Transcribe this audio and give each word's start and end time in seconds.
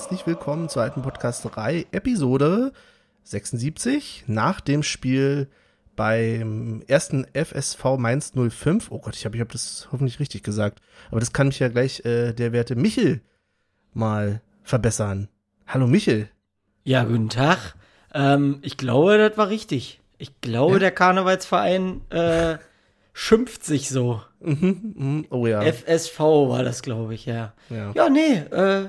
herzlich 0.00 0.26
willkommen 0.26 0.70
zur 0.70 0.80
alten 0.80 1.02
Podcasterei, 1.02 1.84
Episode 1.92 2.72
76, 3.24 4.24
nach 4.28 4.62
dem 4.62 4.82
Spiel 4.82 5.46
beim 5.94 6.82
ersten 6.86 7.26
FSV 7.34 7.98
Mainz 7.98 8.32
05. 8.34 8.90
Oh 8.92 8.98
Gott, 9.00 9.14
ich 9.14 9.26
habe 9.26 9.36
ich 9.36 9.42
hab 9.42 9.52
das 9.52 9.88
hoffentlich 9.92 10.18
richtig 10.18 10.42
gesagt. 10.42 10.80
Aber 11.10 11.20
das 11.20 11.34
kann 11.34 11.48
mich 11.48 11.58
ja 11.58 11.68
gleich 11.68 12.02
äh, 12.06 12.32
der 12.32 12.52
werte 12.54 12.76
Michel 12.76 13.20
mal 13.92 14.40
verbessern. 14.62 15.28
Hallo 15.66 15.86
Michel. 15.86 16.30
Ja, 16.82 17.04
guten 17.04 17.28
Tag. 17.28 17.74
Ähm, 18.14 18.60
ich 18.62 18.78
glaube, 18.78 19.18
das 19.18 19.36
war 19.36 19.50
richtig. 19.50 20.00
Ich 20.16 20.40
glaube, 20.40 20.74
Ja? 20.74 20.78
der 20.78 20.92
Karnevalsverein 20.92 22.00
äh, 22.08 22.56
schimpft 23.12 23.66
sich 23.66 23.90
so. 23.90 24.22
Mhm, 24.40 24.94
mhm, 24.96 25.26
oh 25.28 25.46
ja. 25.46 25.60
FSV 25.60 26.18
war 26.20 26.64
das, 26.64 26.80
glaube 26.80 27.12
ich, 27.12 27.26
ja. 27.26 27.52
ja. 27.68 27.92
Ja, 27.94 28.08
nee, 28.08 28.36
äh, 28.38 28.88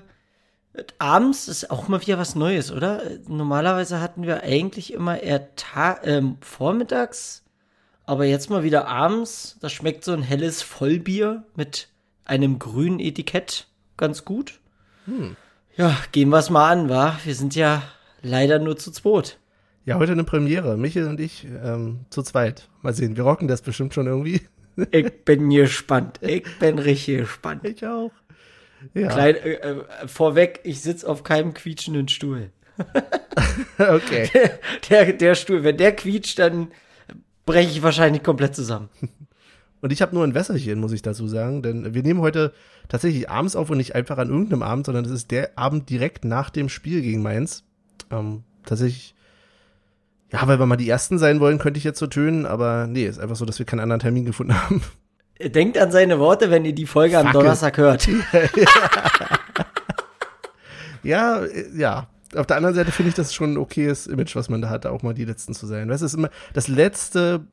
abends 0.99 1.47
ist 1.47 1.69
auch 1.71 1.87
mal 1.87 2.01
wieder 2.01 2.17
was 2.17 2.35
Neues, 2.35 2.71
oder? 2.71 3.01
Normalerweise 3.27 3.99
hatten 3.99 4.23
wir 4.23 4.43
eigentlich 4.43 4.93
immer 4.93 5.21
eher 5.21 5.55
ta 5.55 5.99
ähm, 6.03 6.37
vormittags, 6.41 7.43
aber 8.05 8.25
jetzt 8.25 8.49
mal 8.49 8.63
wieder 8.63 8.87
abends. 8.87 9.57
Das 9.61 9.73
schmeckt 9.73 10.03
so 10.03 10.13
ein 10.13 10.23
helles 10.23 10.61
Vollbier 10.61 11.43
mit 11.55 11.89
einem 12.25 12.59
grünen 12.59 12.99
Etikett 12.99 13.67
ganz 13.97 14.25
gut. 14.25 14.59
Ja, 15.75 15.97
gehen 16.11 16.29
wir 16.29 16.39
es 16.39 16.49
mal 16.49 16.71
an, 16.71 16.89
wa? 16.89 17.17
Wir 17.23 17.35
sind 17.35 17.55
ja 17.55 17.83
leider 18.21 18.59
nur 18.59 18.77
zu 18.77 18.91
zweit. 18.91 19.37
Ja, 19.85 19.97
heute 19.97 20.11
eine 20.11 20.23
Premiere. 20.23 20.77
Michel 20.77 21.07
und 21.07 21.19
ich 21.19 21.47
ähm, 21.63 22.01
zu 22.09 22.21
zweit. 22.21 22.69
Mal 22.81 22.93
sehen, 22.93 23.17
wir 23.17 23.23
rocken 23.23 23.47
das 23.47 23.61
bestimmt 23.61 23.93
schon 23.93 24.07
irgendwie. 24.07 24.41
Ich 24.91 25.25
bin 25.25 25.49
gespannt. 25.49 26.19
Ich 26.21 26.45
bin 26.59 26.79
richtig 26.79 27.19
gespannt. 27.19 27.65
Ich 27.65 27.85
auch. 27.85 28.11
Ja, 28.93 29.07
Klein, 29.07 29.35
äh, 29.35 29.53
äh, 29.53 30.07
vorweg, 30.07 30.61
ich 30.63 30.81
sitze 30.81 31.07
auf 31.07 31.23
keinem 31.23 31.53
quietschenden 31.53 32.07
Stuhl. 32.07 32.51
okay. 33.77 34.29
Der, 34.89 35.13
der 35.13 35.35
Stuhl, 35.35 35.63
wenn 35.63 35.77
der 35.77 35.95
quietscht, 35.95 36.39
dann 36.39 36.69
breche 37.45 37.69
ich 37.69 37.83
wahrscheinlich 37.83 38.23
komplett 38.23 38.55
zusammen. 38.55 38.89
Und 39.81 39.91
ich 39.91 40.01
habe 40.01 40.13
nur 40.13 40.23
ein 40.23 40.35
Wässerchen, 40.35 40.79
muss 40.79 40.91
ich 40.91 41.01
dazu 41.01 41.27
sagen, 41.27 41.63
denn 41.63 41.93
wir 41.93 42.03
nehmen 42.03 42.21
heute 42.21 42.53
tatsächlich 42.87 43.29
abends 43.29 43.55
auf 43.55 43.69
und 43.69 43.77
nicht 43.77 43.95
einfach 43.95 44.17
an 44.17 44.29
irgendeinem 44.29 44.63
Abend, 44.63 44.85
sondern 44.85 45.05
es 45.05 45.11
ist 45.11 45.31
der 45.31 45.57
Abend 45.57 45.89
direkt 45.89 46.23
nach 46.23 46.49
dem 46.49 46.69
Spiel 46.69 47.01
gegen 47.01 47.23
Mainz. 47.23 47.63
Ähm, 48.11 48.43
tatsächlich, 48.63 49.15
ja, 50.31 50.47
weil 50.47 50.59
wir 50.59 50.67
mal 50.67 50.75
die 50.75 50.89
Ersten 50.89 51.17
sein 51.17 51.39
wollen, 51.39 51.57
könnte 51.57 51.79
ich 51.79 51.83
jetzt 51.83 51.99
so 51.99 52.07
tönen, 52.07 52.45
aber 52.45 52.85
nee, 52.87 53.05
ist 53.05 53.19
einfach 53.19 53.35
so, 53.35 53.45
dass 53.45 53.57
wir 53.57 53.65
keinen 53.65 53.79
anderen 53.79 54.01
Termin 54.01 54.25
gefunden 54.25 54.53
haben. 54.61 54.83
Denkt 55.49 55.77
an 55.77 55.91
seine 55.91 56.19
Worte, 56.19 56.51
wenn 56.51 56.65
ihr 56.65 56.73
die 56.73 56.85
Folge 56.85 57.17
am 57.17 57.25
Fuck 57.27 57.33
Donnerstag 57.33 57.77
hört. 57.77 58.07
Ja, 61.03 61.41
ja. 61.75 62.07
Auf 62.35 62.45
der 62.47 62.57
anderen 62.57 62.75
Seite 62.75 62.91
finde 62.91 63.09
ich 63.09 63.15
das 63.15 63.33
schon 63.33 63.53
ein 63.53 63.57
okayes 63.57 64.07
Image, 64.07 64.35
was 64.35 64.49
man 64.49 64.61
da 64.61 64.69
hat, 64.69 64.85
auch 64.85 65.01
mal 65.03 65.13
die 65.13 65.25
Letzten 65.25 65.53
zu 65.53 65.65
sein. 65.65 65.87
Das 65.89 66.01
ist 66.01 66.13
immer 66.13 66.29
das 66.53 66.67
Letzte, 66.67 67.47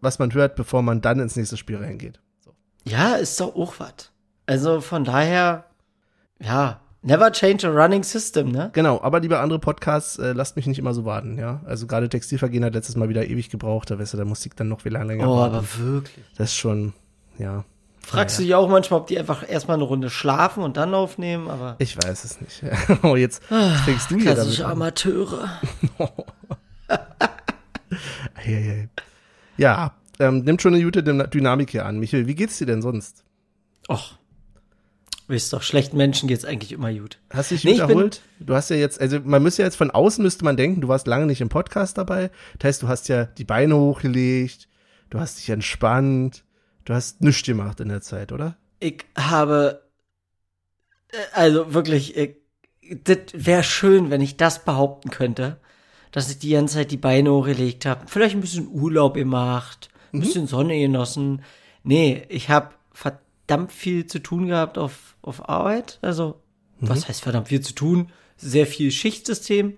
was 0.00 0.18
man 0.18 0.32
hört, 0.34 0.56
bevor 0.56 0.82
man 0.82 1.00
dann 1.00 1.20
ins 1.20 1.36
nächste 1.36 1.56
Spiel 1.56 1.76
reingeht. 1.76 2.20
Ja, 2.84 3.14
ist 3.14 3.38
doch 3.40 3.54
auch 3.54 3.74
was. 3.78 4.10
Also 4.46 4.80
von 4.80 5.04
daher, 5.04 5.66
ja, 6.40 6.80
never 7.02 7.30
change 7.30 7.68
a 7.68 7.70
running 7.70 8.02
system, 8.02 8.50
ne? 8.50 8.70
Genau, 8.72 9.00
aber 9.02 9.20
liebe 9.20 9.38
andere 9.38 9.58
Podcasts, 9.60 10.18
äh, 10.18 10.32
lasst 10.32 10.56
mich 10.56 10.66
nicht 10.66 10.78
immer 10.78 10.94
so 10.94 11.04
warten, 11.04 11.38
ja. 11.38 11.60
Also 11.66 11.86
gerade 11.86 12.08
Textilvergehen 12.08 12.64
hat 12.64 12.74
letztes 12.74 12.96
Mal 12.96 13.08
wieder 13.08 13.26
ewig 13.26 13.50
gebraucht, 13.50 13.90
da 13.90 13.98
weißt 13.98 14.14
du, 14.14 14.16
da 14.18 14.24
Musik 14.24 14.56
dann 14.56 14.68
noch 14.68 14.80
viel 14.80 14.92
länger 14.92 15.28
Oh, 15.28 15.36
warten. 15.36 15.54
aber 15.56 15.66
wirklich. 15.78 16.24
Das 16.36 16.48
ist 16.50 16.56
schon, 16.56 16.92
ja. 17.38 17.64
Fragst 18.00 18.38
du 18.38 18.42
dich 18.42 18.54
auch 18.54 18.68
manchmal, 18.68 19.00
ob 19.00 19.06
die 19.06 19.18
einfach 19.18 19.48
erstmal 19.48 19.76
eine 19.76 19.84
Runde 19.84 20.10
schlafen 20.10 20.62
und 20.62 20.76
dann 20.76 20.92
aufnehmen, 20.92 21.48
aber. 21.48 21.76
Ich 21.78 21.96
weiß 21.96 22.24
es 22.24 22.38
nicht. 22.40 22.62
oh, 23.02 23.16
jetzt 23.16 23.42
fängst 23.84 24.10
du 24.10 24.16
hier 24.16 24.34
Klassische. 24.34 24.66
Amateure. 24.66 25.48
Ja, 29.56 29.94
ähm, 30.18 30.40
nimmt 30.40 30.60
schon 30.60 30.74
eine 30.74 30.82
gute 30.84 31.00
Dyn- 31.02 31.28
Dynamik 31.28 31.70
hier 31.70 31.86
an. 31.86 31.98
Michael, 31.98 32.26
wie 32.26 32.34
geht's 32.34 32.58
dir 32.58 32.66
denn 32.66 32.82
sonst? 32.82 33.24
Och. 33.88 34.18
Wisst 35.26 35.52
doch, 35.52 35.62
schlechten 35.62 35.96
Menschen 35.96 36.28
geht's 36.28 36.44
eigentlich 36.44 36.72
immer 36.72 36.92
gut. 36.92 37.18
Hast 37.32 37.50
du 37.50 37.54
dich 37.54 37.64
Nee, 37.64 37.78
erholt? 37.78 38.20
Du 38.40 38.54
hast 38.54 38.68
ja 38.68 38.76
jetzt, 38.76 39.00
also 39.00 39.20
man 39.24 39.42
müsste 39.42 39.62
ja 39.62 39.66
jetzt 39.66 39.76
von 39.76 39.90
außen 39.90 40.22
müsste 40.22 40.44
man 40.44 40.56
denken, 40.58 40.82
du 40.82 40.88
warst 40.88 41.06
lange 41.06 41.24
nicht 41.26 41.40
im 41.40 41.48
Podcast 41.48 41.96
dabei. 41.96 42.30
Das 42.58 42.68
heißt, 42.68 42.82
du 42.82 42.88
hast 42.88 43.08
ja 43.08 43.24
die 43.24 43.44
Beine 43.44 43.76
hochgelegt, 43.76 44.68
du 45.08 45.20
hast 45.20 45.38
dich 45.38 45.48
entspannt, 45.48 46.43
du 46.84 46.94
hast 46.94 47.20
nichts 47.20 47.42
gemacht 47.42 47.80
in 47.80 47.88
der 47.88 48.00
Zeit, 48.00 48.32
oder? 48.32 48.56
Ich 48.80 49.04
habe, 49.16 49.82
äh, 51.08 51.16
also 51.32 51.74
wirklich, 51.74 52.16
ich, 52.16 52.36
das 53.04 53.18
wäre 53.32 53.62
schön, 53.62 54.10
wenn 54.10 54.20
ich 54.20 54.36
das 54.36 54.64
behaupten 54.64 55.10
könnte, 55.10 55.58
dass 56.12 56.30
ich 56.30 56.38
die 56.38 56.50
ganze 56.50 56.76
Zeit 56.76 56.90
die 56.90 56.96
Beine 56.96 57.32
hochgelegt 57.32 57.86
habe. 57.86 58.06
Vielleicht 58.06 58.34
ein 58.34 58.40
bisschen 58.40 58.68
Urlaub 58.68 59.14
gemacht, 59.14 59.88
ein 60.12 60.20
bisschen 60.20 60.46
Sonne 60.46 60.78
genossen. 60.78 61.42
Nee, 61.82 62.24
ich 62.28 62.50
habe 62.50 62.70
verdammt 62.92 63.72
viel 63.72 64.06
zu 64.06 64.20
tun 64.20 64.46
gehabt 64.46 64.78
auf, 64.78 65.16
auf 65.22 65.48
Arbeit. 65.48 65.98
Also, 66.02 66.40
was 66.78 67.08
heißt 67.08 67.22
verdammt 67.22 67.48
viel 67.48 67.62
zu 67.62 67.74
tun? 67.74 68.10
Sehr 68.36 68.66
viel 68.66 68.90
Schichtsystem. 68.90 69.76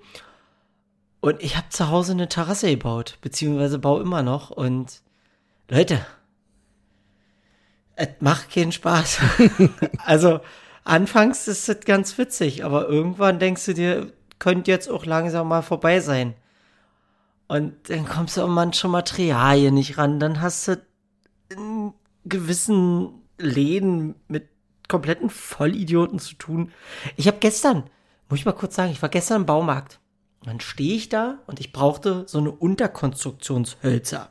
Und 1.21 1.43
ich 1.43 1.57
habe 1.57 1.69
zu 1.71 1.89
Hause 1.89 2.13
eine 2.13 2.29
Terrasse 2.29 2.69
gebaut, 2.69 3.19
beziehungsweise 3.21 3.79
baue 3.79 4.03
immer 4.03 4.23
noch. 4.23 4.51
Und 4.51 5.03
Leute, 5.69 6.05
es 7.97 8.09
macht 8.21 8.51
keinen 8.51 8.73
Spaß. 8.73 9.21
also 10.05 10.41
anfangs 10.85 11.49
ist 11.49 11.69
es 11.69 11.81
ganz 11.81 12.17
witzig, 12.19 12.65
aber 12.65 12.89
irgendwann 12.89 13.39
denkst 13.39 13.65
du 13.65 13.75
dir, 13.75 14.13
könnte 14.39 14.71
jetzt 14.71 14.89
auch 14.89 15.07
langsam 15.07 15.49
mal 15.49 15.63
vorbei 15.63 16.01
sein. 16.01 16.35
Und 17.49 17.89
dann 17.89 18.07
kommst 18.07 18.37
du 18.37 18.43
an 18.43 18.51
manche 18.51 18.89
Materialien 18.89 19.75
nicht 19.75 19.99
ran. 19.99 20.21
Dann 20.21 20.41
hast 20.41 20.69
du 20.69 20.81
in 21.49 21.93
gewissen 22.25 23.23
Läden 23.39 24.17
mit 24.29 24.49
kompletten 24.89 25.31
Vollidioten 25.31 26.19
zu 26.19 26.35
tun. 26.35 26.73
Ich 27.17 27.27
habe 27.27 27.39
gestern, 27.39 27.85
muss 28.29 28.41
ich 28.41 28.47
mal 28.47 28.53
kurz 28.53 28.75
sagen, 28.75 28.93
ich 28.93 29.03
war 29.03 29.09
gestern 29.09 29.43
im 29.43 29.47
Baumarkt. 29.47 30.01
Dann 30.45 30.61
stehe 30.61 30.95
ich 30.95 31.09
da 31.09 31.39
und 31.47 31.61
ich 31.61 31.73
brauchte 31.73 32.25
so 32.27 32.39
eine 32.39 32.51
Unterkonstruktionshölzer. 32.51 34.29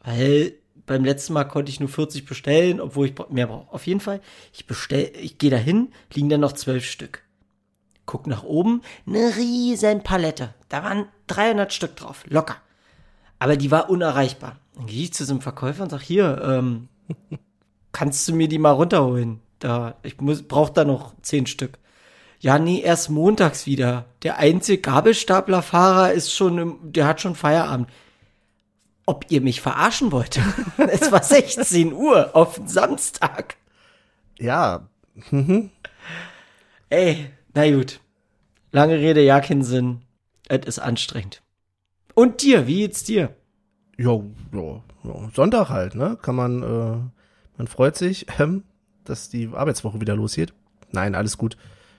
Weil 0.00 0.54
beim 0.86 1.04
letzten 1.04 1.32
Mal 1.32 1.44
konnte 1.44 1.70
ich 1.70 1.80
nur 1.80 1.88
40 1.88 2.24
bestellen, 2.24 2.80
obwohl 2.80 3.06
ich 3.06 3.14
mehr 3.30 3.46
brauche. 3.46 3.72
Auf 3.72 3.86
jeden 3.86 4.00
Fall, 4.00 4.20
ich 4.52 4.66
bestell, 4.66 5.12
ich 5.20 5.38
gehe 5.38 5.50
dahin, 5.50 5.92
liegen 6.12 6.28
dann 6.28 6.40
noch 6.40 6.52
zwölf 6.52 6.84
Stück. 6.84 7.22
Guck 8.06 8.26
nach 8.26 8.42
oben, 8.42 8.82
eine 9.06 9.36
riesen 9.36 10.02
Palette. 10.02 10.54
Da 10.68 10.82
waren 10.82 11.06
300 11.28 11.72
Stück 11.72 11.96
drauf, 11.96 12.24
locker. 12.28 12.56
Aber 13.38 13.56
die 13.56 13.70
war 13.70 13.90
unerreichbar. 13.90 14.56
Dann 14.74 14.86
gehe 14.86 15.04
ich 15.04 15.12
zu 15.12 15.24
so 15.24 15.32
einem 15.32 15.40
Verkäufer 15.40 15.84
und 15.84 15.90
sag, 15.90 16.00
hier, 16.00 16.40
ähm, 16.44 16.88
kannst 17.92 18.26
du 18.28 18.34
mir 18.34 18.48
die 18.48 18.58
mal 18.58 18.72
runterholen? 18.72 19.40
Da, 19.58 19.96
ich 20.02 20.20
muss, 20.20 20.42
brauch 20.42 20.70
da 20.70 20.84
noch 20.84 21.14
zehn 21.22 21.46
Stück. 21.46 21.78
Ja, 22.40 22.58
nee, 22.58 22.80
erst 22.80 23.08
montags 23.08 23.66
wieder. 23.66 24.06
Der 24.24 24.38
einzige 24.38 24.82
Gabelstaplerfahrer 24.82 26.12
ist 26.12 26.34
schon, 26.34 26.58
im, 26.58 26.78
der 26.82 27.06
hat 27.06 27.20
schon 27.20 27.36
Feierabend. 27.36 27.88
Ob 29.06 29.26
ihr 29.30 29.40
mich 29.40 29.60
verarschen 29.60 30.12
wollt? 30.12 30.40
es 30.76 31.10
war 31.10 31.22
16 31.22 31.92
Uhr 31.92 32.34
auf 32.34 32.60
Samstag. 32.66 33.56
Ja, 34.38 34.88
Ey, 36.88 37.30
na 37.54 37.70
gut. 37.70 38.00
Lange 38.70 38.94
Rede, 38.94 39.22
ja, 39.22 39.40
keinen 39.40 39.62
Sinn. 39.62 40.02
Es 40.48 40.66
ist 40.66 40.78
anstrengend. 40.78 41.42
Und 42.14 42.42
dir, 42.42 42.66
wie 42.66 42.80
geht's 42.80 43.04
dir? 43.04 43.34
ja, 43.98 44.20
ja, 44.52 44.82
ja. 45.04 45.30
Sonntag 45.34 45.68
halt, 45.68 45.94
ne? 45.94 46.18
Kann 46.20 46.34
man, 46.34 46.62
äh, 46.62 46.96
man 47.56 47.66
freut 47.66 47.96
sich, 47.96 48.26
ähm, 48.38 48.64
dass 49.04 49.28
die 49.28 49.50
Arbeitswoche 49.52 50.00
wieder 50.00 50.16
losgeht. 50.16 50.52
Nein, 50.90 51.14
alles 51.14 51.38
gut. 51.38 51.56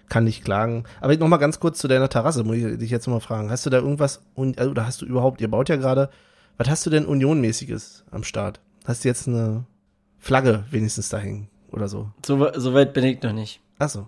Kann 0.09 0.25
nicht 0.25 0.43
klagen. 0.43 0.83
Aber 1.01 1.15
noch 1.15 1.27
mal 1.27 1.37
ganz 1.37 1.59
kurz 1.59 1.79
zu 1.79 1.87
deiner 1.87 2.09
Terrasse, 2.09 2.43
muss 2.43 2.57
ich 2.57 2.77
dich 2.77 2.91
jetzt 2.91 3.07
noch 3.07 3.15
mal 3.15 3.19
fragen. 3.19 3.49
Hast 3.49 3.65
du 3.65 3.69
da 3.69 3.77
irgendwas, 3.77 4.21
oder 4.35 4.85
hast 4.85 5.01
du 5.01 5.05
überhaupt, 5.05 5.41
ihr 5.41 5.49
baut 5.49 5.69
ja 5.69 5.75
gerade, 5.75 6.09
was 6.57 6.69
hast 6.69 6.85
du 6.85 6.89
denn 6.89 7.05
Unionmäßiges 7.05 8.05
am 8.11 8.23
Start? 8.23 8.59
Hast 8.85 9.03
du 9.03 9.07
jetzt 9.09 9.27
eine 9.27 9.65
Flagge 10.19 10.65
wenigstens 10.71 11.09
da 11.09 11.17
hängen 11.17 11.49
oder 11.71 11.87
so? 11.87 12.11
So, 12.25 12.49
so 12.55 12.73
weit 12.73 12.93
bin 12.93 13.03
ich 13.05 13.21
noch 13.21 13.33
nicht. 13.33 13.59
Ach 13.79 13.89
so. 13.89 14.07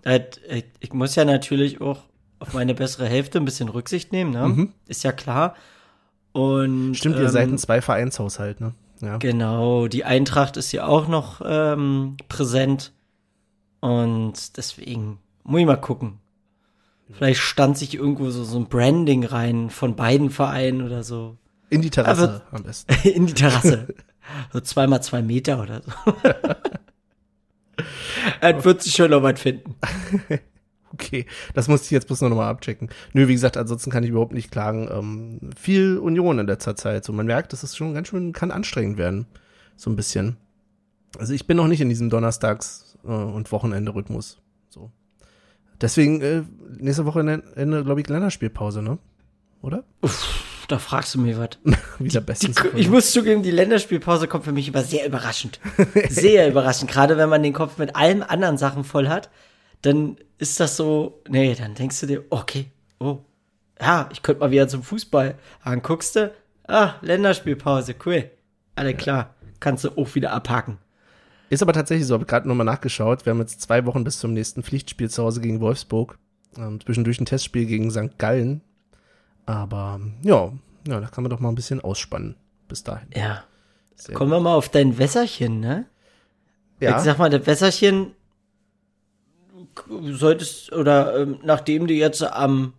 Ich, 0.49 0.65
ich 0.79 0.93
muss 0.93 1.15
ja 1.15 1.25
natürlich 1.25 1.81
auch 1.81 1.99
auf 2.39 2.53
meine 2.53 2.73
bessere 2.75 3.07
Hälfte 3.07 3.39
ein 3.39 3.45
bisschen 3.45 3.69
Rücksicht 3.69 4.11
nehmen, 4.11 4.31
ne? 4.31 4.69
Ist 4.87 5.03
ja 5.03 5.11
klar. 5.11 5.55
Und 6.33 6.89
Mhm. 6.89 6.93
Stimmt, 6.93 7.15
ihr 7.15 7.23
ähm, 7.23 7.29
seid 7.29 7.49
ein 7.49 7.57
Zwei-Vereinshaushalt, 7.57 8.59
ne? 8.61 8.73
Ja. 9.01 9.17
Genau, 9.17 9.87
die 9.87 10.05
Eintracht 10.05 10.57
ist 10.57 10.71
ja 10.71 10.85
auch 10.85 11.07
noch 11.07 11.41
ähm, 11.45 12.17
präsent. 12.29 12.93
Und 13.81 14.57
deswegen 14.57 15.19
muss 15.43 15.59
ich 15.61 15.65
mal 15.65 15.75
gucken. 15.75 16.19
Vielleicht 17.11 17.39
stand 17.41 17.77
sich 17.77 17.93
irgendwo 17.95 18.29
so, 18.31 18.43
so 18.43 18.57
ein 18.57 18.67
Branding 18.67 19.23
rein 19.25 19.69
von 19.69 19.95
beiden 19.95 20.29
Vereinen 20.29 20.81
oder 20.81 21.03
so. 21.03 21.37
In 21.69 21.81
die 21.81 21.89
Terrasse 21.89 22.23
Aber- 22.23 22.43
am 22.57 22.63
besten. 22.63 22.93
In 23.09 23.25
die 23.27 23.33
Terrasse. 23.33 23.87
so 24.53 24.59
zweimal 24.59 25.01
zwei 25.03 25.21
Meter 25.21 25.61
oder 25.61 25.81
so. 25.83 25.91
Er 28.41 28.63
wird 28.63 28.81
sich 28.81 28.95
schon 28.95 29.11
noch 29.11 29.21
was 29.23 29.39
finden. 29.39 29.75
Okay, 30.93 31.25
das 31.53 31.67
musste 31.67 31.85
ich 31.85 31.91
jetzt 31.91 32.07
bloß 32.07 32.21
noch 32.21 32.29
mal 32.29 32.49
abchecken. 32.49 32.89
Nö, 33.13 33.27
wie 33.27 33.33
gesagt, 33.33 33.57
ansonsten 33.57 33.91
kann 33.91 34.03
ich 34.03 34.09
überhaupt 34.11 34.33
nicht 34.33 34.49
klagen. 34.51 34.87
Ähm, 34.89 35.49
viel 35.57 35.97
Union 35.97 36.39
in 36.39 36.47
letzter 36.47 36.75
Zeit. 36.77 37.03
So, 37.03 37.11
man 37.11 37.25
merkt, 37.25 37.51
das 37.51 37.63
ist 37.63 37.75
schon 37.75 37.93
ganz 37.93 38.07
schön, 38.07 38.31
kann 38.31 38.51
anstrengend 38.51 38.97
werden. 38.97 39.25
So 39.75 39.89
ein 39.89 39.97
bisschen. 39.97 40.37
Also 41.19 41.33
ich 41.33 41.47
bin 41.47 41.57
noch 41.57 41.67
nicht 41.67 41.81
in 41.81 41.89
diesem 41.89 42.09
Donnerstags- 42.09 42.97
äh, 43.03 43.07
und 43.09 43.51
Wochenende-Rhythmus. 43.51 44.37
So. 44.69 44.89
Deswegen, 45.81 46.21
äh, 46.21 46.43
nächste 46.77 47.05
Woche 47.05 47.19
Ende, 47.55 47.83
glaube 47.83 47.99
ich, 47.99 48.07
Länderspielpause, 48.07 48.81
ne? 48.81 48.97
Oder? 49.61 49.83
Uff, 50.01 50.43
da 50.67 50.79
fragst 50.79 51.15
du 51.15 51.19
mir 51.19 51.37
was. 51.37 51.49
Wieder 51.99 52.21
bestens. 52.21 52.55
Die, 52.55 52.79
ich 52.79 52.89
muss 52.89 53.11
zugeben, 53.11 53.43
die 53.43 53.51
Länderspielpause 53.51 54.27
kommt 54.27 54.45
für 54.45 54.51
mich 54.51 54.67
immer 54.67 54.83
sehr 54.83 55.05
überraschend. 55.05 55.59
Sehr 56.09 56.47
überraschend. 56.47 56.91
Gerade 56.91 57.17
wenn 57.17 57.29
man 57.29 57.43
den 57.43 57.53
Kopf 57.53 57.77
mit 57.77 57.95
allen 57.95 58.23
anderen 58.23 58.57
Sachen 58.57 58.83
voll 58.83 59.07
hat, 59.07 59.29
dann 59.81 60.17
ist 60.37 60.59
das 60.59 60.77
so, 60.77 61.21
nee, 61.29 61.55
dann 61.55 61.75
denkst 61.75 61.99
du 62.01 62.07
dir, 62.07 62.23
okay, 62.29 62.67
oh, 62.99 63.19
ja, 63.79 64.09
ich 64.11 64.21
könnte 64.21 64.41
mal 64.41 64.51
wieder 64.51 64.67
zum 64.67 64.83
Fußball. 64.83 65.35
Dann 65.63 65.81
guckst 65.81 66.15
du, 66.15 66.33
ah, 66.67 66.95
Länderspielpause, 67.01 67.95
cool. 68.05 68.29
Alle 68.75 68.93
klar, 68.93 69.35
kannst 69.59 69.83
du 69.83 69.89
auch 69.97 70.15
wieder 70.15 70.31
abhaken. 70.33 70.77
Ist 71.49 71.61
aber 71.61 71.73
tatsächlich 71.73 72.07
so, 72.07 72.15
habe 72.15 72.25
gerade 72.25 72.47
nochmal 72.47 72.65
nachgeschaut. 72.65 73.25
Wir 73.25 73.31
haben 73.31 73.39
jetzt 73.39 73.61
zwei 73.61 73.85
Wochen 73.85 74.03
bis 74.03 74.19
zum 74.19 74.33
nächsten 74.33 74.63
Pflichtspiel 74.63 75.09
zu 75.09 75.23
Hause 75.23 75.41
gegen 75.41 75.61
Wolfsburg. 75.61 76.17
Ähm, 76.57 76.79
zwischendurch 76.83 77.19
ein 77.19 77.25
Testspiel 77.25 77.65
gegen 77.65 77.91
St. 77.91 78.17
Gallen. 78.17 78.61
Aber 79.45 79.99
ja, 80.23 80.51
ja, 80.87 80.99
da 80.99 81.07
kann 81.07 81.23
man 81.23 81.29
doch 81.29 81.39
mal 81.39 81.49
ein 81.49 81.55
bisschen 81.55 81.81
ausspannen. 81.81 82.35
Bis 82.67 82.83
dahin. 82.83 83.07
Ja. 83.15 83.43
Sehr 83.95 84.15
Kommen 84.15 84.31
wir 84.31 84.39
mal 84.39 84.55
auf 84.55 84.69
dein 84.69 84.97
Wässerchen, 84.97 85.59
ne? 85.59 85.85
Ja. 86.79 86.97
Ich 86.97 87.03
sag 87.03 87.17
mal, 87.17 87.29
das 87.29 87.47
Wässerchen 87.47 88.11
solltest, 90.11 90.73
oder 90.73 91.17
ähm, 91.17 91.39
nachdem 91.43 91.87
du 91.87 91.93
jetzt 91.93 92.21
am 92.21 92.73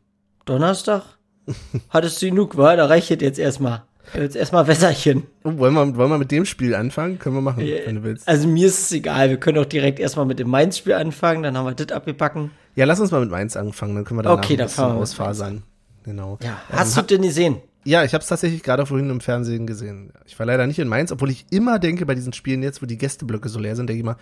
Donnerstag 0.45 1.03
hattest 1.91 2.21
du 2.21 2.27
genug, 2.27 2.57
war, 2.57 2.77
da 2.77 2.87
reicht 2.87 3.11
jetzt 3.11 3.39
erstmal. 3.39 3.85
Jetzt 4.15 4.37
erstmal 4.37 4.67
Wässerchen. 4.69 5.25
Oh, 5.43 5.59
wollen, 5.59 5.75
wir, 5.75 5.97
wollen 5.97 6.11
wir 6.11 6.19
mit 6.19 6.31
dem 6.31 6.45
Spiel 6.45 6.77
anfangen? 6.77 7.19
Können 7.19 7.35
wir 7.35 7.41
machen, 7.41 7.65
wenn 7.65 7.97
du 7.97 8.03
willst. 8.05 8.29
Also 8.29 8.47
mir 8.47 8.69
ist 8.69 8.79
es 8.79 8.93
egal, 8.93 9.31
wir 9.31 9.37
können 9.37 9.59
auch 9.59 9.67
direkt 9.67 9.99
erstmal 9.99 10.27
mit 10.27 10.39
dem 10.39 10.49
Mainz-Spiel 10.49 10.93
anfangen, 10.93 11.43
dann 11.43 11.57
haben 11.57 11.67
wir 11.67 11.75
das 11.75 11.95
abgebacken. 11.97 12.53
Ja, 12.77 12.85
lass 12.85 13.01
uns 13.01 13.11
mal 13.11 13.21
mit 13.21 13.31
Mainz 13.31 13.57
anfangen, 13.57 13.97
dann 13.97 14.05
können 14.05 14.19
wir 14.19 14.23
danach 14.23 14.39
Okay, 14.39 14.55
ein 14.55 14.67
bisschen 14.67 14.85
ausfasern. 14.85 15.62
Genau. 16.06 16.38
Ja, 16.43 16.62
hast 16.70 16.97
du 16.97 17.03
denn 17.03 17.20
gesehen? 17.23 17.61
Ja, 17.85 18.03
ich 18.05 18.14
habe 18.14 18.23
es 18.23 18.29
tatsächlich 18.29 18.62
gerade 18.62 18.87
vorhin 18.87 19.11
im 19.11 19.20
Fernsehen 19.20 19.67
gesehen. 19.67 20.12
Ich 20.25 20.38
war 20.38 20.47
leider 20.47 20.67
nicht 20.67 20.79
in 20.79 20.88
Mainz, 20.88 21.12
obwohl 21.12 21.31
ich 21.31 21.44
immer 21.50 21.79
denke 21.79 22.06
bei 22.06 22.14
diesen 22.14 22.32
Spielen 22.32 22.62
jetzt, 22.62 22.81
wo 22.81 22.87
die 22.87 22.97
Gästeblöcke 22.97 23.49
so 23.49 23.58
leer 23.61 23.76
sind, 23.76 23.88
denke 23.88 23.99
ich 23.99 24.05
immer, 24.05 24.17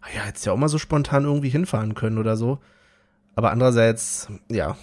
ah 0.00 0.06
ja, 0.14 0.22
hättest 0.22 0.46
ja 0.46 0.52
auch 0.52 0.56
mal 0.56 0.68
so 0.68 0.78
spontan 0.78 1.24
irgendwie 1.24 1.48
hinfahren 1.48 1.94
können 1.94 2.18
oder 2.18 2.36
so. 2.36 2.58
Aber 3.34 3.50
andererseits, 3.50 4.28
ja, 4.50 4.76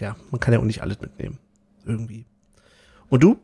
ja, 0.00 0.16
man 0.30 0.40
kann 0.40 0.52
ja 0.54 0.60
auch 0.60 0.64
nicht 0.64 0.82
alles 0.82 1.00
mitnehmen. 1.00 1.38
Irgendwie. 1.84 2.24
Und 3.08 3.22
du? 3.22 3.38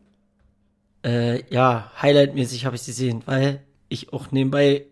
Äh, 1.05 1.43
ja, 1.53 1.91
Highlight-mäßig 2.01 2.65
habe 2.65 2.75
ich 2.75 2.85
gesehen, 2.85 3.23
weil 3.25 3.61
ich 3.89 4.11
auch 4.13 4.31
nebenbei 4.31 4.85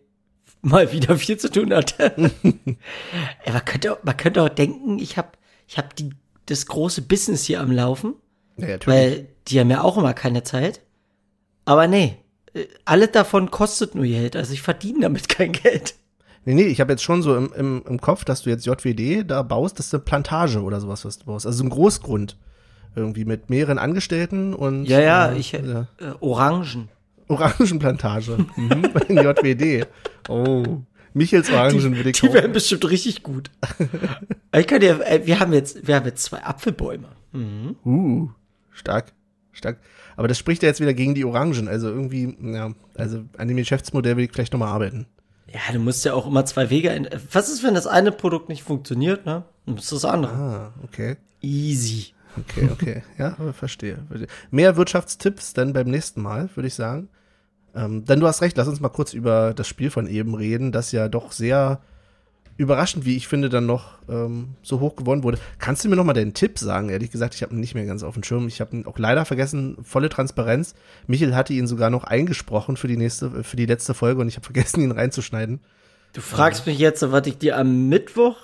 mal 0.61 0.91
wieder 0.91 1.15
viel 1.17 1.37
zu 1.37 1.49
tun 1.49 1.73
hatte. 1.73 2.13
man, 2.43 3.65
könnte, 3.65 3.93
auch- 3.93 4.03
man 4.03 4.17
könnte 4.17 4.41
auch 4.43 4.49
denken, 4.49 4.99
ich 4.99 5.17
habe 5.17 5.29
ich 5.67 5.77
hab 5.77 5.95
die, 5.95 6.09
das 6.47 6.65
große 6.65 7.03
Business 7.03 7.43
hier 7.43 7.61
am 7.61 7.71
Laufen, 7.71 8.15
Ja, 8.57 8.67
natürlich. 8.67 8.87
weil 8.87 9.27
die 9.47 9.59
haben 9.59 9.69
ja 9.69 9.81
auch 9.83 9.97
immer 9.97 10.13
keine 10.13 10.43
Zeit. 10.43 10.81
Aber 11.65 11.87
nee, 11.87 12.17
äh, 12.53 12.65
alles 12.85 13.11
davon 13.11 13.51
kostet 13.51 13.95
nur 13.95 14.05
Geld, 14.05 14.35
also 14.35 14.53
ich 14.53 14.61
verdiene 14.61 15.01
damit 15.01 15.29
kein 15.35 15.51
Geld. 15.51 15.95
Nee, 16.43 16.55
nee, 16.55 16.63
ich 16.63 16.81
habe 16.81 16.93
jetzt 16.93 17.03
schon 17.03 17.21
so 17.21 17.35
im, 17.35 17.53
im, 17.53 17.83
im 17.87 18.01
Kopf, 18.01 18.25
dass 18.25 18.41
du 18.41 18.49
jetzt 18.49 18.65
JWD 18.65 19.29
da 19.29 19.43
baust, 19.43 19.77
das 19.77 19.87
ist 19.87 19.93
eine 19.93 20.01
Plantage 20.03 20.61
oder 20.61 20.79
sowas, 20.81 21.05
was 21.05 21.19
du 21.19 21.25
baust. 21.25 21.45
Also 21.45 21.59
so 21.59 21.63
ein 21.63 21.69
Großgrund. 21.69 22.37
Irgendwie 22.93 23.23
mit 23.23 23.49
mehreren 23.49 23.77
Angestellten 23.79 24.53
und 24.53 24.83
Ja, 24.83 24.99
ja, 24.99 25.31
äh, 25.31 25.37
ich, 25.37 25.53
äh, 25.53 25.85
Orangen. 26.19 26.89
Orangenplantage. 27.29 28.37
mhm. 28.57 28.83
JWD. 29.07 29.87
Oh. 30.27 30.63
Michels 31.13 31.49
Orangen 31.49 31.95
würde 31.95 32.09
ich 32.11 32.19
Die 32.19 32.33
wären 32.33 32.51
bestimmt 32.53 32.89
richtig 32.89 33.23
gut. 33.23 33.51
ich 34.57 34.67
kann 34.67 34.79
dir, 34.79 35.05
äh, 35.05 35.25
wir 35.25 35.39
haben 35.39 35.53
jetzt, 35.53 35.87
wir 35.87 35.95
haben 35.95 36.05
jetzt 36.05 36.23
zwei 36.23 36.43
Apfelbäume. 36.43 37.09
Uh, 37.85 38.29
stark, 38.71 39.13
stark. 39.51 39.79
Aber 40.15 40.27
das 40.27 40.37
spricht 40.37 40.63
ja 40.63 40.69
jetzt 40.69 40.81
wieder 40.81 40.93
gegen 40.93 41.15
die 41.15 41.25
Orangen. 41.25 41.67
Also 41.67 41.89
irgendwie, 41.89 42.35
ja, 42.41 42.73
also 42.95 43.23
an 43.37 43.47
dem 43.47 43.57
Geschäftsmodell 43.57 44.17
will 44.17 44.25
ich 44.25 44.31
vielleicht 44.31 44.53
nochmal 44.53 44.69
arbeiten. 44.69 45.07
Ja, 45.53 45.73
du 45.73 45.79
musst 45.79 46.05
ja 46.05 46.13
auch 46.13 46.27
immer 46.27 46.45
zwei 46.45 46.69
Wege. 46.69 47.09
Was 47.31 47.49
ist, 47.49 47.63
wenn 47.63 47.73
das 47.73 47.87
eine 47.87 48.11
Produkt 48.11 48.49
nicht 48.49 48.63
funktioniert, 48.63 49.25
ne? 49.25 49.43
Dann 49.65 49.75
du 49.75 49.81
das 49.81 50.05
andere. 50.05 50.33
Ah, 50.33 50.73
okay. 50.83 51.17
Easy. 51.41 52.13
Okay, 52.37 52.69
okay. 52.71 53.03
ja, 53.17 53.35
aber 53.39 53.53
verstehe. 53.53 53.97
Mehr 54.49 54.77
Wirtschaftstipps 54.77 55.53
dann 55.53 55.73
beim 55.73 55.89
nächsten 55.89 56.21
Mal, 56.21 56.49
würde 56.55 56.67
ich 56.67 56.75
sagen. 56.75 57.09
Ähm, 57.75 58.05
denn 58.05 58.19
du 58.19 58.27
hast 58.27 58.41
recht, 58.41 58.57
lass 58.57 58.67
uns 58.67 58.79
mal 58.79 58.89
kurz 58.89 59.13
über 59.13 59.53
das 59.53 59.67
Spiel 59.67 59.89
von 59.91 60.07
eben 60.07 60.35
reden, 60.35 60.71
das 60.71 60.91
ja 60.91 61.07
doch 61.07 61.31
sehr 61.31 61.79
überraschend, 62.57 63.05
wie 63.05 63.15
ich 63.15 63.27
finde, 63.27 63.49
dann 63.49 63.65
noch 63.65 63.93
ähm, 64.09 64.49
so 64.61 64.79
hoch 64.81 64.95
gewonnen 64.95 65.23
wurde. 65.23 65.39
Kannst 65.57 65.83
du 65.83 65.89
mir 65.89 65.95
noch 65.95 66.03
mal 66.03 66.13
deinen 66.13 66.33
Tipp 66.33 66.59
sagen? 66.59 66.89
Ehrlich 66.89 67.09
gesagt, 67.09 67.33
ich 67.33 67.41
habe 67.41 67.53
ihn 67.55 67.59
nicht 67.59 67.73
mehr 67.73 67.85
ganz 67.85 68.03
auf 68.03 68.13
dem 68.13 68.23
Schirm. 68.23 68.47
Ich 68.47 68.61
habe 68.61 68.75
ihn 68.75 68.85
auch 68.85 68.99
leider 68.99 69.25
vergessen. 69.25 69.77
Volle 69.83 70.09
Transparenz. 70.09 70.75
Michel 71.07 71.33
hatte 71.35 71.53
ihn 71.53 71.65
sogar 71.65 71.89
noch 71.89 72.03
eingesprochen 72.03 72.77
für 72.77 72.87
die 72.87 72.97
nächste, 72.97 73.43
für 73.43 73.55
die 73.55 73.65
letzte 73.65 73.93
Folge 73.93 74.21
und 74.21 74.27
ich 74.27 74.35
habe 74.35 74.43
vergessen, 74.45 74.81
ihn 74.81 74.91
reinzuschneiden. 74.91 75.61
Du 76.13 76.21
fragst 76.21 76.67
mich 76.67 76.77
jetzt, 76.77 77.09
was 77.11 77.25
ich 77.25 77.37
dir 77.37 77.57
am 77.57 77.87
Mittwoch 77.87 78.35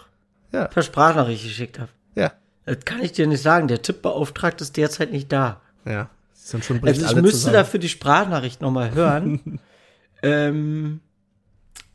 Ja. 0.53 0.65
per 0.68 0.81
Sprachnachricht 0.83 1.44
geschickt 1.44 1.77
habe. 1.77 1.89
Ja, 2.15 2.31
Das 2.65 2.77
kann 2.85 3.01
ich 3.03 3.12
dir 3.12 3.27
nicht 3.27 3.44
sagen. 3.44 3.68
Der 3.68 3.81
Tippbeauftragte 3.81 4.63
ist 4.63 4.77
derzeit 4.77 5.12
nicht 5.12 5.31
da. 5.31 5.62
ja. 5.85 6.09
Dann 6.51 6.62
schon 6.63 6.84
Also 6.84 7.01
ich 7.01 7.08
alle 7.08 7.22
müsste 7.22 7.38
zusammen. 7.39 7.53
dafür 7.56 7.79
die 7.79 7.89
Sprachnachricht 7.89 8.62
nochmal 8.62 8.91
hören. 8.91 9.60
ähm, 10.24 11.01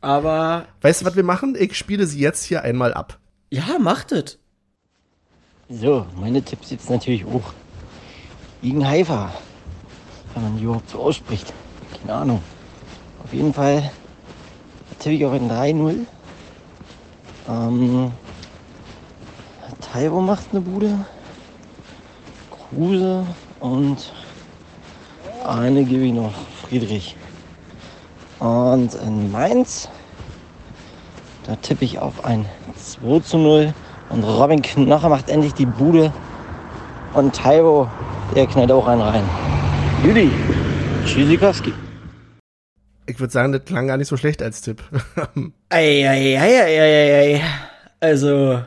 aber 0.01 0.65
Weißt 0.81 1.01
du, 1.01 1.05
was 1.05 1.15
wir 1.15 1.23
machen? 1.23 1.55
Ich 1.57 1.75
spiele 1.77 2.05
sie 2.05 2.19
jetzt 2.19 2.43
hier 2.43 2.61
einmal 2.63 2.93
ab. 2.93 3.19
ja, 3.49 3.77
macht 3.79 4.11
es. 4.11 4.39
So, 5.69 6.05
meine 6.19 6.41
Tipps 6.43 6.69
jetzt 6.71 6.89
natürlich 6.89 7.25
auch. 7.25 7.53
Gegen 8.61 8.87
Haifa. 8.87 9.33
Wenn 10.33 10.43
man 10.43 10.57
die 10.57 10.63
überhaupt 10.65 10.89
so 10.89 10.99
ausspricht. 10.99 11.51
Keine 11.99 12.13
Ahnung. 12.13 12.43
Auf 13.23 13.33
jeden 13.33 13.53
Fall 13.53 13.91
tippe 14.99 15.15
ich 15.15 15.25
auf 15.25 15.33
ein 15.33 15.49
3-0. 15.49 16.05
Ähm, 17.49 18.11
Taiwo 19.79 20.21
macht 20.21 20.45
eine 20.51 20.61
Bude. 20.61 21.05
Kruse 22.51 23.25
und 23.59 24.13
eine 25.45 25.83
gebe 25.83 26.05
ich 26.05 26.13
noch 26.13 26.33
Friedrich. 26.61 27.15
Und 28.39 28.93
in 28.95 29.31
Mainz, 29.31 29.89
da 31.45 31.55
tippe 31.57 31.85
ich 31.85 31.99
auf 31.99 32.25
ein 32.25 32.45
2 32.75 33.19
zu 33.19 33.37
0. 33.37 33.73
Und 34.09 34.23
Robin 34.23 34.61
Knoche 34.61 35.09
macht 35.09 35.29
endlich 35.29 35.53
die 35.53 35.65
Bude. 35.65 36.11
Und 37.13 37.35
Taiwo, 37.35 37.87
der 38.35 38.47
knallt 38.47 38.71
auch 38.71 38.87
einen 38.87 39.01
rein. 39.01 39.23
Judy, 40.03 40.31
Tschüssikowski. 41.05 41.73
Ich 43.05 43.19
würde 43.19 43.33
sagen, 43.33 43.51
das 43.51 43.65
klang 43.65 43.87
gar 43.87 43.97
nicht 43.97 44.07
so 44.07 44.17
schlecht 44.17 44.41
als 44.41 44.61
Tipp. 44.61 44.81
Eieieiei. 45.69 47.41
Also, 47.99 48.61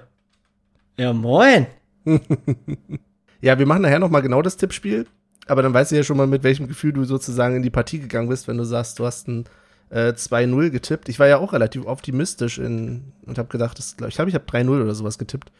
ja 0.97 1.12
moin. 1.12 1.66
ja, 3.40 3.59
wir 3.59 3.66
machen 3.66 3.83
nachher 3.83 3.99
nochmal 3.99 4.23
genau 4.23 4.42
das 4.42 4.56
Tippspiel. 4.56 5.06
Aber 5.46 5.62
dann 5.62 5.74
weißt 5.74 5.92
du 5.92 5.96
ja 5.96 6.02
schon 6.02 6.16
mal, 6.16 6.26
mit 6.26 6.42
welchem 6.42 6.66
Gefühl 6.66 6.92
du 6.92 7.04
sozusagen 7.04 7.56
in 7.56 7.62
die 7.62 7.70
Partie 7.70 8.00
gegangen 8.00 8.28
bist, 8.28 8.48
wenn 8.48 8.58
du 8.58 8.64
sagst, 8.64 8.98
du 8.98 9.06
hast 9.06 9.28
ein 9.28 9.44
äh, 9.90 10.08
2-0 10.08 10.70
getippt. 10.70 11.08
Ich 11.08 11.18
war 11.18 11.28
ja 11.28 11.38
auch 11.38 11.52
relativ 11.52 11.86
optimistisch 11.86 12.58
in, 12.58 13.12
und 13.26 13.38
habe 13.38 13.48
gedacht, 13.48 13.78
das, 13.78 13.96
ich 14.08 14.14
glaube, 14.14 14.28
ich 14.28 14.34
habe 14.34 14.44
3-0 14.44 14.82
oder 14.82 14.94
sowas 14.94 15.18
getippt. 15.18 15.52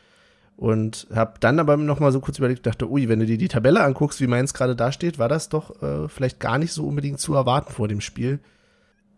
Und 0.57 1.07
habe 1.15 1.35
dann 1.41 1.61
aber 1.61 1.77
nochmal 1.77 2.13
so 2.13 2.21
kurz 2.21 2.39
überlegt, 2.39 2.67
dachte, 2.67 2.91
ui, 2.91 3.09
wenn 3.09 3.21
du 3.21 3.27
dir 3.27 3.37
die 3.37 3.49
Tabelle 3.49 3.85
anguckst, 3.85 4.21
wie 4.23 4.27
meins 4.27 4.55
gerade 4.55 4.75
dasteht, 4.75 5.19
war 5.19 5.29
das 5.29 5.51
doch 5.51 5.83
äh, 5.83 6.09
vielleicht 6.09 6.41
gar 6.41 6.59
nicht 6.59 6.73
so 6.73 6.87
unbedingt 6.87 7.21
zu 7.21 7.35
erwarten 7.35 7.73
vor 7.73 7.89
dem 7.89 8.01
Spiel. 8.01 8.41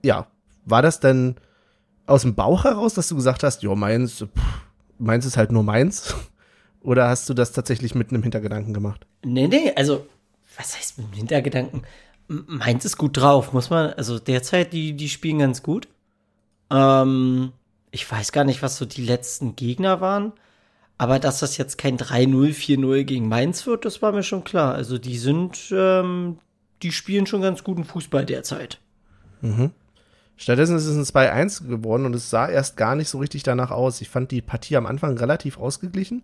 Ja, 0.03 0.27
war 0.65 0.83
das 0.83 0.99
denn 0.99 1.37
aus 2.07 2.23
dem 2.23 2.35
Bauch 2.35 2.65
heraus, 2.65 2.95
dass 2.95 3.09
du 3.09 3.15
gesagt 3.15 3.45
hast, 3.45 3.63
jo, 3.63 3.77
meins, 3.77 4.25
meins 4.99 5.27
ist 5.27 5.37
halt 5.37 5.53
nur 5.53 5.63
meins? 5.63 6.15
Oder 6.81 7.09
hast 7.09 7.29
du 7.29 7.35
das 7.35 7.53
tatsächlich 7.53 7.95
mit 7.95 8.11
einem 8.11 8.23
Hintergedanken 8.23 8.75
gemacht? 8.75 9.07
Nee, 9.25 9.47
nee, 9.47 9.73
also, 9.77 10.07
was 10.59 10.77
heißt 10.77 10.99
mit 10.99 11.09
dem 11.09 11.15
Hintergedanken? 11.15 11.83
Mainz 12.27 12.85
ist 12.85 12.99
gut 12.99 13.17
drauf, 13.17 13.53
muss 13.53 13.71
man, 13.71 13.95
also 13.95 14.19
derzeit, 14.19 14.73
die, 14.75 14.93
die 14.93 15.09
spielen 15.09 15.39
ganz 15.39 15.63
gut. 15.63 15.89
Ähm, 16.71 17.53
ich 17.91 18.11
weiß 18.11 18.33
gar 18.33 18.45
nicht, 18.45 18.63
was 18.63 18.77
so 18.77 18.85
die 18.85 19.05
letzten 19.05 19.57
Gegner 19.57 20.03
waren, 20.03 20.33
aber 20.99 21.19
dass 21.19 21.41
das 21.41 21.57
jetzt 21.57 21.79
kein 21.79 21.97
3-0, 21.97 22.53
4-0 22.53 23.05
gegen 23.05 23.29
Mainz 23.29 23.67
wird, 23.67 23.87
das 23.87 24.03
war 24.03 24.13
mir 24.13 24.23
schon 24.23 24.45
klar. 24.45 24.75
Also 24.75 24.99
die 24.99 25.17
sind, 25.17 25.73
ähm, 25.73 26.39
die 26.83 26.93
spielen 26.93 27.27
schon 27.27 27.41
ganz 27.41 27.65
guten 27.65 27.85
Fußball 27.85 28.27
derzeit. 28.27 28.79
Stattdessen 30.37 30.77
ist 30.77 30.87
es 30.87 30.97
ein 30.97 31.05
2-1 31.05 31.67
geworden 31.67 32.05
und 32.05 32.15
es 32.15 32.31
sah 32.31 32.49
erst 32.49 32.77
gar 32.77 32.95
nicht 32.95 33.09
so 33.09 33.19
richtig 33.19 33.43
danach 33.43 33.71
aus. 33.71 34.01
Ich 34.01 34.09
fand 34.09 34.31
die 34.31 34.43
Partie 34.43 34.77
am 34.77 34.87
Anfang 34.87 35.17
relativ 35.17 35.59
ausgeglichen. 35.59 36.23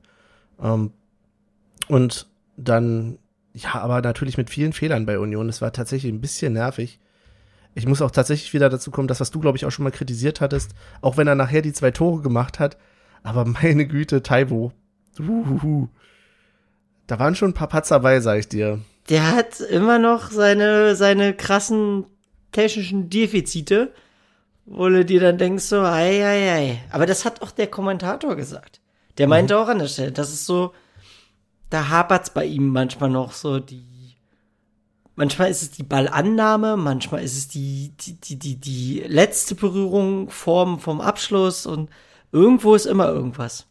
Ähm, 0.62 0.92
und 1.88 2.26
dann, 2.56 3.18
ja, 3.54 3.76
aber 3.76 4.02
natürlich 4.02 4.36
mit 4.36 4.50
vielen 4.50 4.72
Fehlern 4.72 5.06
bei 5.06 5.18
Union. 5.18 5.48
Es 5.48 5.62
war 5.62 5.72
tatsächlich 5.72 6.12
ein 6.12 6.20
bisschen 6.20 6.54
nervig. 6.54 6.98
Ich 7.74 7.86
muss 7.86 8.02
auch 8.02 8.10
tatsächlich 8.10 8.52
wieder 8.52 8.68
dazu 8.68 8.90
kommen, 8.90 9.08
das, 9.08 9.20
was 9.20 9.30
du, 9.30 9.40
glaube 9.40 9.56
ich, 9.56 9.64
auch 9.64 9.70
schon 9.70 9.84
mal 9.84 9.90
kritisiert 9.90 10.40
hattest, 10.40 10.72
auch 11.00 11.16
wenn 11.16 11.28
er 11.28 11.36
nachher 11.36 11.62
die 11.62 11.72
zwei 11.72 11.92
Tore 11.92 12.20
gemacht 12.20 12.58
hat. 12.58 12.76
Aber 13.22 13.44
meine 13.62 13.86
Güte, 13.86 14.22
Taiwo. 14.22 14.72
Uhuhu. 15.18 15.88
Da 17.06 17.18
waren 17.18 17.36
schon 17.36 17.50
ein 17.50 17.54
paar 17.54 17.68
Patzer 17.68 18.00
bei, 18.00 18.20
sag 18.20 18.38
ich 18.38 18.48
dir. 18.48 18.80
Der 19.08 19.32
hat 19.32 19.60
immer 19.60 19.98
noch 19.98 20.30
seine, 20.30 20.96
seine 20.96 21.34
krassen 21.34 22.06
technischen 22.50 23.10
Defizite, 23.10 23.92
wo 24.64 24.88
du 24.88 25.04
dir 25.04 25.20
dann 25.20 25.38
denkst 25.38 25.64
so, 25.64 25.80
ei, 25.82 26.24
ei, 26.24 26.52
ei. 26.52 26.80
Aber 26.90 27.06
das 27.06 27.24
hat 27.24 27.42
auch 27.42 27.50
der 27.50 27.66
Kommentator 27.68 28.34
gesagt. 28.34 28.80
Der 29.18 29.28
meinte 29.28 29.58
auch 29.58 29.68
an 29.68 29.78
der 29.78 29.86
Stelle, 29.86 30.10
das 30.10 30.32
ist 30.32 30.46
so, 30.46 30.72
da 31.74 31.88
hapert's 31.88 32.30
bei 32.30 32.44
ihm 32.44 32.68
manchmal 32.68 33.10
noch 33.10 33.32
so 33.32 33.58
die, 33.58 34.16
manchmal 35.16 35.50
ist 35.50 35.62
es 35.62 35.70
die 35.72 35.82
Ballannahme, 35.82 36.76
manchmal 36.76 37.24
ist 37.24 37.36
es 37.36 37.48
die, 37.48 37.92
die, 38.00 38.20
die, 38.20 38.38
die, 38.38 38.56
die 38.56 39.00
letzte 39.00 39.56
Berührung 39.56 40.30
vom, 40.30 40.78
vom 40.78 41.00
Abschluss 41.00 41.66
und 41.66 41.90
irgendwo 42.30 42.76
ist 42.76 42.86
immer 42.86 43.08
irgendwas. 43.08 43.66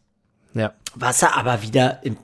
Ja. 0.52 0.74
Was 0.94 1.22
er 1.22 1.36
aber 1.36 1.62
wieder 1.62 2.04
im 2.04 2.18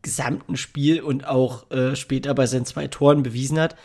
gesamten 0.00 0.56
Spiel 0.56 1.02
und 1.02 1.26
auch 1.26 1.70
äh, 1.70 1.94
später 1.94 2.32
bei 2.32 2.46
seinen 2.46 2.64
zwei 2.64 2.86
Toren 2.86 3.22
bewiesen 3.22 3.60
hat. 3.60 3.76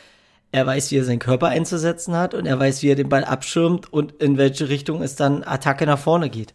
Er 0.54 0.66
weiß, 0.66 0.92
wie 0.92 0.98
er 0.98 1.04
seinen 1.04 1.20
Körper 1.20 1.48
einzusetzen 1.48 2.16
hat 2.16 2.34
und 2.34 2.46
er 2.46 2.60
weiß, 2.60 2.84
wie 2.84 2.92
er 2.92 2.96
den 2.96 3.10
Ball 3.10 3.26
abschirmt 3.26 3.92
und 3.92 4.14
in 4.14 4.38
welche 4.38 4.70
Richtung 4.70 5.02
es 5.02 5.16
dann 5.16 5.44
Attacke 5.44 5.86
nach 5.86 6.00
vorne 6.00 6.30
geht. 6.30 6.54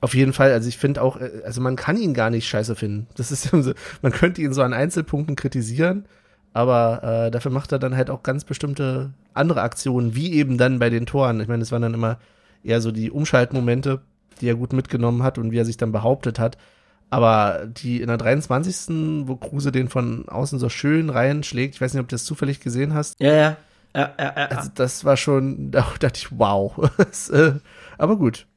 Auf 0.00 0.14
jeden 0.14 0.32
Fall, 0.32 0.52
also 0.52 0.68
ich 0.68 0.78
finde 0.78 1.02
auch, 1.02 1.20
äh, 1.20 1.42
also 1.44 1.60
man 1.60 1.76
kann 1.76 1.96
ihn 1.96 2.14
gar 2.14 2.30
nicht 2.30 2.48
scheiße 2.48 2.76
finden. 2.76 3.06
Das 3.16 3.32
ist 3.32 3.42
so, 3.50 3.72
man 4.02 4.12
könnte 4.12 4.42
ihn 4.42 4.52
so 4.52 4.62
an 4.62 4.72
Einzelpunkten 4.72 5.36
kritisieren, 5.36 6.06
aber 6.52 7.02
äh, 7.02 7.30
dafür 7.30 7.50
macht 7.50 7.72
er 7.72 7.78
dann 7.78 7.96
halt 7.96 8.10
auch 8.10 8.22
ganz 8.22 8.44
bestimmte 8.44 9.12
andere 9.34 9.62
Aktionen, 9.62 10.14
wie 10.14 10.32
eben 10.34 10.58
dann 10.58 10.78
bei 10.78 10.90
den 10.90 11.06
Toren. 11.06 11.40
Ich 11.40 11.48
meine, 11.48 11.62
es 11.62 11.72
waren 11.72 11.82
dann 11.82 11.94
immer 11.94 12.18
eher 12.64 12.80
so 12.80 12.90
die 12.90 13.10
Umschaltmomente, 13.10 14.00
die 14.40 14.48
er 14.48 14.54
gut 14.54 14.72
mitgenommen 14.72 15.22
hat 15.22 15.38
und 15.38 15.52
wie 15.52 15.58
er 15.58 15.64
sich 15.64 15.76
dann 15.76 15.92
behauptet 15.92 16.38
hat. 16.38 16.58
Aber 17.10 17.66
die 17.66 18.00
in 18.00 18.08
der 18.08 18.18
23. 18.18 19.26
wo 19.26 19.36
Kruse 19.36 19.72
den 19.72 19.88
von 19.88 20.28
außen 20.28 20.58
so 20.58 20.68
schön 20.68 21.10
reinschlägt, 21.10 21.76
ich 21.76 21.80
weiß 21.80 21.94
nicht, 21.94 22.02
ob 22.02 22.08
du 22.08 22.14
das 22.14 22.24
zufällig 22.24 22.60
gesehen 22.60 22.94
hast. 22.94 23.18
Ja, 23.20 23.32
ja. 23.32 23.56
Ja, 23.94 24.14
ja, 24.18 24.34
ja. 24.36 24.46
Also 24.46 24.70
das 24.74 25.04
war 25.04 25.16
schon, 25.16 25.70
da 25.72 25.86
dachte 25.98 26.18
ich, 26.18 26.38
wow. 26.38 26.90
Äh, 27.32 27.52
aber 27.96 28.16
gut. 28.16 28.47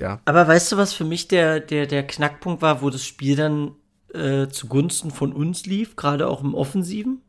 Ja. 0.00 0.20
Aber 0.24 0.48
weißt 0.48 0.72
du, 0.72 0.76
was 0.76 0.92
für 0.92 1.04
mich 1.04 1.28
der, 1.28 1.60
der, 1.60 1.86
der 1.86 2.06
Knackpunkt 2.06 2.62
war, 2.62 2.82
wo 2.82 2.90
das 2.90 3.04
Spiel 3.04 3.36
dann 3.36 3.72
äh, 4.14 4.48
zugunsten 4.48 5.10
von 5.10 5.32
uns 5.32 5.66
lief, 5.66 5.94
gerade 5.94 6.28
auch 6.28 6.42
im 6.42 6.54
Offensiven? 6.54 7.20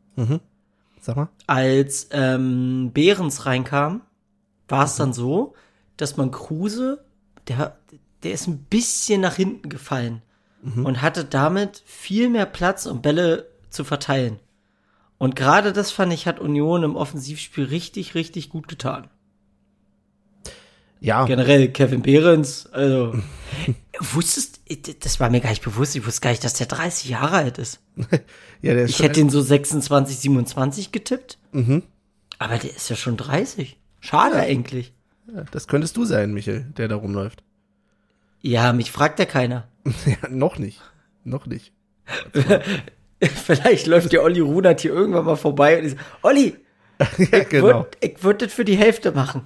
Sag 1.00 1.16
mal. 1.16 1.28
Als 1.46 2.08
ähm, 2.12 2.90
Behrens 2.92 3.46
reinkam, 3.46 4.02
war 4.68 4.84
es 4.84 4.96
dann 4.96 5.12
so, 5.12 5.54
dass 5.96 6.16
man 6.16 6.30
Kruse, 6.30 7.04
der, 7.48 7.76
der 8.22 8.32
ist 8.32 8.46
ein 8.46 8.64
bisschen 8.64 9.20
nach 9.20 9.34
hinten 9.34 9.68
gefallen 9.68 10.22
und 10.84 11.02
hatte 11.02 11.24
damit 11.24 11.82
viel 11.84 12.28
mehr 12.28 12.46
Platz, 12.46 12.86
um 12.86 13.02
Bälle 13.02 13.48
zu 13.68 13.84
verteilen. 13.84 14.38
Und 15.18 15.36
gerade 15.36 15.72
das 15.72 15.90
fand 15.90 16.12
ich, 16.12 16.26
hat 16.26 16.40
Union 16.40 16.84
im 16.84 16.96
Offensivspiel 16.96 17.64
richtig, 17.64 18.14
richtig 18.14 18.48
gut 18.48 18.68
getan. 18.68 19.08
Ja. 21.02 21.24
Generell 21.24 21.68
Kevin 21.68 22.00
Behrens, 22.00 22.66
also 22.72 23.12
wusstest, 23.98 24.60
das 25.00 25.18
war 25.18 25.30
mir 25.30 25.40
gar 25.40 25.50
nicht 25.50 25.64
bewusst, 25.64 25.96
ich 25.96 26.06
wusste 26.06 26.20
gar 26.20 26.30
nicht, 26.30 26.44
dass 26.44 26.54
der 26.54 26.68
30 26.68 27.10
Jahre 27.10 27.38
alt 27.38 27.58
ist. 27.58 27.80
ja 28.62 28.72
der 28.74 28.84
ist 28.84 28.90
Ich 28.90 29.02
hätte 29.02 29.18
ihn 29.18 29.28
so 29.28 29.40
26, 29.40 30.16
27 30.16 30.92
getippt. 30.92 31.38
Mhm. 31.50 31.82
Aber 32.38 32.56
der 32.56 32.70
ist 32.70 32.88
ja 32.88 32.94
schon 32.94 33.16
30. 33.16 33.76
Schade 33.98 34.36
eigentlich. 34.36 34.92
Ja, 35.34 35.42
Das 35.50 35.66
könntest 35.66 35.96
du 35.96 36.04
sein, 36.04 36.32
Michel, 36.32 36.66
der 36.76 36.86
da 36.86 36.94
rumläuft. 36.94 37.42
Ja, 38.40 38.72
mich 38.72 38.92
fragt 38.92 39.18
ja 39.18 39.24
keiner. 39.24 39.66
Ja, 40.06 40.28
noch 40.28 40.58
nicht. 40.58 40.80
Noch 41.24 41.46
nicht. 41.46 41.72
Vielleicht 43.20 43.88
läuft 43.88 44.12
der 44.12 44.22
Olli 44.22 44.38
Runert 44.38 44.80
hier 44.80 44.92
irgendwann 44.92 45.24
mal 45.24 45.36
vorbei 45.36 45.82
und 45.82 45.88
so, 45.88 45.96
Olli, 46.22 46.56
ja, 47.18 47.42
genau. 47.42 47.66
würd, 47.66 47.96
ich 48.00 48.22
würde 48.22 48.46
das 48.46 48.54
für 48.54 48.64
die 48.64 48.76
Hälfte 48.76 49.10
machen. 49.10 49.42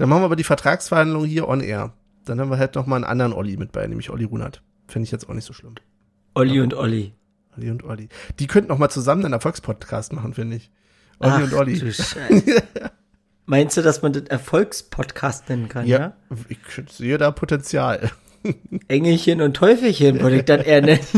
Dann 0.00 0.08
machen 0.08 0.22
wir 0.22 0.26
aber 0.26 0.36
die 0.36 0.44
Vertragsverhandlung 0.44 1.26
hier 1.26 1.46
on 1.46 1.60
air. 1.60 1.92
Dann 2.24 2.40
haben 2.40 2.48
wir 2.50 2.56
halt 2.56 2.74
noch 2.74 2.86
mal 2.86 2.96
einen 2.96 3.04
anderen 3.04 3.34
Olli 3.34 3.58
mit 3.58 3.70
bei, 3.70 3.86
nämlich 3.86 4.08
Olli 4.08 4.24
Runert. 4.24 4.62
Finde 4.88 5.04
ich 5.04 5.10
jetzt 5.10 5.28
auch 5.28 5.34
nicht 5.34 5.44
so 5.44 5.52
schlimm. 5.52 5.74
Olli 6.32 6.58
und 6.62 6.72
Olli. 6.72 7.12
Olli 7.54 7.70
und 7.70 7.84
Olli. 7.84 8.08
Die 8.38 8.46
könnten 8.46 8.70
noch 8.70 8.78
mal 8.78 8.88
zusammen 8.88 9.26
einen 9.26 9.34
Erfolgspodcast 9.34 10.14
machen, 10.14 10.32
finde 10.32 10.56
ich. 10.56 10.70
Olli 11.18 11.32
Ach, 11.34 11.42
und 11.42 11.52
Olli. 11.52 11.78
du. 11.78 11.92
Meinst 13.44 13.76
du, 13.76 13.82
dass 13.82 14.00
man 14.00 14.14
das 14.14 14.22
Erfolgspodcast 14.22 15.50
nennen 15.50 15.68
kann, 15.68 15.86
ja? 15.86 15.98
Ja, 15.98 16.16
ich 16.48 16.58
sehe 16.90 17.18
da 17.18 17.30
Potenzial. 17.30 18.10
Engelchen 18.88 19.42
und 19.42 19.52
Teufelchen 19.52 20.22
würde 20.22 20.36
ich 20.36 20.44
dann 20.46 20.60
eher 20.60 20.80
nennen. 20.80 21.04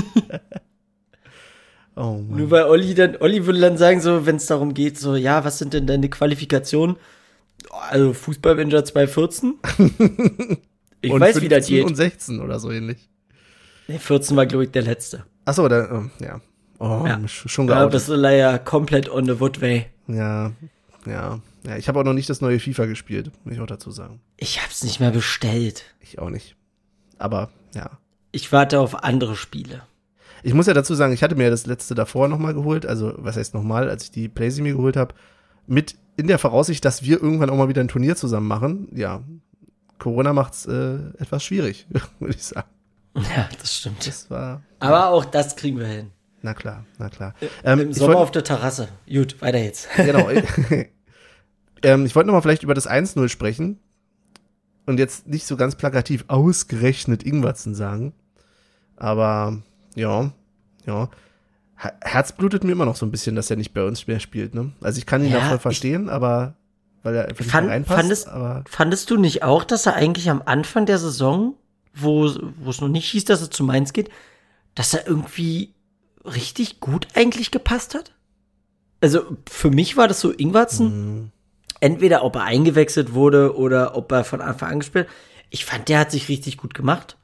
Oh 1.95 2.15
Mann. 2.27 2.39
Nur 2.39 2.51
weil 2.51 2.65
Olli 2.65 2.95
dann, 2.95 3.17
Olli 3.21 3.45
würde 3.45 3.61
dann 3.61 3.77
sagen, 3.77 4.01
so, 4.01 4.25
wenn 4.25 4.37
es 4.37 4.47
darum 4.47 4.73
geht, 4.73 4.99
so, 4.99 5.15
ja, 5.15 5.45
was 5.45 5.59
sind 5.59 5.75
denn 5.75 5.87
deine 5.87 6.09
Qualifikationen? 6.09 6.97
Also 7.73 8.12
Fußballmanager 8.12 8.85
2014. 8.85 9.55
Ich 11.05 11.11
und 11.11 11.21
weiß, 11.21 11.41
wie 11.41 11.49
das 11.49 11.67
15 11.67 11.76
geht. 11.79 11.85
und 11.87 11.97
16 11.97 12.41
oder 12.41 12.61
so 12.61 12.71
ähnlich. 12.71 13.09
Nee, 13.88 13.99
14 13.99 14.37
war, 14.37 14.47
glaube 14.47 14.62
ich, 14.67 14.71
der 14.71 14.83
letzte. 14.83 15.25
Achso, 15.45 15.67
da, 15.67 15.91
ähm, 15.91 16.11
ja. 16.21 16.41
Oh, 16.79 17.02
Ja. 17.05 17.17
sch- 17.26 17.49
schon 17.49 17.67
geoutet. 17.67 17.91
bist 17.91 18.09
du 18.09 18.14
leider 18.14 18.57
komplett 18.61 19.09
on 19.11 19.26
the 19.26 19.41
wood 19.41 19.61
way. 19.61 19.87
Ja, 20.07 20.52
ja. 21.05 21.41
Ja, 21.67 21.76
ich 21.76 21.88
habe 21.88 21.99
auch 21.99 22.05
noch 22.05 22.12
nicht 22.12 22.31
das 22.31 22.41
neue 22.41 22.61
FIFA 22.61 22.87
gespielt, 22.87 23.33
muss 23.43 23.55
ich 23.55 23.61
auch 23.61 23.67
dazu 23.67 23.91
sagen. 23.91 24.21
Ich 24.37 24.62
hab's 24.62 24.85
nicht 24.85 25.00
mehr 25.00 25.11
bestellt. 25.11 25.85
Ich 25.99 26.21
auch 26.21 26.31
nicht. 26.31 26.55
Aber, 27.19 27.50
ja. 27.75 27.91
Ich 28.31 28.52
warte 28.52 28.79
auf 28.79 29.02
andere 29.02 29.35
Spiele. 29.35 29.83
Ich 30.45 30.55
muss 30.55 30.67
ja 30.69 30.73
dazu 30.75 30.95
sagen, 30.95 31.12
ich 31.12 31.25
hatte 31.25 31.35
mir 31.35 31.50
das 31.50 31.67
letzte 31.67 31.97
davor 31.97 32.29
nochmal 32.29 32.55
geholt, 32.55 32.87
also 32.87 33.12
was 33.17 33.37
heißt 33.37 33.55
nochmal, 33.55 33.91
als 33.91 34.05
ich 34.05 34.11
die 34.12 34.29
Playsee 34.29 34.62
mir 34.62 34.75
geholt 34.75 34.97
habe, 34.97 35.14
mit 35.67 35.97
in 36.16 36.26
der 36.26 36.38
Voraussicht, 36.38 36.85
dass 36.85 37.02
wir 37.02 37.23
irgendwann 37.23 37.50
auch 37.50 37.57
mal 37.57 37.69
wieder 37.69 37.81
ein 37.81 37.88
Turnier 37.88 38.16
zusammen 38.16 38.47
machen. 38.49 38.88
Ja, 38.95 39.23
Corona 39.99 40.33
macht's 40.33 40.66
äh, 40.66 40.95
etwas 41.19 41.42
schwierig, 41.45 41.87
würde 42.19 42.35
ich 42.35 42.45
sagen. 42.45 42.69
Ja, 43.16 43.49
das 43.61 43.76
stimmt. 43.76 44.07
Das 44.07 44.31
war, 44.31 44.62
Aber 44.78 45.11
auch 45.11 45.25
das 45.25 45.57
kriegen 45.57 45.78
wir 45.78 45.87
hin. 45.87 46.11
na 46.42 46.54
klar, 46.54 46.85
na 46.99 47.09
klar. 47.11 47.35
Ähm, 47.64 47.81
Im 47.81 47.92
Sommer 47.92 48.14
wollt- 48.14 48.23
auf 48.23 48.31
der 48.31 48.45
Terrasse. 48.45 48.88
Gut, 49.07 49.40
weiter 49.42 49.59
jetzt. 49.59 49.88
genau. 49.97 50.28
ähm, 51.83 52.07
ich 52.07 52.14
wollte 52.14 52.26
nochmal 52.26 52.42
vielleicht 52.42 52.62
über 52.62 52.75
das 52.75 52.88
1-0 52.88 53.28
sprechen 53.28 53.78
und 54.87 54.99
jetzt 54.99 55.26
nicht 55.28 55.47
so 55.47 55.57
ganz 55.57 55.76
plakativ 55.76 56.25
ausgerechnet 56.28 57.23
Ingwertsen 57.23 57.75
sagen. 57.75 58.12
Aber 58.97 59.62
ja, 59.95 60.33
ja. 60.87 61.09
Her- 61.83 61.95
Herz 62.03 62.33
blutet 62.33 62.65
mir 62.65 62.73
immer 62.73 62.85
noch 62.85 62.97
so 62.97 63.05
ein 63.07 63.11
bisschen, 63.11 63.35
dass 63.37 63.51
er 63.51 63.57
nicht 63.57 63.73
bei 63.75 63.83
uns 63.85 64.07
mehr 64.07 64.21
spielt. 64.21 64.55
Ne? 64.55 64.73
Also 64.81 64.99
ich 64.99 65.07
kann 65.07 65.25
ihn 65.25 65.33
Ja, 65.33 65.41
da 65.41 65.49
voll 65.49 65.59
verstehen, 65.59 66.09
aber 66.09 66.55
weil 67.03 67.15
er 67.17 67.25
einfach 67.29 67.41
nicht 67.41 67.51
Fand- 67.51 67.67
mehr 67.67 67.75
reinpasst. 67.77 67.99
fandest- 68.01 68.29
aber 68.29 68.65
Fandest 68.69 69.11
du 69.11 69.17
nicht 69.17 69.43
auch, 69.43 69.65
dass 69.65 69.87
er 69.87 69.95
eigentlich 69.95 70.31
am 70.31 70.43
Anfang 70.45 70.87
der 70.87 70.99
Saison, 70.99 71.55
wo, 71.95 72.31
wo 72.59 72.71
es 72.71 72.81
noch 72.81 72.89
nicht 72.89 73.11
hieß, 73.11 73.25
dass 73.25 73.43
er 73.43 73.51
zu 73.51 73.65
Mainz 73.65 73.93
geht, 73.93 74.09
dass 74.75 74.95
er 74.95 75.07
irgendwie 75.07 75.75
richtig 76.25 76.79
gut 76.81 77.09
eigentlich 77.15 77.51
gepasst 77.51 77.95
hat? 77.95 78.12
Also 79.01 79.37
für 79.51 79.71
mich 79.71 79.97
war 79.97 80.07
das 80.07 80.21
so 80.21 80.31
Ingwarzen, 80.31 81.23
mh, 81.25 81.29
entweder 81.81 82.23
ob 82.25 82.37
er 82.37 82.45
eingewechselt 82.45 83.12
wurde 83.15 83.57
oder 83.57 83.97
ob 83.97 84.12
er 84.12 84.23
von 84.25 84.41
Anfang 84.41 84.71
an 84.71 84.79
gespielt. 84.79 85.09
Ich 85.51 85.65
fand, 85.65 85.89
der 85.89 85.99
hat 85.99 86.12
sich 86.12 86.29
richtig 86.29 86.57
gut 86.57 86.73
gemacht. 86.75 87.17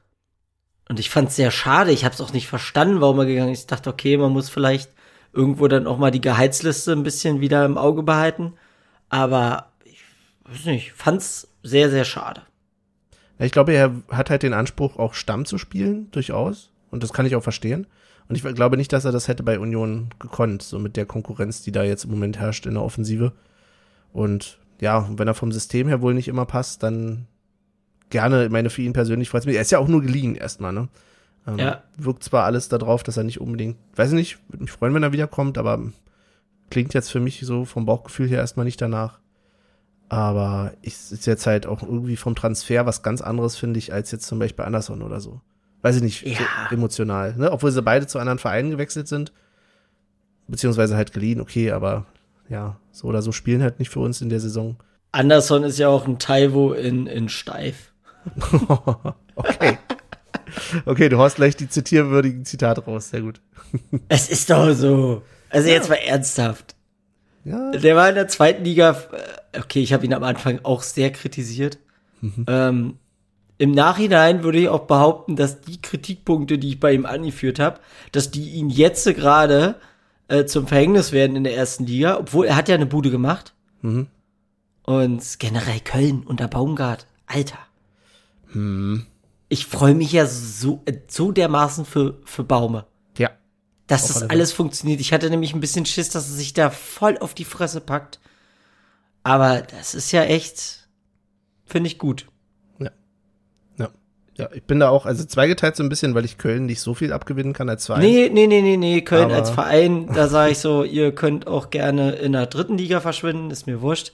Und 0.88 0.98
ich 0.98 1.10
fand 1.10 1.28
es 1.28 1.36
sehr 1.36 1.50
schade. 1.50 1.92
Ich 1.92 2.04
habe 2.04 2.14
es 2.14 2.20
auch 2.20 2.32
nicht 2.32 2.48
verstanden, 2.48 3.00
warum 3.00 3.18
er 3.18 3.26
gegangen 3.26 3.52
ist. 3.52 3.60
Ich 3.60 3.66
dachte, 3.66 3.90
okay, 3.90 4.16
man 4.16 4.32
muss 4.32 4.48
vielleicht 4.48 4.90
irgendwo 5.32 5.68
dann 5.68 5.86
auch 5.86 5.98
mal 5.98 6.10
die 6.10 6.20
Gehaltsliste 6.20 6.92
ein 6.92 7.02
bisschen 7.02 7.40
wieder 7.40 7.64
im 7.64 7.76
Auge 7.76 8.02
behalten. 8.02 8.54
Aber 9.10 9.72
ich 9.84 10.02
weiß 10.44 10.64
nicht, 10.64 10.92
fand's 10.92 11.48
sehr, 11.62 11.90
sehr 11.90 12.04
schade. 12.04 12.42
ich 13.38 13.52
glaube, 13.52 13.74
er 13.74 13.92
hat 14.10 14.30
halt 14.30 14.42
den 14.42 14.54
Anspruch, 14.54 14.98
auch 14.98 15.14
Stamm 15.14 15.44
zu 15.44 15.58
spielen, 15.58 16.10
durchaus. 16.10 16.70
Und 16.90 17.02
das 17.02 17.12
kann 17.12 17.26
ich 17.26 17.36
auch 17.36 17.42
verstehen. 17.42 17.86
Und 18.28 18.36
ich 18.36 18.42
glaube 18.54 18.76
nicht, 18.76 18.92
dass 18.92 19.04
er 19.04 19.12
das 19.12 19.28
hätte 19.28 19.42
bei 19.42 19.58
Union 19.58 20.10
gekonnt, 20.18 20.62
so 20.62 20.78
mit 20.78 20.96
der 20.96 21.06
Konkurrenz, 21.06 21.62
die 21.62 21.72
da 21.72 21.82
jetzt 21.82 22.04
im 22.04 22.10
Moment 22.10 22.38
herrscht 22.38 22.66
in 22.66 22.74
der 22.74 22.82
Offensive. 22.82 23.32
Und 24.12 24.58
ja, 24.80 25.08
wenn 25.16 25.28
er 25.28 25.34
vom 25.34 25.52
System 25.52 25.88
her 25.88 26.02
wohl 26.02 26.14
nicht 26.14 26.28
immer 26.28 26.46
passt, 26.46 26.82
dann 26.82 27.26
gerne, 28.10 28.46
ich 28.46 28.50
meine, 28.50 28.70
für 28.70 28.82
ihn 28.82 28.92
persönlich 28.92 29.28
freut 29.30 29.46
mich. 29.46 29.56
Er 29.56 29.62
ist 29.62 29.70
ja 29.72 29.78
auch 29.78 29.88
nur 29.88 30.02
geliehen 30.02 30.34
erstmal, 30.34 30.72
ne? 30.72 30.88
Ähm, 31.46 31.58
Ja. 31.58 31.82
Wirkt 31.96 32.24
zwar 32.24 32.44
alles 32.44 32.68
darauf, 32.68 33.02
dass 33.02 33.16
er 33.16 33.24
nicht 33.24 33.40
unbedingt, 33.40 33.76
weiß 33.96 34.10
ich 34.10 34.14
nicht, 34.14 34.38
würde 34.48 34.64
mich 34.64 34.72
freuen, 34.72 34.94
wenn 34.94 35.02
er 35.02 35.12
wiederkommt, 35.12 35.58
aber 35.58 35.80
klingt 36.70 36.94
jetzt 36.94 37.10
für 37.10 37.20
mich 37.20 37.40
so 37.44 37.64
vom 37.64 37.86
Bauchgefühl 37.86 38.28
her 38.28 38.38
erstmal 38.38 38.64
nicht 38.66 38.80
danach. 38.80 39.18
Aber 40.10 40.72
es 40.82 41.12
ist 41.12 41.26
jetzt 41.26 41.46
halt 41.46 41.66
auch 41.66 41.82
irgendwie 41.82 42.16
vom 42.16 42.34
Transfer 42.34 42.86
was 42.86 43.02
ganz 43.02 43.20
anderes, 43.20 43.56
finde 43.56 43.78
ich, 43.78 43.92
als 43.92 44.10
jetzt 44.10 44.26
zum 44.26 44.38
Beispiel 44.38 44.64
Anderson 44.64 45.02
oder 45.02 45.20
so. 45.20 45.40
Weiß 45.82 45.96
ich 45.96 46.02
nicht, 46.02 46.22
Ja. 46.26 46.38
so 46.70 46.74
emotional. 46.74 47.34
Ne? 47.36 47.52
Obwohl 47.52 47.70
sie 47.70 47.82
beide 47.82 48.06
zu 48.06 48.18
anderen 48.18 48.38
Vereinen 48.38 48.70
gewechselt 48.70 49.06
sind. 49.06 49.32
Beziehungsweise 50.46 50.96
halt 50.96 51.12
geliehen, 51.12 51.40
okay, 51.42 51.72
aber 51.72 52.06
ja, 52.48 52.76
so 52.90 53.06
oder 53.06 53.20
so 53.20 53.32
spielen 53.32 53.62
halt 53.62 53.78
nicht 53.78 53.90
für 53.90 54.00
uns 54.00 54.22
in 54.22 54.30
der 54.30 54.40
Saison. 54.40 54.76
Anderson 55.12 55.62
ist 55.62 55.78
ja 55.78 55.88
auch 55.88 56.06
ein 56.06 56.18
Taiwo 56.18 56.72
in, 56.72 57.06
in 57.06 57.28
Steif. 57.28 57.92
okay. 59.34 59.78
Okay, 60.86 61.08
du 61.08 61.18
haust 61.18 61.36
gleich 61.36 61.56
die 61.56 61.68
zitierwürdigen 61.68 62.44
Zitate 62.44 62.84
raus, 62.84 63.10
sehr 63.10 63.20
gut. 63.22 63.40
Es 64.08 64.28
ist 64.28 64.50
doch 64.50 64.72
so. 64.72 65.22
Also 65.50 65.68
jetzt 65.68 65.88
mal 65.88 65.96
ernsthaft. 65.96 66.74
Ja, 67.44 67.70
Der 67.70 67.96
war 67.96 68.08
in 68.08 68.14
der 68.14 68.28
zweiten 68.28 68.64
Liga, 68.64 68.96
äh, 69.52 69.58
okay, 69.60 69.80
ich 69.80 69.92
habe 69.92 70.04
ihn 70.04 70.12
am 70.14 70.22
Anfang 70.22 70.60
auch 70.64 70.82
sehr 70.82 71.10
kritisiert. 71.10 71.78
Ähm, 72.46 72.96
Im 73.58 73.70
Nachhinein 73.70 74.42
würde 74.42 74.58
ich 74.58 74.68
auch 74.68 74.86
behaupten, 74.86 75.36
dass 75.36 75.60
die 75.60 75.80
Kritikpunkte, 75.80 76.58
die 76.58 76.70
ich 76.70 76.80
bei 76.80 76.92
ihm 76.92 77.06
angeführt 77.06 77.58
habe, 77.58 77.80
dass 78.12 78.30
die 78.30 78.50
ihn 78.50 78.70
jetzt 78.70 79.06
gerade 79.14 79.76
äh, 80.26 80.44
zum 80.44 80.66
Verhängnis 80.66 81.12
werden 81.12 81.36
in 81.36 81.44
der 81.44 81.56
ersten 81.56 81.86
Liga, 81.86 82.18
obwohl 82.18 82.46
er 82.46 82.56
hat 82.56 82.68
ja 82.68 82.74
eine 82.74 82.86
Bude 82.86 83.10
gemacht. 83.10 83.54
Mhm. 83.82 84.08
Und 84.82 85.22
generell 85.38 85.80
Köln 85.80 86.22
unter 86.26 86.48
Baumgart, 86.48 87.06
Alter. 87.26 87.58
Hm. 88.52 89.06
Ich 89.48 89.66
freue 89.66 89.94
mich 89.94 90.12
ja 90.12 90.26
so, 90.26 90.82
äh, 90.86 90.94
so 91.08 91.32
dermaßen 91.32 91.84
für, 91.84 92.20
für 92.24 92.44
Baume. 92.44 92.86
ja. 93.16 93.30
dass 93.86 94.08
das 94.08 94.22
alle 94.22 94.30
alles 94.30 94.52
funktioniert. 94.52 95.00
Ich 95.00 95.12
hatte 95.12 95.30
nämlich 95.30 95.54
ein 95.54 95.60
bisschen 95.60 95.86
Schiss, 95.86 96.10
dass 96.10 96.28
er 96.28 96.34
sich 96.36 96.52
da 96.52 96.68
voll 96.70 97.16
auf 97.18 97.32
die 97.34 97.44
Fresse 97.46 97.80
packt. 97.80 98.20
Aber 99.22 99.62
das 99.62 99.94
ist 99.94 100.12
ja 100.12 100.22
echt, 100.24 100.88
finde 101.64 101.88
ich 101.88 101.98
gut. 101.98 102.26
Ja. 102.78 102.90
Ja, 104.36 104.48
ich 104.54 104.62
bin 104.62 104.78
da 104.78 104.88
auch, 104.90 105.04
also 105.04 105.24
zweigeteilt 105.24 105.74
so 105.74 105.82
ein 105.82 105.88
bisschen, 105.88 106.14
weil 106.14 106.24
ich 106.24 106.38
Köln 106.38 106.66
nicht 106.66 106.80
so 106.80 106.94
viel 106.94 107.12
abgewinnen 107.12 107.54
kann 107.54 107.68
als 107.68 107.82
zwei. 107.84 107.98
Nee, 107.98 108.30
nee, 108.32 108.46
nee, 108.46 108.62
nee, 108.62 108.76
nee, 108.76 109.00
Köln 109.00 109.24
Aber- 109.24 109.34
als 109.34 109.50
Verein, 109.50 110.06
da 110.14 110.28
sage 110.28 110.52
ich 110.52 110.58
so, 110.58 110.84
ihr 110.84 111.12
könnt 111.12 111.48
auch 111.48 111.70
gerne 111.70 112.12
in 112.12 112.32
der 112.32 112.46
dritten 112.46 112.78
Liga 112.78 113.00
verschwinden, 113.00 113.50
ist 113.50 113.66
mir 113.66 113.80
wurscht. 113.80 114.12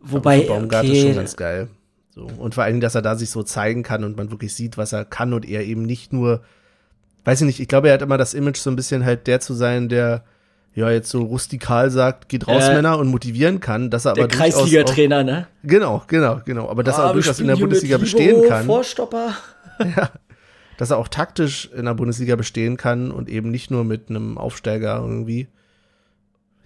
Wobei, 0.00 0.40
Baumgart 0.42 0.84
ist 0.84 0.90
okay, 0.90 1.02
schon 1.02 1.14
ganz 1.16 1.36
geil. 1.36 1.68
So. 2.28 2.42
Und 2.42 2.54
vor 2.54 2.64
allen 2.64 2.74
Dingen, 2.74 2.80
dass 2.82 2.94
er 2.94 3.02
da 3.02 3.16
sich 3.16 3.30
so 3.30 3.42
zeigen 3.42 3.82
kann 3.82 4.04
und 4.04 4.16
man 4.16 4.30
wirklich 4.30 4.54
sieht, 4.54 4.76
was 4.76 4.92
er 4.92 5.04
kann 5.04 5.32
und 5.32 5.48
er 5.48 5.64
eben 5.64 5.82
nicht 5.82 6.12
nur, 6.12 6.42
weiß 7.24 7.40
ich 7.40 7.46
nicht, 7.46 7.60
ich 7.60 7.68
glaube, 7.68 7.88
er 7.88 7.94
hat 7.94 8.02
immer 8.02 8.18
das 8.18 8.34
Image 8.34 8.58
so 8.58 8.70
ein 8.70 8.76
bisschen 8.76 9.04
halt 9.04 9.26
der 9.26 9.40
zu 9.40 9.54
sein, 9.54 9.88
der 9.88 10.24
ja 10.74 10.90
jetzt 10.90 11.08
so 11.10 11.22
rustikal 11.22 11.90
sagt, 11.90 12.28
geht 12.28 12.46
raus, 12.46 12.68
Äh, 12.68 12.74
Männer, 12.74 12.98
und 12.98 13.08
motivieren 13.08 13.60
kann, 13.60 13.90
dass 13.90 14.04
er 14.04 14.12
der 14.14 14.24
aber 14.24 14.28
durchaus 14.32 14.54
auch, 14.54 14.58
Kreisliga-Trainer, 14.60 15.24
ne? 15.24 15.46
Genau, 15.64 16.02
genau, 16.06 16.40
genau. 16.44 16.68
Aber 16.68 16.84
dass 16.84 16.96
er 16.98 17.04
Ah, 17.04 17.06
auch 17.06 17.08
wir 17.10 17.14
durchaus 17.14 17.40
in 17.40 17.46
der 17.48 17.56
Bundesliga 17.56 17.96
mit 17.96 18.02
bestehen 18.02 18.36
Libero, 18.36 18.48
kann. 18.48 18.66
Vorstopper. 18.66 19.34
dass 20.78 20.90
er 20.90 20.98
auch 20.98 21.08
taktisch 21.08 21.70
in 21.74 21.86
der 21.86 21.94
Bundesliga 21.94 22.36
bestehen 22.36 22.76
kann 22.76 23.10
und 23.10 23.28
eben 23.28 23.50
nicht 23.50 23.70
nur 23.70 23.84
mit 23.84 24.10
einem 24.10 24.38
Aufsteiger 24.38 24.98
irgendwie. 25.00 25.48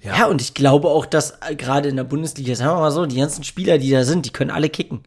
Ja. 0.03 0.27
und 0.27 0.43
ich 0.43 0.53
glaube 0.53 0.89
auch, 0.89 1.07
dass 1.07 1.39
äh, 1.49 1.55
gerade 1.57 1.89
in 1.89 1.97
der 1.97 2.05
Bundesliga, 2.05 2.55
sagen 2.55 2.77
wir 2.77 2.81
mal 2.81 2.91
so, 2.91 3.07
die 3.07 3.17
ganzen 3.17 3.43
Spieler, 3.43 3.79
die 3.79 3.91
da 3.91 4.05
sind, 4.05 4.27
die 4.27 4.31
können 4.33 4.51
alle 4.51 4.69
kicken. 4.69 5.01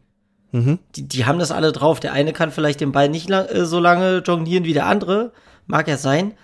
Mhm. 0.52 0.78
Die, 0.96 1.06
die 1.06 1.26
haben 1.26 1.38
das 1.38 1.50
alle 1.50 1.72
drauf. 1.72 2.00
Der 2.00 2.12
eine 2.12 2.32
kann 2.32 2.50
vielleicht 2.50 2.80
den 2.80 2.92
Ball 2.92 3.08
nicht 3.08 3.28
lang, 3.28 3.46
äh, 3.46 3.66
so 3.66 3.78
lange 3.80 4.22
jonglieren 4.26 4.64
wie 4.64 4.72
der 4.72 4.86
andere. 4.86 5.32
Mag 5.66 5.88
ja 5.88 5.96
sein. 5.96 6.34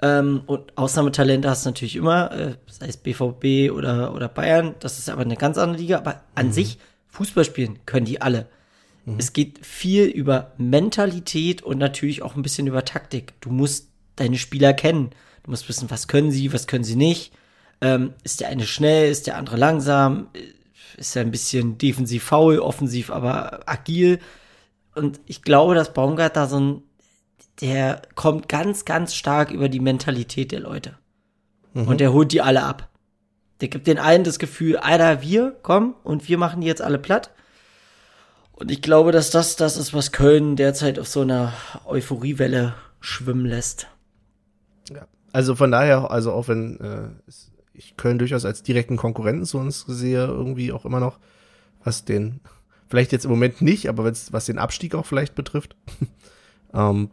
Ähm, 0.00 0.42
und 0.46 0.76
Ausnahmetalente 0.76 1.48
hast 1.48 1.64
du 1.64 1.70
natürlich 1.70 1.96
immer, 1.96 2.32
äh, 2.32 2.54
sei 2.66 2.86
es 2.86 2.96
BVB 2.96 3.72
oder, 3.72 4.14
oder 4.14 4.28
Bayern. 4.28 4.74
Das 4.80 4.98
ist 4.98 5.08
aber 5.08 5.22
eine 5.22 5.36
ganz 5.36 5.58
andere 5.58 5.80
Liga. 5.80 5.98
Aber 5.98 6.22
an 6.34 6.52
sich, 6.52 6.78
Fußball 7.08 7.44
spielen 7.44 7.78
können 7.86 8.06
die 8.06 8.20
alle. 8.20 8.48
Es 9.18 9.32
geht 9.32 9.66
viel 9.66 10.04
über 10.04 10.52
Mentalität 10.58 11.60
und 11.62 11.78
natürlich 11.78 12.22
auch 12.22 12.36
ein 12.36 12.42
bisschen 12.42 12.68
über 12.68 12.84
Taktik. 12.84 13.32
Du 13.40 13.50
musst 13.50 13.88
deine 14.14 14.38
Spieler 14.38 14.74
kennen. 14.74 15.10
Du 15.42 15.50
musst 15.50 15.68
wissen, 15.68 15.90
was 15.90 16.06
können 16.06 16.30
sie, 16.30 16.52
was 16.52 16.68
können 16.68 16.84
sie 16.84 16.94
nicht. 16.94 17.32
Ähm, 17.80 18.12
ist 18.22 18.40
der 18.40 18.48
eine 18.48 18.64
schnell, 18.64 19.10
ist 19.10 19.26
der 19.26 19.38
andere 19.38 19.56
langsam, 19.56 20.28
ist 20.96 21.14
er 21.16 21.22
ein 21.22 21.30
bisschen 21.30 21.78
defensiv 21.78 22.24
faul, 22.24 22.58
offensiv 22.58 23.10
aber 23.10 23.60
agil. 23.68 24.18
Und 24.94 25.20
ich 25.26 25.42
glaube, 25.42 25.74
dass 25.74 25.92
Baumgart 25.94 26.36
da 26.36 26.46
so 26.46 26.58
ein, 26.60 26.82
der 27.60 28.02
kommt 28.14 28.48
ganz, 28.48 28.84
ganz 28.84 29.14
stark 29.14 29.50
über 29.50 29.68
die 29.68 29.80
Mentalität 29.80 30.52
der 30.52 30.60
Leute. 30.60 30.98
Und 31.74 32.00
der 32.00 32.12
holt 32.12 32.32
die 32.32 32.42
alle 32.42 32.64
ab. 32.64 32.90
Der 33.62 33.68
gibt 33.68 33.86
den 33.86 33.98
einen 33.98 34.24
das 34.24 34.38
Gefühl, 34.38 34.76
Alter, 34.76 35.22
wir 35.22 35.52
kommen 35.62 35.94
und 36.04 36.28
wir 36.28 36.36
machen 36.36 36.60
die 36.60 36.66
jetzt 36.66 36.82
alle 36.82 36.98
platt. 36.98 37.30
Und 38.52 38.70
ich 38.70 38.82
glaube, 38.82 39.12
dass 39.12 39.30
das 39.30 39.56
das 39.56 39.76
ist, 39.76 39.94
was 39.94 40.12
Köln 40.12 40.56
derzeit 40.56 40.98
auf 40.98 41.08
so 41.08 41.22
einer 41.22 41.52
Euphoriewelle 41.86 42.74
schwimmen 43.00 43.46
lässt. 43.46 43.86
Ja. 44.90 45.06
Also 45.32 45.54
von 45.54 45.70
daher, 45.70 46.10
also 46.10 46.32
auch 46.32 46.48
wenn 46.48 46.78
äh, 46.80 47.08
es- 47.26 47.51
ich 47.74 47.96
Köln 47.96 48.18
durchaus 48.18 48.44
als 48.44 48.62
direkten 48.62 48.96
Konkurrenten 48.96 49.44
zu 49.44 49.58
uns 49.58 49.84
sehe, 49.86 50.24
irgendwie 50.26 50.72
auch 50.72 50.84
immer 50.84 51.00
noch, 51.00 51.18
was 51.84 52.04
den, 52.04 52.40
vielleicht 52.88 53.12
jetzt 53.12 53.24
im 53.24 53.30
Moment 53.30 53.62
nicht, 53.62 53.88
aber 53.88 54.04
was 54.04 54.46
den 54.46 54.58
Abstieg 54.58 54.94
auch 54.94 55.06
vielleicht 55.06 55.34
betrifft, 55.34 55.76
ähm, 56.74 57.10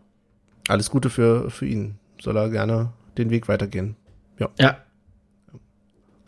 alles 0.68 0.90
Gute 0.90 1.10
für, 1.10 1.50
für 1.50 1.66
ihn. 1.66 1.96
Soll 2.22 2.38
er 2.38 2.50
gerne 2.50 2.92
den 3.18 3.30
Weg 3.30 3.48
weitergehen. 3.48 3.96
Ja, 4.38 4.50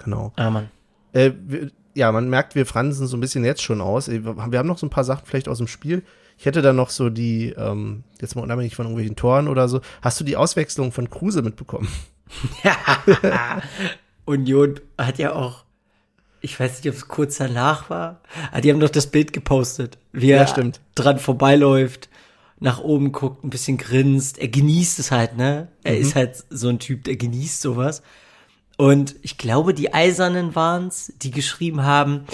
Genau. 0.03 0.33
ah, 0.35 0.49
Mann. 0.49 0.69
Äh, 1.13 1.31
wir, 1.45 1.71
ja, 1.93 2.11
man 2.11 2.29
merkt, 2.29 2.55
wir 2.55 2.65
fransen 2.65 3.07
so 3.07 3.17
ein 3.17 3.19
bisschen 3.19 3.43
jetzt 3.43 3.61
schon 3.61 3.81
aus. 3.81 4.09
Wir 4.09 4.23
wir 4.23 4.59
haben 4.59 4.67
noch 4.67 4.77
so 4.77 4.85
ein 4.85 4.91
paar 4.91 5.03
Sachen 5.03 5.25
vielleicht 5.25 5.47
aus 5.47 5.57
dem 5.57 5.67
Spiel. 5.67 6.03
Ich 6.37 6.45
hätte 6.45 6.61
da 6.61 6.73
noch 6.73 6.89
so 6.89 7.09
die, 7.09 7.49
ähm, 7.49 8.03
jetzt 8.19 8.35
mal 8.35 8.41
unabhängig 8.41 8.75
von 8.75 8.85
irgendwelchen 8.85 9.15
Toren 9.15 9.47
oder 9.47 9.67
so. 9.67 9.81
Hast 10.01 10.19
du 10.19 10.23
die 10.23 10.37
Auswechslung 10.37 10.91
von 10.91 11.09
Kruse 11.09 11.41
mitbekommen? 11.41 11.87
Union 14.25 14.79
hat 14.97 15.17
ja 15.17 15.33
auch, 15.33 15.65
ich 16.41 16.59
weiß 16.59 16.77
nicht, 16.77 16.89
ob 16.89 16.95
es 16.95 17.07
kurz 17.07 17.37
danach 17.37 17.89
war, 17.89 18.21
aber 18.51 18.61
die 18.61 18.71
haben 18.71 18.79
doch 18.79 18.89
das 18.89 19.07
Bild 19.07 19.33
gepostet, 19.33 19.97
wie 20.11 20.27
Ja, 20.29 20.37
er 20.37 20.47
stimmt. 20.47 20.81
dran 20.95 21.19
vorbeiläuft, 21.19 22.09
nach 22.59 22.79
oben 22.79 23.11
guckt, 23.11 23.43
ein 23.43 23.49
bisschen 23.49 23.77
grinst. 23.77 24.37
Er 24.37 24.47
genießt 24.47 24.99
es 24.99 25.11
halt, 25.11 25.35
ne? 25.35 25.67
Er 25.83 25.97
ist 25.97 26.15
halt 26.15 26.43
so 26.51 26.69
ein 26.69 26.77
Typ, 26.79 27.03
der 27.05 27.15
genießt 27.15 27.59
sowas. 27.61 28.03
Und 28.77 29.15
ich 29.23 29.37
glaube, 29.39 29.73
die 29.73 29.93
Eisernen 29.93 30.55
waren's, 30.55 31.11
die 31.21 31.31
geschrieben 31.31 31.83
haben, 31.83 32.25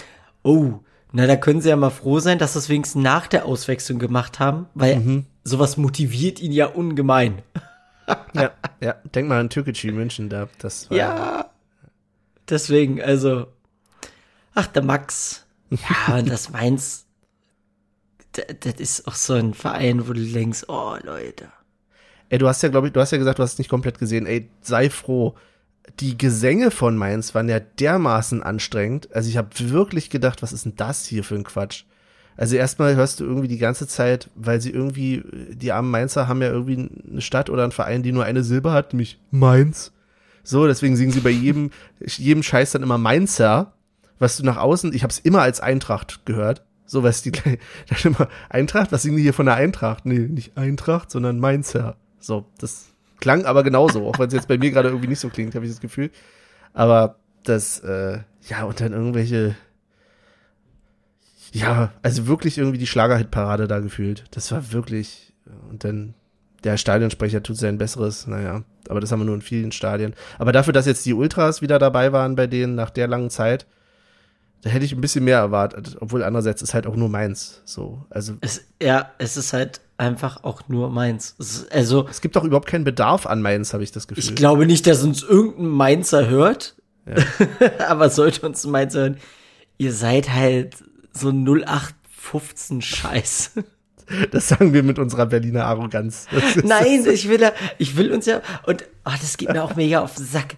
oh, 0.44 0.80
na, 1.14 1.26
da 1.28 1.38
können 1.38 1.62
sie 1.62 1.70
ja 1.70 1.78
mal 1.78 1.90
froh 1.90 2.20
sein, 2.20 2.40
dass 2.40 2.54
sie 2.54 2.60
es 2.60 2.70
wenigstens 2.70 3.02
nach 3.02 3.28
der 3.28 3.46
Auswechslung 3.46 4.00
gemacht 4.00 4.40
haben, 4.40 4.68
weil 4.74 5.24
sowas 5.46 5.78
motiviert 5.78 6.42
ihn 6.42 6.52
ja 6.52 6.68
ungemein. 6.68 7.42
ja, 8.34 8.52
ja. 8.82 8.96
Denk 9.16 9.28
mal 9.30 9.40
an 9.40 9.50
Türkgücü 9.50 9.92
München, 9.94 10.30
da, 10.30 10.48
das 10.60 10.90
war, 10.90 10.98
Ja. 10.98 11.47
Deswegen, 12.50 13.02
also. 13.02 13.48
Ach, 14.54 14.68
der 14.68 14.84
Max. 14.84 15.46
Ja, 15.70 16.16
und 16.18 16.30
das 16.30 16.50
Mainz. 16.50 17.06
Das 18.32 18.76
ist 18.76 19.08
auch 19.08 19.16
so 19.16 19.34
ein 19.34 19.54
Verein, 19.54 20.08
wo 20.08 20.14
du 20.14 20.24
denkst, 20.24 20.66
oh, 20.68 20.96
Leute. 21.04 21.52
Ey, 22.30 22.38
du 22.38 22.48
hast 22.48 22.62
ja, 22.62 22.70
glaube 22.70 22.88
ich, 22.88 22.94
du 22.94 23.00
hast 23.00 23.12
ja 23.12 23.18
gesagt, 23.18 23.40
du 23.40 23.44
hast 23.44 23.54
es 23.54 23.58
nicht 23.58 23.70
komplett 23.70 24.00
gesehen. 24.00 24.26
Ey, 24.26 24.50
sei 24.62 24.90
froh. 24.90 25.36
Die 26.00 26.18
Gesänge 26.18 26.70
von 26.70 26.98
Mainz 26.98 27.34
waren 27.34 27.48
ja 27.48 27.60
dermaßen 27.60 28.44
anstrengend. 28.44 29.10
Also 29.16 29.30
ich 29.30 29.38
habe 29.38 29.50
wirklich 29.58 30.10
gedacht, 30.10 30.42
was 30.44 30.52
ist 30.52 30.66
denn 30.66 30.76
das 30.76 31.06
hier 31.06 31.24
für 31.24 31.36
ein 31.36 31.46
Quatsch? 31.46 31.86
Also 32.36 32.56
erstmal 32.56 32.96
hörst 32.96 33.20
du 33.20 33.24
irgendwie 33.24 33.48
die 33.48 33.58
ganze 33.58 33.88
Zeit, 33.88 34.30
weil 34.36 34.62
sie 34.62 34.70
irgendwie, 34.70 35.24
die 35.50 35.72
armen 35.72 35.90
Mainzer 35.90 36.28
haben 36.28 36.42
ja 36.42 36.50
irgendwie 36.50 36.90
eine 37.10 37.22
Stadt 37.22 37.50
oder 37.50 37.64
einen 37.64 37.72
Verein, 37.72 38.04
die 38.04 38.12
nur 38.12 38.26
eine 38.26 38.44
Silbe 38.44 38.72
hat, 38.72 38.94
nämlich 38.94 39.18
Mainz. 39.32 39.92
So, 40.48 40.66
deswegen 40.66 40.96
singen 40.96 41.12
sie 41.12 41.20
bei 41.20 41.30
jedem, 41.30 41.72
jedem 42.00 42.42
Scheiß 42.42 42.72
dann 42.72 42.82
immer 42.82 42.98
Mainzer, 42.98 43.74
was 44.18 44.38
du 44.38 44.46
nach 44.46 44.56
außen, 44.56 44.94
ich 44.94 45.04
habe 45.04 45.12
es 45.12 45.20
immer 45.20 45.42
als 45.42 45.60
Eintracht 45.60 46.26
gehört. 46.26 46.64
So, 46.86 47.04
was 47.04 47.22
die 47.22 47.32
dann 47.34 47.58
immer 48.06 48.30
Eintracht, 48.48 48.94
was 48.94 49.02
singen 49.02 49.18
die 49.18 49.24
hier 49.24 49.34
von 49.34 49.48
der 49.48 49.56
Eintracht? 49.56 50.06
Nee, 50.06 50.20
nicht 50.20 50.58
Eintracht, 50.58 51.12
sondern 51.12 51.42
Mainzer. 51.42 51.98
So, 52.22 52.46
das 52.60 52.86
klang 53.20 53.44
aber 53.44 53.62
genauso, 53.64 54.08
auch 54.08 54.20
wenn 54.20 54.30
es 54.30 54.34
jetzt 54.34 54.48
bei 54.48 54.58
mir 54.58 54.72
gerade 54.72 54.88
irgendwie 54.88 55.10
nicht 55.10 55.20
so 55.20 55.28
klingt, 55.28 55.54
habe 55.54 55.66
ich 55.66 55.72
das 55.72 55.82
Gefühl. 55.82 56.12
Aber 56.74 57.18
das, 57.44 57.80
äh, 57.82 58.20
ja, 58.48 58.64
und 58.64 58.80
dann 58.80 58.94
irgendwelche, 58.94 59.58
ja, 61.52 61.92
also 62.04 62.28
wirklich 62.28 62.58
irgendwie 62.58 62.78
die 62.78 62.88
Schlagerhitparade 62.88 63.68
da 63.68 63.82
gefühlt. 63.82 64.24
Das 64.32 64.50
war 64.54 64.72
wirklich, 64.72 65.34
und 65.70 65.84
dann 65.84 66.14
der 66.64 66.78
Stadionsprecher 66.78 67.44
tut 67.44 67.58
sein 67.58 67.78
Besseres, 67.78 68.28
naja, 68.28 68.64
aber 68.90 69.00
das 69.00 69.12
haben 69.12 69.20
wir 69.20 69.26
nur 69.26 69.36
in 69.36 69.42
vielen 69.42 69.72
Stadien. 69.72 70.14
Aber 70.40 70.52
dafür, 70.52 70.74
dass 70.74 70.86
jetzt 70.86 71.06
die 71.06 71.14
Ultras 71.14 71.62
wieder 71.62 71.80
dabei 71.80 72.12
waren 72.12 72.36
bei 72.36 72.48
denen 72.48 72.76
nach 72.76 72.90
der 72.90 73.08
langen 73.08 73.30
Zeit, 73.30 73.66
da 74.62 74.70
hätte 74.72 74.86
ich 74.86 74.94
ein 74.94 75.02
bisschen 75.02 75.24
mehr 75.24 75.38
erwartet, 75.38 75.98
obwohl 76.00 76.24
andererseits 76.24 76.62
ist 76.62 76.74
halt 76.74 76.88
auch 76.88 76.96
nur 76.96 77.10
meins, 77.10 77.62
so. 77.64 78.06
Also, 78.10 78.34
Es, 78.42 78.66
ja, 78.82 79.12
es 79.20 79.38
ist 79.38 79.54
halt 79.54 79.82
einfach 79.98 80.44
auch 80.44 80.68
nur 80.68 80.90
meins. 80.90 81.36
Es 81.40 81.68
also, 81.72 82.08
es 82.10 82.22
gibt 82.22 82.36
doch 82.36 82.44
überhaupt 82.44 82.68
keinen 82.68 82.84
Bedarf 82.84 83.26
an 83.28 83.42
Mainz, 83.42 83.74
habe 83.74 83.84
ich 83.84 83.92
das 83.92 84.08
Gefühl. 84.08 84.24
ich 84.24 84.36
glaube 84.36 84.66
nicht, 84.66 84.88
dass 84.88 85.04
uns 85.04 85.24
irgendein 85.24 85.68
Mainzer 85.68 86.28
hört. 86.28 86.76
Aber 87.88 88.10
sollte 88.10 88.46
uns 88.46 88.66
ein 88.66 88.72
Mainzer 88.72 89.00
hören. 89.02 89.18
ihr 89.78 89.94
seid 89.94 90.34
halt 90.34 90.76
so 91.14 91.30
0815 91.30 92.82
Scheiß. 92.82 93.52
Das 94.32 94.48
sagen 94.48 94.74
wir 94.74 94.84
mit 94.84 95.00
unserer 95.00 95.26
Berliner 95.26 95.66
Arroganz. 95.66 96.28
Das 96.32 96.64
Nein, 96.64 97.06
ich 97.12 97.28
will, 97.28 97.42
ja- 97.42 97.54
ich 97.78 97.98
will 97.98 98.12
uns 98.12 98.26
ja, 98.26 98.42
und 98.66 98.86
oh, 99.06 99.12
das 99.20 99.38
geht 99.38 99.52
mir 99.52 99.64
auch 99.64 99.76
mega 99.76 100.02
auf 100.02 100.16
den 100.16 100.26
Sack. 100.26 100.56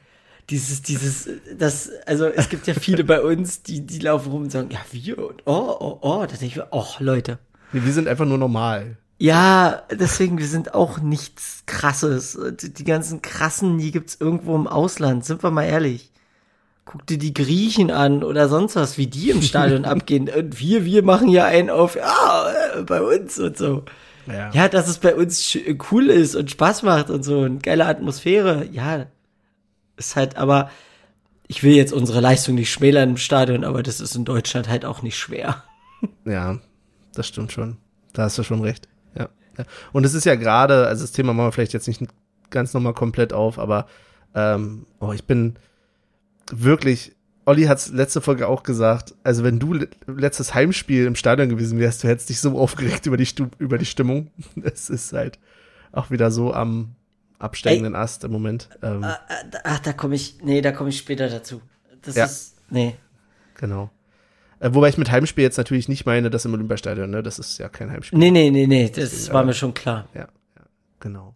Dieses, 0.49 0.81
dieses, 0.81 1.29
das, 1.57 1.89
also 2.07 2.25
es 2.25 2.49
gibt 2.49 2.65
ja 2.67 2.73
viele 2.73 3.03
bei 3.03 3.21
uns, 3.21 3.61
die, 3.61 3.85
die 3.85 3.99
laufen 3.99 4.31
rum 4.31 4.43
und 4.43 4.51
sagen, 4.51 4.69
ja, 4.71 4.79
wir 4.91 5.17
und 5.19 5.43
oh, 5.45 5.75
oh, 5.79 5.97
oh, 6.01 6.19
da 6.21 6.27
denke 6.27 6.45
ich 6.45 6.55
mir, 6.55 6.67
oh, 6.71 6.87
Leute. 6.99 7.37
Nee, 7.71 7.81
wir 7.83 7.93
sind 7.93 8.07
einfach 8.07 8.25
nur 8.25 8.37
normal. 8.39 8.97
Ja, 9.19 9.83
deswegen, 9.91 10.37
wir 10.37 10.47
sind 10.47 10.73
auch 10.73 10.99
nichts 10.99 11.63
krasses. 11.65 12.39
Die 12.61 12.83
ganzen 12.83 13.21
krassen, 13.21 13.77
die 13.77 13.91
gibt's 13.91 14.17
irgendwo 14.19 14.55
im 14.55 14.65
Ausland, 14.65 15.25
sind 15.25 15.43
wir 15.43 15.51
mal 15.51 15.65
ehrlich. 15.65 16.11
Guck 16.91 17.05
dir 17.05 17.19
die 17.19 17.35
Griechen 17.35 17.91
an 17.91 18.23
oder 18.23 18.49
sonst 18.49 18.75
was, 18.75 18.97
wie 18.97 19.05
die 19.05 19.29
im 19.29 19.43
Stadion 19.43 19.85
abgehen. 19.93 20.27
Und 20.27 20.59
wir, 20.59 20.85
wir 20.85 21.03
machen 21.03 21.27
hier 21.27 21.45
einen 21.45 21.69
auf, 21.69 21.95
ja, 21.95 22.51
äh, 22.77 22.81
bei 22.81 22.99
uns 22.99 23.37
und 23.37 23.55
so. 23.59 23.83
Ja. 24.25 24.49
Ja, 24.53 24.67
dass 24.69 24.87
es 24.87 24.97
bei 24.97 25.13
uns 25.13 25.39
sch- 25.43 25.79
cool 25.91 26.07
ist 26.09 26.35
und 26.35 26.49
Spaß 26.49 26.81
macht 26.81 27.11
und 27.11 27.21
so 27.21 27.41
und 27.41 27.61
geile 27.61 27.85
Atmosphäre. 27.85 28.65
Ja, 28.71 29.05
ist 29.97 30.15
halt, 30.15 30.35
aber 30.37 30.71
ich 31.47 31.61
will 31.61 31.73
jetzt 31.75 31.93
unsere 31.93 32.21
Leistung 32.21 32.55
nicht 32.55 32.71
schmälern 32.71 33.11
im 33.11 33.17
Stadion, 33.17 33.63
aber 33.63 33.83
das 33.83 33.99
ist 34.01 34.15
in 34.15 34.25
Deutschland 34.25 34.67
halt 34.67 34.83
auch 34.83 35.03
nicht 35.03 35.17
schwer. 35.17 35.63
Ja, 36.25 36.57
das 37.13 37.27
stimmt 37.27 37.51
schon. 37.51 37.77
Da 38.13 38.23
hast 38.23 38.37
du 38.39 38.43
schon 38.43 38.61
recht. 38.61 38.87
Ja. 39.15 39.29
ja. 39.59 39.65
Und 39.91 40.05
es 40.07 40.15
ist 40.15 40.25
ja 40.25 40.33
gerade, 40.35 40.87
also 40.87 41.03
das 41.03 41.11
Thema 41.11 41.33
machen 41.33 41.47
wir 41.47 41.51
vielleicht 41.51 41.73
jetzt 41.73 41.87
nicht 41.87 42.01
ganz 42.49 42.73
nochmal 42.73 42.93
komplett 42.95 43.31
auf, 43.33 43.59
aber 43.59 43.85
ähm, 44.33 44.85
oh, 44.99 45.11
ich 45.11 45.25
bin 45.25 45.55
wirklich, 46.51 47.15
Olli 47.45 47.63
hat 47.63 47.77
es 47.79 47.89
letzte 47.91 48.21
Folge 48.21 48.47
auch 48.47 48.63
gesagt, 48.63 49.15
also 49.23 49.43
wenn 49.43 49.59
du 49.59 49.73
le- 49.73 49.89
letztes 50.07 50.53
Heimspiel 50.53 51.05
im 51.05 51.15
Stadion 51.15 51.49
gewesen 51.49 51.79
wärst, 51.79 52.03
du 52.03 52.07
hättest 52.07 52.29
dich 52.29 52.39
so 52.39 52.57
aufgeregt 52.59 53.05
über 53.05 53.17
die, 53.17 53.25
Stu 53.25 53.47
über 53.57 53.77
die 53.77 53.85
Stimmung. 53.85 54.31
Es 54.63 54.89
ist 54.89 55.13
halt 55.13 55.39
auch 55.91 56.11
wieder 56.11 56.29
so 56.31 56.53
am 56.53 56.95
absteigenden 57.39 57.95
Ast 57.95 58.23
im 58.23 58.31
Moment. 58.31 58.69
Ähm, 58.83 59.05
Ach, 59.63 59.79
da 59.79 59.93
komme 59.93 60.15
ich, 60.15 60.37
nee, 60.43 60.61
da 60.61 60.71
komme 60.71 60.89
ich 60.89 60.97
später 60.97 61.29
dazu. 61.29 61.61
Das 62.01 62.15
Ja. 62.15 62.25
ist, 62.25 62.57
nee. 62.69 62.95
Genau. 63.55 63.89
Äh, 64.59 64.69
wobei 64.73 64.89
ich 64.89 64.97
mit 64.97 65.09
Heimspiel 65.09 65.43
jetzt 65.45 65.57
natürlich 65.57 65.87
nicht 65.87 66.05
meine, 66.05 66.29
das 66.29 66.43
im 66.45 66.53
Olympiastadion, 66.53 67.09
ne? 67.09 67.23
Das 67.23 67.39
ist 67.39 67.57
ja 67.59 67.69
kein 67.69 67.89
Heimspiel. 67.91 68.19
Nee, 68.19 68.29
nee, 68.31 68.49
nee, 68.51 68.67
nee, 68.67 68.87
das 68.87 68.95
Deswegen, 69.11 69.33
war 69.33 69.43
mir 69.45 69.53
schon 69.53 69.73
klar. 69.73 70.07
Ja, 70.13 70.21
ja, 70.57 70.63
genau. 70.99 71.33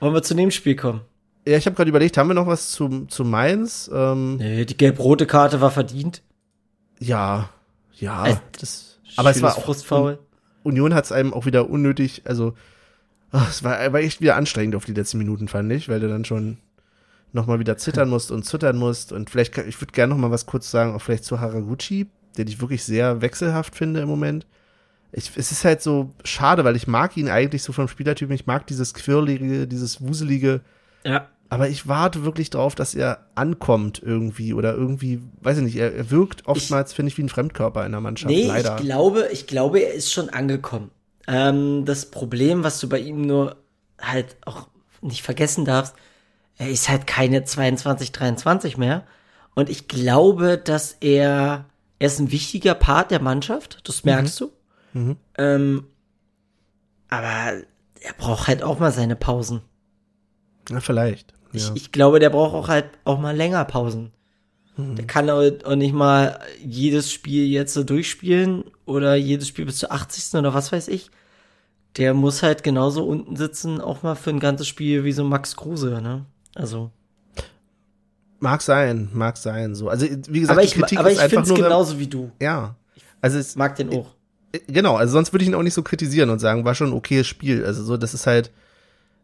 Wollen 0.00 0.12
wir 0.14 0.22
zu 0.22 0.34
dem 0.34 0.50
Spiel 0.50 0.76
kommen? 0.76 1.00
Ja, 1.46 1.56
ich 1.56 1.66
habe 1.66 1.76
gerade 1.76 1.88
überlegt, 1.88 2.16
haben 2.16 2.28
wir 2.28 2.34
noch 2.34 2.46
was 2.46 2.72
zu, 2.72 3.06
zu 3.06 3.24
Mainz? 3.24 3.90
Ähm, 3.92 4.36
Nee, 4.36 4.64
die 4.64 4.76
gelb-rote 4.76 5.26
Karte 5.26 5.60
war 5.60 5.70
verdient. 5.70 6.22
ja, 6.98 7.50
ja. 7.98 8.26
Äh, 8.26 8.36
das, 8.60 8.98
aber 9.16 9.30
es 9.30 9.40
war 9.40 9.50
Schönes 9.50 9.62
auch, 9.62 9.64
Frustfaul. 9.64 10.18
Union 10.64 10.94
hat 10.94 11.04
es 11.04 11.12
einem 11.12 11.32
auch 11.32 11.46
wieder 11.46 11.70
unnötig, 11.70 12.22
also 12.24 12.54
ach, 13.30 13.48
es 13.48 13.62
war, 13.62 13.92
war 13.92 14.00
echt 14.00 14.20
wieder 14.20 14.36
anstrengend 14.36 14.74
auf 14.74 14.84
die 14.84 14.92
letzten 14.92 15.18
Minuten, 15.18 15.48
fand 15.48 15.70
ich, 15.72 15.88
weil 15.88 16.00
du 16.00 16.08
dann 16.08 16.24
schon 16.24 16.58
nochmal 17.32 17.60
wieder 17.60 17.76
zittern 17.76 18.08
musst 18.08 18.30
und 18.32 18.44
zittern 18.44 18.76
musst. 18.76 19.12
Und 19.12 19.30
vielleicht, 19.30 19.52
kann, 19.54 19.68
ich 19.68 19.80
würde 19.80 19.92
gerne 19.92 20.12
noch 20.12 20.20
mal 20.20 20.30
was 20.30 20.46
kurz 20.46 20.70
sagen, 20.70 20.94
auch 20.94 21.02
vielleicht 21.02 21.24
zu 21.24 21.40
Haraguchi, 21.40 22.06
den 22.36 22.48
ich 22.48 22.60
wirklich 22.60 22.84
sehr 22.84 23.20
wechselhaft 23.22 23.76
finde 23.76 24.00
im 24.00 24.08
Moment. 24.08 24.46
Ich, 25.12 25.30
es 25.36 25.52
ist 25.52 25.64
halt 25.64 25.82
so 25.82 26.12
schade, 26.24 26.64
weil 26.64 26.76
ich 26.76 26.86
mag 26.86 27.16
ihn 27.16 27.28
eigentlich 27.28 27.62
so 27.62 27.72
vom 27.72 27.88
Spielertyp. 27.88 28.30
Ich 28.32 28.46
mag 28.46 28.66
dieses 28.66 28.92
Quirlige, 28.92 29.66
dieses 29.66 30.00
Wuselige. 30.00 30.60
Ja. 31.04 31.28
Aber 31.48 31.68
ich 31.68 31.86
warte 31.86 32.24
wirklich 32.24 32.50
drauf, 32.50 32.74
dass 32.74 32.94
er 32.94 33.26
ankommt 33.34 34.02
irgendwie 34.02 34.52
oder 34.52 34.74
irgendwie, 34.74 35.20
weiß 35.42 35.58
ich 35.58 35.64
nicht, 35.64 35.76
er, 35.76 35.94
er 35.94 36.10
wirkt 36.10 36.46
oftmals, 36.46 36.92
finde 36.92 37.10
ich, 37.12 37.18
wie 37.18 37.22
ein 37.22 37.28
Fremdkörper 37.28 37.86
in 37.86 37.92
der 37.92 38.00
Mannschaft, 38.00 38.30
Nee, 38.34 38.46
leider. 38.48 38.76
ich 38.76 38.82
glaube, 38.82 39.28
ich 39.32 39.46
glaube, 39.46 39.78
er 39.80 39.94
ist 39.94 40.12
schon 40.12 40.28
angekommen. 40.28 40.90
Ähm, 41.28 41.84
das 41.84 42.10
Problem, 42.10 42.64
was 42.64 42.80
du 42.80 42.88
bei 42.88 42.98
ihm 42.98 43.22
nur 43.22 43.56
halt 44.00 44.36
auch 44.44 44.68
nicht 45.02 45.22
vergessen 45.22 45.64
darfst, 45.64 45.94
er 46.58 46.70
ist 46.70 46.88
halt 46.88 47.06
keine 47.06 47.44
22, 47.44 48.12
23 48.12 48.76
mehr. 48.76 49.04
Und 49.54 49.68
ich 49.70 49.88
glaube, 49.88 50.58
dass 50.58 50.96
er, 51.00 51.66
er 51.98 52.06
ist 52.06 52.18
ein 52.18 52.32
wichtiger 52.32 52.74
Part 52.74 53.10
der 53.10 53.20
Mannschaft, 53.22 53.80
das 53.84 54.04
merkst 54.04 54.40
du. 54.40 54.52
Mhm. 54.92 55.16
Ähm, 55.38 55.84
aber 57.08 57.62
er 58.00 58.12
braucht 58.18 58.48
halt 58.48 58.62
auch 58.62 58.78
mal 58.78 58.92
seine 58.92 59.16
Pausen. 59.16 59.62
Ja, 60.70 60.80
vielleicht. 60.80 61.32
Ich, 61.56 61.66
Ja. 61.68 61.72
ich 61.74 61.92
glaube, 61.92 62.18
der 62.20 62.30
braucht 62.30 62.54
auch 62.54 62.68
halt 62.68 62.86
auch 63.04 63.18
mal 63.18 63.34
länger 63.36 63.64
Pausen. 63.64 64.12
Mhm. 64.76 64.96
Der 64.96 65.06
kann 65.06 65.28
auch 65.30 65.74
nicht 65.74 65.94
mal 65.94 66.38
jedes 66.64 67.10
Spiel 67.12 67.46
jetzt 67.46 67.74
so 67.74 67.82
durchspielen 67.84 68.64
oder 68.84 69.14
jedes 69.14 69.48
Spiel 69.48 69.64
bis 69.64 69.78
zur 69.78 69.92
80. 69.92 70.38
oder 70.38 70.54
was 70.54 70.70
weiß 70.72 70.88
ich. 70.88 71.10
Der 71.96 72.12
muss 72.12 72.42
halt 72.42 72.62
genauso 72.62 73.06
unten 73.06 73.36
sitzen, 73.36 73.80
auch 73.80 74.02
mal 74.02 74.14
für 74.16 74.28
ein 74.30 74.38
ganzes 74.40 74.68
Spiel 74.68 75.04
wie 75.04 75.12
so 75.12 75.24
Max 75.24 75.56
Kruse, 75.56 76.00
ne? 76.02 76.26
Also. 76.54 76.90
Mag 78.38 78.60
sein, 78.60 79.08
mag 79.14 79.36
sein, 79.38 79.74
so. 79.74 79.88
Also, 79.88 80.06
wie 80.28 80.40
gesagt, 80.40 80.58
Aber 80.58 80.60
die 80.60 80.68
ich, 80.68 80.74
Kritik 80.74 80.98
aber 80.98 81.08
ist 81.10 81.16
ich 81.16 81.22
einfach 81.22 81.44
finde 81.46 81.54
es 81.60 81.64
genauso 81.64 81.98
wie 81.98 82.06
du. 82.06 82.30
ja. 82.40 82.76
Also, 83.22 83.38
es, 83.38 83.56
Mag 83.56 83.74
den 83.76 83.88
auch. 83.90 84.14
genau, 84.68 84.94
also 84.96 85.14
sonst 85.14 85.32
würde 85.32 85.42
ich 85.42 85.48
ihn 85.48 85.54
auch 85.54 85.62
nicht 85.62 85.72
so 85.74 85.82
kritisieren 85.82 86.28
und 86.28 86.38
sagen, 86.38 86.64
war 86.66 86.74
schon 86.74 86.88
ein 86.90 86.92
okayes 86.92 87.26
Spiel. 87.26 87.64
Also, 87.64 87.82
so, 87.82 87.96
das 87.96 88.12
ist 88.12 88.26
halt, 88.26 88.52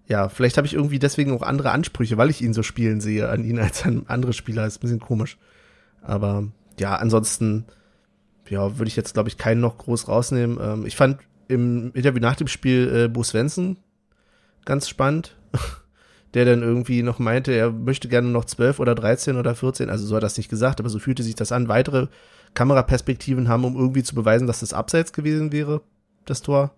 ja, 0.07 0.29
vielleicht 0.29 0.57
habe 0.57 0.67
ich 0.67 0.75
irgendwie 0.75 0.99
deswegen 0.99 1.33
auch 1.33 1.43
andere 1.43 1.71
Ansprüche, 1.71 2.17
weil 2.17 2.31
ich 2.31 2.43
ihn 2.43 2.55
so 2.55 2.63
spielen 2.63 3.01
sehe 3.01 3.29
an 3.29 3.45
ihn 3.45 3.59
als 3.59 3.85
an 3.85 4.05
andere 4.09 4.33
Spieler. 4.33 4.67
Ist 4.67 4.79
ein 4.79 4.81
bisschen 4.81 5.01
komisch. 5.01 5.39
Aber, 6.03 6.49
ja, 6.79 6.97
ansonsten, 6.97 7.65
ja, 8.49 8.79
würde 8.79 8.89
ich 8.89 8.97
jetzt, 8.97 9.15
glaube 9.15 9.29
ich, 9.29 9.39
keinen 9.39 9.61
noch 9.61 9.79
groß 9.79 10.09
rausnehmen. 10.09 10.59
Ähm, 10.61 10.87
ich 10.87 10.97
fand 10.97 11.19
im 11.49 11.93
Interview 11.93 12.21
nach 12.21 12.37
dem 12.37 12.49
Spiel 12.49 13.05
äh, 13.05 13.09
Bo 13.09 13.23
Svensson 13.23 13.77
ganz 14.65 14.89
spannend. 14.89 15.37
Der 16.35 16.47
dann 16.47 16.63
irgendwie 16.63 17.03
noch 17.03 17.19
meinte, 17.19 17.53
er 17.53 17.71
möchte 17.71 18.09
gerne 18.09 18.29
noch 18.29 18.47
12 18.47 18.81
oder 18.81 18.95
13 18.95 19.37
oder 19.37 19.55
14, 19.55 19.91
also 19.91 20.07
so 20.07 20.17
hat 20.17 20.23
er 20.23 20.27
das 20.27 20.39
nicht 20.39 20.49
gesagt, 20.49 20.81
aber 20.81 20.89
so 20.89 20.99
fühlte 20.99 21.23
sich 21.23 21.35
das 21.35 21.53
an, 21.53 21.69
weitere 21.69 22.07
Kameraperspektiven 22.55 23.49
haben, 23.49 23.67
um 23.67 23.77
irgendwie 23.77 24.03
zu 24.03 24.15
beweisen, 24.15 24.47
dass 24.47 24.61
das 24.61 24.73
abseits 24.73 25.13
gewesen 25.13 25.53
wäre, 25.53 25.83
das 26.25 26.41
Tor. 26.41 26.75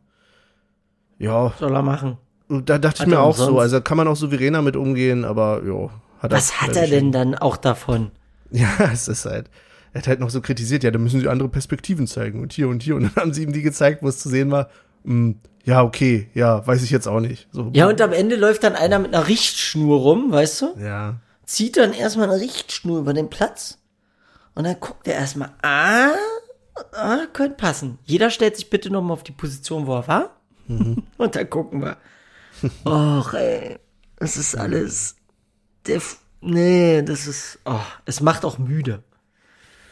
Ja, 1.19 1.53
Soll 1.57 1.73
er 1.73 1.83
machen. 1.83 2.19
Da 2.49 2.79
dachte 2.79 2.97
ich 2.97 3.01
Hat 3.03 3.09
mir 3.09 3.15
er 3.17 3.23
auch 3.23 3.37
so, 3.37 3.45
umsonst. 3.45 3.63
also 3.63 3.81
kann 3.81 3.97
man 3.97 4.09
auch 4.09 4.17
souveräner 4.17 4.63
mit 4.63 4.77
umgehen, 4.77 5.25
aber 5.25 5.63
ja, 5.67 5.91
hat 6.21 6.33
er. 6.33 6.37
Was 6.37 6.61
hat 6.61 6.77
er 6.77 6.87
denn 6.87 7.13
dann 7.13 7.35
auch 7.35 7.57
davon? 7.57 8.11
Ja, 8.51 8.69
es 8.93 9.09
ist 9.09 9.25
halt, 9.25 9.51
er 9.93 10.01
hat 10.03 10.09
halt 10.09 10.21
noch 10.21 10.31
so 10.31 10.41
kritisiert, 10.41 10.85
ja, 10.85 10.91
da 10.91 10.99
müssen 10.99 11.21
sie 11.21 11.29
andere 11.29 11.49
Perspektiven 11.49 12.07
zeigen 12.07 12.41
und 12.41 12.53
hier 12.53 12.69
und 12.69 12.83
hier 12.83 12.97
und 12.97 13.05
dann 13.05 13.17
haben 13.17 13.33
sie 13.35 13.43
ihm 13.43 13.53
die 13.53 13.63
gezeigt, 13.63 14.03
wo 14.03 14.09
es 14.09 14.19
zu 14.19 14.29
sehen 14.29 14.51
war. 14.51 14.69
Hm, 15.05 15.37
ja, 15.65 15.83
okay, 15.83 16.29
ja, 16.35 16.67
weiß 16.67 16.83
ich 16.83 16.91
jetzt 16.91 17.07
auch 17.09 17.21
nicht. 17.21 17.49
So, 17.51 17.71
Ja, 17.73 17.89
und 17.89 18.01
am 18.01 18.13
Ende 18.13 18.37
läuft 18.37 18.65
dann 18.65 18.75
einer 18.75 18.99
mit 18.99 19.15
einer 19.15 19.27
Richtschnur 19.29 19.99
rum, 20.01 20.31
weißt 20.31 20.63
du? 20.63 20.75
ja, 20.81 21.17
zieht 21.47 21.77
dann 21.77 21.93
erstmal 21.93 22.31
eine 22.31 22.41
Richtschnur 22.41 22.99
über 23.01 23.13
den 23.15 23.29
Platz 23.31 23.79
und 24.55 24.65
dann 24.65 24.77
guckt 24.81 25.07
er 25.09 25.15
erstmal, 25.15 25.51
ah, 25.63 26.13
ah, 26.93 27.19
könnte 27.33 27.57
passen. 27.57 27.99
Jeder 28.05 28.31
stellt 28.31 28.57
sich 28.57 28.71
bitte 28.71 28.91
nochmal 28.91 29.13
auf 29.13 29.23
die 29.25 29.33
Position, 29.33 29.87
wo 29.87 29.95
er 29.97 30.09
war. 30.09 30.31
Und 30.69 31.37
dann 31.37 31.51
gucken 31.51 31.83
wir. 31.83 31.97
Och, 32.85 33.35
ey, 33.35 33.77
das 34.17 34.37
ist 34.37 34.55
alles, 34.57 35.17
der, 35.87 36.01
nee, 36.41 37.03
das 37.03 37.27
ist, 37.27 37.59
oh, 37.65 37.81
es 38.07 38.21
macht 38.21 38.45
auch 38.45 38.59
müde. 38.59 39.03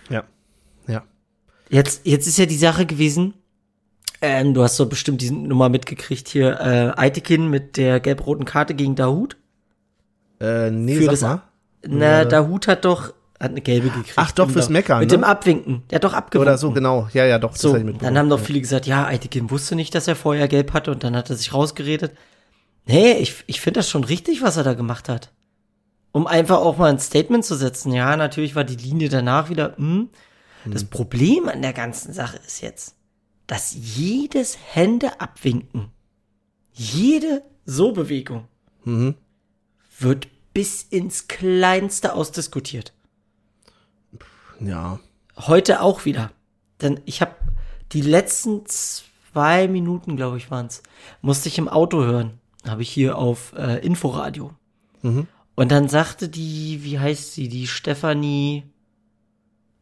ja, 0.09 0.25
ja. 0.87 1.03
Jetzt, 1.69 2.03
jetzt 2.05 2.27
ist 2.27 2.39
ja 2.39 2.47
die 2.47 2.57
Sache 2.57 2.87
gewesen, 2.87 3.35
ähm, 4.21 4.55
du 4.55 4.63
hast 4.63 4.79
doch 4.79 4.87
bestimmt 4.89 5.21
diese 5.21 5.35
Nummer 5.35 5.69
mitgekriegt 5.69 6.29
hier, 6.29 6.61
äh, 6.61 6.93
Eitekin 7.01 7.49
mit 7.51 7.77
der 7.77 7.99
gelb-roten 8.01 8.45
Karte 8.45 8.75
gegen 8.75 8.95
Dahut. 8.95 9.37
Äh, 10.41 10.71
nee, 10.71 10.97
Für 10.97 11.05
sag 11.05 11.11
das- 11.13 11.21
mal. 11.23 11.43
Na, 11.85 12.25
Dahut 12.25 12.69
hat 12.69 12.85
doch, 12.85 13.09
hat 13.41 13.51
eine 13.51 13.61
gelbe 13.61 13.89
gekriegt. 13.89 14.13
Ach, 14.15 14.31
doch, 14.31 14.49
fürs 14.49 14.69
Meckern, 14.69 15.01
Mit 15.01 15.11
ne? 15.11 15.17
dem 15.19 15.25
Abwinken. 15.25 15.83
Der 15.91 15.97
hat 15.97 16.05
doch 16.05 16.13
abgewunken. 16.13 16.49
Oder 16.49 16.59
so, 16.59 16.71
genau. 16.71 17.09
Ja, 17.13 17.25
ja, 17.25 17.41
doch. 17.41 17.57
So, 17.57 17.77
dann 17.77 18.17
haben 18.17 18.29
doch 18.29 18.39
viele 18.39 18.61
gesagt, 18.61 18.87
ja, 18.87 19.05
Eitekin 19.07 19.51
wusste 19.51 19.75
nicht, 19.75 19.93
dass 19.97 20.07
er 20.07 20.15
vorher 20.15 20.47
gelb 20.47 20.73
hatte 20.75 20.93
und 20.93 21.03
dann 21.03 21.17
hat 21.17 21.29
er 21.29 21.35
sich 21.37 21.53
rausgeredet. 21.53 22.13
Nee, 22.85 23.13
ich, 23.15 23.45
ich 23.47 23.61
finde 23.61 23.79
das 23.81 23.89
schon 23.89 24.05
richtig, 24.05 24.43
was 24.43 24.57
er 24.57 24.65
da 24.65 24.75
gemacht 24.75 25.09
hat. 25.09 25.33
Um 26.11 26.27
einfach 26.27 26.59
auch 26.59 26.77
mal 26.77 26.91
ein 26.91 26.99
Statement 26.99 27.45
zu 27.45 27.55
setzen. 27.55 27.93
Ja, 27.93 28.17
natürlich 28.17 28.55
war 28.55 28.65
die 28.65 28.77
Linie 28.77 29.09
danach 29.09 29.49
wieder, 29.49 29.77
hm. 29.77 30.09
Das 30.65 30.85
Problem 30.85 31.49
an 31.49 31.61
der 31.63 31.73
ganzen 31.73 32.13
Sache 32.13 32.37
ist 32.47 32.61
jetzt, 32.61 32.95
dass 33.49 33.75
jedes 33.75 34.57
Hände 34.73 35.21
abwinken, 35.21 35.91
jede 36.73 37.43
So-Bewegung 37.65 38.47
Mhm. 38.85 39.15
wird 39.99 40.29
bis 40.55 40.83
ins 40.85 41.27
Kleinste 41.29 42.15
ausdiskutiert. 42.15 42.93
Ja. 44.61 45.01
Heute 45.37 45.81
auch 45.81 46.05
wieder. 46.05 46.31
Denn 46.81 47.01
ich 47.07 47.21
habe 47.21 47.35
die 47.93 48.03
letzten 48.03 48.67
zwei 48.67 49.67
Minuten, 49.69 50.17
glaube 50.17 50.37
ich, 50.37 50.51
waren's, 50.51 50.83
musste 51.21 51.49
ich 51.49 51.59
im 51.59 51.69
Auto 51.69 52.05
hören. 52.05 52.39
Habe 52.67 52.83
ich 52.83 52.91
hier 52.91 53.19
auf 53.19 53.53
äh, 53.57 53.85
Inforadio. 53.85 54.53
Mhm. 55.03 55.27
Und 55.55 55.73
dann 55.73 55.89
sagte 55.89 56.29
die, 56.29 56.81
wie 56.83 56.99
heißt 56.99 57.35
sie, 57.35 57.49
die 57.49 57.67
Stefanie, 57.67 58.65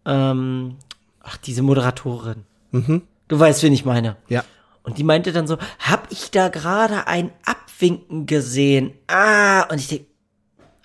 ähm, 0.04 0.76
Ach, 1.22 1.36
diese 1.36 1.62
Moderatorin. 1.62 2.44
Mhm. 2.72 3.02
Du 3.28 3.38
weißt, 3.38 3.62
wen 3.62 3.72
ich 3.72 3.84
meine. 3.84 4.16
Ja. 4.28 4.44
Und 4.82 4.98
die 4.98 5.04
meinte 5.04 5.32
dann 5.32 5.46
so, 5.46 5.58
hab 5.78 6.10
ich 6.10 6.30
da 6.30 6.48
gerade 6.48 7.06
ein 7.06 7.30
Abwinken 7.44 8.26
gesehen? 8.26 8.94
Ah, 9.06 9.62
und 9.70 9.78
ich 9.78 9.88
denk, 9.88 10.06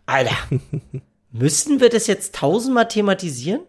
Alter, 0.05 0.36
müssten 1.31 1.79
wir 1.79 1.89
das 1.89 2.08
jetzt 2.08 2.36
tausendmal 2.36 2.88
thematisieren? 2.88 3.62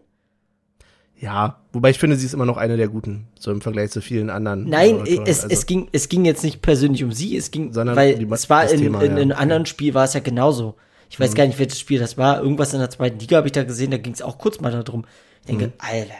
Ja, 1.19 1.61
wobei 1.73 1.89
ich 1.89 1.97
finde, 1.97 2.15
sie 2.15 2.25
ist 2.27 2.33
immer 2.33 2.45
noch 2.45 2.57
eine 2.57 2.77
der 2.77 2.89
guten, 2.89 3.27
so 3.39 3.51
im 3.51 3.61
Vergleich 3.61 3.89
zu 3.89 4.01
vielen 4.01 4.29
anderen. 4.29 4.69
Nein, 4.69 4.97
Moderatoren. 4.97 5.27
es, 5.27 5.43
Also, 5.43 5.53
es 5.53 5.65
ging, 5.65 5.89
es 5.91 6.09
ging 6.09 6.25
jetzt 6.25 6.43
nicht 6.43 6.61
persönlich 6.61 7.03
um 7.03 7.11
sie, 7.11 7.35
es 7.35 7.49
ging, 7.49 7.73
Sondern 7.73 7.95
weil 7.95 8.15
die- 8.19 8.31
es 8.31 8.49
war 8.51 8.69
in, 8.69 8.79
Thema, 8.79 9.01
in, 9.01 9.11
ja. 9.13 9.17
in 9.17 9.31
einem 9.31 9.39
anderen 9.41 9.65
Spiel 9.65 9.93
war 9.95 10.03
es 10.03 10.13
ja 10.13 10.19
genauso. 10.19 10.75
Ich 11.09 11.19
weiß 11.19 11.33
gar 11.35 11.47
nicht, 11.47 11.57
welches 11.57 11.79
Spiel 11.79 11.99
das 11.99 12.17
war. 12.17 12.41
Irgendwas 12.43 12.73
in 12.73 12.79
der 12.79 12.89
zweiten 12.89 13.17
Liga 13.19 13.37
habe 13.37 13.47
ich 13.47 13.53
da 13.53 13.63
gesehen, 13.63 13.91
da 13.91 13.97
ging 13.97 14.13
es 14.13 14.21
auch 14.21 14.37
kurz 14.37 14.59
mal 14.59 14.71
darum. 14.71 15.05
Ich 15.41 15.47
denke, 15.47 15.71
Alter. 15.79 16.13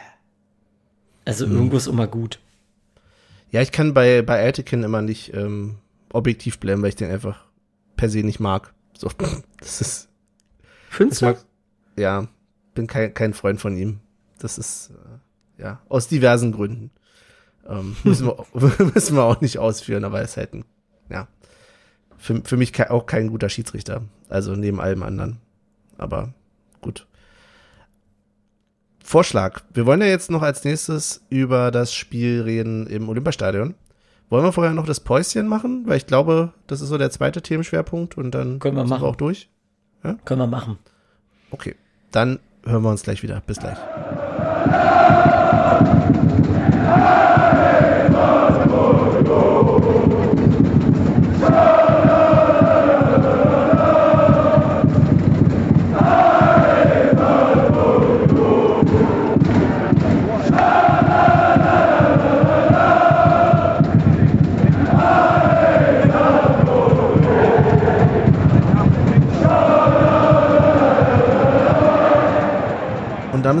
Also 1.24 1.44
irgendwo 1.44 1.76
ist 1.76 1.86
immer 1.86 2.06
gut. 2.06 2.40
Ja, 3.50 3.60
ich 3.60 3.70
kann 3.70 3.92
bei, 3.94 4.22
bei 4.22 4.46
Atikin 4.48 4.82
immer 4.82 5.02
nicht 5.02 5.34
ähm, 5.34 5.76
objektiv 6.12 6.58
bleiben, 6.58 6.82
weil 6.82 6.88
ich 6.88 6.96
den 6.96 7.10
einfach 7.10 7.44
per 7.96 8.08
se 8.08 8.20
nicht 8.20 8.40
mag. 8.40 8.72
So, 8.96 9.10
das 9.60 9.80
ist, 9.80 10.08
Findest 10.88 11.20
ich 11.22 11.28
mag, 11.28 11.44
ja, 11.96 12.26
bin 12.74 12.86
kein, 12.86 13.12
kein 13.14 13.34
Freund 13.34 13.60
von 13.60 13.76
ihm. 13.76 14.00
Das 14.38 14.58
ist, 14.58 14.90
äh, 14.90 15.62
ja, 15.62 15.80
aus 15.88 16.08
diversen 16.08 16.52
Gründen. 16.52 16.90
Ähm, 17.68 17.96
müssen, 18.04 18.26
wir, 18.26 18.46
müssen 18.94 19.16
wir 19.16 19.24
auch 19.24 19.40
nicht 19.40 19.58
ausführen, 19.58 20.04
aber 20.04 20.18
er 20.18 20.24
ist 20.24 20.36
halt 20.36 20.54
ein, 20.54 20.64
ja, 21.10 21.28
für, 22.16 22.40
für 22.44 22.56
mich 22.56 22.78
auch 22.90 23.06
kein 23.06 23.28
guter 23.28 23.48
Schiedsrichter. 23.48 24.02
Also 24.28 24.54
neben 24.54 24.80
allem 24.80 25.02
anderen. 25.02 25.38
Aber 25.96 26.32
gut. 26.80 27.06
Vorschlag. 29.02 29.62
Wir 29.72 29.86
wollen 29.86 30.00
ja 30.00 30.06
jetzt 30.06 30.30
noch 30.30 30.42
als 30.42 30.64
nächstes 30.64 31.24
über 31.30 31.70
das 31.70 31.94
Spiel 31.94 32.42
reden 32.42 32.86
im 32.86 33.08
Olympiastadion. 33.08 33.74
Wollen 34.28 34.44
wir 34.44 34.52
vorher 34.52 34.74
noch 34.74 34.84
das 34.84 35.00
Päuschen 35.00 35.48
machen? 35.48 35.84
Weil 35.86 35.96
ich 35.96 36.06
glaube, 36.06 36.52
das 36.66 36.82
ist 36.82 36.88
so 36.88 36.98
der 36.98 37.10
zweite 37.10 37.40
Themenschwerpunkt 37.40 38.18
und 38.18 38.32
dann 38.32 38.58
Können 38.58 38.76
wir 38.76 38.82
sind 38.82 38.90
machen. 38.90 39.04
auch 39.04 39.16
durch. 39.16 39.48
Können 40.02 40.40
wir 40.40 40.46
machen. 40.46 40.78
Okay, 41.50 41.74
dann 42.12 42.38
hören 42.64 42.82
wir 42.82 42.90
uns 42.90 43.02
gleich 43.02 43.22
wieder. 43.22 43.40
Bis 43.46 43.58
gleich. 43.58 43.78
Und 44.64 44.72
damit 46.84 47.27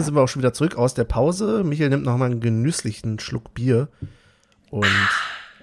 sind 0.08 0.14
wir 0.14 0.22
auch 0.22 0.28
schon 0.28 0.40
wieder 0.40 0.54
zurück 0.54 0.76
aus 0.76 0.94
der 0.94 1.04
Pause. 1.04 1.62
Michael 1.64 1.90
nimmt 1.90 2.04
nochmal 2.04 2.30
einen 2.30 2.40
genüsslichen 2.40 3.18
Schluck 3.18 3.52
Bier. 3.52 3.88
Und, 4.70 4.86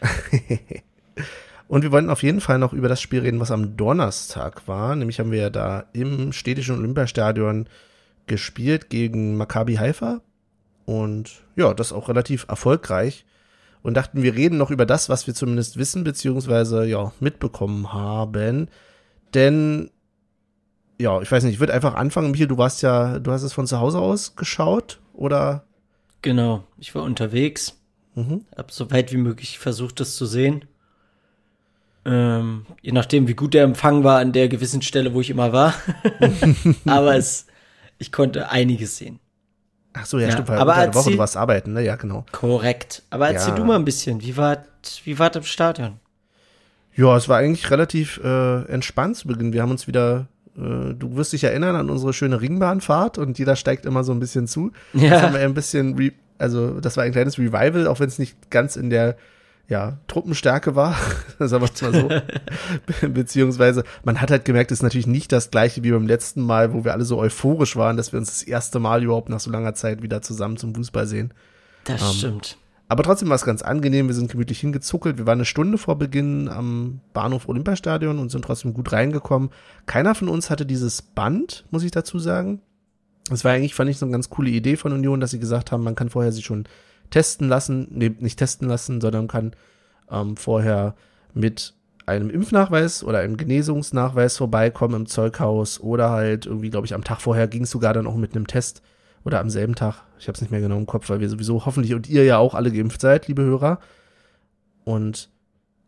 und 1.67 1.81
wir 1.81 1.91
wollten 1.91 2.11
auf 2.11 2.21
jeden 2.21 2.41
Fall 2.41 2.59
noch 2.59 2.71
über 2.71 2.87
das 2.87 3.01
Spiel 3.01 3.21
reden, 3.21 3.39
was 3.39 3.49
am 3.49 3.75
Donnerstag 3.75 4.67
war. 4.67 4.95
Nämlich 4.95 5.19
haben 5.19 5.31
wir 5.31 5.41
ja 5.41 5.49
da 5.49 5.85
im 5.93 6.31
städtischen 6.31 6.77
Olympiastadion 6.77 7.67
gespielt 8.27 8.91
gegen 8.91 9.35
Maccabi 9.35 9.77
Haifa. 9.77 10.21
Und 10.85 11.41
ja, 11.55 11.73
das 11.73 11.91
auch 11.91 12.07
relativ 12.07 12.45
erfolgreich. 12.47 13.25
Und 13.81 13.95
dachten, 13.95 14.21
wir 14.21 14.35
reden 14.35 14.59
noch 14.59 14.69
über 14.69 14.85
das, 14.85 15.09
was 15.09 15.25
wir 15.25 15.33
zumindest 15.33 15.77
wissen, 15.77 16.03
beziehungsweise 16.03 16.85
ja, 16.85 17.13
mitbekommen 17.19 17.93
haben. 17.93 18.67
Denn 19.33 19.89
ja, 20.97 21.21
ich 21.21 21.31
weiß 21.31 21.43
nicht, 21.43 21.53
ich 21.55 21.59
würde 21.59 21.73
einfach 21.73 21.95
anfangen. 21.95 22.31
Michael, 22.31 22.47
du 22.47 22.57
warst 22.57 22.81
ja, 22.81 23.19
du 23.19 23.31
hast 23.31 23.43
es 23.43 23.53
von 23.53 23.67
zu 23.67 23.79
Hause 23.79 23.99
aus 23.99 24.35
geschaut 24.35 24.99
oder? 25.13 25.63
Genau. 26.21 26.63
Ich 26.77 26.93
war 26.95 27.03
unterwegs. 27.03 27.77
Mhm. 28.15 28.45
Hab 28.55 28.71
so 28.71 28.89
weit 28.91 29.11
wie 29.11 29.17
möglich 29.17 29.59
versucht, 29.59 29.99
das 29.99 30.15
zu 30.15 30.25
sehen. 30.25 30.65
Ähm, 32.05 32.65
je 32.81 32.91
nachdem, 32.91 33.27
wie 33.27 33.33
gut 33.33 33.53
der 33.53 33.63
Empfang 33.63 34.03
war 34.03 34.19
an 34.19 34.31
der 34.31 34.47
gewissen 34.47 34.81
Stelle, 34.81 35.13
wo 35.13 35.21
ich 35.21 35.29
immer 35.29 35.51
war. 35.53 35.73
Aber 36.85 37.15
es, 37.15 37.47
ich 37.97 38.11
konnte 38.11 38.49
einiges 38.49 38.97
sehen. 38.97 39.19
Ach 39.93 40.05
so, 40.05 40.19
ja, 40.19 40.25
Ja, 40.27 40.31
stimmt, 40.33 40.49
weil 40.49 40.59
aber 40.59 40.73
der 40.75 40.87
Woche 40.93 40.97
erzähl- 40.99 41.13
du 41.13 41.19
warst 41.19 41.37
arbeiten, 41.37 41.73
ne? 41.73 41.81
Ja, 41.83 41.95
genau. 41.95 42.25
Korrekt. 42.31 43.01
Aber 43.09 43.29
erzähl 43.29 43.49
Ja. 43.53 43.55
du 43.55 43.63
mal 43.65 43.75
ein 43.77 43.85
bisschen. 43.85 44.21
Wie 44.21 44.35
war, 44.37 44.63
wie 45.05 45.17
war 45.17 45.33
im 45.35 45.43
Stadion? 45.43 45.99
Ja, 46.95 47.15
es 47.17 47.27
war 47.29 47.37
eigentlich 47.39 47.69
relativ 47.71 48.19
äh, 48.23 48.63
entspannt 48.65 49.17
zu 49.17 49.27
Beginn. 49.27 49.51
Wir 49.53 49.61
haben 49.61 49.71
uns 49.71 49.87
wieder, 49.87 50.27
du 50.57 51.15
wirst 51.17 51.33
dich 51.33 51.43
erinnern 51.43 51.75
an 51.75 51.89
unsere 51.89 52.13
schöne 52.13 52.39
Ringbahnfahrt 52.41 53.17
und 53.17 53.37
jeder 53.39 53.55
steigt 53.55 53.85
immer 53.85 54.03
so 54.03 54.11
ein 54.13 54.19
bisschen 54.19 54.47
zu. 54.47 54.71
Das 54.93 55.01
Ja. 55.01 55.21
haben 55.21 55.33
wir 55.33 55.41
ein 55.41 55.53
bisschen, 55.53 56.11
also 56.37 56.79
das 56.79 56.95
war 56.97 57.03
ein 57.03 57.11
kleines 57.11 57.37
Revival, 57.37 57.87
auch 57.87 57.99
wenn 57.99 58.07
es 58.07 58.19
nicht 58.19 58.49
ganz 58.49 58.75
in 58.75 58.89
der 58.89 59.17
ja, 59.67 59.97
Truppenstärke 60.07 60.75
war, 60.75 60.95
sagen 61.39 61.63
wir 61.63 61.69
es 61.73 61.81
mal 61.81 61.93
so. 61.93 62.07
Be 62.07 63.09
beziehungsweise, 63.09 63.83
man 64.03 64.21
hat 64.21 64.29
halt 64.29 64.45
gemerkt, 64.45 64.71
es 64.71 64.77
ist 64.79 64.83
natürlich 64.83 65.07
nicht 65.07 65.31
das 65.31 65.49
gleiche 65.49 65.83
wie 65.83 65.91
beim 65.91 66.05
letzten 66.05 66.41
Mal, 66.43 66.71
wo 66.73 66.85
wir 66.85 66.93
alle 66.93 67.03
so 67.03 67.17
euphorisch 67.17 67.75
waren, 67.75 67.97
dass 67.97 68.11
wir 68.13 68.19
uns 68.19 68.29
das 68.29 68.43
erste 68.43 68.79
Mal 68.79 69.03
überhaupt 69.03 69.29
nach 69.29 69.39
so 69.39 69.49
langer 69.49 69.73
Zeit 69.73 70.03
wieder 70.03 70.21
zusammen 70.21 70.57
zum 70.57 70.75
Fußball 70.75 71.07
sehen. 71.07 71.33
Das 71.85 71.99
Ähm, 72.01 72.07
stimmt. 72.17 72.57
Aber 72.87 73.03
trotzdem 73.03 73.29
war 73.29 73.35
es 73.35 73.45
ganz 73.45 73.61
angenehm. 73.61 74.07
Wir 74.07 74.13
sind 74.13 74.31
gemütlich 74.31 74.59
hingezuckelt. 74.59 75.17
Wir 75.17 75.25
waren 75.25 75.39
eine 75.39 75.45
Stunde 75.45 75.77
vor 75.77 75.97
Beginn 75.97 76.47
am 76.49 77.01
Bahnhof 77.13 77.49
Olympiastadion 77.49 78.19
und 78.19 78.29
sind 78.29 78.45
trotzdem 78.45 78.73
gut 78.73 78.91
reingekommen. 78.91 79.49
Keiner 79.87 80.13
von 80.13 80.29
uns 80.29 80.49
hatte 80.49 80.65
dieses 80.65 81.01
Band, 81.01 81.65
muss 81.71 81.83
ich 81.83 81.91
dazu 81.91 82.19
sagen. 82.19 82.61
Das 83.29 83.43
war 83.43 83.53
eigentlich, 83.53 83.73
fand 83.73 83.89
ich, 83.89 83.97
so 83.97 84.05
eine 84.05 84.11
ganz 84.11 84.29
coole 84.29 84.51
Idee 84.51 84.75
von 84.75 84.93
Union, 84.93 85.19
dass 85.19 85.31
sie 85.31 85.39
gesagt 85.39 85.71
haben, 85.71 85.83
man 85.83 85.95
kann 85.95 86.11
vorher 86.11 86.31
sich 86.31 86.45
schon 86.45 86.67
testen 87.09 87.49
lassen, 87.49 87.87
nee, 87.89 88.15
nicht 88.19 88.37
testen 88.37 88.67
lassen, 88.67 89.01
sondern 89.01 89.27
kann 89.27 89.55
ähm, 90.11 90.37
vorher 90.37 90.95
mit 91.33 91.73
einem 92.05 92.29
Impfnachweis 92.29 93.03
oder 93.03 93.19
einem 93.19 93.37
Genesungsnachweis 93.37 94.37
vorbeikommen 94.37 94.95
im 94.95 95.05
Zeughaus 95.07 95.79
oder 95.79 96.11
halt 96.11 96.45
irgendwie, 96.45 96.69
glaube 96.69 96.85
ich, 96.85 96.93
am 96.93 97.03
Tag 97.03 97.21
vorher 97.21 97.47
ging 97.47 97.63
es 97.63 97.71
sogar 97.71 97.93
dann 97.93 98.05
auch 98.05 98.15
mit 98.15 98.35
einem 98.35 98.45
Test 98.45 98.83
oder 99.25 99.39
am 99.39 99.49
selben 99.49 99.75
Tag. 99.75 100.03
Ich 100.19 100.27
habe 100.27 100.35
es 100.35 100.41
nicht 100.41 100.51
mehr 100.51 100.61
genau 100.61 100.77
im 100.77 100.85
Kopf, 100.85 101.09
weil 101.09 101.19
wir 101.19 101.29
sowieso 101.29 101.65
hoffentlich 101.65 101.93
und 101.93 102.07
ihr 102.07 102.23
ja 102.23 102.37
auch 102.37 102.53
alle 102.53 102.71
geimpft 102.71 103.01
seid, 103.01 103.27
liebe 103.27 103.41
Hörer. 103.41 103.79
Und 104.85 105.29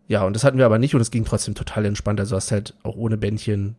ja, 0.07 0.23
und 0.23 0.35
das 0.35 0.43
hatten 0.43 0.57
wir 0.57 0.65
aber 0.65 0.79
nicht 0.79 0.95
und 0.95 1.01
es 1.01 1.11
ging 1.11 1.23
trotzdem 1.23 1.53
total 1.53 1.85
entspannt. 1.85 2.19
Also 2.19 2.35
hast 2.35 2.51
halt 2.51 2.73
auch 2.83 2.95
ohne 2.95 3.17
Bändchen 3.17 3.75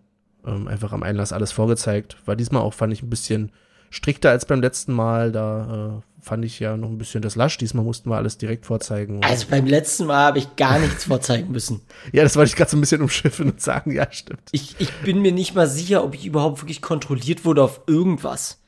ähm, 0.47 0.68
einfach 0.68 0.92
am 0.92 1.03
Einlass 1.03 1.33
alles 1.33 1.53
vorgezeigt. 1.53 2.16
War 2.25 2.37
diesmal 2.37 2.62
auch, 2.62 2.75
fand 2.75 2.92
ich, 2.92 3.03
ein 3.03 3.11
bisschen 3.11 3.51
strikter 3.90 4.31
als 4.31 4.44
beim 4.44 4.61
letzten 4.61 4.92
Mal. 4.92 5.33
Da 5.33 5.99
äh, 5.99 6.25
fand 6.25 6.44
ich 6.44 6.61
ja 6.61 6.77
noch 6.77 6.90
ein 6.90 6.99
bisschen 6.99 7.23
das 7.23 7.35
Lasch. 7.35 7.59
Diesmal 7.59 7.83
mussten 7.83 8.11
wir 8.11 8.16
alles 8.16 8.38
direkt 8.38 8.66
vorzeigen. 8.66 9.25
Also 9.25 9.47
beim 9.51 9.66
letzten 9.66 10.07
Mal 10.07 10.27
habe 10.27 10.38
ich 10.38 10.55
gar 10.55 10.79
nichts 10.79 11.07
vorzeigen 11.07 11.51
müssen. 11.51 11.81
ja, 12.12 12.23
das 12.23 12.37
wollte 12.37 12.51
ich 12.51 12.57
gerade 12.57 12.71
so 12.71 12.77
ein 12.77 12.81
bisschen 12.81 13.03
umschiffen 13.03 13.51
und 13.51 13.61
sagen, 13.61 13.90
ja, 13.90 14.07
stimmt. 14.12 14.42
Ich, 14.53 14.77
ich 14.79 14.92
bin 14.99 15.21
mir 15.21 15.33
nicht 15.33 15.57
mal 15.57 15.66
sicher, 15.66 16.05
ob 16.05 16.14
ich 16.14 16.27
überhaupt 16.27 16.62
wirklich 16.62 16.81
kontrolliert 16.83 17.44
wurde 17.44 17.64
auf 17.64 17.81
irgendwas. 17.88 18.59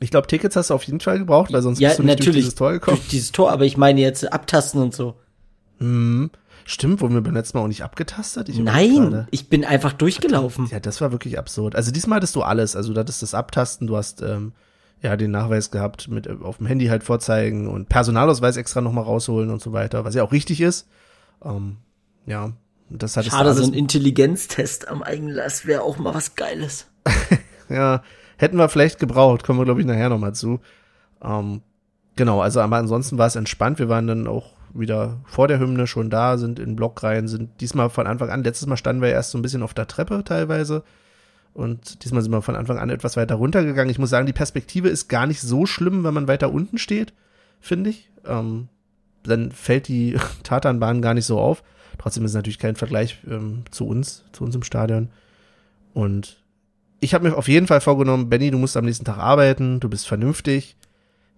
Ich 0.00 0.10
glaube, 0.10 0.26
Tickets 0.26 0.56
hast 0.56 0.70
du 0.70 0.74
auf 0.74 0.82
jeden 0.84 1.00
Fall 1.00 1.18
gebraucht, 1.18 1.52
weil 1.52 1.62
sonst 1.62 1.78
ja, 1.80 1.88
bist 1.88 2.00
du 2.00 2.02
nicht 2.02 2.24
durch 2.24 2.36
dieses 2.36 2.54
Tor 2.54 2.72
gekommen. 2.72 2.96
Durch 2.96 3.08
dieses 3.08 3.32
Tor, 3.32 3.52
aber 3.52 3.64
ich 3.64 3.76
meine 3.76 4.00
jetzt 4.00 4.32
abtasten 4.32 4.80
und 4.82 4.94
so. 4.94 5.14
Hm. 5.78 6.30
Stimmt, 6.66 7.02
wurden 7.02 7.14
wir 7.14 7.20
beim 7.20 7.34
letzten 7.34 7.58
Mal 7.58 7.64
auch 7.64 7.68
nicht 7.68 7.82
abgetastet? 7.82 8.48
Ich 8.48 8.58
Nein, 8.58 9.26
ich 9.30 9.48
bin 9.48 9.64
einfach 9.64 9.92
durchgelaufen. 9.92 10.68
Ja, 10.70 10.80
das 10.80 11.00
war 11.02 11.12
wirklich 11.12 11.38
absurd. 11.38 11.76
Also 11.76 11.90
diesmal 11.90 12.16
hattest 12.16 12.34
du 12.36 12.42
alles. 12.42 12.74
Also 12.74 12.94
du 12.94 13.00
hattest 13.00 13.22
das 13.22 13.34
Abtasten, 13.34 13.86
du 13.86 13.96
hast 13.96 14.22
ähm, 14.22 14.52
ja 15.02 15.16
den 15.16 15.30
Nachweis 15.30 15.70
gehabt, 15.70 16.08
mit 16.08 16.26
äh, 16.26 16.36
auf 16.42 16.56
dem 16.56 16.66
Handy 16.66 16.86
halt 16.86 17.04
vorzeigen 17.04 17.68
und 17.68 17.90
Personalausweis 17.90 18.56
extra 18.56 18.80
nochmal 18.80 19.04
rausholen 19.04 19.50
und 19.50 19.60
so 19.60 19.72
weiter, 19.74 20.06
was 20.06 20.14
ja 20.14 20.22
auch 20.22 20.32
richtig 20.32 20.62
ist. 20.62 20.88
Ähm, 21.44 21.76
ja, 22.24 22.52
das 22.88 23.16
hattest 23.16 23.34
Schade, 23.34 23.50
du 23.50 23.54
so 23.56 23.60
alles. 23.60 23.72
ein 23.72 23.78
Intelligenztest 23.78 24.88
am 24.88 25.02
Eigenlass 25.02 25.66
wäre 25.66 25.82
auch 25.82 25.98
mal 25.98 26.14
was 26.14 26.34
Geiles. 26.34 26.86
ja, 27.68 28.02
hätten 28.36 28.56
wir 28.56 28.68
vielleicht 28.68 28.98
gebraucht, 28.98 29.44
kommen 29.44 29.58
wir 29.58 29.64
glaube 29.64 29.80
ich 29.80 29.86
nachher 29.86 30.08
nochmal 30.08 30.34
zu. 30.34 30.60
Ähm, 31.22 31.62
genau, 32.16 32.40
also 32.40 32.60
aber 32.60 32.76
ansonsten 32.76 33.18
war 33.18 33.26
es 33.26 33.36
entspannt. 33.36 33.78
Wir 33.78 33.88
waren 33.88 34.06
dann 34.06 34.26
auch 34.26 34.52
wieder 34.74 35.20
vor 35.24 35.48
der 35.48 35.58
Hymne 35.60 35.86
schon 35.86 36.10
da, 36.10 36.36
sind 36.36 36.58
in 36.58 36.76
Blockreihen, 36.76 37.28
sind 37.28 37.60
diesmal 37.60 37.90
von 37.90 38.06
Anfang 38.06 38.30
an, 38.30 38.42
letztes 38.42 38.66
Mal 38.66 38.76
standen 38.76 39.02
wir 39.02 39.10
erst 39.10 39.30
so 39.30 39.38
ein 39.38 39.42
bisschen 39.42 39.62
auf 39.62 39.74
der 39.74 39.86
Treppe 39.86 40.24
teilweise. 40.24 40.82
Und 41.54 42.02
diesmal 42.02 42.20
sind 42.20 42.32
wir 42.32 42.42
von 42.42 42.56
Anfang 42.56 42.78
an 42.78 42.90
etwas 42.90 43.16
weiter 43.16 43.36
runtergegangen. 43.36 43.90
Ich 43.90 44.00
muss 44.00 44.10
sagen, 44.10 44.26
die 44.26 44.32
Perspektive 44.32 44.88
ist 44.88 45.08
gar 45.08 45.26
nicht 45.26 45.40
so 45.40 45.66
schlimm, 45.66 46.02
wenn 46.02 46.12
man 46.12 46.26
weiter 46.26 46.52
unten 46.52 46.78
steht, 46.78 47.14
finde 47.60 47.90
ich. 47.90 48.10
Ähm, 48.26 48.68
dann 49.22 49.52
fällt 49.52 49.86
die 49.86 50.16
Tatanbahn 50.42 51.00
gar 51.00 51.14
nicht 51.14 51.26
so 51.26 51.38
auf. 51.38 51.62
Trotzdem 51.98 52.24
ist 52.24 52.32
es 52.32 52.36
natürlich 52.36 52.58
kein 52.58 52.74
Vergleich 52.74 53.20
ähm, 53.30 53.62
zu 53.70 53.86
uns, 53.86 54.24
zu 54.32 54.42
uns 54.42 54.56
im 54.56 54.64
Stadion. 54.64 55.10
Und 55.92 56.43
ich 57.04 57.14
habe 57.14 57.28
mir 57.28 57.36
auf 57.36 57.48
jeden 57.48 57.66
Fall 57.66 57.80
vorgenommen, 57.80 58.30
Benny, 58.30 58.50
du 58.50 58.58
musst 58.58 58.76
am 58.76 58.86
nächsten 58.86 59.04
Tag 59.04 59.18
arbeiten, 59.18 59.78
du 59.78 59.88
bist 59.88 60.08
vernünftig. 60.08 60.76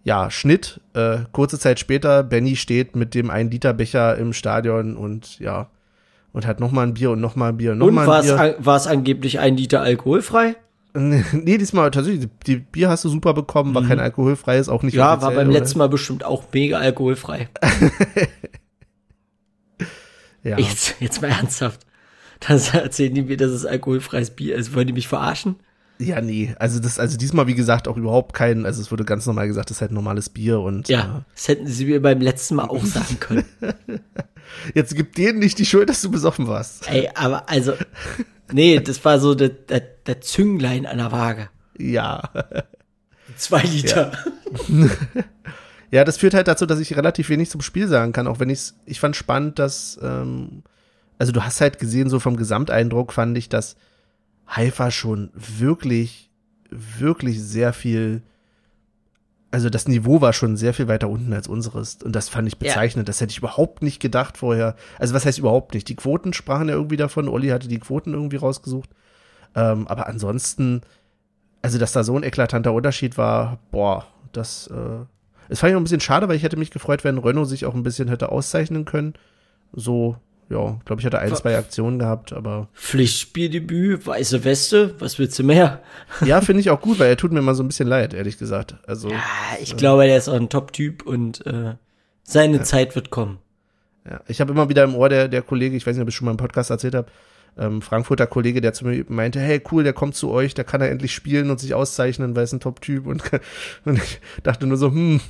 ja, 0.04 0.30
Schnitt, 0.30 0.80
äh, 0.94 1.18
kurze 1.32 1.58
Zeit 1.58 1.80
später, 1.80 2.22
Benny 2.22 2.54
steht 2.54 2.94
mit 2.94 3.14
dem 3.14 3.28
1-Liter-Becher 3.28 4.16
im 4.16 4.32
Stadion 4.32 4.96
und 4.96 5.40
ja, 5.40 5.68
und 6.32 6.46
hat 6.46 6.60
nochmal 6.60 6.86
ein 6.86 6.94
Bier 6.94 7.10
und 7.10 7.20
nochmal 7.20 7.50
ein 7.50 7.56
Bier 7.56 7.72
und 7.72 7.78
nochmal 7.78 8.08
ein 8.08 8.22
Bier. 8.22 8.34
Und 8.34 8.64
war 8.64 8.76
es 8.76 8.86
angeblich 8.86 9.40
ein 9.40 9.56
Liter 9.56 9.80
alkoholfrei? 9.80 10.54
Nee, 10.94 11.58
diesmal 11.58 11.90
tatsächlich, 11.90 12.28
die 12.46 12.56
Bier 12.56 12.88
hast 12.88 13.04
du 13.04 13.08
super 13.08 13.34
bekommen, 13.34 13.74
war 13.74 13.82
mhm. 13.82 13.88
kein 13.88 14.00
alkoholfreies, 14.00 14.68
auch 14.68 14.82
nicht 14.82 14.94
Ja, 14.94 15.20
war 15.20 15.32
beim 15.32 15.48
oder? 15.48 15.58
letzten 15.58 15.78
Mal 15.78 15.88
bestimmt 15.88 16.24
auch 16.24 16.44
mega 16.52 16.78
alkoholfrei. 16.78 17.48
ja. 20.42 20.58
Jetzt, 20.58 20.94
jetzt 21.00 21.20
mal 21.20 21.28
ernsthaft. 21.28 21.85
Dann 22.40 22.60
erzählen 22.72 23.14
die 23.14 23.22
mir, 23.22 23.36
dass 23.36 23.50
es 23.50 23.66
alkoholfreies 23.66 24.30
Bier 24.30 24.56
ist. 24.56 24.74
Wollen 24.74 24.86
die 24.86 24.92
mich 24.92 25.08
verarschen? 25.08 25.56
Ja, 25.98 26.20
nee. 26.20 26.54
Also 26.58 26.78
das, 26.78 26.98
also 26.98 27.16
diesmal, 27.16 27.46
wie 27.46 27.54
gesagt, 27.54 27.88
auch 27.88 27.96
überhaupt 27.96 28.34
kein, 28.34 28.66
also 28.66 28.82
es 28.82 28.90
wurde 28.90 29.04
ganz 29.04 29.26
normal 29.26 29.46
gesagt, 29.46 29.70
das 29.70 29.78
ist 29.78 29.80
halt 29.80 29.92
normales 29.92 30.28
Bier 30.28 30.60
und. 30.60 30.88
Ja, 30.88 31.00
äh, 31.00 31.32
das 31.34 31.48
hätten 31.48 31.66
sie 31.66 31.86
mir 31.86 32.02
beim 32.02 32.20
letzten 32.20 32.56
Mal 32.56 32.64
auch 32.64 32.84
sagen 32.84 33.18
können. 33.18 33.44
Jetzt 34.74 34.94
gib 34.94 35.14
denen 35.14 35.38
nicht 35.38 35.58
die 35.58 35.66
Schuld, 35.66 35.88
dass 35.88 36.02
du 36.02 36.10
besoffen 36.10 36.46
warst. 36.46 36.88
Ey, 36.88 37.10
aber 37.14 37.48
also, 37.48 37.72
nee, 38.52 38.78
das 38.78 39.04
war 39.04 39.18
so 39.18 39.34
der, 39.34 39.48
der, 39.48 39.80
der 39.80 40.20
Zünglein 40.20 40.86
an 40.86 40.98
der 40.98 41.12
Waage. 41.12 41.48
Ja. 41.78 42.30
Zwei 43.36 43.62
Liter. 43.62 44.12
Ja. 44.68 44.86
ja. 45.90 46.04
das 46.04 46.18
führt 46.18 46.34
halt 46.34 46.48
dazu, 46.48 46.64
dass 46.64 46.78
ich 46.78 46.96
relativ 46.96 47.28
wenig 47.28 47.50
zum 47.50 47.60
Spiel 47.60 47.88
sagen 47.88 48.12
kann, 48.12 48.26
auch 48.26 48.38
wenn 48.38 48.50
ich's, 48.50 48.76
ich 48.86 49.00
fand 49.00 49.16
spannend, 49.16 49.58
dass, 49.58 49.98
ähm, 50.02 50.62
also 51.18 51.32
du 51.32 51.42
hast 51.42 51.60
halt 51.60 51.78
gesehen, 51.78 52.08
so 52.10 52.20
vom 52.20 52.36
Gesamteindruck 52.36 53.12
fand 53.12 53.36
ich, 53.38 53.48
dass 53.48 53.76
Haifa 54.46 54.90
schon 54.90 55.30
wirklich, 55.34 56.30
wirklich 56.70 57.42
sehr 57.42 57.72
viel, 57.72 58.22
also 59.50 59.70
das 59.70 59.88
Niveau 59.88 60.20
war 60.20 60.32
schon 60.32 60.56
sehr 60.56 60.74
viel 60.74 60.88
weiter 60.88 61.08
unten 61.08 61.32
als 61.32 61.48
unseres. 61.48 62.02
Und 62.02 62.14
das 62.14 62.28
fand 62.28 62.46
ich 62.48 62.58
bezeichnend. 62.58 63.06
Ja. 63.06 63.10
Das 63.10 63.20
hätte 63.20 63.30
ich 63.30 63.38
überhaupt 63.38 63.82
nicht 63.82 64.00
gedacht 64.00 64.36
vorher. 64.36 64.76
Also 64.98 65.14
was 65.14 65.24
heißt 65.24 65.38
überhaupt 65.38 65.74
nicht? 65.74 65.88
Die 65.88 65.96
Quoten 65.96 66.32
sprachen 66.32 66.68
ja 66.68 66.74
irgendwie 66.74 66.96
davon. 66.96 67.28
Olli 67.28 67.48
hatte 67.48 67.68
die 67.68 67.80
Quoten 67.80 68.12
irgendwie 68.12 68.36
rausgesucht. 68.36 68.90
Ähm, 69.54 69.88
aber 69.88 70.06
ansonsten, 70.06 70.82
also 71.62 71.78
dass 71.78 71.92
da 71.92 72.04
so 72.04 72.16
ein 72.16 72.22
eklatanter 72.22 72.72
Unterschied 72.72 73.16
war, 73.16 73.58
boah, 73.70 74.06
das, 74.32 74.66
äh, 74.66 75.04
es 75.48 75.60
fand 75.60 75.70
ich 75.70 75.76
auch 75.76 75.80
ein 75.80 75.84
bisschen 75.84 76.00
schade, 76.00 76.28
weil 76.28 76.36
ich 76.36 76.42
hätte 76.42 76.58
mich 76.58 76.70
gefreut, 76.70 77.04
wenn 77.04 77.18
Renault 77.18 77.48
sich 77.48 77.64
auch 77.64 77.74
ein 77.74 77.82
bisschen 77.82 78.08
hätte 78.08 78.30
auszeichnen 78.30 78.84
können. 78.84 79.14
So 79.72 80.16
ja, 80.48 80.78
glaube 80.84 81.00
ich, 81.00 81.06
hatte 81.06 81.18
ein, 81.18 81.34
zwei 81.34 81.56
Aktionen 81.56 81.98
gehabt, 81.98 82.32
aber. 82.32 82.68
Pflichtspieldebüt, 82.74 84.06
weiße 84.06 84.44
Weste, 84.44 84.94
was 85.00 85.18
willst 85.18 85.38
du 85.38 85.44
mehr? 85.44 85.82
ja, 86.24 86.40
finde 86.42 86.60
ich 86.60 86.70
auch 86.70 86.80
gut, 86.80 86.98
weil 87.00 87.08
er 87.08 87.16
tut 87.16 87.32
mir 87.32 87.42
mal 87.42 87.54
so 87.54 87.64
ein 87.64 87.68
bisschen 87.68 87.88
leid, 87.88 88.14
ehrlich 88.14 88.38
gesagt. 88.38 88.76
Also. 88.86 89.10
Ja, 89.10 89.22
ich 89.60 89.72
äh, 89.72 89.76
glaube, 89.76 90.06
der 90.06 90.16
ist 90.16 90.28
auch 90.28 90.34
ein 90.34 90.48
Top-Typ 90.48 91.04
und 91.04 91.44
äh, 91.46 91.74
seine 92.22 92.58
ja. 92.58 92.62
Zeit 92.62 92.94
wird 92.94 93.10
kommen. 93.10 93.38
Ja, 94.08 94.20
ich 94.28 94.40
habe 94.40 94.52
immer 94.52 94.68
wieder 94.68 94.84
im 94.84 94.94
Ohr 94.94 95.08
der, 95.08 95.26
der 95.26 95.42
Kollege, 95.42 95.76
ich 95.76 95.84
weiß 95.84 95.96
nicht, 95.96 96.02
ob 96.02 96.08
ich 96.08 96.14
schon 96.14 96.26
mal 96.26 96.30
im 96.30 96.36
Podcast 96.36 96.70
erzählt 96.70 96.94
habe, 96.94 97.08
ähm, 97.58 97.82
Frankfurter 97.82 98.26
Kollege, 98.26 98.60
der 98.60 98.72
zu 98.72 98.86
mir 98.86 99.04
meinte, 99.08 99.40
hey 99.40 99.60
cool, 99.72 99.82
der 99.82 99.94
kommt 99.94 100.14
zu 100.14 100.30
euch, 100.30 100.54
der 100.54 100.64
kann 100.64 100.80
er 100.80 100.90
endlich 100.90 101.14
spielen 101.14 101.50
und 101.50 101.58
sich 101.58 101.74
auszeichnen, 101.74 102.36
weil 102.36 102.42
er 102.42 102.44
ist 102.44 102.52
ein 102.52 102.60
Top-Typ 102.60 103.06
und, 103.06 103.22
und 103.84 103.98
ich 103.98 104.20
dachte 104.42 104.66
nur 104.66 104.76
so, 104.76 104.90
hm, 104.90 105.20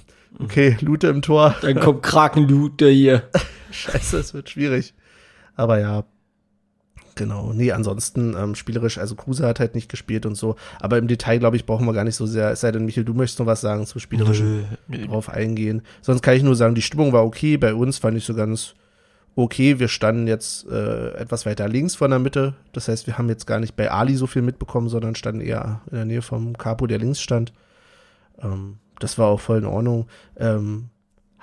okay, 0.41 0.77
Lute 0.81 1.09
im 1.09 1.23
Tor. 1.23 1.57
Dann 1.63 1.81
kommt 1.81 2.03
Krakenlute 2.03 2.89
hier. 2.89 3.23
Scheiße, 3.71 4.19
es 4.19 4.35
wird 4.35 4.51
schwierig. 4.51 4.95
Aber 5.57 5.81
ja, 5.81 6.05
genau. 7.15 7.53
Nee, 7.53 7.73
ansonsten 7.73 8.37
ähm, 8.39 8.55
spielerisch, 8.55 8.99
also 8.99 9.17
Kruse 9.17 9.47
hat 9.47 9.59
halt 9.59 9.75
nicht 9.75 9.89
gespielt 9.89 10.27
und 10.27 10.37
so. 10.37 10.55
Aber 10.79 10.99
im 10.99 11.09
Detail, 11.09 11.39
glaube 11.39 11.57
ich, 11.57 11.67
brauchen 11.67 11.87
wir 11.87 11.93
gar 11.93 12.05
nicht 12.05 12.15
so 12.15 12.27
sehr, 12.27 12.51
es 12.51 12.61
sei 12.61 12.71
denn, 12.71 12.85
Michael, 12.85 13.05
du 13.05 13.15
möchtest 13.15 13.41
noch 13.41 13.47
was 13.47 13.61
sagen 13.61 13.87
zu 13.87 13.99
spielerischen 13.99 14.67
nö, 14.87 14.99
nö. 14.99 15.07
drauf 15.07 15.29
eingehen. 15.29 15.83
Sonst 16.03 16.23
kann 16.23 16.37
ich 16.37 16.43
nur 16.43 16.55
sagen, 16.55 16.75
die 16.75 16.83
Stimmung 16.83 17.13
war 17.13 17.25
okay. 17.25 17.57
Bei 17.57 17.75
uns 17.75 17.99
fand 17.99 18.17
ich 18.17 18.25
so 18.25 18.35
ganz 18.35 18.75
okay. 19.35 19.79
Wir 19.79 19.89
standen 19.89 20.29
jetzt 20.29 20.69
äh, 20.69 21.15
etwas 21.15 21.47
weiter 21.47 21.69
links 21.69 21.97
von 21.97 22.11
der 22.11 22.21
Mitte. 22.21 22.55
Das 22.73 22.89
heißt, 22.89 23.07
wir 23.07 23.19
haben 23.19 23.29
jetzt 23.29 23.47
gar 23.47 23.59
nicht 23.59 23.75
bei 23.75 23.91
Ali 23.91 24.15
so 24.15 24.27
viel 24.27 24.43
mitbekommen, 24.43 24.89
sondern 24.89 25.15
standen 25.15 25.41
eher 25.41 25.81
in 25.91 25.97
der 25.97 26.05
Nähe 26.05 26.23
vom 26.23 26.57
Capo, 26.57 26.87
der 26.87 26.99
links 26.99 27.21
stand. 27.21 27.53
Ähm, 28.43 28.79
das 28.99 29.19
war 29.19 29.29
auch 29.29 29.41
voll 29.41 29.59
in 29.59 29.67
Ordnung. 29.67 30.07
Ähm, 30.37 30.91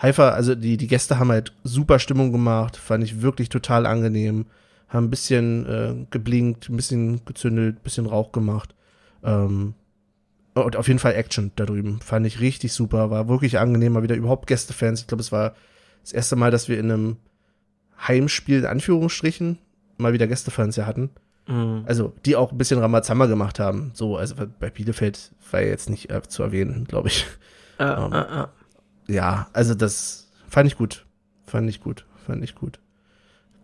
Haifa, 0.04 0.30
also 0.30 0.54
die, 0.54 0.76
die 0.76 0.88
Gäste 0.88 1.18
haben 1.18 1.32
halt 1.32 1.54
super 1.64 1.98
Stimmung 1.98 2.34
gemacht, 2.34 2.76
fand 2.76 3.06
ich 3.06 3.22
wirklich 3.22 3.48
total 3.48 3.86
angenehm. 3.86 4.46
Haben 4.90 5.06
ein 5.06 5.10
bisschen 5.10 5.66
äh, 5.66 6.06
geblinkt, 6.12 6.70
ein 6.70 6.76
bisschen 6.76 7.26
gezündelt, 7.26 7.78
ein 7.78 7.84
bisschen 7.84 8.06
Rauch 8.06 8.34
gemacht. 8.34 8.76
Ähm, 9.24 9.74
und 10.56 10.76
auf 10.76 10.88
jeden 10.88 11.00
Fall 11.00 11.16
Action 11.16 11.52
da 11.56 11.66
drüben. 11.66 12.02
Fand 12.02 12.28
ich 12.28 12.42
richtig 12.42 12.74
super. 12.74 13.10
War 13.10 13.30
wirklich 13.30 13.58
angenehm, 13.58 13.94
mal 13.94 14.04
wieder 14.04 14.16
überhaupt 14.16 14.46
Gästefans. 14.46 15.02
Ich 15.02 15.08
glaube, 15.08 15.22
es 15.22 15.32
war 15.32 15.56
das 16.02 16.12
erste 16.12 16.36
Mal, 16.36 16.52
dass 16.52 16.68
wir 16.68 16.78
in 16.78 16.92
einem 16.92 17.18
Heimspiel, 18.06 18.60
in 18.60 18.66
Anführungsstrichen, 18.66 19.58
mal 19.98 20.14
wieder 20.14 20.28
Gästefans 20.28 20.76
ja 20.76 20.86
hatten. 20.86 21.12
Mhm. 21.48 21.84
Also, 21.86 22.14
die 22.26 22.36
auch 22.36 22.52
ein 22.52 22.58
bisschen 22.58 22.80
Ramazamba 22.80 23.28
gemacht 23.28 23.58
haben. 23.58 23.92
So, 23.94 24.18
also 24.18 24.36
bei 24.60 24.70
Bielefeld 24.70 25.32
war 25.50 25.62
ja 25.62 25.68
jetzt 25.68 25.90
nicht 25.90 26.12
äh, 26.12 26.22
zu 26.24 26.44
erwähnen, 26.44 26.84
glaube 26.86 27.08
ich. 27.08 27.26
Äh, 27.80 27.86
ähm, 27.86 28.14
äh, 28.14 28.42
äh 28.42 28.48
ja, 29.08 29.48
also 29.54 29.74
das 29.74 30.32
fand 30.48 30.68
ich 30.68 30.78
gut. 30.78 31.06
Fand 31.46 31.70
ich 31.70 31.82
gut. 31.82 32.06
Fand 32.26 32.44
ich 32.44 32.56
gut. 32.56 32.80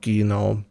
Genau. 0.02 0.64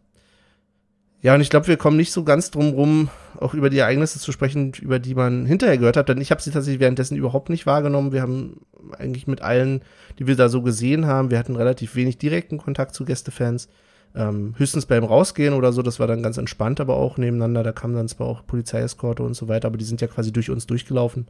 Ja, 1.20 1.34
und 1.34 1.40
ich 1.40 1.50
glaube, 1.50 1.66
wir 1.66 1.76
kommen 1.76 1.96
nicht 1.96 2.12
so 2.12 2.22
ganz 2.22 2.52
drum 2.52 2.70
rum, 2.70 3.08
auch 3.40 3.52
über 3.52 3.70
die 3.70 3.78
Ereignisse 3.78 4.20
zu 4.20 4.30
sprechen, 4.30 4.72
über 4.80 5.00
die 5.00 5.16
man 5.16 5.46
hinterher 5.46 5.76
gehört 5.76 5.96
hat, 5.96 6.08
denn 6.08 6.20
ich 6.20 6.30
habe 6.30 6.40
sie 6.40 6.52
tatsächlich 6.52 6.80
währenddessen 6.80 7.16
überhaupt 7.16 7.50
nicht 7.50 7.66
wahrgenommen. 7.66 8.12
Wir 8.12 8.22
haben 8.22 8.60
eigentlich 8.96 9.26
mit 9.26 9.42
allen, 9.42 9.82
die 10.18 10.28
wir 10.28 10.36
da 10.36 10.48
so 10.48 10.62
gesehen 10.62 11.06
haben, 11.06 11.30
wir 11.30 11.38
hatten 11.38 11.56
relativ 11.56 11.96
wenig 11.96 12.18
direkten 12.18 12.58
Kontakt 12.58 12.94
zu 12.94 13.04
Gästefans. 13.04 13.68
Ähm, 14.14 14.54
höchstens 14.56 14.86
beim 14.86 15.04
Rausgehen 15.04 15.54
oder 15.54 15.72
so, 15.72 15.82
das 15.82 15.98
war 15.98 16.06
dann 16.06 16.22
ganz 16.22 16.38
entspannt, 16.38 16.80
aber 16.80 16.96
auch 16.96 17.18
nebeneinander, 17.18 17.62
da 17.62 17.72
kamen 17.72 17.94
dann 17.94 18.08
zwar 18.08 18.28
auch 18.28 18.46
Polizeieskorte 18.46 19.22
und 19.22 19.34
so 19.34 19.48
weiter, 19.48 19.66
aber 19.66 19.76
die 19.76 19.84
sind 19.84 20.00
ja 20.00 20.06
quasi 20.06 20.32
durch 20.32 20.50
uns 20.50 20.66
durchgelaufen. 20.66 21.26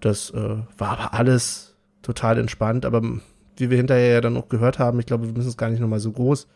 Das 0.00 0.30
äh, 0.30 0.56
war 0.76 0.90
aber 0.98 1.14
alles 1.14 1.71
total 2.02 2.38
entspannt, 2.38 2.84
aber 2.84 3.02
wie 3.56 3.70
wir 3.70 3.76
hinterher 3.76 4.14
ja 4.14 4.20
dann 4.20 4.36
auch 4.36 4.48
gehört 4.48 4.78
haben, 4.78 4.98
ich 5.00 5.06
glaube, 5.06 5.26
wir 5.26 5.32
müssen 5.32 5.48
es 5.48 5.56
gar 5.56 5.70
nicht 5.70 5.80
nochmal 5.80 6.00
so 6.00 6.12
groß 6.12 6.48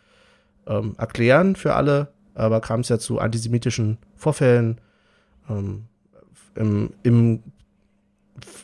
ähm, 0.67 0.95
erklären 0.99 1.57
für 1.57 1.75
alle, 1.75 2.09
aber 2.35 2.61
kam 2.61 2.81
es 2.81 2.89
ja 2.89 2.99
zu 2.99 3.19
antisemitischen 3.19 3.99
Vorfällen 4.15 4.81
ähm, 5.49 5.85
im, 6.55 6.91
im, 7.03 7.43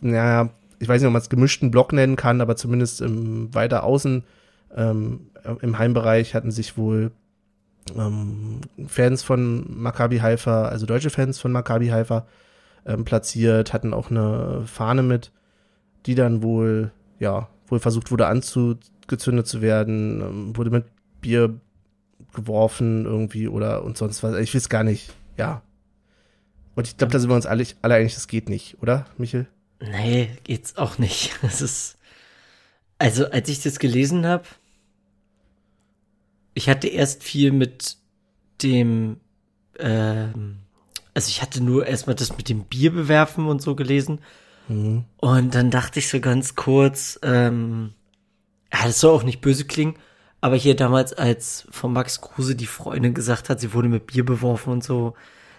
naja, 0.00 0.50
ich 0.78 0.88
weiß 0.88 1.00
nicht, 1.00 1.06
ob 1.06 1.12
man 1.12 1.22
es 1.22 1.28
gemischten 1.28 1.70
Block 1.70 1.92
nennen 1.92 2.16
kann, 2.16 2.40
aber 2.40 2.56
zumindest 2.56 3.00
im 3.00 3.54
weiter 3.54 3.84
außen 3.84 4.24
ähm, 4.74 5.30
im 5.60 5.78
Heimbereich 5.78 6.34
hatten 6.34 6.50
sich 6.50 6.76
wohl 6.76 7.12
ähm, 7.96 8.60
Fans 8.86 9.22
von 9.22 9.64
Maccabi 9.80 10.18
Haifa, 10.18 10.64
also 10.64 10.86
deutsche 10.86 11.10
Fans 11.10 11.38
von 11.38 11.52
Maccabi 11.52 11.88
Haifa, 11.88 12.26
ähm, 12.86 13.04
platziert, 13.04 13.72
hatten 13.72 13.94
auch 13.94 14.10
eine 14.10 14.62
Fahne 14.66 15.02
mit 15.02 15.30
die 16.06 16.14
dann 16.14 16.42
wohl, 16.42 16.92
ja, 17.18 17.48
wohl 17.66 17.78
versucht 17.78 18.10
wurde 18.10 18.26
anzugezündet 18.26 19.46
zu 19.46 19.62
werden, 19.62 20.20
ähm, 20.20 20.56
wurde 20.56 20.70
mit 20.70 20.84
Bier 21.20 21.60
geworfen 22.32 23.04
irgendwie 23.04 23.48
oder 23.48 23.84
und 23.84 23.96
sonst 23.96 24.22
was. 24.22 24.36
Ich 24.36 24.54
weiß 24.54 24.68
gar 24.68 24.84
nicht, 24.84 25.12
ja. 25.36 25.62
Und 26.74 26.86
ich 26.86 26.96
glaube, 26.96 27.12
da 27.12 27.18
sind 27.18 27.30
wir 27.30 27.36
uns 27.36 27.46
alle, 27.46 27.66
alle 27.82 27.94
einig, 27.94 28.14
das 28.14 28.28
geht 28.28 28.48
nicht, 28.48 28.78
oder, 28.80 29.06
Michel? 29.18 29.46
Nee, 29.80 30.30
geht's 30.44 30.76
auch 30.76 30.98
nicht. 30.98 31.32
Es 31.42 31.60
ist, 31.60 31.98
also, 32.98 33.26
als 33.26 33.48
ich 33.48 33.62
das 33.62 33.78
gelesen 33.78 34.26
habe, 34.26 34.44
ich 36.54 36.68
hatte 36.68 36.88
erst 36.88 37.22
viel 37.22 37.52
mit 37.52 37.96
dem, 38.62 39.18
ähm, 39.78 40.58
also 41.14 41.28
ich 41.28 41.42
hatte 41.42 41.62
nur 41.62 41.86
erstmal 41.86 42.16
das 42.16 42.36
mit 42.36 42.48
dem 42.48 42.64
Bier 42.64 42.92
bewerfen 42.92 43.46
und 43.46 43.60
so 43.60 43.74
gelesen 43.74 44.20
Mhm. 44.68 45.04
Und 45.18 45.54
dann 45.54 45.70
dachte 45.70 45.98
ich 45.98 46.08
so 46.08 46.20
ganz 46.20 46.54
kurz, 46.54 47.18
ähm, 47.22 47.92
ja, 48.72 48.80
das 48.84 49.00
soll 49.00 49.14
auch 49.14 49.22
nicht 49.22 49.40
böse 49.40 49.64
klingen, 49.64 49.94
aber 50.40 50.56
hier 50.56 50.74
damals, 50.74 51.12
als 51.12 51.66
von 51.70 51.92
Max 51.92 52.20
Kruse 52.20 52.56
die 52.56 52.66
Freundin 52.66 53.14
gesagt 53.14 53.48
hat, 53.48 53.60
sie 53.60 53.74
wurde 53.74 53.88
mit 53.88 54.06
Bier 54.06 54.24
beworfen 54.24 54.72
und 54.72 54.84
so, 54.84 55.14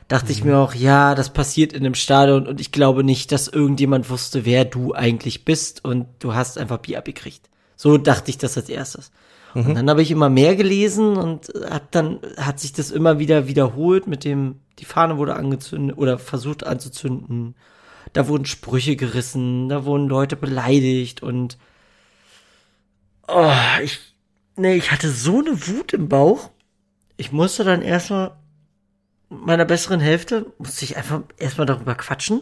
dachte 0.07 0.27
mhm. 0.27 0.31
ich 0.31 0.43
mir 0.43 0.57
auch, 0.57 0.73
ja, 0.73 1.15
das 1.15 1.31
passiert 1.31 1.73
in 1.73 1.85
einem 1.85 1.95
Stadion 1.95 2.47
und 2.47 2.59
ich 2.59 2.71
glaube 2.71 3.03
nicht, 3.03 3.31
dass 3.31 3.47
irgendjemand 3.47 4.09
wusste, 4.09 4.45
wer 4.45 4.65
du 4.65 4.93
eigentlich 4.93 5.45
bist 5.45 5.83
und 5.85 6.07
du 6.19 6.33
hast 6.33 6.57
einfach 6.57 6.79
Bier 6.79 6.97
abgekriegt. 6.97 7.49
So 7.75 7.97
dachte 7.97 8.29
ich 8.29 8.37
das 8.37 8.57
als 8.57 8.69
erstes. 8.69 9.11
Mhm. 9.53 9.67
Und 9.67 9.75
dann 9.75 9.89
habe 9.89 10.01
ich 10.01 10.11
immer 10.11 10.29
mehr 10.29 10.55
gelesen 10.55 11.17
und 11.17 11.51
hat 11.69 11.83
dann 11.91 12.19
hat 12.37 12.59
sich 12.59 12.73
das 12.73 12.91
immer 12.91 13.19
wieder 13.19 13.47
wiederholt 13.47 14.07
mit 14.07 14.23
dem 14.23 14.59
die 14.79 14.85
Fahne 14.85 15.17
wurde 15.17 15.35
angezündet 15.35 15.97
oder 15.97 16.17
versucht 16.17 16.65
anzuzünden 16.65 17.55
da 18.13 18.27
wurden 18.27 18.45
Sprüche 18.45 18.95
gerissen, 18.95 19.69
da 19.69 19.85
wurden 19.85 20.07
Leute 20.07 20.35
beleidigt 20.35 21.23
und 21.23 21.57
oh, 23.27 23.51
ich, 23.83 23.99
nee, 24.55 24.75
ich 24.75 24.91
hatte 24.91 25.09
so 25.09 25.39
eine 25.39 25.67
Wut 25.67 25.93
im 25.93 26.09
Bauch. 26.09 26.51
Ich 27.17 27.31
musste 27.31 27.63
dann 27.63 27.81
erstmal 27.81 28.37
meiner 29.29 29.65
besseren 29.65 29.99
Hälfte, 29.99 30.45
musste 30.59 30.85
ich 30.85 30.95
einfach 30.95 31.21
erstmal 31.37 31.65
darüber 31.65 31.95
quatschen. 31.95 32.41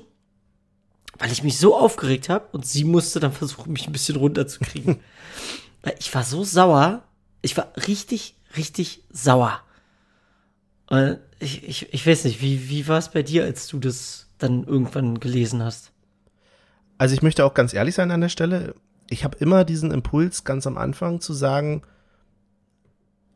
weil 1.17 1.31
ich 1.31 1.43
mich 1.43 1.57
so 1.57 1.77
aufgeregt 1.77 2.29
habe 2.29 2.47
und 2.51 2.65
sie 2.65 2.83
musste 2.83 3.19
dann 3.19 3.31
versuchen, 3.33 3.73
mich 3.73 3.87
ein 3.87 3.93
bisschen 3.93 4.17
runterzukriegen. 4.17 4.99
weil 5.83 5.95
ich 5.99 6.13
war 6.13 6.23
so 6.23 6.43
sauer. 6.43 7.03
Ich 7.41 7.57
war 7.57 7.73
richtig, 7.87 8.35
richtig 8.57 9.03
sauer. 9.11 9.61
Ich, 11.39 11.63
ich, 11.63 11.93
ich 11.93 12.05
weiß 12.05 12.25
nicht, 12.25 12.41
wie, 12.41 12.69
wie 12.69 12.87
war 12.87 12.97
es 12.97 13.09
bei 13.09 13.23
dir, 13.23 13.45
als 13.45 13.67
du 13.67 13.79
das 13.79 14.27
dann 14.43 14.63
irgendwann 14.63 15.19
gelesen 15.19 15.63
hast? 15.63 15.91
Also 16.97 17.13
ich 17.13 17.21
möchte 17.21 17.45
auch 17.45 17.53
ganz 17.53 17.73
ehrlich 17.73 17.95
sein 17.95 18.11
an 18.11 18.21
der 18.21 18.29
Stelle. 18.29 18.75
Ich 19.09 19.23
habe 19.23 19.37
immer 19.39 19.65
diesen 19.65 19.91
Impuls 19.91 20.43
ganz 20.43 20.67
am 20.67 20.77
Anfang 20.77 21.19
zu 21.19 21.33
sagen, 21.33 21.81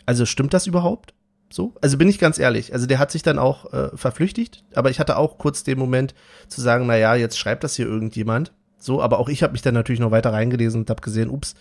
also 0.06 0.26
stimmt 0.26 0.53
das 0.53 0.68
überhaupt? 0.68 1.14
So? 1.49 1.74
Also 1.82 1.97
bin 1.97 2.08
ich 2.08 2.20
ganz 2.20 2.38
ehrlich. 2.39 2.74
Also 2.74 2.86
der 2.86 2.99
hat 2.99 3.12
sich 3.12 3.24
dann 3.24 3.39
auch 3.39 3.72
äh, 3.74 3.95
verflüchtigt, 3.95 4.64
aber 4.74 4.89
ich 4.89 4.99
hatte 4.99 5.18
auch 5.18 5.38
kurz 5.38 5.64
den 5.64 5.80
Moment 5.80 6.14
zu 6.47 6.62
sagen, 6.62 6.86
na 6.86 6.97
ja, 6.97 7.16
jetzt 7.16 7.38
schreibt 7.38 7.64
das 7.64 7.76
hier 7.76 7.88
irgendjemand. 7.88 8.53
So, 8.78 9.01
aber 9.01 9.20
auch 9.20 9.30
ich 9.30 9.41
habe 9.41 9.53
mich 9.53 9.62
dann 9.62 9.74
natürlich 9.74 9.99
noch 9.99 10.12
weiter 10.12 10.34
reingelesen 10.34 10.82
und 10.82 10.89
habe 10.89 11.01
gesehen, 11.01 11.30
ups, 11.30 11.56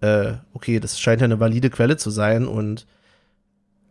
äh, 0.00 0.32
okay, 0.52 0.80
das 0.80 0.98
scheint 0.98 1.20
ja 1.20 1.26
eine 1.26 1.40
valide 1.40 1.70
Quelle 1.70 1.96
zu 1.96 2.10
sein 2.10 2.46
und 2.46 2.86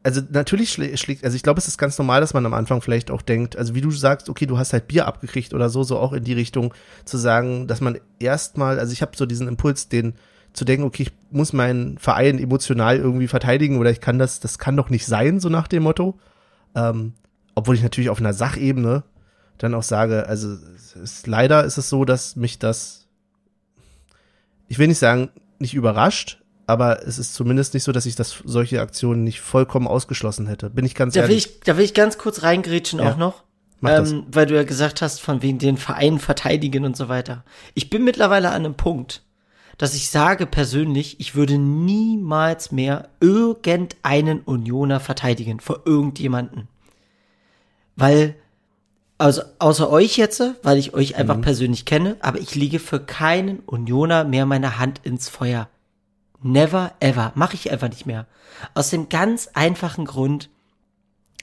also 0.05 0.21
natürlich 0.29 0.71
schlägt, 0.71 1.23
also 1.23 1.35
ich 1.35 1.41
glaube, 1.41 1.57
es 1.57 1.67
ist 1.67 1.79
ganz 1.79 1.97
normal, 1.97 2.21
dass 2.21 2.35
man 2.35 2.45
am 2.45 2.53
Anfang 2.53 2.79
vielleicht 2.79 3.09
auch 3.09 3.23
denkt, 3.23 3.57
also 3.57 3.73
wie 3.73 3.81
du 3.81 3.89
sagst, 3.89 4.29
okay, 4.29 4.45
du 4.45 4.59
hast 4.59 4.71
halt 4.71 4.87
Bier 4.87 5.07
abgekriegt 5.07 5.51
oder 5.55 5.67
so, 5.67 5.81
so 5.81 5.97
auch 5.97 6.13
in 6.13 6.23
die 6.23 6.33
Richtung 6.33 6.75
zu 7.05 7.17
sagen, 7.17 7.65
dass 7.65 7.81
man 7.81 7.97
erstmal, 8.19 8.77
also 8.79 8.93
ich 8.93 9.01
habe 9.01 9.17
so 9.17 9.25
diesen 9.25 9.47
Impuls, 9.47 9.89
den 9.89 10.13
zu 10.53 10.63
denken, 10.63 10.85
okay, 10.85 11.03
ich 11.03 11.11
muss 11.31 11.53
meinen 11.53 11.97
Verein 11.97 12.37
emotional 12.37 12.97
irgendwie 12.97 13.27
verteidigen 13.27 13.79
oder 13.79 13.89
ich 13.89 13.99
kann 13.99 14.19
das, 14.19 14.39
das 14.39 14.59
kann 14.59 14.77
doch 14.77 14.91
nicht 14.91 15.07
sein, 15.07 15.39
so 15.39 15.49
nach 15.49 15.67
dem 15.67 15.81
Motto. 15.81 16.19
Ähm, 16.75 17.13
obwohl 17.55 17.73
ich 17.73 17.81
natürlich 17.81 18.11
auf 18.11 18.19
einer 18.19 18.33
Sachebene 18.33 19.03
dann 19.57 19.73
auch 19.73 19.81
sage, 19.81 20.27
also 20.27 20.55
ist, 21.01 21.25
leider 21.25 21.63
ist 21.63 21.79
es 21.79 21.89
so, 21.89 22.05
dass 22.05 22.35
mich 22.35 22.59
das, 22.59 23.07
ich 24.67 24.77
will 24.77 24.87
nicht 24.87 24.99
sagen, 24.99 25.29
nicht 25.57 25.73
überrascht, 25.73 26.43
aber 26.67 27.05
es 27.05 27.19
ist 27.19 27.33
zumindest 27.33 27.73
nicht 27.73 27.83
so, 27.83 27.91
dass 27.91 28.05
ich 28.05 28.15
das 28.15 28.41
solche 28.43 28.81
Aktionen 28.81 29.23
nicht 29.23 29.41
vollkommen 29.41 29.87
ausgeschlossen 29.87 30.47
hätte. 30.47 30.69
Bin 30.69 30.85
ich 30.85 30.95
ganz 30.95 31.13
da 31.13 31.21
ehrlich. 31.21 31.45
Will 31.45 31.53
ich, 31.53 31.59
da 31.61 31.77
will 31.77 31.85
ich 31.85 31.93
ganz 31.93 32.17
kurz 32.17 32.43
reingrätschen 32.43 32.99
ja. 32.99 33.11
auch 33.11 33.17
noch. 33.17 33.43
Ähm, 33.83 34.25
weil 34.31 34.47
du 34.47 34.55
ja 34.55 34.63
gesagt 34.63 35.01
hast, 35.01 35.21
von 35.21 35.43
wegen 35.43 35.59
den 35.59 35.77
Verein 35.77 36.17
verteidigen 36.17 36.85
und 36.85 36.97
so 36.97 37.07
weiter. 37.07 37.43
Ich 37.75 37.89
bin 37.89 38.03
mittlerweile 38.03 38.49
an 38.49 38.65
einem 38.65 38.73
Punkt, 38.73 39.21
dass 39.77 39.93
ich 39.93 40.09
sage 40.09 40.45
persönlich, 40.45 41.19
ich 41.19 41.35
würde 41.35 41.57
niemals 41.57 42.71
mehr 42.71 43.09
irgendeinen 43.19 44.39
Unioner 44.39 44.99
verteidigen 44.99 45.59
vor 45.59 45.81
irgendjemanden. 45.85 46.67
Weil, 47.95 48.35
also 49.17 49.43
außer 49.59 49.89
euch 49.89 50.17
jetzt, 50.17 50.41
weil 50.63 50.77
ich 50.77 50.93
euch 50.93 51.15
einfach 51.15 51.37
mhm. 51.37 51.41
persönlich 51.41 51.85
kenne, 51.85 52.15
aber 52.21 52.39
ich 52.39 52.55
lege 52.55 52.79
für 52.79 52.99
keinen 52.99 53.59
Unioner 53.59 54.23
mehr 54.23 54.45
meine 54.45 54.79
Hand 54.79 55.01
ins 55.03 55.29
Feuer. 55.29 55.69
Never 56.41 56.93
ever. 56.99 57.31
Mache 57.35 57.55
ich 57.55 57.71
einfach 57.71 57.89
nicht 57.89 58.05
mehr. 58.05 58.27
Aus 58.73 58.89
dem 58.89 59.09
ganz 59.09 59.49
einfachen 59.53 60.05
Grund, 60.05 60.49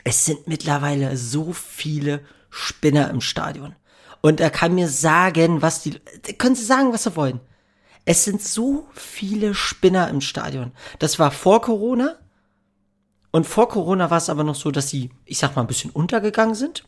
es 0.05 0.25
sind 0.25 0.47
mittlerweile 0.47 1.17
so 1.17 1.53
viele 1.53 2.25
Spinner 2.51 3.11
im 3.11 3.21
Stadion. 3.21 3.75
Und 4.21 4.41
er 4.41 4.51
kann 4.51 4.75
mir 4.75 4.89
sagen, 4.89 5.63
was 5.63 5.83
die, 5.83 5.99
können 6.39 6.55
Sie 6.55 6.65
sagen, 6.65 6.93
was 6.93 7.05
sie 7.05 7.17
wollen. 7.17 7.41
Es 8.05 8.25
sind 8.25 8.43
so 8.43 8.89
viele 8.93 9.55
Spinner 9.55 10.09
im 10.09 10.21
Stadion. 10.21 10.73
Das 10.99 11.19
war 11.19 11.31
vor 11.31 11.63
Corona. 11.63 12.17
Und 13.31 13.47
vor 13.47 13.69
Corona 13.69 14.11
war 14.11 14.19
es 14.19 14.29
aber 14.29 14.45
noch 14.45 14.55
so, 14.55 14.71
dass 14.71 14.91
sie, 14.91 15.11
ich 15.25 15.39
sag 15.39 15.57
mal, 15.57 15.63
ein 15.63 15.69
bisschen 15.69 15.91
untergegangen 15.91 16.55
sind. 16.55 16.85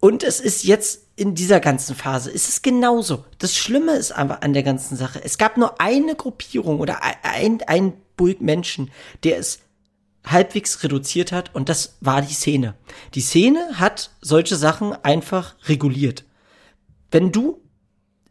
Und 0.00 0.22
es 0.22 0.40
ist 0.40 0.64
jetzt 0.64 1.02
in 1.16 1.34
dieser 1.34 1.60
ganzen 1.60 1.96
Phase, 1.96 2.30
ist 2.30 2.48
es 2.48 2.62
genauso. 2.62 3.24
Das 3.38 3.56
Schlimme 3.56 3.92
ist 3.92 4.12
aber 4.12 4.42
an 4.42 4.52
der 4.52 4.62
ganzen 4.62 4.96
Sache, 4.96 5.20
es 5.24 5.38
gab 5.38 5.56
nur 5.56 5.80
eine 5.80 6.14
Gruppierung 6.14 6.78
oder 6.78 7.02
ein, 7.22 7.60
ein 7.66 7.94
Bulk 8.16 8.40
Menschen, 8.40 8.90
der 9.24 9.38
es 9.38 9.60
halbwegs 10.24 10.82
reduziert 10.84 11.32
hat 11.32 11.54
und 11.54 11.68
das 11.68 11.96
war 12.00 12.22
die 12.22 12.34
Szene. 12.34 12.74
Die 13.14 13.20
Szene 13.20 13.80
hat 13.80 14.10
solche 14.20 14.56
Sachen 14.56 14.92
einfach 14.92 15.56
reguliert. 15.66 16.24
Wenn 17.10 17.32
du 17.32 17.60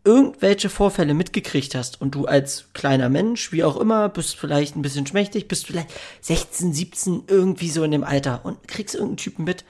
irgendwelche 0.05 0.69
Vorfälle 0.69 1.13
mitgekriegt 1.13 1.75
hast 1.75 1.99
und 1.99 2.15
du 2.15 2.25
als 2.25 2.69
kleiner 2.73 3.09
Mensch, 3.09 3.51
wie 3.51 3.65
auch 3.65 3.75
immer, 3.75 4.07
bist 4.07 4.37
vielleicht 4.37 4.77
ein 4.77 4.81
bisschen 4.81 5.05
schmächtig, 5.05 5.49
bist 5.49 5.67
vielleicht 5.67 5.89
16, 6.21 6.71
17, 6.71 7.23
irgendwie 7.27 7.69
so 7.69 7.83
in 7.83 7.91
dem 7.91 8.05
Alter 8.05 8.45
und 8.45 8.67
kriegst 8.69 8.95
irgendeinen 8.95 9.17
Typen 9.17 9.43
mit, 9.43 9.65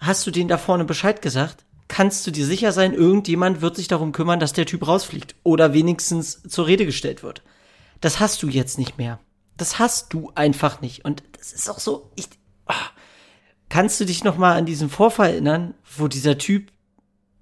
hast 0.00 0.26
du 0.26 0.30
denen 0.30 0.48
da 0.48 0.58
vorne 0.58 0.84
Bescheid 0.84 1.22
gesagt, 1.22 1.64
kannst 1.88 2.26
du 2.26 2.30
dir 2.30 2.46
sicher 2.46 2.72
sein, 2.72 2.94
irgendjemand 2.94 3.60
wird 3.60 3.76
sich 3.76 3.88
darum 3.88 4.12
kümmern, 4.12 4.40
dass 4.40 4.52
der 4.52 4.66
Typ 4.66 4.86
rausfliegt 4.86 5.34
oder 5.42 5.74
wenigstens 5.74 6.42
zur 6.42 6.66
Rede 6.66 6.86
gestellt 6.86 7.22
wird. 7.22 7.42
Das 8.00 8.20
hast 8.20 8.42
du 8.42 8.48
jetzt 8.48 8.78
nicht 8.78 8.96
mehr. 8.96 9.18
Das 9.56 9.78
hast 9.78 10.12
du 10.14 10.32
einfach 10.34 10.80
nicht. 10.80 11.04
Und 11.04 11.22
das 11.38 11.52
ist 11.52 11.68
auch 11.68 11.80
so, 11.80 12.10
ich, 12.16 12.28
oh, 12.66 12.72
kannst 13.68 14.00
du 14.00 14.06
dich 14.06 14.24
noch 14.24 14.38
mal 14.38 14.56
an 14.56 14.66
diesen 14.66 14.88
Vorfall 14.88 15.30
erinnern, 15.30 15.74
wo 15.96 16.08
dieser 16.08 16.38
Typ 16.38 16.72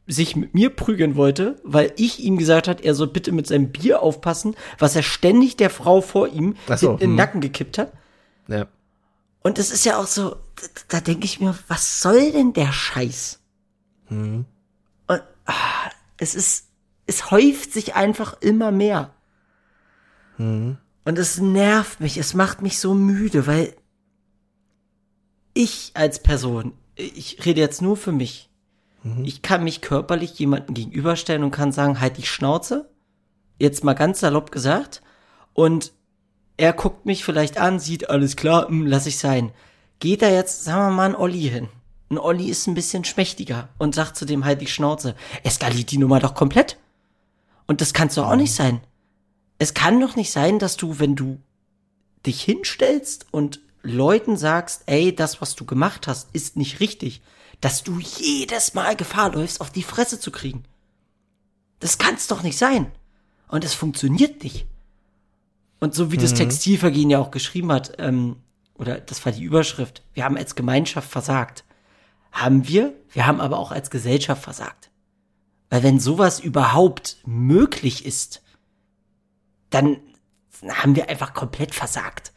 sich 0.09 0.34
mit 0.34 0.54
mir 0.54 0.70
prügeln 0.70 1.16
wollte, 1.16 1.61
weil 1.64 1.92
ich 1.96 2.18
ihm 2.20 2.38
gesagt 2.38 2.66
hat, 2.66 2.80
er 2.80 2.94
soll 2.94 3.09
bitte 3.09 3.30
mit 3.30 3.46
seinem 3.46 3.70
Bier 3.70 4.02
aufpassen, 4.02 4.56
was 4.78 4.96
er 4.96 5.02
ständig 5.02 5.56
der 5.59 5.68
Frau 5.68 6.00
vor 6.00 6.28
ihm 6.28 6.56
so, 6.74 6.92
in 6.92 6.98
den 6.98 7.11
hm. 7.11 7.16
Nacken 7.16 7.40
gekippt 7.42 7.78
hat. 7.78 7.92
Ja. 8.48 8.66
Und 9.49 9.59
es 9.59 9.70
ist 9.70 9.86
ja 9.86 9.99
auch 9.99 10.07
so, 10.07 10.36
da, 10.88 11.01
denke 11.01 11.24
ich 11.24 11.40
mir, 11.40 11.59
was 11.68 12.03
soll 12.03 12.32
denn 12.32 12.53
der 12.53 12.70
Scheiß? 12.70 13.40
Hm. 14.09 14.44
Und 15.07 15.22
ah, 15.46 15.90
es 16.18 16.34
ist, 16.34 16.66
es 17.07 17.30
häuft 17.30 17.72
sich 17.72 17.94
einfach 17.94 18.42
immer 18.42 18.72
mehr. 18.72 19.14
Hm. 20.36 20.76
Und 21.07 21.18
es 21.18 21.38
nervt 21.38 22.01
mich, 22.01 22.18
es 22.18 22.34
macht 22.34 22.61
mich 22.61 22.78
so 22.78 22.92
müde, 22.92 23.46
weil 23.46 23.74
ich 25.55 25.92
als 25.94 26.22
Person, 26.22 26.74
ich 26.96 27.46
rede 27.46 27.62
jetzt 27.62 27.80
nur 27.80 27.96
für 27.96 28.12
mich, 28.12 28.51
mhm. 29.03 29.24
ich 29.24 29.40
kann 29.40 29.64
mich 29.64 29.80
körperlich 29.80 30.38
jemandem 30.38 30.74
gegenüberstellen 30.74 31.42
und 31.42 31.53
kann 31.53 31.72
sagen, 31.72 32.03
halt 32.03 32.18
die 32.18 32.26
Schnauze, 32.26 32.90
jetzt 33.59 33.82
mal 33.82 33.94
ganz 33.94 34.20
salopp 34.20 34.53
gesagt, 34.53 35.01
und 35.55 35.94
er 36.59 36.72
guckt 36.72 37.06
mich 37.06 37.24
vielleicht 37.24 37.56
an, 37.56 37.78
sieht 37.78 38.11
alles 38.11 38.36
klar, 38.36 38.68
hm, 38.68 38.86
lass 38.86 39.06
ich 39.06 39.18
sein. 39.18 39.52
Geht 40.00 40.22
da 40.22 40.28
jetzt, 40.28 40.64
sagen 40.64 40.90
wir 40.90 40.90
mal, 40.90 41.09
ein 41.09 41.16
Olli 41.16 41.48
hin. 41.48 41.68
Ein 42.11 42.18
Olli 42.18 42.48
ist 42.48 42.66
ein 42.66 42.74
bisschen 42.74 43.04
schmächtiger 43.04 43.68
und 43.78 43.94
sagt 43.94 44.16
zu 44.16 44.24
dem 44.24 44.44
halt 44.44 44.61
die 44.61 44.66
Schnauze. 44.66 45.14
Eskaliert 45.44 45.90
die 45.90 45.98
Nummer 45.98 46.18
doch 46.20 46.34
komplett. 46.34 46.76
Und 47.66 47.80
das 47.80 47.92
kann's 47.92 48.16
doch 48.16 48.28
auch 48.28 48.36
nicht 48.36 48.54
sein. 48.54 48.80
Es 49.59 49.72
kann 49.72 50.00
doch 50.00 50.16
nicht 50.16 50.32
sein, 50.32 50.59
dass 50.59 50.76
du, 50.76 50.98
wenn 50.98 51.16
du 51.16 51.40
dich 52.26 52.42
hinstellst 52.42 53.26
und 53.30 53.61
Leuten 53.82 54.36
sagst, 54.36 54.82
ey, 54.86 55.14
das, 55.14 55.40
was 55.40 55.54
du 55.54 55.64
gemacht 55.64 56.09
hast, 56.09 56.28
ist 56.32 56.56
nicht 56.56 56.80
richtig, 56.80 57.22
dass 57.61 57.84
du 57.84 58.00
jedes 58.00 58.74
Mal 58.74 58.96
Gefahr 58.96 59.32
läufst, 59.32 59.61
auf 59.61 59.70
die 59.70 59.82
Fresse 59.82 60.18
zu 60.18 60.32
kriegen. 60.32 60.64
Das 61.78 61.98
kann's 61.98 62.26
doch 62.26 62.42
nicht 62.42 62.59
sein. 62.59 62.90
Und 63.48 63.64
es 63.64 63.74
funktioniert 63.74 64.42
nicht. 64.42 64.66
Und 65.81 65.95
so 65.95 66.11
wie 66.11 66.16
das 66.16 66.33
mhm. 66.33 66.37
Textilvergehen 66.37 67.11
ja 67.11 67.18
auch 67.18 67.31
geschrieben 67.31 67.72
hat, 67.72 67.93
ähm, 67.99 68.37
oder 68.74 69.01
das 69.01 69.24
war 69.24 69.33
die 69.33 69.43
Überschrift, 69.43 70.03
wir 70.14 70.24
haben 70.24 70.37
als 70.37 70.55
Gemeinschaft 70.55 71.11
versagt. 71.11 71.64
Haben 72.33 72.68
wir, 72.68 72.95
wir 73.12 73.26
haben 73.26 73.41
aber 73.41 73.59
auch 73.59 73.72
als 73.72 73.91
Gesellschaft 73.91 74.43
versagt. 74.43 74.91
Weil 75.70 75.83
wenn 75.83 76.01
sowas 76.01 76.41
überhaupt 76.41 77.18
möglich 77.26 78.05
ist, 78.07 78.43
dann 79.70 79.99
haben 80.68 80.97
wir 80.97 81.09
einfach 81.09 81.35
komplett 81.35 81.74
versagt. 81.74 82.33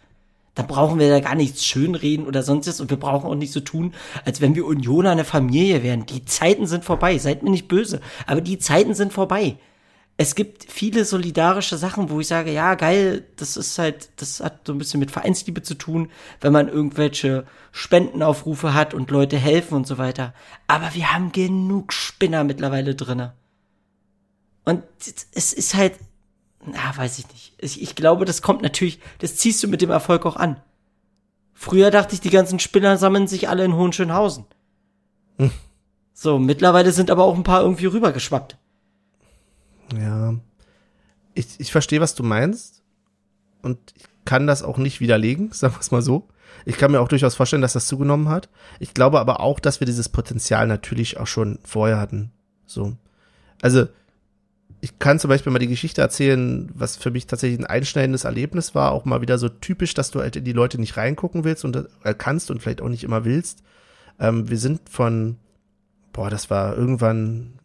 Dann 0.54 0.68
brauchen 0.68 1.00
wir 1.00 1.10
da 1.10 1.22
gar 1.22 1.36
nichts 1.36 1.64
schönreden 1.64 2.28
oder 2.28 2.44
sonstiges 2.44 2.82
und 2.82 2.90
wir 2.90 2.98
brauchen 2.98 3.30
auch 3.30 3.36
nicht 3.36 3.54
so 3.54 3.62
tun, 3.62 3.94
als 4.26 4.42
wenn 4.42 4.54
wir 4.56 4.66
Unioner 4.66 5.12
eine 5.12 5.24
Familie 5.24 5.82
wären. 5.82 6.06
Die 6.06 6.26
Zeiten 6.26 6.68
sind 6.68 6.84
vorbei. 6.84 7.18
Seid 7.18 7.42
mir 7.42 7.52
nicht 7.52 7.70
böse, 7.70 8.02
aber 8.28 8.42
die 8.42 8.60
Zeiten 8.60 8.94
sind 8.94 9.14
vorbei 9.14 9.58
es 10.22 10.36
gibt 10.36 10.72
viele 10.72 11.04
solidarische 11.04 11.78
Sachen, 11.78 12.12
wo 12.12 12.20
ich 12.20 12.28
sage, 12.28 12.52
ja, 12.52 12.76
geil, 12.76 13.26
das 13.38 13.58
ist 13.58 13.80
halt, 13.80 14.10
das 14.18 14.40
hat 14.40 14.68
so 14.68 14.74
ein 14.74 14.78
bisschen 14.78 15.00
mit 15.00 15.10
Vereinsliebe 15.10 15.64
zu 15.64 15.74
tun, 15.74 16.12
wenn 16.42 16.54
man 16.54 16.68
irgendwelche 16.68 17.48
Spendenaufrufe 17.72 18.76
hat 18.76 18.94
und 18.94 19.10
Leute 19.10 19.38
helfen 19.38 19.74
und 19.74 19.88
so 19.88 19.98
weiter. 19.98 20.36
Aber 20.68 20.94
wir 20.94 21.12
haben 21.12 21.32
genug 21.32 21.92
Spinner 21.92 22.44
mittlerweile 22.44 22.94
drinne. 22.94 23.34
Und 24.64 24.84
es 25.34 25.54
ist 25.54 25.74
halt, 25.74 25.94
na, 26.64 26.96
weiß 26.96 27.18
ich 27.18 27.28
nicht. 27.30 27.54
Ich, 27.58 27.82
ich 27.82 27.96
glaube, 27.96 28.26
das 28.26 28.44
kommt 28.44 28.62
natürlich, 28.62 29.00
das 29.18 29.38
ziehst 29.38 29.64
du 29.64 29.68
mit 29.68 29.82
dem 29.82 29.90
Erfolg 29.90 30.28
auch 30.28 30.36
an. 30.36 30.62
Früher 31.56 31.90
dachte 31.90 32.14
ich, 32.14 32.22
die 32.22 32.30
ganzen 32.30 32.60
Spinner 32.60 32.98
sammeln 32.98 33.28
sich 33.28 33.50
alle 33.50 33.66
in 33.66 33.76
Hohenschönhausen. 33.76 34.46
Hm. 35.40 35.52
So, 36.14 36.38
mittlerweile 36.38 36.92
sind 36.92 37.10
aber 37.10 37.24
auch 37.24 37.36
ein 37.36 37.44
paar 37.44 37.62
irgendwie 37.62 37.88
rübergeschwappt. 37.88 38.58
Ja. 39.98 40.36
Ich, 41.34 41.60
ich 41.60 41.72
verstehe, 41.72 42.02
was 42.02 42.16
du 42.16 42.24
meinst. 42.24 42.82
Und 43.62 43.78
ich 43.96 44.06
kann 44.26 44.48
das 44.48 44.64
auch 44.64 44.78
nicht 44.78 45.00
widerlegen, 45.00 45.50
sagen 45.52 45.76
wir 45.76 45.80
es 45.80 45.92
mal 45.92 46.02
so. 46.02 46.28
Ich 46.66 46.78
kann 46.78 46.92
mir 46.92 47.00
auch 47.00 47.08
durchaus 47.08 47.36
vorstellen, 47.36 47.62
dass 47.62 47.74
das 47.74 47.88
zugenommen 47.88 48.30
hat. 48.30 48.50
Ich 48.80 48.94
glaube 48.94 49.20
aber 49.20 49.40
auch, 49.40 49.60
dass 49.60 49.80
wir 49.80 49.86
dieses 49.86 50.10
Potenzial 50.10 50.68
natürlich 50.68 51.18
auch 51.18 51.28
schon 51.28 51.60
vorher 51.64 52.00
hatten. 52.00 52.32
So. 52.66 52.98
Also, 53.62 53.88
ich 54.82 54.98
kann 55.00 55.20
zum 55.20 55.30
Beispiel 55.30 55.52
mal 55.52 55.60
die 55.60 55.68
Geschichte 55.68 56.02
erzählen, 56.02 56.70
was 56.74 56.98
für 56.98 57.12
mich 57.12 57.28
tatsächlich 57.28 57.60
ein 57.60 57.66
einschneidendes 57.66 58.24
Erlebnis 58.24 58.74
war, 58.74 58.92
auch 58.92 59.06
mal 59.06 59.22
wieder 59.22 59.38
so 59.38 59.48
typisch, 59.48 59.94
dass 59.94 60.12
du 60.12 60.20
halt 60.20 60.36
in 60.36 60.44
die 60.44 60.54
Leute 60.54 60.80
nicht 60.80 60.98
reingucken 60.98 61.44
willst 61.44 61.64
und 61.64 61.88
äh, 62.04 62.14
kannst 62.18 62.50
und 62.50 62.62
vielleicht 62.62 62.82
auch 62.82 62.90
nicht 62.90 63.04
immer 63.04 63.24
willst. 63.24 63.64
Ähm, 64.20 64.50
wir 64.50 64.58
sind 64.58 64.90
von, 64.90 65.38
boah, 66.14 66.30
das 66.30 66.50
war 66.50 66.76
irgendwann 66.76 67.60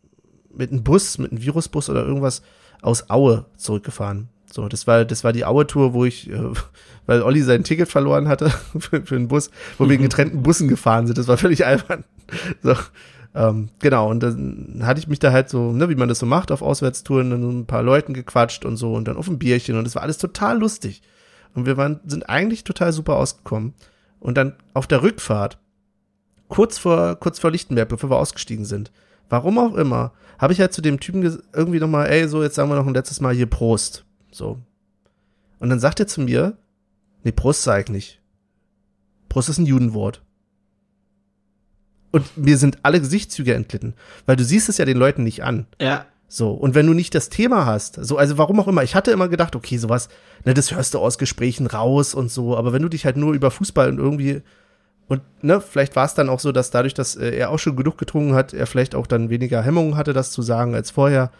mit 0.56 0.72
einem 0.72 0.82
Bus, 0.82 1.18
mit 1.18 1.32
einem 1.32 1.42
Virusbus 1.42 1.90
oder 1.90 2.04
irgendwas 2.04 2.42
aus 2.82 3.10
Aue 3.10 3.46
zurückgefahren. 3.56 4.28
So, 4.50 4.68
das 4.68 4.86
war, 4.86 5.04
das 5.04 5.24
war 5.24 5.32
die 5.32 5.44
Aue-Tour, 5.44 5.92
wo 5.92 6.04
ich, 6.04 6.30
äh, 6.30 6.40
weil 7.06 7.22
Olli 7.22 7.42
sein 7.42 7.64
Ticket 7.64 7.88
verloren 7.88 8.28
hatte 8.28 8.50
für, 8.78 9.04
für 9.04 9.16
den 9.16 9.28
Bus, 9.28 9.50
wo 9.78 9.88
wir 9.88 9.96
in 9.96 10.02
getrennten 10.02 10.42
Bussen 10.42 10.68
gefahren 10.68 11.06
sind. 11.06 11.18
Das 11.18 11.28
war 11.28 11.36
völlig 11.36 11.66
albern. 11.66 12.04
So, 12.62 12.74
ähm, 13.36 13.68
genau, 13.78 14.10
und 14.10 14.20
dann 14.20 14.80
hatte 14.82 14.98
ich 14.98 15.06
mich 15.06 15.20
da 15.20 15.30
halt 15.30 15.48
so, 15.48 15.70
ne, 15.70 15.88
wie 15.88 15.94
man 15.94 16.08
das 16.08 16.18
so 16.18 16.26
macht 16.26 16.50
auf 16.50 16.62
Auswärtstouren, 16.62 17.30
dann 17.30 17.60
ein 17.60 17.66
paar 17.66 17.82
Leuten 17.82 18.14
gequatscht 18.14 18.64
und 18.64 18.76
so 18.78 18.94
und 18.94 19.06
dann 19.06 19.16
auf 19.16 19.28
ein 19.28 19.38
Bierchen 19.38 19.78
und 19.78 19.86
es 19.86 19.94
war 19.94 20.02
alles 20.02 20.18
total 20.18 20.58
lustig. 20.58 21.02
Und 21.54 21.66
wir 21.66 21.76
waren, 21.76 22.00
sind 22.06 22.28
eigentlich 22.28 22.64
total 22.64 22.92
super 22.92 23.16
ausgekommen. 23.16 23.74
Und 24.18 24.36
dann 24.36 24.54
auf 24.74 24.86
der 24.86 25.02
Rückfahrt, 25.02 25.58
kurz 26.48 26.78
vor, 26.78 27.16
kurz 27.16 27.38
vor 27.38 27.50
Lichtenberg, 27.50 27.88
bevor 27.88 28.10
wir 28.10 28.18
ausgestiegen 28.18 28.64
sind, 28.64 28.90
warum 29.28 29.58
auch 29.58 29.74
immer, 29.74 30.12
habe 30.38 30.52
ich 30.52 30.60
halt 30.60 30.72
zu 30.72 30.82
dem 30.82 31.00
Typen 31.00 31.22
irgendwie 31.54 31.80
nochmal, 31.80 32.08
ey, 32.08 32.28
so, 32.28 32.42
jetzt 32.42 32.54
sagen 32.54 32.70
wir 32.70 32.76
noch 32.76 32.86
ein 32.86 32.94
letztes 32.94 33.20
Mal 33.20 33.34
hier 33.34 33.46
Prost. 33.46 34.04
So. 34.30 34.58
Und 35.58 35.70
dann 35.70 35.80
sagt 35.80 36.00
er 36.00 36.06
zu 36.06 36.20
mir, 36.20 36.56
nee, 37.24 37.32
Prost 37.32 37.62
sag 37.62 37.84
ich 37.84 37.90
nicht. 37.90 38.20
Prost 39.28 39.48
ist 39.48 39.58
ein 39.58 39.66
Judenwort. 39.66 40.22
Und 42.12 42.36
mir 42.36 42.56
sind 42.56 42.78
alle 42.82 43.00
Gesichtszüge 43.00 43.54
entglitten, 43.54 43.94
weil 44.24 44.36
du 44.36 44.44
siehst 44.44 44.68
es 44.68 44.78
ja 44.78 44.84
den 44.84 44.96
Leuten 44.96 45.24
nicht 45.24 45.42
an. 45.42 45.66
Ja. 45.80 46.06
So, 46.28 46.50
und 46.50 46.74
wenn 46.74 46.86
du 46.86 46.92
nicht 46.92 47.14
das 47.14 47.28
Thema 47.28 47.66
hast, 47.66 48.04
so, 48.04 48.16
also 48.16 48.36
warum 48.36 48.58
auch 48.58 48.68
immer, 48.68 48.82
ich 48.82 48.94
hatte 48.94 49.12
immer 49.12 49.28
gedacht, 49.28 49.54
okay, 49.54 49.76
sowas, 49.78 50.08
ne, 50.44 50.54
das 50.54 50.74
hörst 50.74 50.94
du 50.94 50.98
aus 50.98 51.18
Gesprächen 51.18 51.66
raus 51.66 52.14
und 52.14 52.30
so, 52.30 52.56
aber 52.56 52.72
wenn 52.72 52.82
du 52.82 52.88
dich 52.88 53.04
halt 53.04 53.16
nur 53.16 53.32
über 53.32 53.50
Fußball 53.50 53.88
und 53.88 53.98
irgendwie, 53.98 54.42
und 55.08 55.22
ne, 55.42 55.60
vielleicht 55.60 55.96
war 55.96 56.04
es 56.04 56.14
dann 56.14 56.28
auch 56.28 56.40
so, 56.40 56.52
dass 56.52 56.70
dadurch, 56.70 56.94
dass 56.94 57.16
äh, 57.16 57.30
er 57.30 57.50
auch 57.50 57.58
schon 57.58 57.76
genug 57.76 57.98
getrunken 57.98 58.34
hat, 58.34 58.52
er 58.52 58.66
vielleicht 58.66 58.94
auch 58.94 59.06
dann 59.06 59.30
weniger 59.30 59.62
Hemmungen 59.62 59.96
hatte, 59.96 60.12
das 60.12 60.32
zu 60.32 60.42
sagen 60.42 60.74
als 60.74 60.90
vorher 60.90 61.30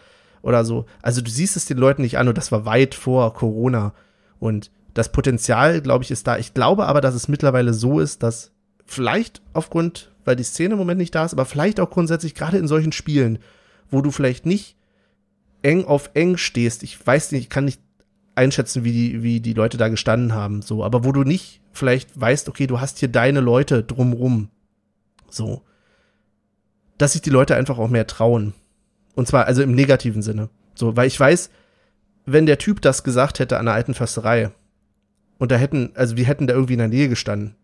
oder 0.42 0.64
so. 0.64 0.86
Also 1.02 1.20
du 1.20 1.30
siehst 1.30 1.56
es 1.56 1.66
den 1.66 1.78
Leuten 1.78 2.02
nicht 2.02 2.18
an 2.18 2.28
und 2.28 2.38
das 2.38 2.52
war 2.52 2.64
weit 2.64 2.94
vor 2.94 3.34
Corona. 3.34 3.92
Und 4.38 4.70
das 4.94 5.10
Potenzial, 5.10 5.80
glaube 5.80 6.04
ich, 6.04 6.10
ist 6.10 6.26
da. 6.26 6.38
Ich 6.38 6.54
glaube 6.54 6.86
aber, 6.86 7.00
dass 7.00 7.14
es 7.14 7.26
mittlerweile 7.26 7.74
so 7.74 7.98
ist, 7.98 8.22
dass 8.22 8.52
vielleicht 8.84 9.42
aufgrund 9.52 10.12
weil 10.26 10.36
die 10.36 10.42
Szene 10.42 10.74
im 10.74 10.78
Moment 10.78 10.98
nicht 10.98 11.14
da 11.14 11.24
ist, 11.24 11.32
aber 11.32 11.46
vielleicht 11.46 11.80
auch 11.80 11.88
grundsätzlich 11.88 12.34
gerade 12.34 12.58
in 12.58 12.68
solchen 12.68 12.92
Spielen, 12.92 13.38
wo 13.90 14.02
du 14.02 14.10
vielleicht 14.10 14.44
nicht 14.44 14.76
eng 15.62 15.84
auf 15.84 16.10
eng 16.14 16.36
stehst. 16.36 16.82
Ich 16.82 17.06
weiß 17.06 17.32
nicht, 17.32 17.42
ich 17.42 17.48
kann 17.48 17.64
nicht 17.64 17.80
einschätzen, 18.36 18.84
wie 18.84 18.92
die, 18.92 19.22
wie 19.22 19.40
die 19.40 19.54
Leute 19.54 19.76
da 19.76 19.88
gestanden 19.88 20.34
haben, 20.34 20.62
so, 20.62 20.84
aber 20.84 21.04
wo 21.04 21.12
du 21.12 21.24
nicht 21.24 21.60
vielleicht 21.72 22.18
weißt, 22.18 22.48
okay, 22.48 22.66
du 22.66 22.80
hast 22.80 22.98
hier 22.98 23.08
deine 23.08 23.40
Leute 23.40 23.82
drumrum, 23.82 24.48
so, 25.28 25.62
dass 26.98 27.12
sich 27.12 27.22
die 27.22 27.30
Leute 27.30 27.56
einfach 27.56 27.78
auch 27.78 27.88
mehr 27.88 28.06
trauen. 28.06 28.54
Und 29.14 29.26
zwar, 29.26 29.46
also 29.46 29.62
im 29.62 29.74
negativen 29.74 30.22
Sinne. 30.22 30.50
So, 30.74 30.96
weil 30.96 31.06
ich 31.06 31.18
weiß, 31.18 31.50
wenn 32.26 32.46
der 32.46 32.58
Typ 32.58 32.82
das 32.82 33.04
gesagt 33.04 33.38
hätte 33.38 33.58
an 33.58 33.66
der 33.66 33.74
alten 33.74 33.94
Försterei 33.94 34.50
und 35.38 35.50
da 35.50 35.56
hätten, 35.56 35.92
also 35.94 36.16
wir 36.16 36.24
hätten 36.24 36.46
da 36.46 36.54
irgendwie 36.54 36.74
in 36.74 36.80
der 36.80 36.88
Nähe 36.88 37.08
gestanden, 37.08 37.56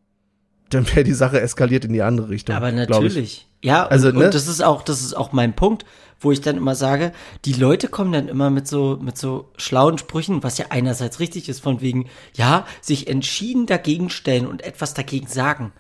dann 0.75 0.87
wäre 0.89 1.05
die 1.05 1.13
Sache 1.13 1.41
eskaliert 1.41 1.85
in 1.85 1.93
die 1.93 2.03
andere 2.03 2.29
Richtung. 2.29 2.57
Aber 2.57 2.73
natürlich. 2.73 3.49
Ja, 3.63 3.87
also, 3.87 4.09
und, 4.09 4.17
ne? 4.17 4.25
und 4.27 4.35
das 4.35 4.49
ist 4.49 4.63
auch, 4.63 4.83
das 4.83 5.03
ist 5.03 5.15
auch 5.15 5.33
mein 5.33 5.55
Punkt, 5.55 5.85
wo 6.21 6.33
ich 6.33 6.41
dann 6.41 6.57
immer 6.57 6.75
sage, 6.75 7.13
die 7.45 7.53
Leute 7.53 7.89
kommen 7.89 8.13
dann 8.13 8.29
immer 8.29 8.51
mit 8.51 8.67
so, 8.67 8.99
mit 9.01 9.17
so 9.17 9.51
schlauen 9.57 9.99
Sprüchen, 9.99 10.43
was 10.43 10.59
ja 10.59 10.67
einerseits 10.71 11.21
richtig 11.21 11.49
ist, 11.49 11.61
von 11.61 11.81
wegen, 11.81 12.09
ja, 12.35 12.67
sich 12.81 13.09
entschieden 13.09 13.67
dagegen 13.67 14.11
stellen 14.11 14.47
und 14.47 14.63
etwas 14.63 14.95
dagegen 14.95 15.27
sagen. 15.27 15.73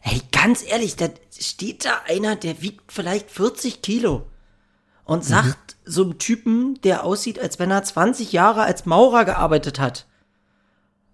Hey, 0.00 0.20
ganz 0.32 0.64
ehrlich, 0.66 0.96
da 0.96 1.08
steht 1.38 1.84
da 1.84 1.92
einer, 2.08 2.34
der 2.34 2.62
wiegt 2.62 2.90
vielleicht 2.90 3.30
40 3.30 3.82
Kilo 3.82 4.26
und 5.04 5.24
sagt 5.24 5.76
mhm. 5.84 5.90
so 5.90 6.02
einem 6.04 6.18
Typen, 6.18 6.80
der 6.82 7.04
aussieht, 7.04 7.38
als 7.38 7.58
wenn 7.58 7.70
er 7.70 7.82
20 7.82 8.32
Jahre 8.32 8.62
als 8.62 8.86
Maurer 8.86 9.24
gearbeitet 9.24 9.78
hat. 9.78 10.06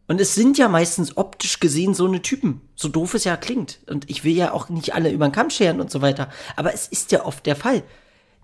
Und 0.09 0.21
es 0.21 0.35
sind 0.35 0.57
ja 0.57 0.69
meistens 0.69 1.17
optisch 1.17 1.59
gesehen 1.59 1.95
so 1.95 2.07
eine 2.07 2.23
Typen, 2.23 2.61
so 2.77 2.89
doof 2.89 3.15
es 3.15 3.25
ja 3.25 3.37
klingt. 3.37 3.81
Und 3.89 4.09
ich 4.09 4.23
will 4.23 4.37
ja 4.37 4.53
auch 4.53 4.69
nicht 4.69 4.95
alle 4.95 5.11
über 5.11 5.29
den 5.29 5.33
Kamm 5.33 5.51
scheren 5.51 5.81
und 5.81 5.91
so 5.91 6.01
weiter. 6.01 6.31
Aber 6.55 6.73
es 6.73 6.87
ist 6.87 7.11
ja 7.11 7.25
oft 7.25 7.45
der 7.45 7.57
Fall. 7.57 7.83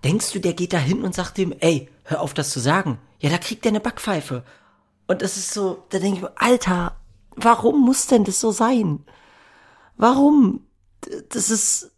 Denkst 0.03 0.33
du, 0.33 0.39
der 0.39 0.53
geht 0.53 0.73
da 0.73 0.77
hin 0.77 1.03
und 1.03 1.15
sagt 1.15 1.37
dem, 1.37 1.53
ey, 1.59 1.89
hör 2.03 2.21
auf 2.21 2.33
das 2.33 2.49
zu 2.49 2.59
sagen. 2.59 2.99
Ja, 3.19 3.29
da 3.29 3.37
kriegt 3.37 3.65
er 3.65 3.69
eine 3.69 3.79
Backpfeife. 3.79 4.43
Und 5.07 5.21
das 5.21 5.37
ist 5.37 5.53
so, 5.53 5.83
da 5.89 5.99
denke 5.99 6.17
ich 6.17 6.21
mir, 6.23 6.33
Alter, 6.35 6.97
warum 7.35 7.79
muss 7.81 8.07
denn 8.07 8.25
das 8.25 8.41
so 8.41 8.51
sein? 8.51 9.05
Warum? 9.95 10.65
Das 11.29 11.49
ist, 11.49 11.91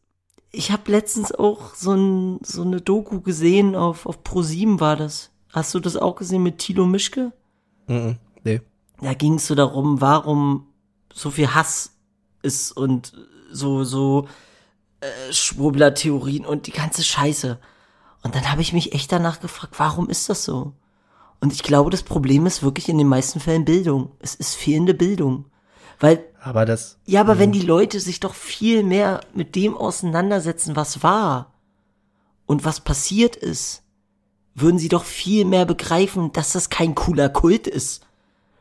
ich 0.52 0.72
habe 0.72 0.92
letztens 0.92 1.32
auch 1.32 1.74
so, 1.74 1.94
ein, 1.94 2.40
so 2.44 2.62
eine 2.62 2.82
Doku 2.82 3.22
gesehen, 3.22 3.76
auf, 3.76 4.06
auf 4.06 4.24
ProSieben 4.24 4.80
war 4.80 4.96
das. 4.96 5.32
Hast 5.52 5.74
du 5.74 5.80
das 5.80 5.98
auch 5.98 6.16
gesehen 6.16 6.44
mit 6.44 6.60
Tilo 6.60 6.86
Mischke? 6.86 7.32
Mhm, 7.88 8.18
da 9.02 9.14
ging 9.14 9.36
es 9.36 9.48
so 9.48 9.56
darum, 9.56 10.02
warum 10.02 10.68
so 11.14 11.32
viel 11.32 11.54
Hass 11.54 11.92
ist 12.42 12.72
und 12.72 13.14
so, 13.52 13.84
so 13.84 14.28
äh, 15.02 15.34
Schwurbler-Theorien 15.34 16.46
und 16.46 16.68
die 16.68 16.72
ganze 16.72 17.04
Scheiße. 17.04 17.60
Und 18.24 18.36
dann 18.36 18.52
habe 18.52 18.62
ich 18.62 18.74
mich 18.74 18.94
echt 18.94 19.12
danach 19.12 19.40
gefragt, 19.40 19.76
warum 19.78 20.10
ist 20.10 20.30
das 20.30 20.44
so? 20.44 20.74
Und 21.42 21.54
ich 21.54 21.64
glaube, 21.64 21.90
das 21.92 22.04
Problem 22.04 22.46
ist 22.46 22.64
wirklich 22.64 22.90
in 22.90 22.98
den 22.98 23.08
meisten 23.08 23.40
Fällen 23.40 23.66
Bildung. 23.66 24.12
Es 24.20 24.36
ist 24.36 24.56
fehlende 24.56 24.94
Bildung. 24.94 25.46
Weil. 26.00 26.24
Aber 26.42 26.66
das. 26.66 26.98
Ja, 27.06 27.22
aber 27.22 27.40
wenn 27.40 27.52
die 27.52 27.62
Leute 27.62 28.00
sich 28.00 28.20
doch 28.20 28.34
viel 28.34 28.84
mehr 28.84 29.22
mit 29.34 29.56
dem 29.56 29.76
auseinandersetzen, 29.76 30.76
was 30.76 31.04
war 31.04 31.54
und 32.46 32.66
was 32.66 32.80
passiert 32.80 33.36
ist, 33.36 33.84
würden 34.54 34.80
sie 34.80 34.90
doch 34.90 35.04
viel 35.04 35.46
mehr 35.46 35.66
begreifen, 35.66 36.32
dass 36.32 36.54
das 36.54 36.70
kein 36.70 36.96
cooler 36.96 37.30
Kult 37.30 37.68
ist, 37.68 38.05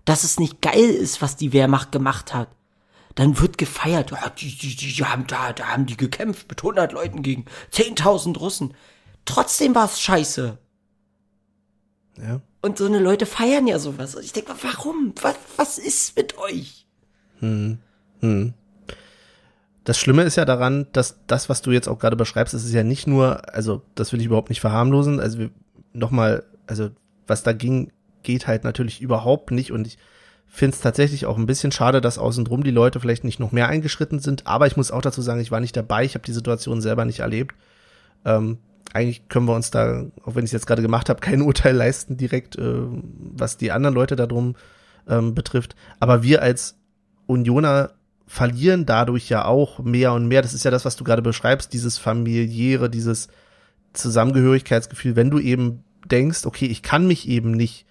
dass 0.05 0.25
es 0.25 0.39
nicht 0.39 0.61
geil 0.61 0.91
ist, 0.91 1.23
was 1.23 1.37
die 1.37 1.53
Wehrmacht 1.53 1.93
gemacht 1.93 2.35
hat. 2.35 2.49
Dann 3.15 3.39
wird 3.39 3.59
gefeiert, 3.59 4.11
ja, 4.11 4.29
die, 4.31 4.57
die, 4.57 4.75
die, 4.75 5.05
haben 5.05 5.27
da, 5.27 5.53
da 5.53 5.69
haben 5.69 5.87
die 5.87 5.97
gekämpft 5.97 6.49
mit 6.49 6.61
100 6.61 6.93
Leuten 6.93 7.23
gegen 7.23 7.45
10.000 7.73 8.39
Russen. 8.39 8.75
Trotzdem 9.25 9.75
war 9.75 9.85
es 9.85 10.01
scheiße. 10.01 10.59
Ja. 12.21 12.41
Und 12.61 12.79
so 12.79 12.87
eine 12.87 12.99
Leute 12.99 13.27
feiern 13.27 13.67
ja 13.67 13.79
sowas. 13.79 14.15
Und 14.15 14.25
ich 14.25 14.33
denke, 14.33 14.55
warum? 14.63 15.15
Was, 15.21 15.37
was 15.57 15.79
ist 15.79 16.17
mit 16.17 16.39
euch? 16.39 16.87
Hm. 17.41 17.79
Hm. 18.21 18.55
Das 19.85 19.99
Schlimme 19.99 20.23
ist 20.23 20.37
ja 20.37 20.47
daran, 20.47 20.87
dass 20.93 21.19
das, 21.27 21.49
was 21.49 21.61
du 21.61 21.71
jetzt 21.71 21.89
auch 21.89 21.99
gerade 21.99 22.17
beschreibst, 22.17 22.55
ist 22.55 22.73
ja 22.73 22.83
nicht 22.83 23.07
nur, 23.07 23.55
also 23.55 23.83
das 23.95 24.13
will 24.13 24.21
ich 24.21 24.27
überhaupt 24.27 24.49
nicht 24.49 24.61
verharmlosen. 24.61 25.21
Also 25.21 25.49
nochmal, 25.93 26.45
also 26.67 26.91
was 27.27 27.43
da 27.43 27.53
ging, 27.53 27.93
geht 28.25 28.47
halt 28.47 28.65
natürlich 28.65 29.01
überhaupt 29.01 29.51
nicht 29.51 29.73
und 29.73 29.87
ich 29.87 29.99
finde 30.47 30.75
es 30.75 30.81
tatsächlich 30.81 31.27
auch 31.27 31.37
ein 31.37 31.47
bisschen 31.47 31.73
schade, 31.73 32.01
dass 32.01 32.19
außenrum 32.19 32.63
die 32.63 32.71
Leute 32.71 33.01
vielleicht 33.01 33.25
nicht 33.25 33.41
noch 33.41 33.53
mehr 33.53 33.69
eingeschritten 33.69 34.21
sind, 34.21 34.47
aber 34.47 34.67
ich 34.67 34.77
muss 34.77 34.91
auch 34.91 35.03
dazu 35.03 35.21
sagen, 35.21 35.41
ich 35.41 35.51
war 35.51 35.61
nicht 35.61 35.77
dabei, 35.77 36.05
ich 36.05 36.15
habe 36.15 36.25
die 36.25 36.33
Situation 36.33 36.81
selber 36.81 37.05
nicht 37.05 37.21
erlebt. 37.21 37.55
Ähm, 38.25 38.59
eigentlich 38.93 39.29
können 39.29 39.47
wir 39.47 39.55
uns 39.55 39.71
da, 39.71 40.05
auch 40.25 40.37
wenn 40.37 40.45
ich 40.45 40.49
es 40.49 40.53
jetzt 40.53 40.67
gerade 40.67 40.83
gemacht 40.83 41.09
habe, 41.09 41.21
kein 41.21 41.43
Urteil 41.43 41.75
leisten 41.75 42.17
direkt, 42.17 42.57
äh, 42.57 42.83
was 43.35 43.57
die 43.57 43.73
anderen 43.73 43.95
Leute 43.95 44.17
darum 44.17 44.55
ähm, 45.09 45.35
betrifft. 45.35 45.75
Aber 45.99 46.23
wir 46.23 46.43
als 46.43 46.77
Unioner 47.27 47.91
verlieren 48.27 48.87
dadurch 48.87 49.29
ja 49.29 49.45
auch 49.45 49.81
mehr 49.81 50.13
und 50.13 50.29
mehr. 50.29 50.43
Das 50.43 50.55
ist 50.55 50.65
ja 50.65 50.71
das, 50.71 50.85
was 50.85 50.97
du 50.97 51.05
gerade 51.05 51.23
beschreibst, 51.23 51.73
dieses 51.73 51.99
familiäre, 51.99 52.89
dieses 52.89 53.29
Zusammengehörigkeitsgefühl, 53.93 55.17
wenn 55.17 55.31
du 55.31 55.39
eben 55.39 55.85
denkst, 56.11 56.47
okay, 56.47 56.67
ich 56.67 56.83
kann 56.83 57.07
mich 57.07 57.29
eben 57.29 57.53
nicht 57.53 57.87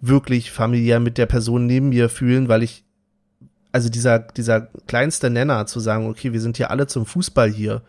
wirklich 0.00 0.50
familiär 0.50 1.00
mit 1.00 1.18
der 1.18 1.26
Person 1.26 1.66
neben 1.66 1.90
mir 1.90 2.08
fühlen, 2.08 2.48
weil 2.48 2.62
ich, 2.62 2.84
also 3.72 3.88
dieser, 3.88 4.18
dieser 4.18 4.62
kleinste 4.86 5.30
Nenner 5.30 5.66
zu 5.66 5.80
sagen, 5.80 6.08
okay, 6.08 6.32
wir 6.32 6.40
sind 6.40 6.56
hier 6.56 6.70
alle 6.70 6.86
zum 6.86 7.06
Fußball 7.06 7.50
hier, 7.50 7.82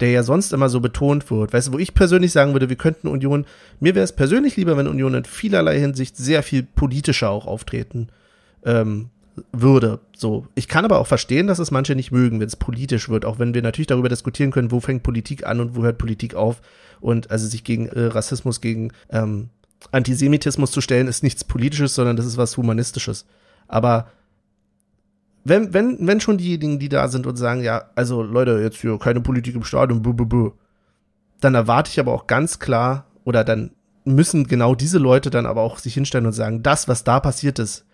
der 0.00 0.10
ja 0.10 0.22
sonst 0.22 0.52
immer 0.52 0.68
so 0.68 0.80
betont 0.80 1.30
wird. 1.30 1.52
Weißt 1.52 1.68
du, 1.68 1.72
wo 1.72 1.78
ich 1.78 1.94
persönlich 1.94 2.32
sagen 2.32 2.52
würde, 2.52 2.68
wir 2.68 2.76
könnten 2.76 3.08
Union, 3.08 3.44
mir 3.80 3.94
wäre 3.94 4.04
es 4.04 4.12
persönlich 4.12 4.56
lieber, 4.56 4.76
wenn 4.76 4.86
Union 4.86 5.14
in 5.14 5.24
vielerlei 5.24 5.78
Hinsicht 5.78 6.16
sehr 6.16 6.42
viel 6.42 6.62
politischer 6.62 7.30
auch 7.30 7.46
auftreten 7.46 8.08
ähm, 8.64 9.10
würde. 9.52 10.00
So, 10.16 10.46
ich 10.54 10.68
kann 10.68 10.84
aber 10.84 10.98
auch 10.98 11.06
verstehen, 11.06 11.48
dass 11.48 11.58
es 11.58 11.70
manche 11.70 11.96
nicht 11.96 12.12
mögen, 12.12 12.40
wenn 12.40 12.46
es 12.46 12.56
politisch 12.56 13.08
wird, 13.08 13.24
auch 13.24 13.38
wenn 13.38 13.54
wir 13.54 13.62
natürlich 13.62 13.86
darüber 13.88 14.08
diskutieren 14.08 14.50
können, 14.50 14.70
wo 14.70 14.80
fängt 14.80 15.02
Politik 15.02 15.46
an 15.46 15.60
und 15.60 15.76
wo 15.76 15.82
hört 15.82 15.98
Politik 15.98 16.34
auf 16.34 16.60
und 17.00 17.30
also 17.30 17.46
sich 17.46 17.64
gegen 17.64 17.86
äh, 17.86 18.04
Rassismus, 18.04 18.60
gegen 18.60 18.92
ähm, 19.10 19.50
Antisemitismus 19.90 20.70
zu 20.70 20.80
stellen, 20.80 21.08
ist 21.08 21.22
nichts 21.22 21.44
Politisches, 21.44 21.94
sondern 21.94 22.16
das 22.16 22.26
ist 22.26 22.36
was 22.36 22.56
Humanistisches. 22.56 23.26
Aber 23.68 24.10
wenn, 25.44 25.72
wenn, 25.72 26.06
wenn 26.06 26.20
schon 26.20 26.38
diejenigen, 26.38 26.78
die 26.78 26.88
da 26.88 27.08
sind 27.08 27.26
und 27.26 27.36
sagen, 27.36 27.62
ja, 27.62 27.90
also 27.94 28.22
Leute, 28.22 28.60
jetzt 28.62 28.80
hier 28.80 28.98
keine 28.98 29.20
Politik 29.20 29.54
im 29.54 29.64
Stadion, 29.64 30.02
buh, 30.02 30.12
buh, 30.12 30.26
buh, 30.26 30.52
dann 31.40 31.54
erwarte 31.54 31.90
ich 31.90 32.00
aber 32.00 32.12
auch 32.12 32.26
ganz 32.26 32.58
klar 32.58 33.06
oder 33.24 33.44
dann 33.44 33.70
müssen 34.04 34.46
genau 34.46 34.74
diese 34.74 34.98
Leute 34.98 35.30
dann 35.30 35.46
aber 35.46 35.62
auch 35.62 35.78
sich 35.78 35.94
hinstellen 35.94 36.26
und 36.26 36.32
sagen, 36.32 36.62
das, 36.62 36.88
was 36.88 37.04
da 37.04 37.20
passiert 37.20 37.58
ist, 37.58 37.84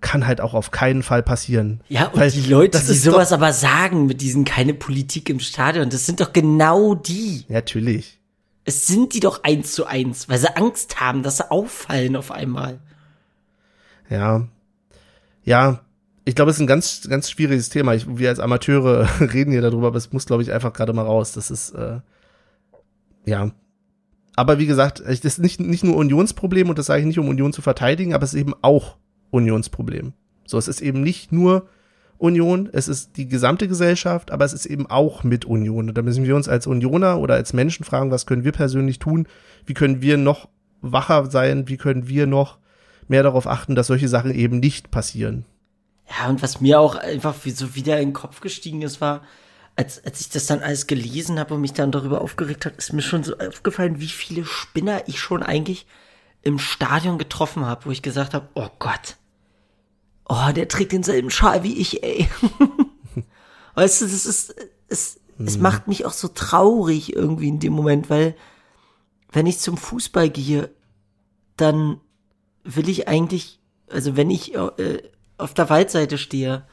kann 0.00 0.26
halt 0.26 0.40
auch 0.40 0.54
auf 0.54 0.70
keinen 0.70 1.02
Fall 1.02 1.22
passieren. 1.22 1.80
Ja, 1.88 2.06
und 2.08 2.20
Weil 2.20 2.30
die 2.30 2.42
Leute, 2.42 2.78
die 2.80 2.94
sowas 2.94 3.32
aber 3.32 3.52
sagen 3.52 4.06
mit 4.06 4.20
diesen 4.20 4.44
keine 4.44 4.74
Politik 4.74 5.30
im 5.30 5.40
Stadion, 5.40 5.90
das 5.90 6.06
sind 6.06 6.20
doch 6.20 6.32
genau 6.32 6.94
die. 6.94 7.44
Natürlich. 7.48 8.18
Es 8.64 8.86
sind 8.86 9.14
die 9.14 9.20
doch 9.20 9.42
eins 9.42 9.72
zu 9.72 9.86
eins, 9.86 10.28
weil 10.28 10.38
sie 10.38 10.56
Angst 10.56 11.00
haben, 11.00 11.22
dass 11.22 11.38
sie 11.38 11.50
auffallen 11.50 12.16
auf 12.16 12.30
einmal. 12.30 12.80
Ja. 14.08 14.46
Ja, 15.44 15.80
ich 16.24 16.34
glaube, 16.36 16.50
es 16.50 16.58
ist 16.58 16.60
ein 16.60 16.68
ganz, 16.68 17.06
ganz 17.08 17.30
schwieriges 17.30 17.68
Thema. 17.68 17.94
Ich, 17.94 18.06
wir 18.16 18.28
als 18.28 18.38
Amateure 18.38 19.08
reden 19.20 19.50
hier 19.50 19.62
darüber, 19.62 19.88
aber 19.88 19.96
es 19.96 20.12
muss, 20.12 20.26
glaube 20.26 20.42
ich, 20.42 20.52
einfach 20.52 20.72
gerade 20.72 20.92
mal 20.92 21.04
raus. 21.04 21.32
Das 21.32 21.50
ist, 21.50 21.70
äh, 21.70 22.00
ja. 23.24 23.50
Aber 24.36 24.58
wie 24.58 24.66
gesagt, 24.66 25.00
das 25.00 25.24
ist 25.24 25.38
nicht, 25.40 25.60
nicht 25.60 25.84
nur 25.84 25.96
Unionsproblem 25.96 26.70
und 26.70 26.78
das 26.78 26.86
sage 26.86 27.00
ich 27.00 27.06
nicht, 27.06 27.18
um 27.18 27.28
Union 27.28 27.52
zu 27.52 27.60
verteidigen, 27.60 28.14
aber 28.14 28.24
es 28.24 28.32
ist 28.32 28.40
eben 28.40 28.54
auch 28.62 28.96
Unionsproblem. 29.30 30.14
So, 30.46 30.58
es 30.58 30.68
ist 30.68 30.80
eben 30.80 31.02
nicht 31.02 31.32
nur 31.32 31.68
Union, 32.22 32.68
es 32.72 32.86
ist 32.86 33.16
die 33.16 33.26
gesamte 33.26 33.66
Gesellschaft, 33.66 34.30
aber 34.30 34.44
es 34.44 34.52
ist 34.52 34.66
eben 34.66 34.88
auch 34.88 35.24
mit 35.24 35.44
Union. 35.44 35.88
Und 35.88 35.98
da 35.98 36.02
müssen 36.02 36.24
wir 36.24 36.36
uns 36.36 36.48
als 36.48 36.68
Unioner 36.68 37.18
oder 37.18 37.34
als 37.34 37.52
Menschen 37.52 37.84
fragen, 37.84 38.12
was 38.12 38.26
können 38.26 38.44
wir 38.44 38.52
persönlich 38.52 39.00
tun? 39.00 39.26
Wie 39.66 39.74
können 39.74 40.02
wir 40.02 40.16
noch 40.16 40.48
wacher 40.82 41.28
sein? 41.30 41.66
Wie 41.66 41.76
können 41.76 42.06
wir 42.06 42.28
noch 42.28 42.58
mehr 43.08 43.24
darauf 43.24 43.48
achten, 43.48 43.74
dass 43.74 43.88
solche 43.88 44.08
Sachen 44.08 44.32
eben 44.32 44.60
nicht 44.60 44.92
passieren? 44.92 45.46
Ja, 46.08 46.28
und 46.28 46.42
was 46.42 46.60
mir 46.60 46.78
auch 46.78 46.94
einfach 46.94 47.34
so 47.44 47.74
wieder 47.74 47.98
in 47.98 48.10
den 48.10 48.14
Kopf 48.14 48.40
gestiegen 48.40 48.82
ist, 48.82 49.00
war, 49.00 49.22
als, 49.74 50.04
als 50.04 50.20
ich 50.20 50.28
das 50.28 50.46
dann 50.46 50.60
alles 50.60 50.86
gelesen 50.86 51.40
habe 51.40 51.54
und 51.54 51.60
mich 51.60 51.72
dann 51.72 51.90
darüber 51.90 52.20
aufgeregt 52.20 52.66
hat, 52.66 52.76
ist 52.76 52.92
mir 52.92 53.02
schon 53.02 53.24
so 53.24 53.36
aufgefallen, 53.38 53.98
wie 53.98 54.06
viele 54.06 54.44
Spinner 54.44 55.02
ich 55.08 55.18
schon 55.18 55.42
eigentlich 55.42 55.86
im 56.42 56.60
Stadion 56.60 57.18
getroffen 57.18 57.66
habe, 57.66 57.86
wo 57.86 57.90
ich 57.90 58.02
gesagt 58.02 58.34
habe, 58.34 58.48
oh 58.54 58.68
Gott, 58.78 59.16
oh, 60.32 60.52
der 60.52 60.68
trägt 60.68 60.92
denselben 60.92 61.30
Schal 61.30 61.62
wie 61.62 61.76
ich, 61.76 62.02
ey. 62.02 62.28
weißt 63.74 64.00
du, 64.00 64.04
das 64.06 64.26
ist, 64.26 64.54
es, 64.88 65.20
es 65.38 65.58
macht 65.58 65.88
mich 65.88 66.06
auch 66.06 66.12
so 66.12 66.28
traurig 66.28 67.14
irgendwie 67.14 67.48
in 67.48 67.60
dem 67.60 67.72
Moment, 67.74 68.08
weil 68.08 68.34
wenn 69.30 69.46
ich 69.46 69.58
zum 69.58 69.76
Fußball 69.76 70.30
gehe, 70.30 70.70
dann 71.56 72.00
will 72.64 72.88
ich 72.88 73.08
eigentlich, 73.08 73.60
also 73.90 74.16
wenn 74.16 74.30
ich 74.30 74.54
äh, 74.54 75.02
auf 75.36 75.52
der 75.54 75.68
Waldseite 75.68 76.16
stehe, 76.16 76.64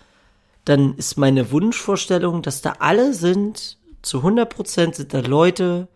dann 0.65 0.95
ist 0.95 1.17
meine 1.17 1.51
Wunschvorstellung, 1.51 2.41
dass 2.41 2.61
da 2.61 2.75
alle 2.79 3.13
sind, 3.13 3.77
zu 4.01 4.17
100 4.19 4.49
Prozent 4.49 4.95
sind 4.95 5.13
da 5.13 5.19
Leute, 5.19 5.89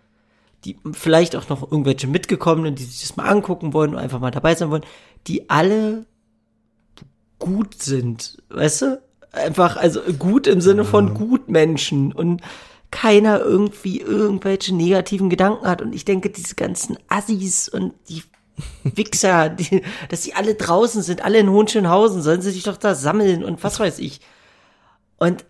die 0.66 0.78
vielleicht 0.91 1.36
auch 1.36 1.47
noch 1.47 1.64
irgendwelche 1.72 2.07
mitgekommenen, 2.07 2.76
die 2.76 2.84
sich 2.84 3.01
das 3.01 3.16
mal 3.16 3.28
angucken 3.28 3.74
wollen 3.74 3.91
und 3.91 3.99
einfach 3.99 4.20
mal 4.20 4.32
dabei 4.32 4.55
sein 4.55 4.70
wollen, 4.70 4.86
die 5.28 5.49
alle 5.49 6.05
gut 7.43 7.81
sind, 7.81 8.41
weißt 8.49 8.81
du? 8.83 9.01
Einfach, 9.33 9.77
also 9.77 10.01
gut 10.17 10.47
im 10.47 10.61
Sinne 10.61 10.85
von 10.85 11.13
Gutmenschen 11.13 12.13
und 12.13 12.41
keiner 12.91 13.39
irgendwie 13.39 13.99
irgendwelche 13.99 14.73
negativen 14.73 15.29
Gedanken 15.29 15.67
hat. 15.67 15.81
Und 15.81 15.93
ich 15.93 16.05
denke, 16.05 16.29
diese 16.29 16.55
ganzen 16.55 16.97
Assis 17.09 17.67
und 17.67 17.93
die 18.07 18.23
Wichser, 18.83 19.49
die, 19.49 19.81
dass 20.09 20.21
die 20.21 20.35
alle 20.35 20.55
draußen 20.55 21.01
sind, 21.01 21.25
alle 21.25 21.39
in 21.39 21.49
Hohenschönhausen, 21.49 22.21
sollen 22.21 22.41
sie 22.41 22.51
sich 22.51 22.63
doch 22.63 22.77
da 22.77 22.95
sammeln 22.95 23.43
und 23.43 23.63
was 23.63 23.79
weiß 23.79 23.99
ich. 23.99 24.21
Und, 25.17 25.43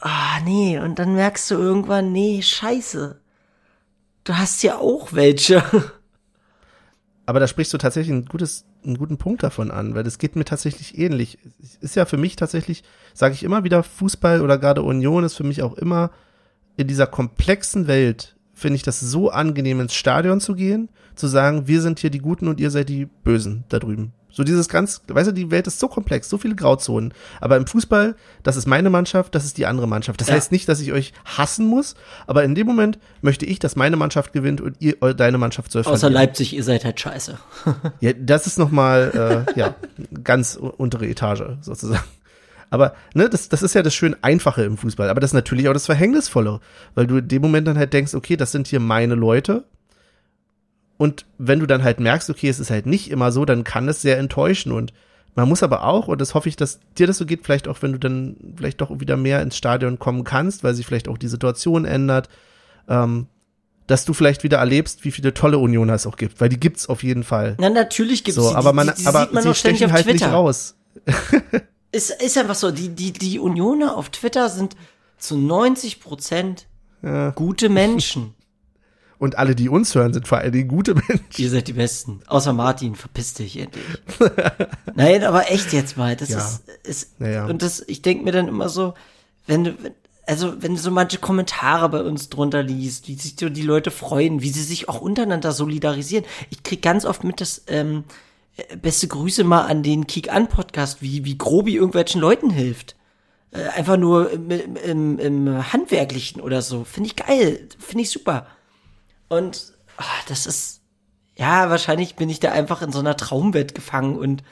ah, 0.00 0.40
nee, 0.44 0.78
und 0.78 0.98
dann 0.98 1.14
merkst 1.14 1.50
du 1.50 1.56
irgendwann, 1.56 2.12
nee, 2.12 2.40
scheiße. 2.40 3.20
Du 4.22 4.38
hast 4.38 4.62
ja 4.62 4.78
auch 4.78 5.12
welche. 5.12 5.62
Aber 7.26 7.40
da 7.40 7.46
sprichst 7.46 7.72
du 7.72 7.78
tatsächlich 7.78 8.14
ein 8.14 8.26
gutes, 8.26 8.66
einen 8.84 8.98
guten 8.98 9.16
Punkt 9.16 9.42
davon 9.42 9.70
an, 9.70 9.94
weil 9.94 10.04
das 10.04 10.18
geht 10.18 10.36
mir 10.36 10.44
tatsächlich 10.44 10.98
ähnlich. 10.98 11.38
Ist 11.80 11.96
ja 11.96 12.04
für 12.04 12.18
mich 12.18 12.36
tatsächlich, 12.36 12.84
sage 13.14 13.34
ich 13.34 13.42
immer 13.42 13.64
wieder, 13.64 13.82
Fußball 13.82 14.42
oder 14.42 14.58
gerade 14.58 14.82
Union 14.82 15.24
ist 15.24 15.34
für 15.34 15.44
mich 15.44 15.62
auch 15.62 15.74
immer 15.74 16.10
in 16.76 16.86
dieser 16.86 17.06
komplexen 17.06 17.86
Welt, 17.86 18.36
finde 18.52 18.76
ich 18.76 18.82
das 18.82 19.00
so 19.00 19.30
angenehm 19.30 19.80
ins 19.80 19.94
Stadion 19.94 20.40
zu 20.40 20.54
gehen, 20.54 20.90
zu 21.14 21.26
sagen, 21.26 21.66
wir 21.66 21.80
sind 21.80 21.98
hier 21.98 22.10
die 22.10 22.18
Guten 22.18 22.48
und 22.48 22.60
ihr 22.60 22.70
seid 22.70 22.88
die 22.88 23.06
Bösen 23.06 23.64
da 23.68 23.78
drüben. 23.78 24.12
So 24.34 24.42
dieses 24.42 24.68
ganz, 24.68 25.00
weißt 25.06 25.28
du, 25.28 25.32
die 25.32 25.50
Welt 25.52 25.66
ist 25.68 25.78
so 25.78 25.86
komplex, 25.86 26.28
so 26.28 26.38
viele 26.38 26.56
Grauzonen. 26.56 27.14
Aber 27.40 27.56
im 27.56 27.66
Fußball, 27.68 28.16
das 28.42 28.56
ist 28.56 28.66
meine 28.66 28.90
Mannschaft, 28.90 29.34
das 29.34 29.44
ist 29.44 29.58
die 29.58 29.66
andere 29.66 29.86
Mannschaft. 29.86 30.20
Das 30.20 30.28
Ja. 30.28 30.34
heißt 30.34 30.50
nicht, 30.50 30.68
dass 30.68 30.80
ich 30.80 30.92
euch 30.92 31.12
hassen 31.24 31.66
muss, 31.66 31.94
aber 32.26 32.42
in 32.42 32.56
dem 32.56 32.66
Moment 32.66 32.98
möchte 33.22 33.46
ich, 33.46 33.60
dass 33.60 33.76
meine 33.76 33.96
Mannschaft 33.96 34.32
gewinnt 34.32 34.60
und 34.60 34.76
ihr, 34.80 34.94
deine 35.14 35.38
Mannschaft 35.38 35.70
soll 35.70 35.82
Außer 35.82 35.96
verlieren. 35.98 36.12
Leipzig, 36.22 36.52
ihr 36.54 36.64
seid 36.64 36.84
halt 36.84 36.98
scheiße. 36.98 37.38
Ja, 38.00 38.12
das 38.12 38.46
ist 38.48 38.58
nochmal, 38.58 39.46
äh, 39.56 39.58
ja, 39.58 39.74
ganz 40.24 40.56
untere 40.56 41.06
Etage 41.06 41.44
sozusagen. 41.60 42.02
Aber 42.70 42.94
ne, 43.14 43.28
das, 43.30 43.48
das 43.48 43.62
ist 43.62 43.74
ja 43.74 43.82
das 43.82 43.94
schön 43.94 44.16
Einfache 44.22 44.64
im 44.64 44.76
Fußball. 44.76 45.08
Aber 45.08 45.20
das 45.20 45.30
ist 45.30 45.34
natürlich 45.34 45.68
auch 45.68 45.72
das 45.72 45.86
Verhängnisvolle, 45.86 46.60
weil 46.96 47.06
du 47.06 47.18
in 47.18 47.28
dem 47.28 47.40
Moment 47.42 47.68
dann 47.68 47.78
halt 47.78 47.92
denkst, 47.92 48.14
okay, 48.14 48.36
das 48.36 48.50
sind 48.50 48.66
hier 48.66 48.80
meine 48.80 49.14
Leute. 49.14 49.62
Und 50.96 51.26
wenn 51.38 51.60
du 51.60 51.66
dann 51.66 51.82
halt 51.82 52.00
merkst, 52.00 52.30
okay, 52.30 52.48
es 52.48 52.60
ist 52.60 52.70
halt 52.70 52.86
nicht 52.86 53.10
immer 53.10 53.32
so, 53.32 53.44
dann 53.44 53.64
kann 53.64 53.88
es 53.88 54.00
sehr 54.02 54.18
enttäuschen. 54.18 54.70
Und 54.72 54.92
man 55.34 55.48
muss 55.48 55.62
aber 55.62 55.84
auch, 55.84 56.06
und 56.08 56.20
das 56.20 56.34
hoffe 56.34 56.48
ich, 56.48 56.56
dass 56.56 56.78
dir 56.96 57.06
das 57.06 57.18
so 57.18 57.26
geht, 57.26 57.44
vielleicht 57.44 57.66
auch, 57.66 57.82
wenn 57.82 57.92
du 57.92 57.98
dann 57.98 58.36
vielleicht 58.56 58.80
doch 58.80 59.00
wieder 59.00 59.16
mehr 59.16 59.42
ins 59.42 59.56
Stadion 59.56 59.98
kommen 59.98 60.22
kannst, 60.24 60.62
weil 60.62 60.74
sich 60.74 60.86
vielleicht 60.86 61.08
auch 61.08 61.18
die 61.18 61.28
Situation 61.28 61.84
ändert, 61.84 62.28
ähm, 62.88 63.26
dass 63.86 64.04
du 64.04 64.14
vielleicht 64.14 64.44
wieder 64.44 64.58
erlebst, 64.58 65.04
wie 65.04 65.10
viele 65.10 65.34
tolle 65.34 65.58
Unioner 65.58 65.94
es 65.94 66.06
auch 66.06 66.16
gibt, 66.16 66.40
weil 66.40 66.48
die 66.48 66.60
gibt's 66.60 66.88
auf 66.88 67.02
jeden 67.02 67.24
Fall. 67.24 67.56
Na, 67.58 67.68
natürlich 67.70 68.24
gibt's 68.24 68.40
So, 68.40 68.50
die, 68.50 68.54
aber 68.56 68.72
man, 68.72 68.86
die, 68.96 69.02
die 69.02 69.06
aber 69.08 69.22
sieht 69.24 69.32
man 69.32 69.42
sie 69.42 69.54
stechen 69.54 69.86
auf 69.86 69.92
halt 69.92 70.04
Twitter. 70.04 70.26
nicht 70.26 70.34
raus. 70.34 70.76
Ist, 71.92 72.10
ist 72.10 72.36
einfach 72.38 72.56
so, 72.56 72.72
die, 72.72 72.88
die, 72.88 73.12
die 73.12 73.38
Unioner 73.38 73.96
auf 73.96 74.10
Twitter 74.10 74.48
sind 74.48 74.74
zu 75.16 75.38
90 75.38 76.00
Prozent 76.00 76.66
Ja. 77.02 77.30
gute 77.30 77.68
Menschen. 77.68 78.34
Und 79.18 79.38
alle, 79.38 79.54
die 79.54 79.68
uns 79.68 79.94
hören, 79.94 80.12
sind 80.12 80.26
vor 80.28 80.38
allen 80.38 80.52
Dingen 80.52 80.68
gute 80.68 80.94
Menschen. 81.08 81.24
Ihr 81.36 81.50
seid 81.50 81.68
die 81.68 81.72
Besten. 81.74 82.20
Außer 82.26 82.52
Martin, 82.52 82.94
verpiss 82.94 83.34
dich 83.34 83.56
endlich. 83.58 83.84
Nein, 84.94 85.24
aber 85.24 85.50
echt 85.50 85.72
jetzt 85.72 85.96
mal. 85.96 86.16
Das 86.16 86.28
Ja. 86.30 86.38
ist, 86.38 86.62
ist 86.82 87.20
Naja. 87.20 87.46
und 87.46 87.62
das, 87.62 87.82
ich 87.86 88.02
denk 88.02 88.24
mir 88.24 88.32
dann 88.32 88.48
immer 88.48 88.68
so, 88.68 88.94
wenn 89.46 89.64
du, 89.64 89.74
also 90.26 90.54
wenn 90.62 90.74
du 90.74 90.80
so 90.80 90.90
manche 90.90 91.18
Kommentare 91.18 91.88
bei 91.88 92.02
uns 92.02 92.28
drunter 92.28 92.62
liest, 92.62 93.08
wie 93.08 93.14
sich 93.14 93.36
so 93.38 93.48
die 93.48 93.62
Leute 93.62 93.90
freuen, 93.90 94.42
wie 94.42 94.50
sie 94.50 94.62
sich 94.62 94.88
auch 94.88 95.00
untereinander 95.00 95.52
solidarisieren. 95.52 96.24
Ich 96.50 96.62
krieg 96.62 96.82
ganz 96.82 97.04
oft 97.04 97.24
mit, 97.24 97.40
dass 97.40 97.62
ähm, 97.68 98.04
äh, 98.56 98.76
beste 98.76 99.06
Grüße 99.08 99.44
mal 99.44 99.62
an 99.66 99.82
den 99.82 100.06
Kick 100.06 100.32
an 100.32 100.48
Podcast, 100.48 101.02
wie 101.02 101.24
wie 101.24 101.36
Grobi 101.38 101.74
irgendwelchen 101.76 102.20
Leuten 102.20 102.50
hilft. 102.50 102.96
Äh, 103.52 103.68
einfach 103.76 103.96
nur 103.98 104.30
im, 104.30 104.50
im, 104.50 104.76
im, 104.76 105.18
im 105.18 105.72
handwerklichen 105.72 106.40
oder 106.40 106.62
so. 106.62 106.84
Finde 106.84 107.08
ich 107.08 107.16
geil, 107.16 107.68
finde 107.78 108.02
ich 108.02 108.10
super. 108.10 108.46
Und 109.36 109.72
ah, 109.96 110.04
das 110.28 110.46
ist 110.46 110.80
ja, 111.36 111.68
wahrscheinlich 111.68 112.14
bin 112.16 112.30
ich 112.30 112.40
da 112.40 112.52
einfach 112.52 112.82
in 112.82 112.92
so 112.92 113.00
einer 113.00 113.16
Traumwelt 113.16 113.74
gefangen 113.74 114.16
und 114.16 114.44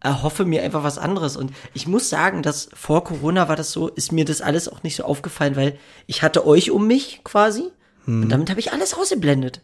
erhoffe 0.00 0.44
mir 0.44 0.62
einfach 0.62 0.84
was 0.84 0.98
anderes. 0.98 1.36
Und 1.36 1.52
ich 1.74 1.86
muss 1.88 2.10
sagen, 2.10 2.42
dass 2.42 2.68
vor 2.74 3.02
Corona 3.04 3.48
war 3.48 3.56
das 3.56 3.72
so, 3.72 3.88
ist 3.88 4.12
mir 4.12 4.24
das 4.24 4.42
alles 4.42 4.68
auch 4.68 4.82
nicht 4.82 4.96
so 4.96 5.04
aufgefallen, 5.04 5.56
weil 5.56 5.78
ich 6.06 6.22
hatte 6.22 6.46
euch 6.46 6.70
um 6.70 6.86
mich 6.86 7.22
quasi 7.24 7.70
und 8.22 8.28
damit 8.30 8.48
habe 8.50 8.60
ich 8.60 8.72
alles 8.72 8.94
ausgeblendet. 8.94 9.62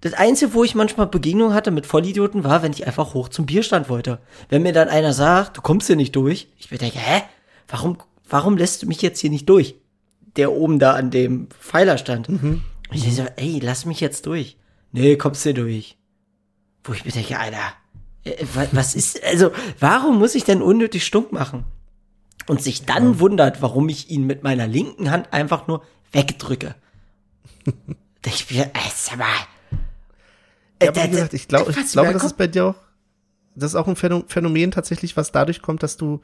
Das 0.00 0.12
Einzige, 0.12 0.52
wo 0.54 0.64
ich 0.64 0.74
manchmal 0.74 1.06
Begegnung 1.06 1.54
hatte 1.54 1.70
mit 1.70 1.86
Vollidioten, 1.86 2.44
war, 2.44 2.62
wenn 2.62 2.72
ich 2.72 2.86
einfach 2.86 3.14
hoch 3.14 3.30
zum 3.30 3.46
Bierstand 3.46 3.88
wollte. 3.88 4.18
Wenn 4.50 4.62
mir 4.62 4.72
dann 4.72 4.88
einer 4.88 5.14
sagt, 5.14 5.56
du 5.56 5.62
kommst 5.62 5.86
hier 5.86 5.96
nicht 5.96 6.14
durch, 6.14 6.48
ich 6.58 6.70
mir 6.70 6.78
denke, 6.78 6.98
hä? 6.98 7.22
Warum, 7.68 7.96
warum 8.28 8.56
lässt 8.56 8.82
du 8.82 8.86
mich 8.86 9.00
jetzt 9.00 9.20
hier 9.20 9.30
nicht 9.30 9.48
durch? 9.48 9.76
Der 10.36 10.52
oben 10.52 10.78
da 10.78 10.92
an 10.92 11.10
dem 11.10 11.48
Pfeiler 11.58 11.96
stand. 11.96 12.28
Und 12.28 12.36
ich 12.92 13.02
denke 13.02 13.16
so, 13.16 13.26
ey, 13.36 13.58
lass 13.62 13.84
mich 13.84 14.00
jetzt 14.00 14.26
durch. 14.26 14.56
Nee, 14.92 15.16
kommst 15.16 15.42
hier 15.42 15.54
durch. 15.54 15.96
Wo 16.84 16.92
ich 16.92 17.04
mir 17.04 17.10
denke, 17.12 17.38
Alter, 17.38 17.58
äh, 18.24 18.44
wa- 18.54 18.68
was 18.72 18.94
ist, 18.94 19.22
also, 19.24 19.50
warum 19.80 20.18
muss 20.18 20.34
ich 20.34 20.44
denn 20.44 20.62
unnötig 20.62 21.04
stunk 21.04 21.32
machen? 21.32 21.64
Und 22.46 22.62
sich 22.62 22.84
dann 22.86 23.18
wundert, 23.18 23.60
warum 23.60 23.88
ich 23.88 24.08
ihn 24.10 24.24
mit 24.24 24.44
meiner 24.44 24.66
linken 24.68 25.10
Hand 25.10 25.32
einfach 25.32 25.66
nur 25.66 25.82
wegdrücke. 26.12 26.76
ich 28.24 28.46
ey, 28.56 28.70
sag 28.94 29.18
mal. 29.18 29.26
Ja, 30.80 30.86
Äh, 30.86 30.88
aber 30.88 31.04
wie 31.04 31.08
gesagt, 31.10 31.34
ich, 31.34 31.48
glaub, 31.48 31.66
was 31.68 31.76
ich 31.76 31.92
glaube, 31.92 32.12
das 32.12 32.22
ist 32.22 32.36
bei 32.36 32.46
dir 32.46 32.66
auch, 32.66 32.74
das 33.56 33.72
ist 33.72 33.76
auch 33.76 33.88
ein 33.88 33.96
Phäno- 33.96 34.24
Phänomen 34.28 34.70
tatsächlich, 34.70 35.16
was 35.16 35.32
dadurch 35.32 35.60
kommt, 35.62 35.82
dass 35.82 35.96
du, 35.96 36.20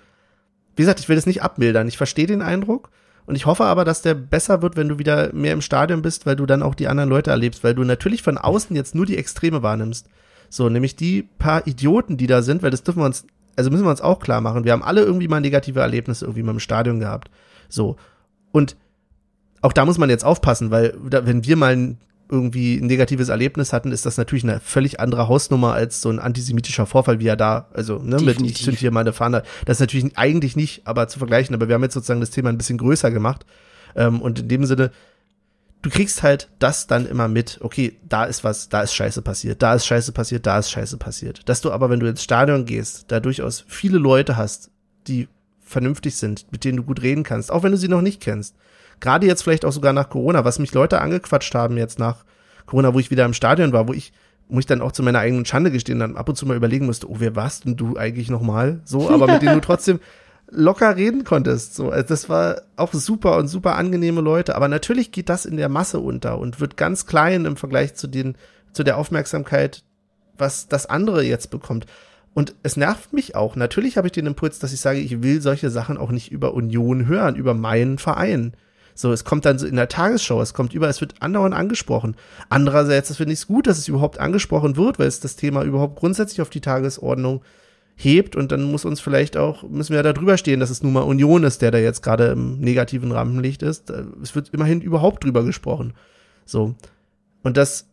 wie 0.77 0.83
gesagt, 0.83 1.01
ich 1.01 1.09
will 1.09 1.17
das 1.17 1.27
nicht 1.27 1.43
abmildern. 1.43 1.89
Ich 1.89 1.97
verstehe 1.97 2.27
den 2.27 2.43
Eindruck 2.43 2.91
und 3.27 3.37
ich 3.37 3.47
hoffe 3.47 3.65
aber, 3.65 3.85
dass 3.85 4.03
der 4.03 4.15
besser 4.15 4.63
wird, 4.63 4.77
wenn 4.77 4.89
du 4.89 4.99
wieder 4.99 5.33
mehr 5.33 5.53
im 5.53 5.61
Stadion 5.61 6.03
bist, 6.03 6.27
weil 6.27 6.37
du 6.37 6.47
dann 6.47 6.63
auch 6.63 6.75
die 6.75 6.89
anderen 6.89 7.09
Leute 7.09 7.31
erlebst, 7.31 7.63
weil 7.63 7.75
du 7.75 7.85
natürlich 7.85 8.23
von 8.23 8.39
außen 8.39 8.75
jetzt 8.75 8.95
nur 8.95 9.07
die 9.07 9.17
Extreme 9.17 9.63
wahrnimmst. 9.63 10.09
So, 10.49 10.69
nämlich 10.69 10.97
die 10.97 11.23
paar 11.39 11.67
Idioten, 11.67 12.17
die 12.17 12.27
da 12.27 12.43
sind, 12.43 12.63
weil 12.63 12.71
das 12.71 12.83
dürfen 12.83 13.01
wir 13.01 13.07
uns, 13.07 13.25
also 13.57 13.71
müssen 13.71 13.85
wir 13.85 13.91
uns 13.91 14.01
auch 14.01 14.19
klar 14.19 14.41
machen. 14.41 14.65
Wir 14.65 14.73
haben 14.73 14.83
alle 14.83 15.03
irgendwie 15.03 15.29
mal 15.29 15.41
negative 15.41 15.81
Erlebnisse 15.81 16.25
irgendwie 16.25 16.43
mal 16.43 16.53
im 16.53 16.61
Stadion 16.61 17.01
gehabt. 17.01 17.31
So. 17.69 17.97
Und 18.51 18.77
auch 19.63 19.73
da 19.73 19.85
muss 19.85 19.99
man 19.99 20.11
jetzt 20.11 20.25
aufpassen, 20.25 20.71
weil 20.71 20.95
wenn 21.01 21.45
wir 21.45 21.57
mal 21.57 21.97
irgendwie 22.33 22.79
ein 22.79 22.87
negatives 22.87 23.29
Erlebnis 23.29 23.73
hatten, 23.73 23.93
ist 23.93 24.07
das 24.07 24.17
natürlich 24.17 24.43
eine 24.43 24.59
völlig 24.59 24.99
andere 24.99 25.29
Hausnummer 25.29 25.75
als 25.75 26.01
so 26.01 26.09
ein 26.09 26.19
antisemitischer 26.19 26.87
Vorfall, 26.87 27.21
wie 27.21 27.27
er 27.27 27.37
da, 27.37 27.69
also 27.75 27.99
ne, 27.99 28.17
mit 28.21 28.41
ich 28.41 28.65
zünd 28.65 28.79
hier 28.79 28.91
meine 28.91 29.13
Fahne. 29.13 29.43
Das 29.67 29.77
ist 29.77 29.81
natürlich 29.81 30.17
eigentlich 30.17 30.57
nicht, 30.57 30.87
aber 30.87 31.07
zu 31.09 31.19
vergleichen, 31.19 31.55
aber 31.55 31.69
wir 31.69 31.75
haben 31.75 31.83
jetzt 31.83 31.95
sozusagen 31.95 32.21
das 32.21 32.31
Thema 32.31 32.49
ein 32.49 32.57
bisschen 32.57 32.79
größer 32.79 33.11
gemacht. 33.11 33.45
Ähm, 33.95 34.23
und 34.23 34.41
in 34.41 34.49
dem 34.49 34.65
Sinne, 34.65 34.91
du 35.83 35.91
kriegst 35.91 36.23
halt 36.23 36.49
das 36.59 36.87
dann 36.87 37.07
immer 37.07 37.29
mit, 37.29 37.59
okay, 37.61 37.99
da 38.09 38.25
ist 38.25 38.43
was, 38.45 38.71
da 38.71 38.81
ist 38.81 38.95
Scheiße 38.95 39.21
passiert, 39.21 39.63
da 39.63 39.75
ist 39.75 39.87
Scheiße 39.87 40.13
passiert, 40.13 40.47
da 40.47 40.59
ist 40.59 40.71
Scheiße 40.71 40.97
passiert. 40.97 41.49
Dass 41.49 41.61
du 41.61 41.71
aber, 41.71 41.91
wenn 41.91 42.01
du 42.01 42.09
ins 42.09 42.23
Stadion 42.23 42.65
gehst, 42.65 43.05
da 43.09 43.21
durchaus 43.21 43.65
viele 43.69 43.99
Leute 43.99 44.39
hast, 44.39 44.71
die 45.07 45.29
vernünftig 45.61 46.17
sind, 46.17 46.47
mit 46.51 46.65
denen 46.65 46.79
du 46.79 46.83
gut 46.83 47.03
reden 47.03 47.25
kannst, 47.25 47.53
auch 47.53 47.63
wenn 47.63 47.73
du 47.73 47.79
sie 47.79 47.89
noch 47.89 48.03
nicht 48.03 48.21
kennst 48.21 48.57
gerade 49.03 49.27
jetzt 49.27 49.43
vielleicht 49.43 49.67
auch 49.67 49.73
sogar 49.73 49.93
nach 49.93 50.09
Corona, 50.09 50.47
was 50.47 50.59
mich 50.59 50.73
Leute 50.73 51.03
angequatscht 51.03 51.55
haben 51.55 51.77
jetzt 51.77 51.99
nach 51.99 52.25
Corona, 52.65 52.95
wo 52.95 52.99
ich 52.99 53.11
wieder 53.11 53.27
im 53.27 53.35
Stadion 53.35 53.75
war, 53.75 53.87
wo 53.87 53.93
ich 53.93 54.15
wo 54.49 54.59
ich 54.59 54.67
dann 54.67 54.83
auch 54.83 54.93
zu 54.93 55.03
meiner 55.03 55.21
eigenen 55.21 55.47
Schande 55.47 55.71
gestehen, 55.71 55.99
dann 55.99 56.17
ab 56.17 56.29
und 56.29 56.37
zu 56.37 56.45
mal 56.45 56.57
überlegen 56.57 56.85
musste, 56.85 57.09
oh, 57.09 57.17
wer 57.19 57.35
warst 57.35 57.65
denn 57.65 57.77
du 57.77 57.97
eigentlich 57.97 58.29
nochmal? 58.29 58.81
So, 58.85 59.09
aber 59.09 59.27
mit 59.27 59.41
denen 59.41 59.55
du 59.55 59.61
trotzdem 59.63 59.99
locker 60.51 60.95
reden 60.95 61.25
konntest. 61.25 61.75
So, 61.75 61.91
also 61.91 62.07
das 62.07 62.29
war 62.29 62.63
auch 62.77 62.93
super 62.93 63.39
und 63.39 63.49
super 63.49 63.77
angenehme 63.77 64.21
Leute. 64.21 64.55
Aber 64.55 64.69
natürlich 64.69 65.11
geht 65.11 65.31
das 65.31 65.47
in 65.47 65.57
der 65.57 65.71
Masse 65.71 66.01
unter 66.01 66.39
und 66.39 66.61
wird 66.61 66.77
ganz 66.77 67.07
klein 67.07 67.47
im 67.47 67.57
Vergleich 67.57 67.95
zu 67.95 68.09
den, 68.09 68.37
zu 68.73 68.83
der 68.85 68.99
Aufmerksamkeit, 68.99 69.85
was 70.37 70.69
das 70.69 70.85
andere 70.85 71.23
jetzt 71.23 71.51
bekommt. 71.51 71.87
Und 72.35 72.55
es 72.63 72.77
nervt 72.77 73.15
mich 73.15 73.35
auch. 73.35 73.57
Natürlich 73.57 73.97
habe 73.97 74.09
ich 74.09 74.13
den 74.13 74.27
Impuls, 74.27 74.59
dass 74.59 74.73
ich 74.73 74.81
sage, 74.81 74.99
ich 74.99 75.23
will 75.23 75.41
solche 75.41 75.71
Sachen 75.71 75.97
auch 75.97 76.11
nicht 76.11 76.31
über 76.31 76.53
Union 76.53 77.07
hören, 77.07 77.37
über 77.37 77.55
meinen 77.55 77.99
Verein. 77.99 78.53
So, 78.95 79.13
es 79.13 79.25
kommt 79.25 79.45
dann 79.45 79.59
so 79.59 79.67
in 79.67 79.77
der 79.77 79.89
Tagesschau, 79.89 80.41
es 80.43 80.55
kommt 80.55 80.75
über, 80.75 80.89
es 80.89 81.01
wird 81.01 81.15
andauernd 81.21 81.55
angesprochen. 81.55 82.17
Andererseits, 82.49 83.09
das 83.09 83.17
finde 83.17 83.33
ich 83.33 83.41
es 83.41 83.47
gut, 83.47 83.67
dass 83.67 83.79
es 83.79 83.89
überhaupt 83.89 84.21
angesprochen 84.21 84.77
wird, 84.77 84.99
weil 84.99 85.09
es 85.09 85.21
das 85.21 85.37
Thema 85.37 85.63
überhaupt 85.63 85.97
grundsätzlich 85.99 86.41
auf 86.41 86.51
die 86.51 86.61
Tagesordnung 86.61 87.43
hebt 87.95 88.37
und 88.37 88.53
dann 88.53 88.63
muss 88.65 88.85
uns 88.85 89.01
vielleicht 89.01 89.37
auch, 89.37 89.63
müssen 89.69 89.91
wir 89.91 89.99
ja 89.99 90.03
da 90.03 90.13
drüber 90.13 90.39
stehen, 90.39 90.61
dass 90.61 90.71
es 90.71 90.83
nun 90.83 90.93
mal 90.93 91.03
Union 91.03 91.45
ist, 91.45 91.63
der 91.63 91.71
da 91.71 91.79
jetzt 91.79 92.03
gerade 92.03 92.29
im 92.29 92.59
negativen 92.59 93.13
Rampenlicht 93.13 93.63
ist. 93.63 93.91
Es 94.23 94.35
wird 94.35 94.51
immerhin 94.51 94.81
überhaupt 94.81 95.25
drüber 95.25 95.45
gesprochen. 95.45 95.95
So. 96.45 96.75
Und 97.43 97.57
das 97.57 97.87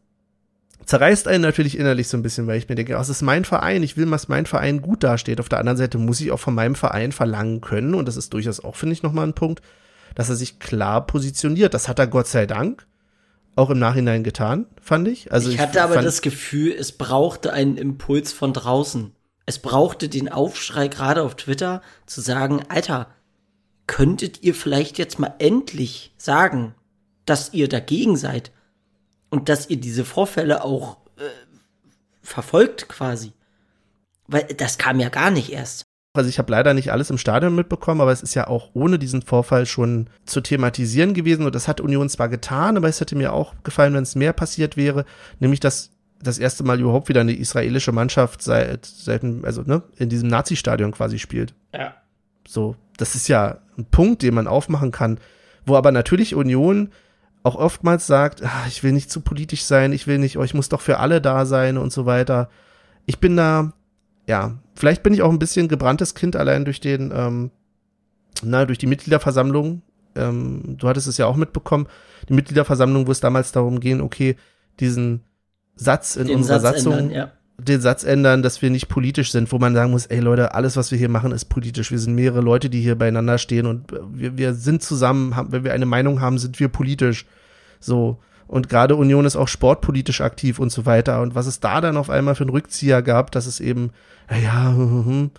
zerreißt 0.86 1.28
einen 1.28 1.44
natürlich 1.44 1.78
innerlich 1.78 2.08
so 2.08 2.18
ein 2.18 2.24
bisschen, 2.24 2.48
weil 2.48 2.58
ich 2.58 2.70
mir 2.70 2.76
denke, 2.76 2.96
oh, 2.96 2.98
das 2.98 3.10
ist 3.10 3.22
mein 3.22 3.46
Verein, 3.46 3.84
ich 3.84 3.98
will, 3.98 4.10
dass 4.10 4.28
mein 4.28 4.46
Verein 4.46 4.82
gut 4.82 5.04
dasteht. 5.04 5.40
Auf 5.40 5.50
der 5.50 5.60
anderen 5.60 5.78
Seite 5.78 5.98
muss 5.98 6.22
ich 6.22 6.32
auch 6.32 6.40
von 6.40 6.56
meinem 6.56 6.76
Verein 6.76 7.12
verlangen 7.12 7.62
können, 7.62 7.94
und 7.94 8.08
das 8.08 8.18
ist 8.18 8.34
durchaus 8.34 8.64
auch, 8.64 8.76
finde 8.76 8.94
ich, 8.94 9.04
nochmal 9.04 9.28
ein 9.28 9.34
Punkt, 9.34 9.62
dass 10.16 10.30
er 10.30 10.36
sich 10.36 10.60
klar 10.60 11.06
positioniert. 11.06 11.74
Das 11.74 11.88
hat 11.88 12.00
er 12.00 12.08
Gott 12.08 12.28
sei 12.28 12.46
Dank 12.46 12.88
auch 13.56 13.70
im 13.70 13.80
Nachhinein 13.80 14.24
getan, 14.24 14.68
fand 14.82 15.08
ich. 15.08 15.32
Also 15.32 15.50
ich 15.50 15.60
hatte 15.60 15.78
ich 15.78 15.82
aber 15.82 16.02
das 16.02 16.22
Gefühl, 16.22 16.72
es 16.72 16.94
brauchte 16.94 17.52
einen 17.52 17.78
Impuls 17.78 18.32
von 18.32 18.54
draußen. 18.54 19.14
Es 19.46 19.60
brauchte 19.60 20.10
den 20.10 20.32
Aufschrei 20.32 20.88
gerade 20.88 21.24
auf 21.24 21.36
Twitter 21.36 21.82
zu 22.06 22.22
sagen, 22.22 22.64
Alter, 22.70 23.08
könntet 23.88 24.44
ihr 24.44 24.54
vielleicht 24.54 24.98
jetzt 24.98 25.20
mal 25.20 25.34
endlich 25.40 26.14
sagen, 26.18 26.76
dass 27.26 27.54
ihr 27.54 27.68
dagegen 27.68 28.16
seid 28.16 28.52
und 29.30 29.50
dass 29.50 29.70
ihr 29.70 29.78
diese 29.78 30.06
Vorfälle 30.06 30.64
auch 30.64 30.98
äh, 31.18 31.24
verfolgt 32.22 32.88
quasi. 32.88 33.34
Weil 34.28 34.44
das 34.44 34.78
kam 34.78 35.00
ja 35.00 35.10
gar 35.10 35.32
nicht 35.32 35.52
erst. 35.52 35.89
Also 36.14 36.30
ich 36.30 36.40
habe 36.40 36.52
leider 36.52 36.74
nicht 36.74 36.92
alles 36.92 37.12
im 37.12 37.20
Stadion 37.20 37.56
mitbekommen, 37.56 38.02
aber 38.02 38.12
es 38.12 38.24
ist 38.24 38.34
ja 38.34 38.48
auch 38.48 38.72
ohne 38.74 38.98
diesen 38.98 39.22
Vorfall 39.22 39.68
schon 39.68 40.10
zu 40.26 40.42
thematisieren 40.42 41.14
gewesen 41.14 41.46
und 41.46 41.54
das 41.54 41.68
hat 41.68 41.82
Union 41.82 42.10
zwar 42.10 42.30
getan, 42.30 42.78
aber 42.78 42.88
es 42.88 43.00
hätte 43.00 43.16
mir 43.16 43.32
auch 43.32 43.54
gefallen, 43.64 43.94
wenn 43.94 44.04
es 44.04 44.16
mehr 44.16 44.34
passiert 44.34 44.76
wäre, 44.76 45.06
nämlich 45.40 45.60
dass 45.60 45.92
das 46.22 46.40
erste 46.40 46.64
Mal 46.64 46.80
überhaupt 46.80 47.10
wieder 47.10 47.22
eine 47.22 47.36
israelische 47.36 47.92
Mannschaft 47.92 48.42
seit, 48.42 48.86
seit 48.86 49.24
also 49.44 49.62
ne, 49.62 49.84
in 49.98 50.10
diesem 50.10 50.30
Nazi-Stadion 50.30 50.92
quasi 50.92 51.20
spielt. 51.20 51.54
Ja. 51.74 51.94
So, 52.46 52.76
das 52.98 53.16
ist 53.16 53.28
ja 53.28 53.60
ein 53.78 53.86
Punkt, 53.86 54.24
den 54.24 54.34
man 54.34 54.48
aufmachen 54.48 54.92
kann, 54.92 55.20
wo 55.66 55.76
aber 55.76 55.92
natürlich 55.92 56.34
Union 56.34 56.90
auch 57.44 57.56
oftmals 57.56 58.08
sagt, 58.08 58.42
ach, 58.44 58.68
ich 58.68 58.84
will 58.84 58.92
nicht 58.92 59.12
zu 59.12 59.22
politisch 59.22 59.64
sein, 59.64 59.94
ich 59.94 60.08
will 60.08 60.18
nicht, 60.18 60.38
oh, 60.38 60.44
ich 60.44 60.56
muss 60.56 60.70
doch 60.70 60.82
für 60.82 60.98
alle 60.98 61.22
da 61.22 61.46
sein 61.46 61.78
und 61.78 61.94
so 61.94 62.06
weiter. 62.06 62.50
Ich 63.06 63.20
bin 63.20 63.38
da 63.38 63.72
ja, 64.30 64.60
vielleicht 64.80 65.04
bin 65.04 65.14
ich 65.14 65.22
auch 65.22 65.30
ein 65.30 65.40
bisschen 65.40 65.68
gebranntes 65.68 66.16
Kind 66.16 66.38
allein 66.38 66.64
durch 66.64 66.80
den, 66.80 67.12
ähm, 67.14 67.52
na, 68.42 68.66
durch 68.66 68.78
die 68.78 68.88
Mitgliederversammlung. 68.88 69.82
Ähm, 70.16 70.78
du 70.78 70.88
hattest 70.88 71.08
es 71.08 71.18
ja 71.18 71.26
auch 71.26 71.36
mitbekommen, 71.36 71.88
die 72.30 72.34
Mitgliederversammlung, 72.34 73.06
wo 73.06 73.12
es 73.12 73.20
damals 73.20 73.52
darum 73.52 73.82
ging, 73.82 74.00
okay, 74.00 74.38
diesen 74.80 75.26
Satz 75.76 76.16
in 76.16 76.28
den 76.28 76.38
unserer 76.38 76.62
Satz 76.62 76.78
Satzung, 76.78 76.94
ändern, 76.94 77.12
ja. 77.12 77.32
den 77.58 77.82
Satz 77.82 78.06
ändern, 78.06 78.42
dass 78.42 78.62
wir 78.62 78.70
nicht 78.70 78.88
politisch 78.88 79.34
sind, 79.34 79.52
wo 79.52 79.60
man 79.60 79.76
sagen 79.76 79.92
muss, 79.92 80.06
ey 80.06 80.22
Leute, 80.22 80.54
alles, 80.54 80.78
was 80.78 80.92
wir 80.92 80.98
hier 80.98 81.10
machen, 81.10 81.34
ist 81.34 81.46
politisch. 81.46 81.92
Wir 81.92 82.00
sind 82.00 82.16
mehrere 82.16 82.42
Leute, 82.42 82.70
die 82.70 82.82
hier 82.82 82.96
beieinander 82.96 83.38
stehen 83.38 83.66
und 83.66 83.92
wir, 84.14 84.38
wir 84.38 84.54
sind 84.54 84.82
zusammen, 84.82 85.36
haben, 85.36 85.52
wenn 85.52 85.66
wir 85.66 85.74
eine 85.74 85.86
Meinung 85.86 86.22
haben, 86.22 86.38
sind 86.38 86.58
wir 86.60 86.70
politisch. 86.70 87.26
So. 87.82 88.20
Und 88.50 88.68
gerade 88.68 88.96
Union 88.96 89.26
ist 89.26 89.36
auch 89.36 89.48
sportpolitisch 89.48 90.22
aktiv 90.22 90.58
und 90.58 90.72
so 90.72 90.88
weiter. 90.88 91.22
Und 91.22 91.36
was 91.36 91.46
es 91.46 91.60
da 91.60 91.82
dann 91.82 91.98
auf 91.98 92.10
einmal 92.10 92.34
für 92.34 92.44
einen 92.44 92.50
Rückzieher 92.50 93.04
gab, 93.04 93.32
dass 93.32 93.46
es 93.46 93.60
eben, 93.60 93.92
ja, 94.30 94.70
hm, 94.70 95.06
hm, 95.06 95.32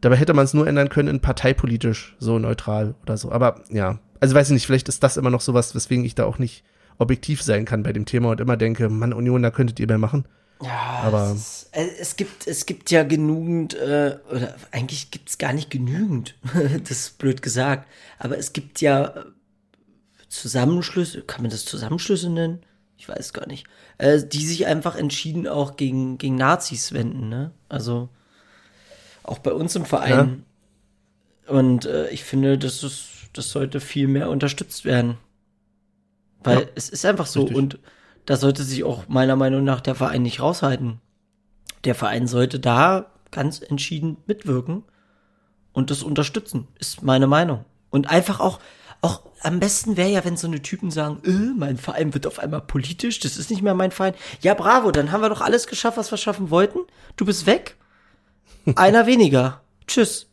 dabei 0.00 0.14
hätte 0.14 0.32
man 0.32 0.44
es 0.44 0.54
nur 0.54 0.68
ändern 0.68 0.88
können 0.88 1.08
in 1.08 1.20
parteipolitisch, 1.20 2.14
so 2.20 2.38
neutral 2.38 2.94
oder 3.02 3.16
so. 3.16 3.32
Aber 3.32 3.62
ja, 3.68 3.98
also 4.20 4.36
weiß 4.36 4.48
ich 4.48 4.54
nicht, 4.54 4.66
vielleicht 4.66 4.88
ist 4.88 5.02
das 5.02 5.16
immer 5.16 5.30
noch 5.30 5.40
sowas, 5.40 5.74
weswegen 5.74 6.04
ich 6.04 6.14
da 6.14 6.24
auch 6.24 6.38
nicht 6.38 6.62
objektiv 6.98 7.42
sein 7.42 7.64
kann 7.64 7.82
bei 7.82 7.92
dem 7.92 8.06
Thema 8.06 8.30
und 8.30 8.40
immer 8.40 8.56
denke, 8.56 8.88
Mann, 8.90 9.12
Union, 9.12 9.42
da 9.42 9.50
könntet 9.50 9.80
ihr 9.80 9.88
mehr 9.88 9.98
machen. 9.98 10.24
Ja, 10.62 11.00
aber 11.02 11.32
es, 11.34 11.68
äh, 11.72 11.84
es 12.00 12.16
gibt 12.16 12.46
es 12.46 12.64
gibt 12.64 12.90
ja 12.92 13.02
genügend 13.02 13.74
äh, 13.74 14.16
oder 14.30 14.54
eigentlich 14.70 15.10
gibt 15.10 15.28
es 15.28 15.36
gar 15.36 15.52
nicht 15.52 15.68
genügend, 15.68 16.34
das 16.82 16.90
ist 16.90 17.18
blöd 17.18 17.42
gesagt, 17.42 17.86
aber 18.18 18.38
es 18.38 18.54
gibt 18.54 18.80
ja 18.80 19.12
Zusammenschlüsse, 20.40 21.22
kann 21.22 21.42
man 21.42 21.50
das 21.50 21.64
Zusammenschlüsse 21.64 22.30
nennen? 22.30 22.60
Ich 22.96 23.08
weiß 23.08 23.32
gar 23.32 23.46
nicht. 23.46 23.66
Äh, 23.98 24.22
die 24.24 24.44
sich 24.44 24.66
einfach 24.66 24.96
entschieden 24.96 25.46
auch 25.46 25.76
gegen, 25.76 26.18
gegen 26.18 26.36
Nazis 26.36 26.92
wenden, 26.92 27.28
ne? 27.28 27.52
Also 27.68 28.08
auch 29.22 29.38
bei 29.38 29.52
uns 29.52 29.76
im 29.76 29.84
Verein. 29.84 30.44
Ja. 31.46 31.54
Und 31.54 31.84
äh, 31.84 32.08
ich 32.10 32.24
finde, 32.24 32.58
das 32.58 32.82
ist, 32.82 33.08
das 33.32 33.50
sollte 33.50 33.80
viel 33.80 34.08
mehr 34.08 34.30
unterstützt 34.30 34.84
werden. 34.84 35.18
Weil 36.42 36.60
ja, 36.60 36.66
es 36.74 36.88
ist 36.88 37.04
einfach 37.04 37.26
so 37.26 37.40
richtig. 37.40 37.56
und 37.56 37.78
da 38.24 38.36
sollte 38.36 38.62
sich 38.62 38.84
auch 38.84 39.08
meiner 39.08 39.36
Meinung 39.36 39.64
nach 39.64 39.80
der 39.80 39.94
Verein 39.94 40.22
nicht 40.22 40.40
raushalten. 40.40 41.00
Der 41.84 41.94
Verein 41.94 42.26
sollte 42.26 42.58
da 42.58 43.10
ganz 43.30 43.60
entschieden 43.60 44.16
mitwirken 44.26 44.82
und 45.72 45.90
das 45.90 46.02
unterstützen, 46.02 46.66
ist 46.78 47.02
meine 47.02 47.26
Meinung. 47.26 47.64
Und 47.90 48.10
einfach 48.10 48.40
auch, 48.40 48.60
auch 49.06 49.22
am 49.42 49.60
besten 49.60 49.96
wäre 49.96 50.10
ja, 50.10 50.24
wenn 50.24 50.36
so 50.36 50.46
eine 50.46 50.60
Typen 50.60 50.90
sagen, 50.90 51.20
äh, 51.24 51.56
mein 51.56 51.76
Verein 51.76 52.14
wird 52.14 52.26
auf 52.26 52.38
einmal 52.38 52.60
politisch, 52.60 53.20
das 53.20 53.36
ist 53.36 53.50
nicht 53.50 53.62
mehr 53.62 53.74
mein 53.74 53.92
Verein. 53.92 54.14
Ja, 54.40 54.54
bravo, 54.54 54.90
dann 54.90 55.12
haben 55.12 55.20
wir 55.20 55.28
doch 55.28 55.40
alles 55.40 55.66
geschafft, 55.66 55.96
was 55.96 56.10
wir 56.10 56.18
schaffen 56.18 56.50
wollten. 56.50 56.80
Du 57.16 57.24
bist 57.24 57.46
weg. 57.46 57.76
Einer 58.76 59.06
weniger. 59.06 59.60
Tschüss. 59.86 60.26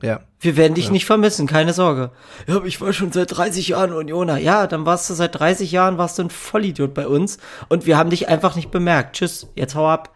Ja. 0.00 0.20
Wir 0.40 0.56
werden 0.56 0.74
dich 0.74 0.86
ja. 0.86 0.92
nicht 0.92 1.04
vermissen, 1.04 1.46
keine 1.46 1.74
Sorge. 1.74 2.10
Ja, 2.46 2.56
aber 2.56 2.64
ich 2.64 2.80
war 2.80 2.94
schon 2.94 3.12
seit 3.12 3.36
30 3.36 3.68
Jahren 3.68 3.92
Unioner. 3.92 4.38
Ja, 4.38 4.66
dann 4.66 4.86
warst 4.86 5.10
du 5.10 5.14
seit 5.14 5.38
30 5.38 5.70
Jahren, 5.70 5.98
warst 5.98 6.18
du 6.18 6.22
ein 6.22 6.30
Vollidiot 6.30 6.94
bei 6.94 7.06
uns 7.06 7.36
und 7.68 7.84
wir 7.84 7.98
haben 7.98 8.08
dich 8.08 8.28
einfach 8.28 8.56
nicht 8.56 8.70
bemerkt. 8.70 9.16
Tschüss, 9.16 9.48
jetzt 9.54 9.74
hau 9.74 9.86
ab. 9.86 10.14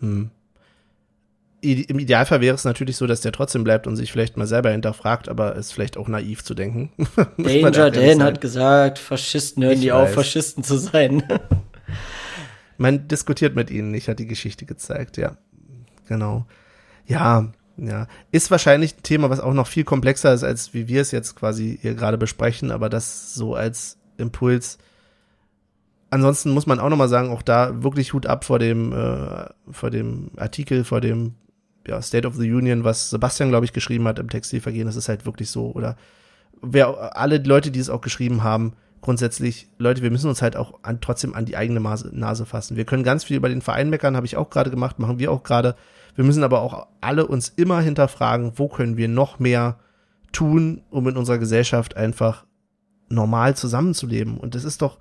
Hm 0.00 0.30
im 1.72 1.98
Idealfall 1.98 2.40
wäre 2.40 2.54
es 2.54 2.64
natürlich 2.64 2.96
so, 2.96 3.06
dass 3.06 3.20
der 3.20 3.32
trotzdem 3.32 3.64
bleibt 3.64 3.86
und 3.86 3.96
sich 3.96 4.12
vielleicht 4.12 4.36
mal 4.36 4.46
selber 4.46 4.70
hinterfragt, 4.70 5.28
aber 5.28 5.56
ist 5.56 5.72
vielleicht 5.72 5.96
auch 5.96 6.08
naiv 6.08 6.44
zu 6.44 6.54
denken. 6.54 6.90
Danger 7.38 7.90
Dan 7.90 8.22
hat 8.22 8.40
gesagt, 8.40 8.98
Faschisten 8.98 9.62
hören 9.62 9.74
ich 9.74 9.80
die 9.80 9.90
weiß. 9.90 10.08
auf, 10.08 10.14
Faschisten 10.14 10.62
zu 10.62 10.76
sein. 10.76 11.22
Man 12.78 13.08
diskutiert 13.08 13.56
mit 13.56 13.70
ihnen 13.70 13.90
nicht, 13.90 14.08
hat 14.08 14.18
die 14.18 14.26
Geschichte 14.26 14.66
gezeigt, 14.66 15.16
ja. 15.16 15.36
Genau. 16.06 16.46
Ja, 17.06 17.48
ja. 17.76 18.06
Ist 18.32 18.50
wahrscheinlich 18.50 18.96
ein 18.96 19.02
Thema, 19.02 19.30
was 19.30 19.40
auch 19.40 19.54
noch 19.54 19.66
viel 19.66 19.84
komplexer 19.84 20.32
ist, 20.32 20.44
als 20.44 20.74
wie 20.74 20.88
wir 20.88 21.00
es 21.00 21.10
jetzt 21.10 21.36
quasi 21.36 21.78
hier 21.80 21.94
gerade 21.94 22.18
besprechen, 22.18 22.70
aber 22.70 22.88
das 22.88 23.34
so 23.34 23.54
als 23.54 23.98
Impuls. 24.18 24.78
Ansonsten 26.10 26.50
muss 26.50 26.66
man 26.66 26.80
auch 26.80 26.88
nochmal 26.88 27.08
sagen, 27.08 27.30
auch 27.30 27.42
da 27.42 27.82
wirklich 27.82 28.12
Hut 28.12 28.26
ab 28.26 28.44
vor 28.44 28.58
dem, 28.58 28.92
äh, 28.92 29.46
vor 29.70 29.90
dem 29.90 30.30
Artikel, 30.36 30.84
vor 30.84 31.00
dem 31.00 31.34
ja, 31.86 32.00
State 32.02 32.26
of 32.26 32.36
the 32.36 32.50
Union, 32.50 32.84
was 32.84 33.10
Sebastian, 33.10 33.50
glaube 33.50 33.64
ich, 33.64 33.72
geschrieben 33.72 34.06
hat 34.06 34.18
im 34.18 34.28
Textilvergehen, 34.28 34.86
das 34.86 34.96
ist 34.96 35.08
halt 35.08 35.26
wirklich 35.26 35.50
so. 35.50 35.70
Oder 35.72 35.96
wer 36.62 37.16
alle 37.16 37.38
Leute, 37.38 37.70
die 37.70 37.80
es 37.80 37.90
auch 37.90 38.00
geschrieben 38.00 38.42
haben, 38.42 38.72
grundsätzlich, 39.00 39.68
Leute, 39.78 40.02
wir 40.02 40.10
müssen 40.10 40.28
uns 40.28 40.42
halt 40.42 40.56
auch 40.56 40.80
an, 40.82 41.00
trotzdem 41.00 41.34
an 41.34 41.46
die 41.46 41.56
eigene 41.56 41.80
Nase, 41.80 42.10
Nase 42.12 42.44
fassen. 42.44 42.76
Wir 42.76 42.84
können 42.84 43.04
ganz 43.04 43.24
viel 43.24 43.36
über 43.36 43.48
den 43.48 43.62
Verein 43.62 43.90
meckern, 43.90 44.16
habe 44.16 44.26
ich 44.26 44.36
auch 44.36 44.50
gerade 44.50 44.70
gemacht, 44.70 44.98
machen 44.98 45.18
wir 45.18 45.30
auch 45.30 45.42
gerade. 45.42 45.76
Wir 46.16 46.24
müssen 46.24 46.42
aber 46.42 46.60
auch 46.60 46.88
alle 47.00 47.26
uns 47.26 47.48
immer 47.50 47.80
hinterfragen, 47.80 48.52
wo 48.56 48.68
können 48.68 48.96
wir 48.96 49.08
noch 49.08 49.38
mehr 49.38 49.78
tun, 50.32 50.82
um 50.90 51.06
in 51.08 51.16
unserer 51.16 51.38
Gesellschaft 51.38 51.96
einfach 51.96 52.44
normal 53.08 53.54
zusammenzuleben. 53.54 54.38
Und 54.38 54.54
das 54.54 54.64
ist 54.64 54.82
doch, 54.82 54.98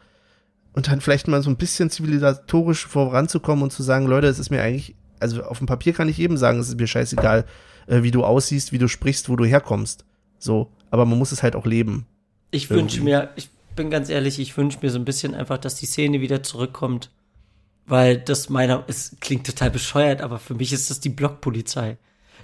und 0.74 0.88
dann 0.88 1.02
vielleicht 1.02 1.28
mal 1.28 1.42
so 1.42 1.50
ein 1.50 1.58
bisschen 1.58 1.90
zivilisatorisch 1.90 2.86
voranzukommen 2.86 3.64
und 3.64 3.72
zu 3.72 3.82
sagen, 3.82 4.06
Leute, 4.06 4.28
es 4.28 4.40
ist 4.40 4.52
mir 4.52 4.62
eigentlich, 4.62 4.96
also 5.26 5.44
auf 5.44 5.58
dem 5.58 5.68
Papier 5.68 5.94
kann 5.94 6.08
ich 6.10 6.18
jedem 6.18 6.38
sagen, 6.38 6.60
es 6.60 6.70
ist 6.70 6.80
mir 6.80 6.88
scheißegal, 6.88 7.46
äh, 7.88 8.04
wie 8.04 8.12
du 8.12 8.24
aussiehst, 8.24 8.72
wie 8.72 8.78
du 8.78 8.88
sprichst, 8.88 9.30
wo 9.30 9.36
du 9.36 9.46
herkommst. 9.46 10.06
So, 10.38 10.72
aber 10.92 11.06
man 11.06 11.18
muss 11.18 11.32
es 11.32 11.44
halt 11.44 11.56
auch 11.56 11.66
leben. 11.66 12.06
Ich 12.52 12.70
wünsche 12.70 13.02
mir, 13.02 13.30
ich 13.36 13.50
bin 13.76 13.90
ganz 13.90 14.10
ehrlich, 14.10 14.40
ich 14.40 14.56
wünsche 14.56 14.80
mir 14.82 14.90
so 14.90 15.00
ein 15.00 15.06
bisschen 15.06 15.34
einfach, 15.36 15.58
dass 15.58 15.76
die 15.76 15.86
Szene 15.86 16.22
wieder 16.22 16.44
zurückkommt. 16.44 17.10
Weil 17.88 18.18
das 18.18 18.50
meiner, 18.50 18.84
es 18.88 19.16
klingt 19.20 19.46
total 19.46 19.70
bescheuert, 19.70 20.22
aber 20.22 20.40
für 20.40 20.56
mich 20.56 20.74
ist 20.74 20.90
das 20.90 21.00
die 21.00 21.10
Blockpolizei. 21.10 21.98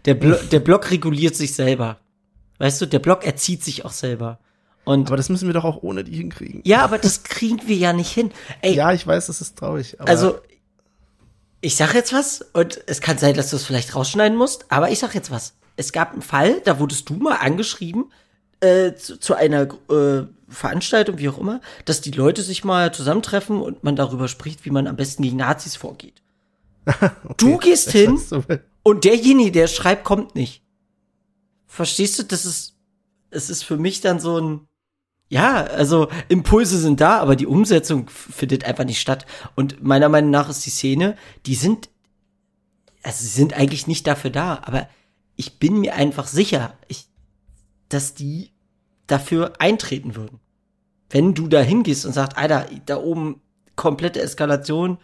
Der, 0.06 0.14
Blo 0.14 0.36
der 0.52 0.60
Block 0.60 0.92
reguliert 0.92 1.36
sich 1.36 1.56
selber. 1.56 1.98
Weißt 2.60 2.80
du, 2.82 2.86
der 2.86 3.00
Block 3.00 3.26
erzieht 3.26 3.64
sich 3.64 3.84
auch 3.86 3.92
selber. 3.92 4.40
Und 4.84 5.08
Aber 5.08 5.18
das 5.18 5.30
müssen 5.30 5.48
wir 5.48 5.54
doch 5.54 5.64
auch 5.64 5.82
ohne 5.84 6.04
die 6.04 6.16
hinkriegen. 6.16 6.62
ja, 6.64 6.84
aber 6.84 6.98
das 6.98 7.24
kriegen 7.24 7.60
wir 7.68 7.76
ja 7.76 7.94
nicht 7.94 8.12
hin. 8.12 8.32
Ey, 8.62 8.76
Ja, 8.76 8.94
ich 8.94 9.06
weiß, 9.06 9.28
das 9.28 9.42
ist 9.42 9.58
traurig. 9.58 10.00
Aber 10.00 10.10
also 10.10 10.40
ich 11.62 11.76
sag 11.76 11.94
jetzt 11.94 12.12
was 12.12 12.42
und 12.54 12.82
es 12.88 13.02
kann 13.02 13.18
sein, 13.18 13.36
dass 13.36 13.52
du 13.52 13.56
es 13.56 13.64
vielleicht 13.64 13.96
rausschneiden 13.96 14.38
musst, 14.38 14.66
aber 14.70 14.90
ich 14.90 15.00
sag 15.00 15.14
jetzt 15.14 15.32
was. 15.32 15.54
Es 15.78 15.92
gab 15.92 16.12
einen 16.12 16.22
Fall, 16.22 16.62
da 16.62 16.80
wurdest 16.80 17.10
du 17.10 17.14
mal 17.14 17.36
angeschrieben 17.36 18.12
äh, 18.60 18.94
zu, 18.94 19.20
zu 19.20 19.36
einer 19.36 19.68
äh, 19.90 20.28
Veranstaltung, 20.50 21.18
wie 21.20 21.30
auch 21.30 21.38
immer, 21.38 21.62
dass 21.86 22.02
die 22.02 22.12
Leute 22.12 22.42
sich 22.42 22.64
mal 22.64 22.94
zusammentreffen 22.94 23.62
und 23.62 23.84
man 23.84 23.96
darüber 23.96 24.28
spricht, 24.28 24.66
wie 24.66 24.72
man 24.72 24.88
am 24.88 24.96
besten 24.96 25.24
gegen 25.24 25.38
Nazis 25.38 25.76
vorgeht. 25.76 26.22
Du 27.38 27.58
gehst 27.58 27.92
hin 27.92 28.18
so, 28.18 28.44
und 28.84 29.06
derjenige, 29.06 29.52
der 29.52 29.68
schreibt, 29.68 30.04
kommt 30.04 30.36
nicht. 30.36 30.64
Verstehst 31.68 32.20
du? 32.20 32.24
Das 32.24 32.46
ist, 32.46 32.76
es 33.30 33.50
ist 33.50 33.64
für 33.64 33.78
mich 33.78 34.02
dann 34.02 34.20
so 34.20 34.40
ein, 34.40 34.68
ja, 35.32 35.64
also 35.64 36.10
Impulse 36.28 36.78
sind 36.78 37.00
da, 37.00 37.20
aber 37.20 37.38
die 37.38 37.48
Umsetzung 37.48 38.10
findet 38.10 38.66
einfach 38.66 38.84
nicht 38.84 39.00
statt. 39.00 39.26
Und 39.56 39.82
meiner 39.82 40.10
Meinung 40.10 40.30
nach 40.30 40.50
ist 40.50 40.66
die 40.66 40.72
Szene, 40.72 41.16
die 41.46 41.56
sind, 41.56 41.90
also 43.02 43.24
sie 43.24 43.30
sind 43.30 43.54
eigentlich 43.54 43.88
nicht 43.88 44.06
dafür 44.06 44.30
da, 44.30 44.60
aber 44.64 44.90
ich 45.38 45.58
bin 45.58 45.80
mir 45.80 45.96
einfach 45.96 46.28
sicher, 46.28 46.74
ich, 46.90 47.08
dass 47.88 48.14
die 48.14 48.52
dafür 49.08 49.54
eintreten 49.60 50.18
würden. 50.18 50.42
Wenn 51.10 51.34
du 51.34 51.48
da 51.48 51.62
hingehst 51.62 52.06
und 52.06 52.12
sagst, 52.12 52.38
Alter, 52.38 52.66
da 52.86 52.98
oben 52.98 53.40
komplette 53.78 54.22
Eskalation, 54.22 54.98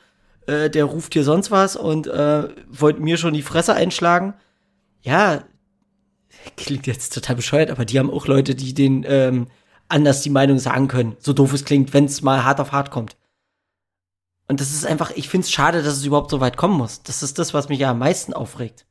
äh, 0.46 0.70
der 0.70 0.84
ruft 0.84 1.14
hier 1.14 1.24
sonst 1.24 1.52
was 1.52 1.78
und 1.78 2.06
äh, 2.06 2.50
wollte 2.68 3.02
mir 3.02 3.16
schon 3.16 3.34
die 3.34 3.44
Fresse 3.44 3.76
einschlagen. 3.76 4.34
Ja, 5.04 5.46
klingt 6.58 6.86
jetzt 6.86 7.14
total 7.14 7.38
bescheuert, 7.38 7.72
aber 7.72 7.86
die 7.86 7.98
haben 7.98 8.12
auch 8.12 8.28
Leute, 8.28 8.56
die 8.56 8.74
den 8.74 9.06
ähm, 9.08 9.48
anders 9.90 10.22
die 10.22 10.30
Meinung 10.30 10.60
sagen 10.60 10.88
können. 10.88 11.16
So 11.20 11.34
doof 11.34 11.54
es 11.54 11.66
klingt, 11.66 11.94
wenn 11.94 12.06
es 12.06 12.22
mal 12.22 12.44
hart 12.44 12.60
auf 12.60 12.72
hart 12.72 12.92
kommt. 12.92 13.18
Und 14.48 14.62
das 14.62 14.72
ist 14.72 14.86
einfach, 14.86 15.12
ich 15.12 15.28
find's 15.28 15.52
schade, 15.52 15.84
dass 15.84 15.98
es 15.98 16.06
überhaupt 16.06 16.32
so 16.32 16.40
weit 16.40 16.58
kommen 16.58 16.78
muss. 16.78 17.04
Das 17.04 17.22
ist 17.22 17.38
das, 17.38 17.54
was 17.54 17.70
mich 17.70 17.80
ja 17.80 17.92
am 17.92 18.00
meisten 18.00 18.34
aufregt. 18.34 18.86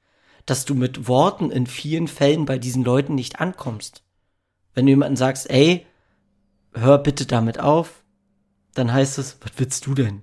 Dass 0.45 0.65
du 0.65 0.75
mit 0.75 1.09
Worten 1.09 1.51
in 1.51 1.67
vielen 1.67 2.09
Fällen 2.09 2.45
bei 2.45 2.59
diesen 2.59 2.85
Leuten 2.85 3.15
nicht 3.15 3.41
ankommst. 3.41 4.03
Wenn 4.75 4.87
du 4.87 4.91
jemanden 4.91 5.17
sagst, 5.17 5.49
ey, 5.51 5.87
hör 6.75 6.99
bitte 6.99 7.25
damit 7.27 7.59
auf, 7.59 8.05
dann 8.75 8.93
heißt 8.93 9.19
es, 9.19 9.39
was 9.41 9.53
willst 9.57 9.87
du 9.87 9.95
denn? 9.95 10.23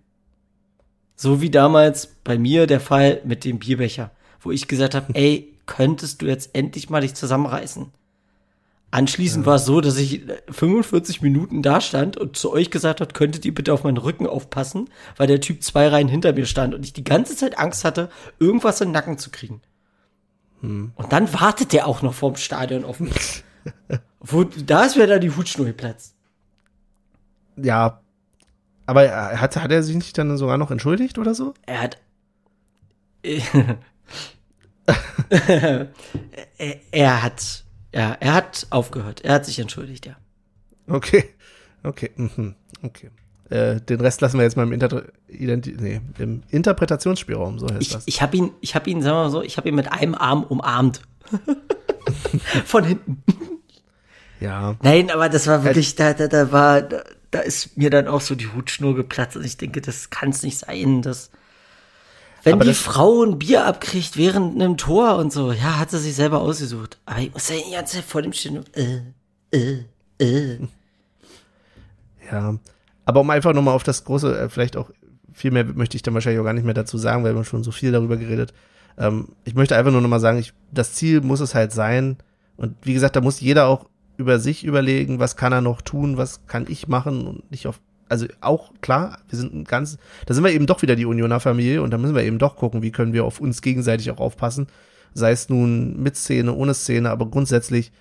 So 1.15 1.41
wie 1.41 1.49
damals 1.49 2.07
bei 2.23 2.37
mir 2.37 2.67
der 2.67 2.79
Fall 2.79 3.21
mit 3.25 3.43
dem 3.43 3.59
Bierbecher, 3.59 4.11
wo 4.39 4.51
ich 4.51 4.67
gesagt 4.67 4.93
habe, 4.93 5.07
ey, 5.15 5.57
könntest 5.65 6.21
du 6.21 6.27
jetzt 6.27 6.53
endlich 6.53 6.89
mal 6.89 7.01
dich 7.01 7.15
zusammenreißen? 7.15 7.91
Anschließend 8.93 9.45
war 9.47 9.55
es 9.55 9.65
so, 9.65 9.81
dass 9.81 9.97
ich 9.97 10.21
45 10.51 11.23
Minuten 11.23 11.63
da 11.63 11.81
stand 11.81 12.15
und 12.15 12.37
zu 12.37 12.51
euch 12.51 12.69
gesagt 12.69 13.01
hat, 13.01 13.15
könntet 13.15 13.43
ihr 13.43 13.55
bitte 13.55 13.73
auf 13.73 13.83
meinen 13.83 13.97
Rücken 13.97 14.27
aufpassen, 14.27 14.87
weil 15.17 15.25
der 15.25 15.41
Typ 15.41 15.63
zwei 15.63 15.87
Reihen 15.87 16.07
hinter 16.07 16.33
mir 16.33 16.45
stand 16.45 16.75
und 16.75 16.85
ich 16.85 16.93
die 16.93 17.03
ganze 17.03 17.35
Zeit 17.35 17.57
Angst 17.57 17.85
hatte, 17.85 18.11
irgendwas 18.37 18.81
in 18.81 18.89
den 18.89 18.93
Nacken 18.93 19.17
zu 19.17 19.31
kriegen. 19.31 19.63
Und 20.61 21.11
dann 21.11 21.33
wartet 21.33 21.73
der 21.73 21.87
auch 21.87 22.03
noch 22.03 22.13
vorm 22.13 22.35
Stadion 22.35 22.85
auf 22.85 22.99
mich. 22.99 23.43
Wo, 24.19 24.43
da 24.43 24.83
ist 24.83 24.95
mir 24.95 25.07
dann 25.07 25.21
die 25.21 25.35
Hutschnur 25.35 25.65
geplatzt. 25.65 26.13
ja. 27.57 27.99
Aber 28.85 29.05
er 29.05 29.41
hat, 29.41 29.55
hat 29.55 29.71
er 29.71 29.81
sich 29.81 29.95
nicht 29.95 30.15
dann 30.19 30.37
sogar 30.37 30.59
noch 30.59 30.69
entschuldigt 30.69 31.17
oder 31.17 31.33
so? 31.33 31.55
Er 31.65 31.81
hat. 31.81 31.97
er, 35.29 35.87
er 36.91 37.23
hat. 37.23 37.62
Ja, 37.93 38.17
er 38.19 38.33
hat 38.33 38.67
aufgehört. 38.71 39.21
Er 39.21 39.35
hat 39.35 39.45
sich 39.45 39.59
entschuldigt, 39.59 40.05
ja. 40.05 40.15
Okay. 40.87 41.25
Okay. 41.83 42.11
Mhm. 42.15 42.55
Okay. 42.81 43.11
Äh, 43.49 43.81
den 43.81 44.01
Rest 44.01 44.21
lassen 44.21 44.37
wir 44.37 44.43
jetzt 44.43 44.57
mal 44.57 44.63
im, 44.63 44.71
Inter 44.71 45.03
Identi 45.27 45.75
nee, 45.79 46.01
im 46.17 46.43
Interpretationsspielraum, 46.49 47.59
so 47.59 47.67
heißt 47.67 47.81
Ich, 47.81 47.89
das. 47.89 48.03
ich 48.07 48.21
habe 48.21 48.37
ihn, 48.37 48.51
ich 48.61 48.73
habe 48.73 48.89
ihn, 48.89 49.01
sagen 49.01 49.15
wir 49.15 49.23
mal 49.23 49.29
so, 49.29 49.41
ich 49.43 49.57
habe 49.57 49.69
ihn 49.69 49.75
mit 49.75 49.91
einem 49.91 50.15
Arm 50.15 50.43
umarmt. 50.43 51.01
Von 52.65 52.83
hinten. 52.83 53.23
ja. 54.39 54.75
Nein, 54.81 55.11
aber 55.11 55.29
das 55.29 55.45
war 55.47 55.63
wirklich, 55.63 55.95
da, 55.95 56.13
da, 56.13 56.27
da 56.27 56.51
war, 56.51 56.81
da, 56.81 57.03
da 57.31 57.39
ist 57.39 57.77
mir 57.77 57.89
dann 57.89 58.07
auch 58.07 58.21
so 58.21 58.33
die 58.33 58.47
Hutschnur 58.47 58.95
geplatzt 58.95 59.37
und 59.37 59.45
ich 59.45 59.57
denke, 59.57 59.81
das 59.81 60.09
kann 60.09 60.29
es 60.29 60.41
nicht 60.41 60.57
sein, 60.57 61.01
dass 61.01 61.29
wenn 62.43 62.53
Aber 62.55 62.65
die 62.65 62.73
Frau 62.73 63.23
ein 63.23 63.39
Bier 63.39 63.65
abkriegt 63.65 64.17
während 64.17 64.55
einem 64.55 64.77
Tor 64.77 65.17
und 65.17 65.31
so, 65.31 65.51
ja, 65.51 65.79
hat 65.79 65.91
sie 65.91 65.99
sich 65.99 66.15
selber 66.15 66.41
ausgesucht. 66.41 66.99
Aber 67.05 67.19
ich 67.19 67.33
muss 67.33 67.49
ja 67.49 67.55
die 67.55 67.73
ganze 67.73 67.95
Zeit 67.97 68.05
vor 68.05 68.21
dem 68.21 68.33
stehen 68.33 68.63
äh, 68.73 69.01
äh, 69.51 69.85
äh. 70.19 70.59
Ja. 72.31 72.57
Aber 73.05 73.19
um 73.21 73.29
einfach 73.29 73.53
nochmal 73.53 73.75
auf 73.75 73.83
das 73.83 74.03
große, 74.03 74.37
äh, 74.37 74.49
vielleicht 74.49 74.77
auch 74.77 74.89
viel 75.33 75.51
mehr 75.51 75.65
möchte 75.65 75.97
ich 75.97 76.03
dann 76.03 76.13
wahrscheinlich 76.13 76.39
auch 76.39 76.45
gar 76.45 76.53
nicht 76.53 76.65
mehr 76.65 76.73
dazu 76.73 76.97
sagen, 76.97 77.23
weil 77.23 77.35
wir 77.35 77.43
schon 77.43 77.63
so 77.63 77.71
viel 77.71 77.91
darüber 77.91 78.17
geredet. 78.17 78.53
Ähm, 78.97 79.29
ich 79.43 79.55
möchte 79.55 79.75
einfach 79.75 79.91
nur 79.91 80.01
nochmal 80.01 80.19
sagen, 80.19 80.37
ich, 80.37 80.53
das 80.71 80.93
Ziel 80.93 81.21
muss 81.21 81.39
es 81.39 81.55
halt 81.55 81.71
sein. 81.71 82.17
Und 82.55 82.75
wie 82.83 82.93
gesagt, 82.93 83.15
da 83.15 83.21
muss 83.21 83.39
jeder 83.39 83.67
auch 83.67 83.87
über 84.17 84.39
sich 84.39 84.63
überlegen, 84.63 85.19
was 85.19 85.35
kann 85.35 85.53
er 85.53 85.61
noch 85.61 85.81
tun, 85.81 86.17
was 86.17 86.45
kann 86.45 86.65
ich 86.69 86.87
machen 86.87 87.25
und 87.27 87.49
nicht 87.51 87.67
auf, 87.67 87.79
also 88.13 88.27
auch 88.41 88.71
klar, 88.81 89.17
wir 89.27 89.39
sind 89.39 89.53
ein 89.55 89.63
ganz, 89.63 89.97
da 90.27 90.35
sind 90.35 90.43
wir 90.43 90.51
eben 90.51 90.67
doch 90.67 90.83
wieder 90.83 90.95
die 90.95 91.05
Unioner 91.07 91.39
Familie 91.39 91.81
und 91.81 91.89
da 91.89 91.97
müssen 91.97 92.13
wir 92.13 92.23
eben 92.23 92.37
doch 92.37 92.55
gucken, 92.55 92.83
wie 92.83 92.91
können 92.91 93.11
wir 93.11 93.25
auf 93.25 93.39
uns 93.41 93.63
gegenseitig 93.63 94.11
auch 94.11 94.19
aufpassen. 94.19 94.67
Sei 95.15 95.31
es 95.31 95.49
nun 95.49 95.99
mit 96.01 96.15
Szene, 96.15 96.53
ohne 96.53 96.75
Szene, 96.75 97.09
aber 97.09 97.25
grundsätzlich, 97.25 97.91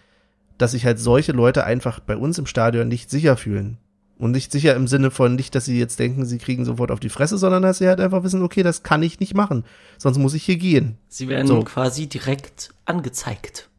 dass 0.59 0.73
sich 0.73 0.85
halt 0.85 0.99
solche 0.99 1.33
Leute 1.33 1.65
einfach 1.65 1.99
bei 2.01 2.15
uns 2.15 2.37
im 2.37 2.45
Stadion 2.45 2.89
nicht 2.89 3.09
sicher 3.11 3.39
fühlen. 3.39 3.79
Und 4.19 4.33
nicht 4.33 4.53
sicher 4.53 4.77
im 4.77 4.87
Sinne 4.87 5.11
von 5.11 5.35
nicht, 5.35 5.55
dass 5.55 5.65
sie 5.65 5.79
jetzt 5.79 5.99
denken, 5.99 6.27
sie 6.27 6.39
kriegen 6.39 6.65
sofort 6.67 6.91
auf 6.91 7.01
die 7.01 7.09
Fresse, 7.09 7.39
sondern 7.39 7.63
dass 7.63 7.79
sie 7.79 7.89
halt 7.89 8.01
einfach 8.01 8.23
wissen, 8.23 8.43
okay, 8.43 8.63
das 8.63 8.83
kann 8.83 9.03
ich 9.03 9.19
nicht 9.19 9.35
machen. 9.35 9.65
Sonst 9.99 10.19
muss 10.19 10.35
ich 10.35 10.45
hier 10.45 10.59
gehen. 10.59 10.99
Sie 11.09 11.29
werden 11.29 11.47
So. 11.49 11.63
quasi 11.63 12.07
direkt 12.07 12.71
angezeigt. 12.85 13.71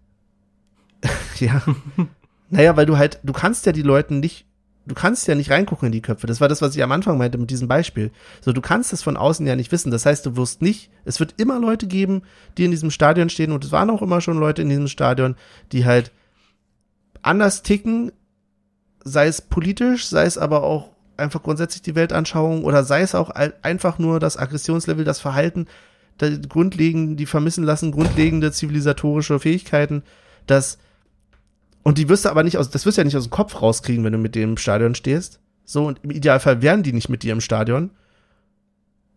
Ja. 1.40 1.62
naja, 2.50 2.76
weil 2.78 2.86
du 2.86 2.98
halt, 2.98 3.20
du 3.24 3.34
kannst 3.34 3.66
ja 3.66 3.72
die 3.72 3.82
Leuten 3.82 4.20
nicht, 4.20 4.46
du 4.86 4.96
kannst 4.96 5.28
ja 5.28 5.36
nicht 5.36 5.52
reingucken 5.52 5.88
in 5.88 5.92
die 5.92 6.02
Köpfe. 6.02 6.28
Das 6.28 6.42
war 6.42 6.50
das, 6.50 6.62
was 6.62 6.76
ich 6.76 6.84
am 6.84 6.92
Anfang 6.92 7.18
meinte 7.18 7.38
mit 7.38 7.50
diesem 7.50 7.68
Beispiel. 7.68 8.12
So, 8.42 8.52
du 8.52 8.62
kannst 8.62 8.94
es 8.94 9.04
von 9.04 9.18
außen 9.18 9.46
ja 9.48 9.56
nicht 9.56 9.72
wissen. 9.72 9.92
Das 9.92 10.06
heißt, 10.06 10.26
du 10.26 10.36
wirst 10.36 10.62
nicht, 10.62 10.90
es 11.06 11.20
wird 11.20 11.36
immer 11.38 11.60
Leute 11.60 11.88
geben, 11.88 12.24
die 12.58 12.66
in 12.66 12.72
diesem 12.72 12.92
Stadion 12.92 13.30
stehen 13.30 13.52
und 13.52 13.64
es 13.64 13.72
waren 13.72 13.90
auch 13.90 14.02
immer 14.02 14.22
schon 14.22 14.38
Leute 14.38 14.62
in 14.62 14.70
diesem 14.70 14.88
Stadion, 14.88 15.36
die 15.72 15.86
halt 15.86 16.12
anders 17.22 17.64
ticken, 17.64 18.12
sei 19.04 19.28
es 19.28 19.42
politisch, 19.42 20.08
sei 20.08 20.26
es 20.26 20.38
aber 20.38 20.64
auch 20.64 20.92
einfach 21.16 21.44
grundsätzlich 21.44 21.82
die 21.82 21.96
Weltanschauung 21.96 22.66
oder 22.66 22.84
sei 22.84 23.02
es 23.02 23.16
auch 23.16 23.30
einfach 23.30 24.00
nur 24.00 24.20
das 24.20 24.38
Aggressionslevel, 24.38 25.06
das 25.06 25.20
Verhalten, 25.20 25.68
da, 26.18 26.30
grundlegend, 26.30 27.20
die 27.20 27.26
vermissen 27.26 27.64
lassen, 27.64 27.92
grundlegende 27.92 28.52
zivilisatorische 28.52 29.40
Fähigkeiten, 29.40 30.04
das 30.48 30.78
und 31.84 31.98
die 31.98 32.10
wirst 32.10 32.26
du 32.26 32.30
aber 32.30 32.44
nicht 32.44 32.58
aus, 32.58 32.70
das 32.70 32.86
wirst 32.86 32.98
du 32.98 33.02
ja 33.02 33.06
nicht 33.06 33.18
aus 33.18 33.26
dem 33.26 33.32
Kopf 33.32 33.62
rauskriegen, 33.62 34.04
wenn 34.04 34.14
du 34.14 34.20
mit 34.20 34.36
dem 34.36 34.52
im 34.52 34.58
Stadion 34.58 34.96
stehst. 34.96 35.40
So, 35.66 35.86
und 35.86 36.00
im 36.04 36.12
Idealfall 36.12 36.62
wären 36.62 36.84
die 36.84 36.94
nicht 36.94 37.10
mit 37.10 37.24
dir 37.24 37.34
im 37.34 37.42
Stadion. 37.42 37.92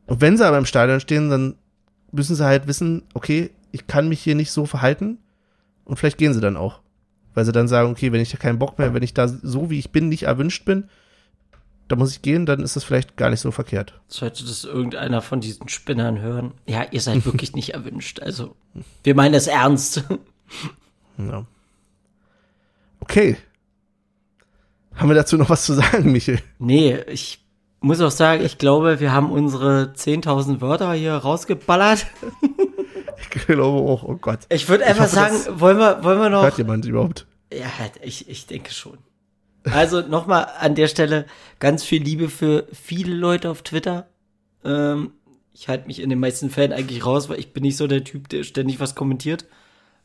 Und 0.07 0.21
wenn 0.21 0.37
sie 0.37 0.47
aber 0.47 0.59
im 0.59 0.67
Stadion 0.67 1.01
stehen, 1.01 1.31
dann 1.31 1.57
müssen 2.13 2.37
sie 2.37 2.45
halt 2.45 2.67
wissen, 2.67 3.03
okay, 3.15 3.51
ich 3.73 3.87
kann 3.87 4.09
mich 4.09 4.21
hier 4.21 4.35
nicht 4.35 4.51
so 4.51 4.67
verhalten. 4.67 5.19
Und 5.85 5.99
vielleicht 5.99 6.19
gehen 6.19 6.35
sie 6.35 6.41
dann 6.41 6.57
auch. 6.57 6.81
Weil 7.35 7.45
sie 7.45 7.53
dann 7.53 7.69
sagen, 7.69 7.91
okay, 7.91 8.13
wenn 8.13 8.21
ich 8.21 8.31
da 8.31 8.39
keinen 8.39 8.59
Bock 8.59 8.79
mehr, 8.79 8.95
wenn 8.95 9.03
ich 9.03 9.15
da 9.15 9.29
so 9.29 9.71
wie 9.71 9.79
ich 9.79 9.91
bin, 9.91 10.09
nicht 10.09 10.25
erwünscht 10.25 10.65
bin, 10.65 10.89
da 11.89 11.95
muss 11.95 12.13
ich 12.13 12.23
gehen, 12.23 12.47
dann 12.47 12.61
ist 12.61 12.75
das 12.75 12.85
vielleicht 12.85 13.17
gar 13.17 13.31
nicht 13.31 13.41
so 13.41 13.51
verkehrt. 13.51 14.01
Sollte 14.09 14.45
das 14.45 14.65
irgendeiner 14.65 15.23
von 15.23 15.41
diesen 15.41 15.69
Spinnern 15.69 16.21
hören? 16.21 16.55
Ja, 16.67 16.87
ihr 16.91 17.01
seid 17.01 17.25
wirklich 17.25 17.55
nicht 17.55 17.75
erwünscht. 17.75 18.21
Also, 18.21 18.57
wir 19.05 19.15
meinen 19.15 19.35
das 19.35 19.47
ernst. 19.47 20.05
Ja. 21.19 21.47
Okay. 23.09 23.37
Haben 24.95 25.09
wir 25.09 25.15
dazu 25.15 25.37
noch 25.37 25.51
was 25.51 25.65
zu 25.65 25.75
sagen, 25.75 26.11
Michel? 26.11 26.41
Nee, 26.59 26.99
ich 27.09 27.39
muss 27.81 28.01
auch 28.01 28.11
sagen, 28.11 28.45
ich 28.45 28.59
glaube, 28.59 28.99
wir 28.99 29.13
haben 29.13 29.31
unsere 29.31 29.93
10.000 29.95 30.61
Wörter 30.61 30.93
hier 30.93 31.15
rausgeballert. 31.15 32.07
Ich 33.19 33.31
glaube 33.31 33.63
auch, 33.91 34.03
oh 34.03 34.17
Gott. 34.17 34.41
Ich 34.51 34.69
würde 34.69 34.85
einfach 34.85 35.05
hoffe, 35.05 35.15
sagen, 35.15 35.61
wollen 35.61 35.79
wir, 35.79 36.05
wollen 36.05 36.19
wir 36.19 36.29
noch? 36.29 36.43
Hört 36.43 36.59
jemand 36.59 36.85
überhaupt? 36.85 37.27
Ja, 37.51 37.71
ich, 38.03 38.29
ich 38.29 38.47
denke 38.47 38.73
schon. 38.73 38.99
Also 39.65 40.03
nochmal 40.03 40.49
an 40.61 40.75
der 40.75 40.87
Stelle 40.87 41.25
ganz 41.59 41.83
viel 41.83 42.03
Liebe 42.03 42.29
für 42.29 42.67
viele 42.73 43.15
Leute 43.15 43.51
auf 43.51 43.63
Twitter. 43.63 44.07
Ähm, 44.65 45.13
ich 45.55 45.69
halte 45.69 45.87
mich 45.87 46.01
in 46.01 46.11
den 46.11 46.21
meisten 46.21 46.51
Fällen 46.51 46.73
eigentlich 46.73 47.07
raus, 47.07 47.29
weil 47.29 47.39
ich 47.39 47.53
bin 47.53 47.63
nicht 47.63 47.79
so 47.79 47.87
der 47.87 48.05
Typ, 48.05 48.29
der 48.29 48.45
ständig 48.45 48.81
was 48.81 48.95
kommentiert. 48.95 49.47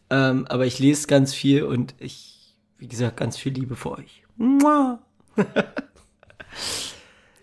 Ähm, 0.09 0.45
aber 0.47 0.65
ich 0.65 0.79
lese 0.79 1.07
ganz 1.07 1.33
viel 1.33 1.63
und 1.63 1.93
ich, 1.99 2.40
wie 2.81 2.87
gesagt, 2.87 3.17
ganz 3.17 3.37
viel 3.37 3.53
Liebe 3.53 3.75
für 3.75 3.91
euch. 3.91 4.23
Mua. 4.37 4.99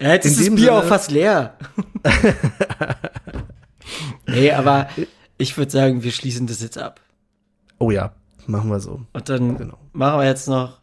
ja, 0.01 0.13
jetzt 0.13 0.27
In 0.27 0.33
ist 0.33 0.41
das 0.41 0.49
Bier 0.51 0.59
Sinne- 0.59 0.73
auch 0.73 0.85
fast 0.85 1.11
leer. 1.13 1.57
nee, 4.27 4.51
aber 4.53 4.89
ich 5.39 5.57
würde 5.57 5.71
sagen, 5.71 6.03
wir 6.03 6.11
schließen 6.13 6.47
das 6.49 6.61
jetzt 6.61 6.77
ab. 6.79 7.01
Oh 7.79 7.91
ja, 7.93 8.13
machen 8.47 8.71
wir 8.71 8.81
so. 8.81 9.03
Und 9.13 9.29
dann 9.29 9.57
Genau. 9.57 9.79
machen 9.93 10.19
wir 10.21 10.27
jetzt 10.27 10.49
noch, 10.49 10.81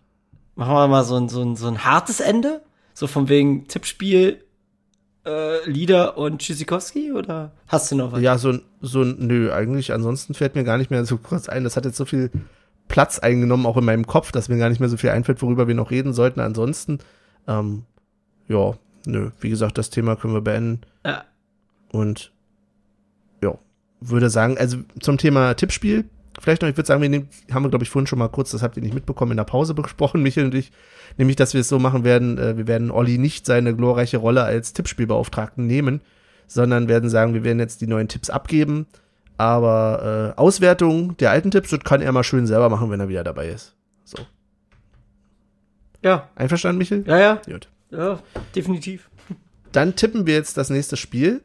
machen 0.56 0.74
wir 0.74 0.88
mal 0.88 1.04
so 1.04 1.18
ein, 1.18 1.28
so 1.30 1.42
ein, 1.44 1.56
so 1.56 1.68
ein 1.68 1.84
hartes 1.84 2.20
Ende? 2.22 2.62
So 2.94 3.08
von 3.08 3.28
wegen 3.28 3.68
Tippspiel, 3.68 4.42
äh, 5.26 5.70
Lieder 5.70 6.18
und 6.18 6.40
Tschüssikowski? 6.42 7.12
Oder 7.12 7.52
hast 7.68 7.92
du 7.92 7.96
noch 7.98 8.14
was? 8.14 8.22
Ja, 8.22 8.38
so 8.38 8.52
ein, 8.54 8.62
so 8.80 9.02
ein, 9.02 9.18
nö, 9.20 9.52
eigentlich, 9.52 9.92
ansonsten 9.92 10.34
fällt 10.34 10.56
mir 10.56 10.64
gar 10.64 10.78
nicht 10.78 10.92
mehr 10.92 11.04
so 11.04 11.18
kurz 11.18 11.50
ein. 11.50 11.66
Das 11.66 11.76
hat 11.76 11.84
jetzt 11.84 11.98
so 11.98 12.06
viel 12.06 12.32
Platz 12.96 13.20
eingenommen, 13.20 13.66
auch 13.66 13.76
in 13.76 13.84
meinem 13.84 14.08
Kopf, 14.08 14.32
dass 14.32 14.48
mir 14.48 14.58
gar 14.58 14.70
nicht 14.70 14.80
mehr 14.80 14.88
so 14.88 14.96
viel 14.96 15.10
einfällt, 15.10 15.42
worüber 15.42 15.68
wir 15.68 15.76
noch 15.76 15.92
reden 15.92 16.14
sollten. 16.14 16.40
Ansonsten, 16.40 17.00
ähm, 17.46 17.84
ja, 18.48 18.74
nö, 19.06 19.32
wie 19.42 19.50
gesagt, 19.50 19.78
das 19.78 19.90
Thema 19.90 20.16
können 20.16 20.34
wir 20.34 20.40
beenden. 20.40 20.80
Ja. 21.06 21.26
Und 21.92 22.32
ja, 23.44 23.58
würde 24.00 24.30
sagen, 24.30 24.58
also 24.58 24.78
zum 25.02 25.18
Thema 25.18 25.56
Tippspiel, 25.56 26.06
vielleicht 26.40 26.62
noch, 26.62 26.70
ich 26.70 26.78
würde 26.78 26.88
sagen, 26.88 27.02
wir 27.02 27.10
nehmen, 27.10 27.28
haben 27.52 27.64
wir, 27.64 27.70
glaube 27.70 27.84
ich, 27.84 27.90
vorhin 27.90 28.08
schon 28.08 28.18
mal 28.18 28.30
kurz, 28.30 28.52
das 28.52 28.64
habt 28.64 28.78
ihr 28.78 28.84
nicht 28.84 28.96
mitbekommen, 28.96 29.32
in 29.32 29.38
der 29.38 29.44
Pause 29.44 29.74
besprochen, 29.74 30.22
Michael 30.24 30.46
und 30.46 30.56
ich, 30.56 30.72
nämlich, 31.18 31.36
dass 31.36 31.54
wir 31.54 31.60
es 31.60 31.68
so 31.68 31.80
machen 31.80 32.06
werden, 32.06 32.38
äh, 32.38 32.56
wir 32.56 32.66
werden 32.66 32.92
Olli 32.92 33.18
nicht 33.18 33.46
seine 33.46 33.76
glorreiche 33.76 34.20
Rolle 34.20 34.46
als 34.46 34.72
Tippspielbeauftragten 34.72 35.68
nehmen, 35.68 36.00
sondern 36.48 36.88
werden 36.88 37.10
sagen, 37.10 37.34
wir 37.34 37.44
werden 37.44 37.60
jetzt 37.60 37.82
die 37.82 37.88
neuen 37.88 38.08
Tipps 38.08 38.30
abgeben, 38.30 38.88
aber 39.38 40.34
äh, 40.36 40.40
Auswertung 40.40 41.18
der 41.18 41.32
alten 41.32 41.52
Tipps, 41.52 41.70
das 41.70 41.80
kann 41.82 42.02
er 42.02 42.12
mal 42.12 42.24
schön 42.24 42.48
selber 42.48 42.70
machen, 42.70 42.90
wenn 42.90 43.00
er 43.00 43.10
wieder 43.10 43.24
dabei 43.24 43.50
ist. 43.50 43.76
So. 44.04 44.18
Ja, 46.02 46.30
Einverstanden, 46.36 46.78
Michael? 46.78 47.04
ja, 47.08 47.18
ja, 47.18 47.42
Gut. 47.46 47.68
ja, 47.90 48.20
definitiv. 48.56 49.10
Dann 49.72 49.96
tippen 49.96 50.26
wir 50.26 50.36
jetzt 50.36 50.58
das 50.58 50.70
nächste 50.70 50.98
Spiel. 50.98 51.44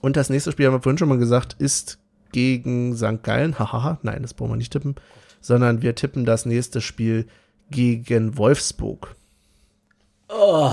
Und 0.00 0.16
das 0.16 0.30
nächste 0.30 0.50
Spiel, 0.50 0.66
haben 0.66 0.74
wir 0.74 0.82
vorhin 0.82 0.98
schon 0.98 1.10
mal 1.10 1.18
gesagt, 1.18 1.56
ist 1.58 1.98
gegen 2.32 2.96
St. 2.96 3.22
Gallen. 3.22 3.58
Hahaha, 3.58 3.98
nein, 4.02 4.22
das 4.22 4.34
brauchen 4.34 4.52
wir 4.52 4.56
nicht 4.56 4.72
tippen. 4.72 4.94
Sondern 5.42 5.82
wir 5.82 5.94
tippen 5.94 6.24
das 6.24 6.46
nächste 6.46 6.80
Spiel 6.80 7.26
gegen 7.70 8.36
Wolfsburg. 8.38 9.14
Oh, 10.28 10.72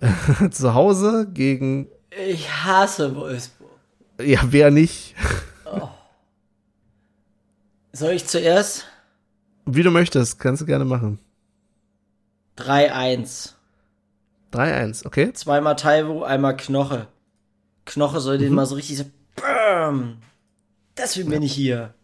Zu 0.50 0.74
Hause 0.74 1.28
gegen, 1.32 1.88
ich 2.10 2.50
hasse 2.64 3.14
Wolfsburg. 3.16 3.59
Ja, 4.22 4.40
wer 4.44 4.70
nicht? 4.70 5.14
Soll 7.92 8.12
ich 8.12 8.26
zuerst? 8.26 8.86
Wie 9.66 9.82
du 9.82 9.90
möchtest, 9.90 10.38
kannst 10.38 10.62
du 10.62 10.66
gerne 10.66 10.84
machen. 10.84 11.18
3-1. 12.56 13.52
3-1, 14.52 15.06
okay? 15.06 15.32
Zweimal 15.32 15.76
Taiwo, 15.76 16.22
einmal 16.22 16.56
Knoche. 16.56 17.08
Knoche 17.84 18.20
soll 18.20 18.38
den 18.38 18.52
mal 18.54 18.66
so 18.66 18.74
richtig 18.76 18.98
so, 18.98 19.04
BAM! 19.36 20.18
Deswegen 20.96 21.30
bin 21.30 21.42
ich 21.42 21.52
hier. 21.52 21.94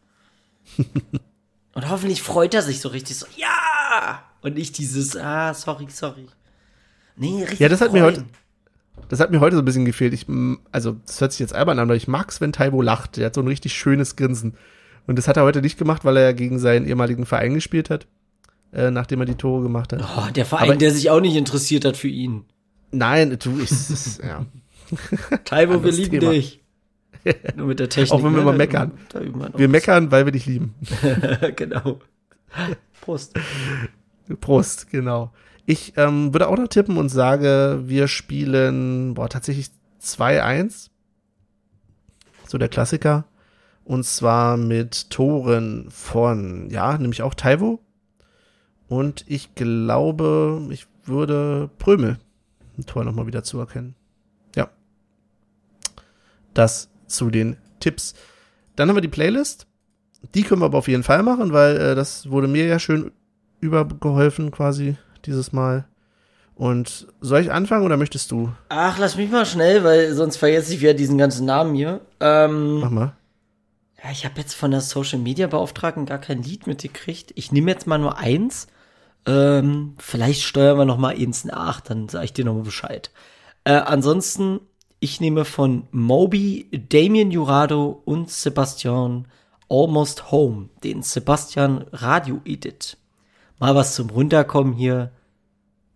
Und 1.74 1.88
hoffentlich 1.90 2.22
freut 2.22 2.54
er 2.54 2.62
sich 2.62 2.80
so 2.80 2.88
richtig 2.88 3.16
so, 3.18 3.26
ja! 3.36 4.22
Und 4.42 4.54
nicht 4.54 4.78
dieses, 4.78 5.16
ah, 5.16 5.54
sorry, 5.54 5.86
sorry. 5.90 6.26
Nee, 7.16 7.42
richtig. 7.42 7.60
Ja, 7.60 7.68
das 7.68 7.80
hat 7.80 7.92
mir 7.92 8.02
freuen. 8.02 8.16
heute- 8.16 8.26
Das 9.08 9.20
hat 9.20 9.30
mir 9.30 9.40
heute 9.40 9.56
so 9.56 9.62
ein 9.62 9.64
bisschen 9.64 9.84
gefehlt. 9.84 10.12
Ich, 10.14 10.26
also, 10.72 10.96
das 11.06 11.20
hört 11.20 11.32
sich 11.32 11.40
jetzt 11.40 11.54
albern 11.54 11.78
an, 11.78 11.84
aber 11.88 11.96
ich 11.96 12.08
mag's, 12.08 12.40
wenn 12.40 12.52
Taibo 12.52 12.82
lacht. 12.82 13.16
Der 13.16 13.26
hat 13.26 13.34
so 13.34 13.40
ein 13.40 13.46
richtig 13.46 13.74
schönes 13.74 14.16
Grinsen. 14.16 14.54
Und 15.06 15.16
das 15.16 15.28
hat 15.28 15.36
er 15.36 15.44
heute 15.44 15.62
nicht 15.62 15.78
gemacht, 15.78 16.04
weil 16.04 16.16
er 16.16 16.24
ja 16.24 16.32
gegen 16.32 16.58
seinen 16.58 16.86
ehemaligen 16.86 17.26
Verein 17.26 17.54
gespielt 17.54 17.90
hat, 17.90 18.06
äh, 18.72 18.90
nachdem 18.90 19.20
er 19.20 19.26
die 19.26 19.36
Tore 19.36 19.62
gemacht 19.62 19.92
hat. 19.92 20.02
Oh, 20.02 20.30
der 20.32 20.44
Verein, 20.44 20.70
Aber- 20.70 20.76
der 20.76 20.90
sich 20.90 21.10
auch 21.10 21.20
nicht 21.20 21.36
interessiert 21.36 21.84
hat 21.84 21.96
für 21.96 22.08
ihn. 22.08 22.44
Nein, 22.90 23.36
du, 23.42 23.60
ich, 23.60 23.70
ja. 24.18 24.44
Taibo, 25.44 25.82
wir 25.84 25.92
lieben 25.92 26.20
Thema. 26.20 26.32
dich. 26.32 26.60
Nur 27.56 27.66
mit 27.66 27.80
der 27.80 27.88
Technik. 27.88 28.12
Auch 28.12 28.24
wenn 28.24 28.32
wir 28.32 28.40
ne? 28.40 28.44
mal 28.44 28.56
meckern. 28.56 28.92
wir 29.56 29.68
meckern, 29.68 30.10
weil 30.10 30.24
wir 30.24 30.32
dich 30.32 30.46
lieben. 30.46 30.74
genau. 31.56 31.98
Prost. 33.00 33.34
Prost, 34.40 34.90
genau. 34.90 35.32
Ich 35.66 35.94
ähm, 35.96 36.32
würde 36.32 36.48
auch 36.48 36.56
noch 36.56 36.68
tippen 36.68 36.96
und 36.96 37.08
sage, 37.08 37.82
wir 37.86 38.06
spielen, 38.06 39.14
boah, 39.14 39.28
tatsächlich 39.28 39.70
2-1. 40.00 40.90
So 42.46 42.56
der 42.56 42.68
Klassiker. 42.68 43.24
Und 43.84 44.04
zwar 44.04 44.56
mit 44.56 45.10
Toren 45.10 45.90
von, 45.90 46.70
ja, 46.70 46.96
nämlich 46.96 47.22
auch 47.22 47.34
Taivo. 47.34 47.80
Und 48.88 49.24
ich 49.26 49.56
glaube, 49.56 50.62
ich 50.70 50.86
würde 51.04 51.68
Prömel 51.78 52.18
ein 52.78 52.86
Tor 52.86 53.04
nochmal 53.04 53.26
wieder 53.26 53.42
zuerkennen. 53.42 53.96
Ja. 54.54 54.70
Das 56.54 56.88
zu 57.06 57.30
den 57.30 57.56
Tipps. 57.80 58.14
Dann 58.76 58.88
haben 58.88 58.96
wir 58.96 59.02
die 59.02 59.08
Playlist. 59.08 59.66
Die 60.34 60.42
können 60.42 60.60
wir 60.60 60.66
aber 60.66 60.78
auf 60.78 60.88
jeden 60.88 61.02
Fall 61.02 61.22
machen, 61.22 61.52
weil 61.52 61.76
äh, 61.76 61.94
das 61.94 62.30
wurde 62.30 62.48
mir 62.48 62.66
ja 62.66 62.78
schön 62.78 63.12
übergeholfen 63.60 64.50
quasi 64.50 64.96
dieses 65.26 65.52
Mal. 65.52 65.86
Und 66.54 67.06
soll 67.20 67.40
ich 67.42 67.52
anfangen 67.52 67.84
oder 67.84 67.98
möchtest 67.98 68.30
du? 68.30 68.50
Ach, 68.70 68.98
lass 68.98 69.16
mich 69.16 69.30
mal 69.30 69.44
schnell, 69.44 69.84
weil 69.84 70.14
sonst 70.14 70.38
vergesse 70.38 70.72
ich 70.72 70.80
wieder 70.80 70.94
diesen 70.94 71.18
ganzen 71.18 71.44
Namen 71.44 71.74
hier. 71.74 72.00
Ähm, 72.18 72.80
Mach 72.80 72.90
mal. 72.90 73.16
Ja, 74.02 74.10
ich 74.10 74.24
habe 74.24 74.40
jetzt 74.40 74.54
von 74.54 74.70
der 74.70 74.80
Social 74.80 75.18
Media 75.18 75.48
Beauftragten 75.48 76.06
gar 76.06 76.18
kein 76.18 76.42
Lied 76.42 76.66
mitgekriegt. 76.66 77.32
Ich 77.34 77.52
nehme 77.52 77.70
jetzt 77.70 77.86
mal 77.86 77.98
nur 77.98 78.18
eins. 78.18 78.68
Ähm, 79.26 79.94
vielleicht 79.98 80.42
steuern 80.42 80.78
wir 80.78 80.84
noch 80.84 80.98
mal 80.98 81.14
eins 81.14 81.44
nach, 81.44 81.80
dann 81.80 82.08
sage 82.08 82.26
ich 82.26 82.32
dir 82.32 82.44
noch 82.44 82.54
mal 82.54 82.62
Bescheid. 82.62 83.10
Äh, 83.64 83.72
ansonsten, 83.72 84.60
ich 85.00 85.20
nehme 85.20 85.44
von 85.44 85.88
Moby, 85.90 86.70
Damien 86.88 87.30
Jurado 87.32 88.00
und 88.04 88.30
Sebastian 88.30 89.26
Almost 89.68 90.30
Home, 90.30 90.68
den 90.84 91.02
Sebastian 91.02 91.84
Radio 91.92 92.40
Edit. 92.44 92.96
Mal 93.58 93.74
was 93.74 93.94
zum 93.96 94.10
Runterkommen 94.10 94.74
hier. 94.74 95.10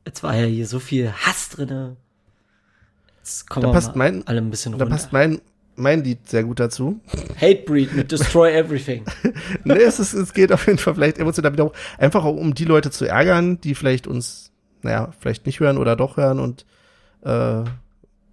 Jetzt 0.06 0.22
war 0.22 0.34
ja 0.36 0.46
hier 0.46 0.66
so 0.66 0.78
viel 0.80 1.12
Hass 1.12 1.50
drinne. 1.50 1.96
Jetzt 3.18 3.48
kommen 3.48 3.66
Da 3.66 3.72
passt 3.72 3.96
mein- 3.96 4.26
alle 4.26 4.40
ein 4.40 4.50
bisschen 4.50 4.72
Da 4.72 4.78
runter. 4.84 4.94
passt 4.96 5.12
mein, 5.12 5.40
mein 5.76 6.02
Lied 6.04 6.28
sehr 6.28 6.44
gut 6.44 6.58
dazu. 6.60 7.00
Hatebreed 7.40 7.94
mit 7.94 8.10
Destroy 8.12 8.52
Everything. 8.54 9.04
nee, 9.64 9.74
es, 9.74 9.98
ist, 10.00 10.14
es 10.14 10.32
geht 10.32 10.52
auf 10.52 10.66
jeden 10.66 10.78
Fall 10.78 10.94
vielleicht 10.94 11.18
emotional 11.18 11.52
wieder 11.52 11.64
auch 11.64 11.74
einfach 11.98 12.24
auch 12.24 12.36
um 12.36 12.54
die 12.54 12.64
Leute 12.64 12.90
zu 12.90 13.04
ärgern, 13.06 13.60
die 13.60 13.74
vielleicht 13.74 14.06
uns, 14.06 14.50
naja, 14.82 15.12
vielleicht 15.20 15.46
nicht 15.46 15.60
hören 15.60 15.76
oder 15.78 15.96
doch 15.96 16.16
hören 16.16 16.38
und 16.40 16.64
äh, 17.22 17.64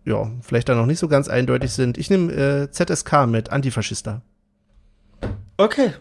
ja, 0.05 0.31
vielleicht 0.41 0.69
dann 0.69 0.77
noch 0.77 0.85
nicht 0.85 0.99
so 0.99 1.09
ganz 1.09 1.27
eindeutig 1.27 1.71
sind. 1.73 1.97
Ich 1.97 2.09
nehme 2.09 2.31
äh, 2.31 2.71
ZSK 2.71 3.27
mit 3.27 3.49
Antifaschista. 3.51 4.21
Okay. 5.57 5.93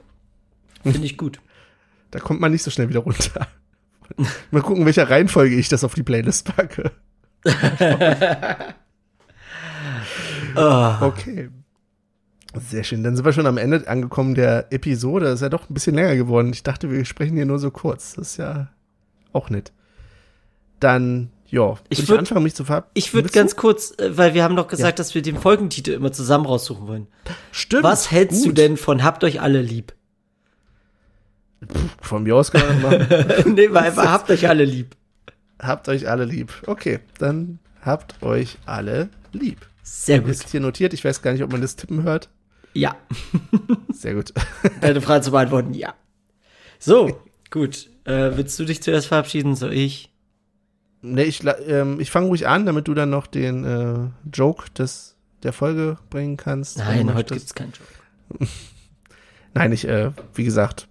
Finde 0.84 1.04
ich 1.04 1.16
gut. 1.18 1.40
Da 2.12 2.20
kommt 2.20 2.40
man 2.40 2.52
nicht 2.52 2.62
so 2.62 2.70
schnell 2.70 2.88
wieder 2.88 3.00
runter. 3.00 3.48
Mal 4.50 4.62
gucken, 4.62 4.84
welcher 4.86 5.08
Reihenfolge 5.10 5.54
ich 5.56 5.68
das 5.68 5.84
auf 5.84 5.94
die 5.94 6.02
Playlist 6.02 6.54
packe. 6.54 6.92
Oh, 10.56 10.92
Okay. 11.00 11.50
Sehr 12.58 12.84
schön. 12.84 13.04
Dann 13.04 13.14
sind 13.16 13.24
wir 13.26 13.34
schon 13.34 13.46
am 13.46 13.58
Ende 13.58 13.86
angekommen 13.86 14.34
der 14.34 14.72
Episode. 14.72 15.26
Das 15.26 15.34
ist 15.34 15.40
ja 15.42 15.50
doch 15.50 15.68
ein 15.68 15.74
bisschen 15.74 15.94
länger 15.94 16.16
geworden. 16.16 16.50
Ich 16.54 16.62
dachte, 16.62 16.90
wir 16.90 17.04
sprechen 17.04 17.36
hier 17.36 17.44
nur 17.44 17.58
so 17.58 17.70
kurz. 17.70 18.14
Das 18.14 18.28
ist 18.32 18.36
ja 18.38 18.68
auch 19.34 19.50
nett. 19.50 19.72
Dann, 20.80 21.30
ja, 21.48 21.72
Ich 21.90 21.98
würd 21.98 22.08
ich 22.08 22.08
würd- 22.08 22.18
anfangen, 22.18 22.42
mich 22.44 22.54
zu 22.54 22.64
verabschieden. 22.64 22.92
ich 22.94 23.12
würde 23.12 23.28
ganz 23.28 23.56
kurz, 23.56 23.90
äh, 23.98 24.16
weil 24.16 24.32
wir 24.32 24.42
haben 24.42 24.56
doch 24.56 24.68
gesagt, 24.68 24.98
dass 24.98 25.14
wir 25.14 25.20
den 25.20 25.36
Folgentitel 25.36 25.90
immer 25.90 26.12
zusammen 26.12 26.46
raussuchen 26.46 26.88
wollen. 26.88 27.06
Stimmt. 27.52 27.82
Was 27.84 28.10
hältst 28.10 28.42
du 28.44 28.48
gut. 28.48 28.58
denn 28.58 28.78
von 28.78 29.04
Habt 29.04 29.22
euch 29.24 29.42
alle 29.42 29.60
lieb? 29.60 29.92
Von 32.00 32.22
mir 32.22 32.36
aus 32.36 32.50
können 32.50 32.82
wir 32.82 32.90
das 32.98 33.08
machen. 33.08 33.54
nee, 33.54 33.68
weil 33.70 33.84
einfach 33.84 34.10
Habt 34.10 34.30
euch 34.30 34.48
alle 34.48 34.64
lieb. 34.64 34.94
habt 35.58 35.88
euch 35.88 36.08
alle 36.08 36.24
lieb. 36.24 36.52
Okay, 36.66 37.00
dann 37.18 37.58
habt 37.82 38.22
euch 38.22 38.58
alle 38.66 39.08
lieb. 39.32 39.66
Sehr 39.82 40.20
gut. 40.20 40.30
Ist 40.30 40.50
hier 40.50 40.60
notiert. 40.60 40.92
Ich 40.92 41.04
weiß 41.04 41.22
gar 41.22 41.32
nicht, 41.32 41.42
ob 41.42 41.52
man 41.52 41.60
das 41.60 41.76
Tippen 41.76 42.02
hört. 42.02 42.28
Ja. 42.74 42.94
Sehr 43.92 44.14
gut. 44.14 44.34
Deine 44.80 45.00
Frage 45.00 45.22
zu 45.22 45.30
beantworten, 45.30 45.72
ja. 45.72 45.94
So, 46.78 47.20
gut. 47.50 47.88
Äh, 48.04 48.36
willst 48.36 48.58
du 48.58 48.64
dich 48.64 48.82
zuerst 48.82 49.06
verabschieden? 49.06 49.54
So 49.54 49.68
ich? 49.68 50.12
nee, 51.06 51.22
ich, 51.22 51.42
ähm, 51.66 52.00
ich 52.00 52.10
fange 52.10 52.26
ruhig 52.26 52.46
an, 52.46 52.66
damit 52.66 52.88
du 52.88 52.94
dann 52.94 53.10
noch 53.10 53.26
den 53.26 53.64
äh, 53.64 54.28
Joke 54.32 54.70
des, 54.70 55.16
der 55.42 55.52
Folge 55.52 55.98
bringen 56.10 56.36
kannst. 56.36 56.78
Nein, 56.78 57.14
heute 57.14 57.34
möchtest. 57.34 57.40
gibt's 57.40 57.54
keinen 57.54 57.72
Joke. 57.72 58.50
Nein, 59.54 59.72
ich, 59.72 59.88
äh, 59.88 60.10
wie 60.34 60.44
gesagt, 60.44 60.88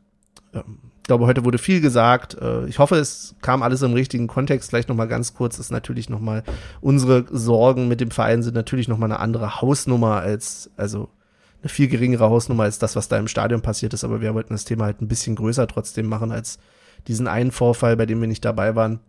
Ich 0.55 1.07
glaube, 1.07 1.25
heute 1.25 1.45
wurde 1.45 1.57
viel 1.57 1.81
gesagt. 1.81 2.35
Äh, 2.41 2.65
ich 2.65 2.79
hoffe, 2.79 2.95
es 2.95 3.35
kam 3.41 3.61
alles 3.61 3.81
im 3.81 3.93
richtigen 3.93 4.27
Kontext. 4.27 4.69
Vielleicht 4.69 4.89
noch 4.89 4.95
mal 4.95 5.07
ganz 5.07 5.33
kurz, 5.33 5.59
ist 5.59 5.71
natürlich 5.71 6.09
noch 6.09 6.19
mal 6.19 6.43
unsere 6.81 7.25
Sorgen 7.29 7.87
mit 7.87 8.01
dem 8.01 8.11
Verein 8.11 8.41
sind 8.41 8.55
natürlich 8.55 8.87
noch 8.87 8.97
mal 8.97 9.05
eine 9.05 9.19
andere 9.19 9.61
Hausnummer 9.61 10.21
als, 10.21 10.71
also 10.77 11.09
eine 11.61 11.69
viel 11.69 11.87
geringere 11.87 12.29
Hausnummer 12.29 12.63
als 12.63 12.79
das, 12.79 12.95
was 12.95 13.07
da 13.07 13.17
im 13.17 13.27
Stadion 13.27 13.61
passiert 13.61 13.93
ist. 13.93 14.03
Aber 14.03 14.21
wir 14.21 14.33
wollten 14.33 14.53
das 14.53 14.65
Thema 14.65 14.85
halt 14.85 15.01
ein 15.01 15.07
bisschen 15.07 15.35
größer 15.35 15.67
trotzdem 15.67 16.07
machen 16.07 16.31
als 16.31 16.57
diesen 17.07 17.27
einen 17.27 17.51
Vorfall, 17.51 17.97
bei 17.97 18.05
dem 18.05 18.21
wir 18.21 18.27
nicht 18.27 18.45
dabei 18.45 18.75
waren. 18.75 18.99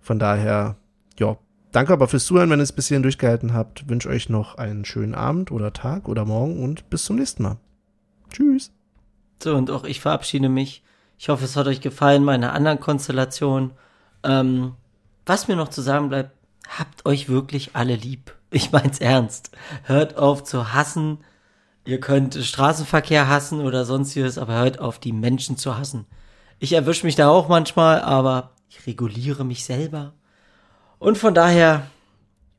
Von 0.00 0.18
daher, 0.18 0.76
ja, 1.18 1.38
danke 1.72 1.92
aber 1.92 2.08
fürs 2.08 2.26
Zuhören, 2.26 2.50
wenn 2.50 2.60
ihr 2.60 2.64
es 2.64 2.72
bis 2.72 2.88
hierhin 2.88 3.02
durchgehalten 3.02 3.54
habt. 3.54 3.88
Wünsche 3.88 4.08
euch 4.08 4.28
noch 4.28 4.56
einen 4.56 4.84
schönen 4.84 5.14
Abend 5.14 5.50
oder 5.50 5.72
Tag 5.72 6.08
oder 6.08 6.24
Morgen 6.24 6.62
und 6.62 6.90
bis 6.90 7.04
zum 7.04 7.16
nächsten 7.16 7.42
Mal. 7.42 7.56
Tschüss. 8.30 8.70
So, 9.42 9.54
und 9.54 9.70
auch 9.70 9.84
ich 9.84 10.00
verabschiede 10.00 10.48
mich. 10.48 10.82
Ich 11.18 11.28
hoffe, 11.28 11.44
es 11.44 11.56
hat 11.56 11.66
euch 11.66 11.80
gefallen, 11.80 12.24
meine 12.24 12.52
anderen 12.52 12.80
Konstellationen. 12.80 13.72
Ähm, 14.22 14.74
was 15.26 15.48
mir 15.48 15.56
noch 15.56 15.68
zu 15.68 15.82
sagen 15.82 16.08
bleibt, 16.08 16.30
habt 16.68 17.04
euch 17.06 17.28
wirklich 17.28 17.70
alle 17.74 17.96
lieb. 17.96 18.34
Ich 18.50 18.72
mein's 18.72 19.00
ernst. 19.00 19.50
Hört 19.82 20.16
auf 20.16 20.44
zu 20.44 20.72
hassen. 20.72 21.18
Ihr 21.84 22.00
könnt 22.00 22.34
Straßenverkehr 22.34 23.28
hassen 23.28 23.60
oder 23.60 23.84
sonstiges, 23.84 24.38
aber 24.38 24.54
hört 24.54 24.78
auf, 24.78 24.98
die 24.98 25.12
Menschen 25.12 25.56
zu 25.56 25.76
hassen. 25.76 26.06
Ich 26.58 26.72
erwische 26.72 27.04
mich 27.04 27.14
da 27.14 27.28
auch 27.28 27.48
manchmal, 27.48 28.00
aber 28.00 28.52
ich 28.68 28.86
reguliere 28.86 29.44
mich 29.44 29.64
selber. 29.64 30.14
Und 30.98 31.18
von 31.18 31.34
daher, 31.34 31.86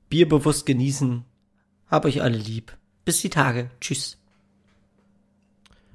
Bier 0.09 0.27
bewusst 0.27 0.65
genießen. 0.65 1.23
Hab 1.89 2.05
euch 2.05 2.21
alle 2.21 2.37
lieb. 2.37 2.75
Bis 3.05 3.21
die 3.21 3.29
Tage. 3.29 3.69
Tschüss. 3.81 4.17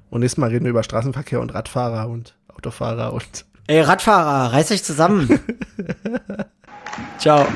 Und 0.09 0.21
nächstes 0.21 0.37
Mal 0.37 0.49
reden 0.49 0.65
wir 0.65 0.69
über 0.69 0.83
Straßenverkehr 0.83 1.41
und 1.41 1.53
Radfahrer 1.53 2.09
und 2.09 2.35
Autofahrer 2.55 3.13
und. 3.13 3.45
Ey, 3.67 3.81
Radfahrer, 3.81 4.53
reiß 4.53 4.71
euch 4.71 4.83
zusammen. 4.83 5.39
Ciao. 7.17 7.47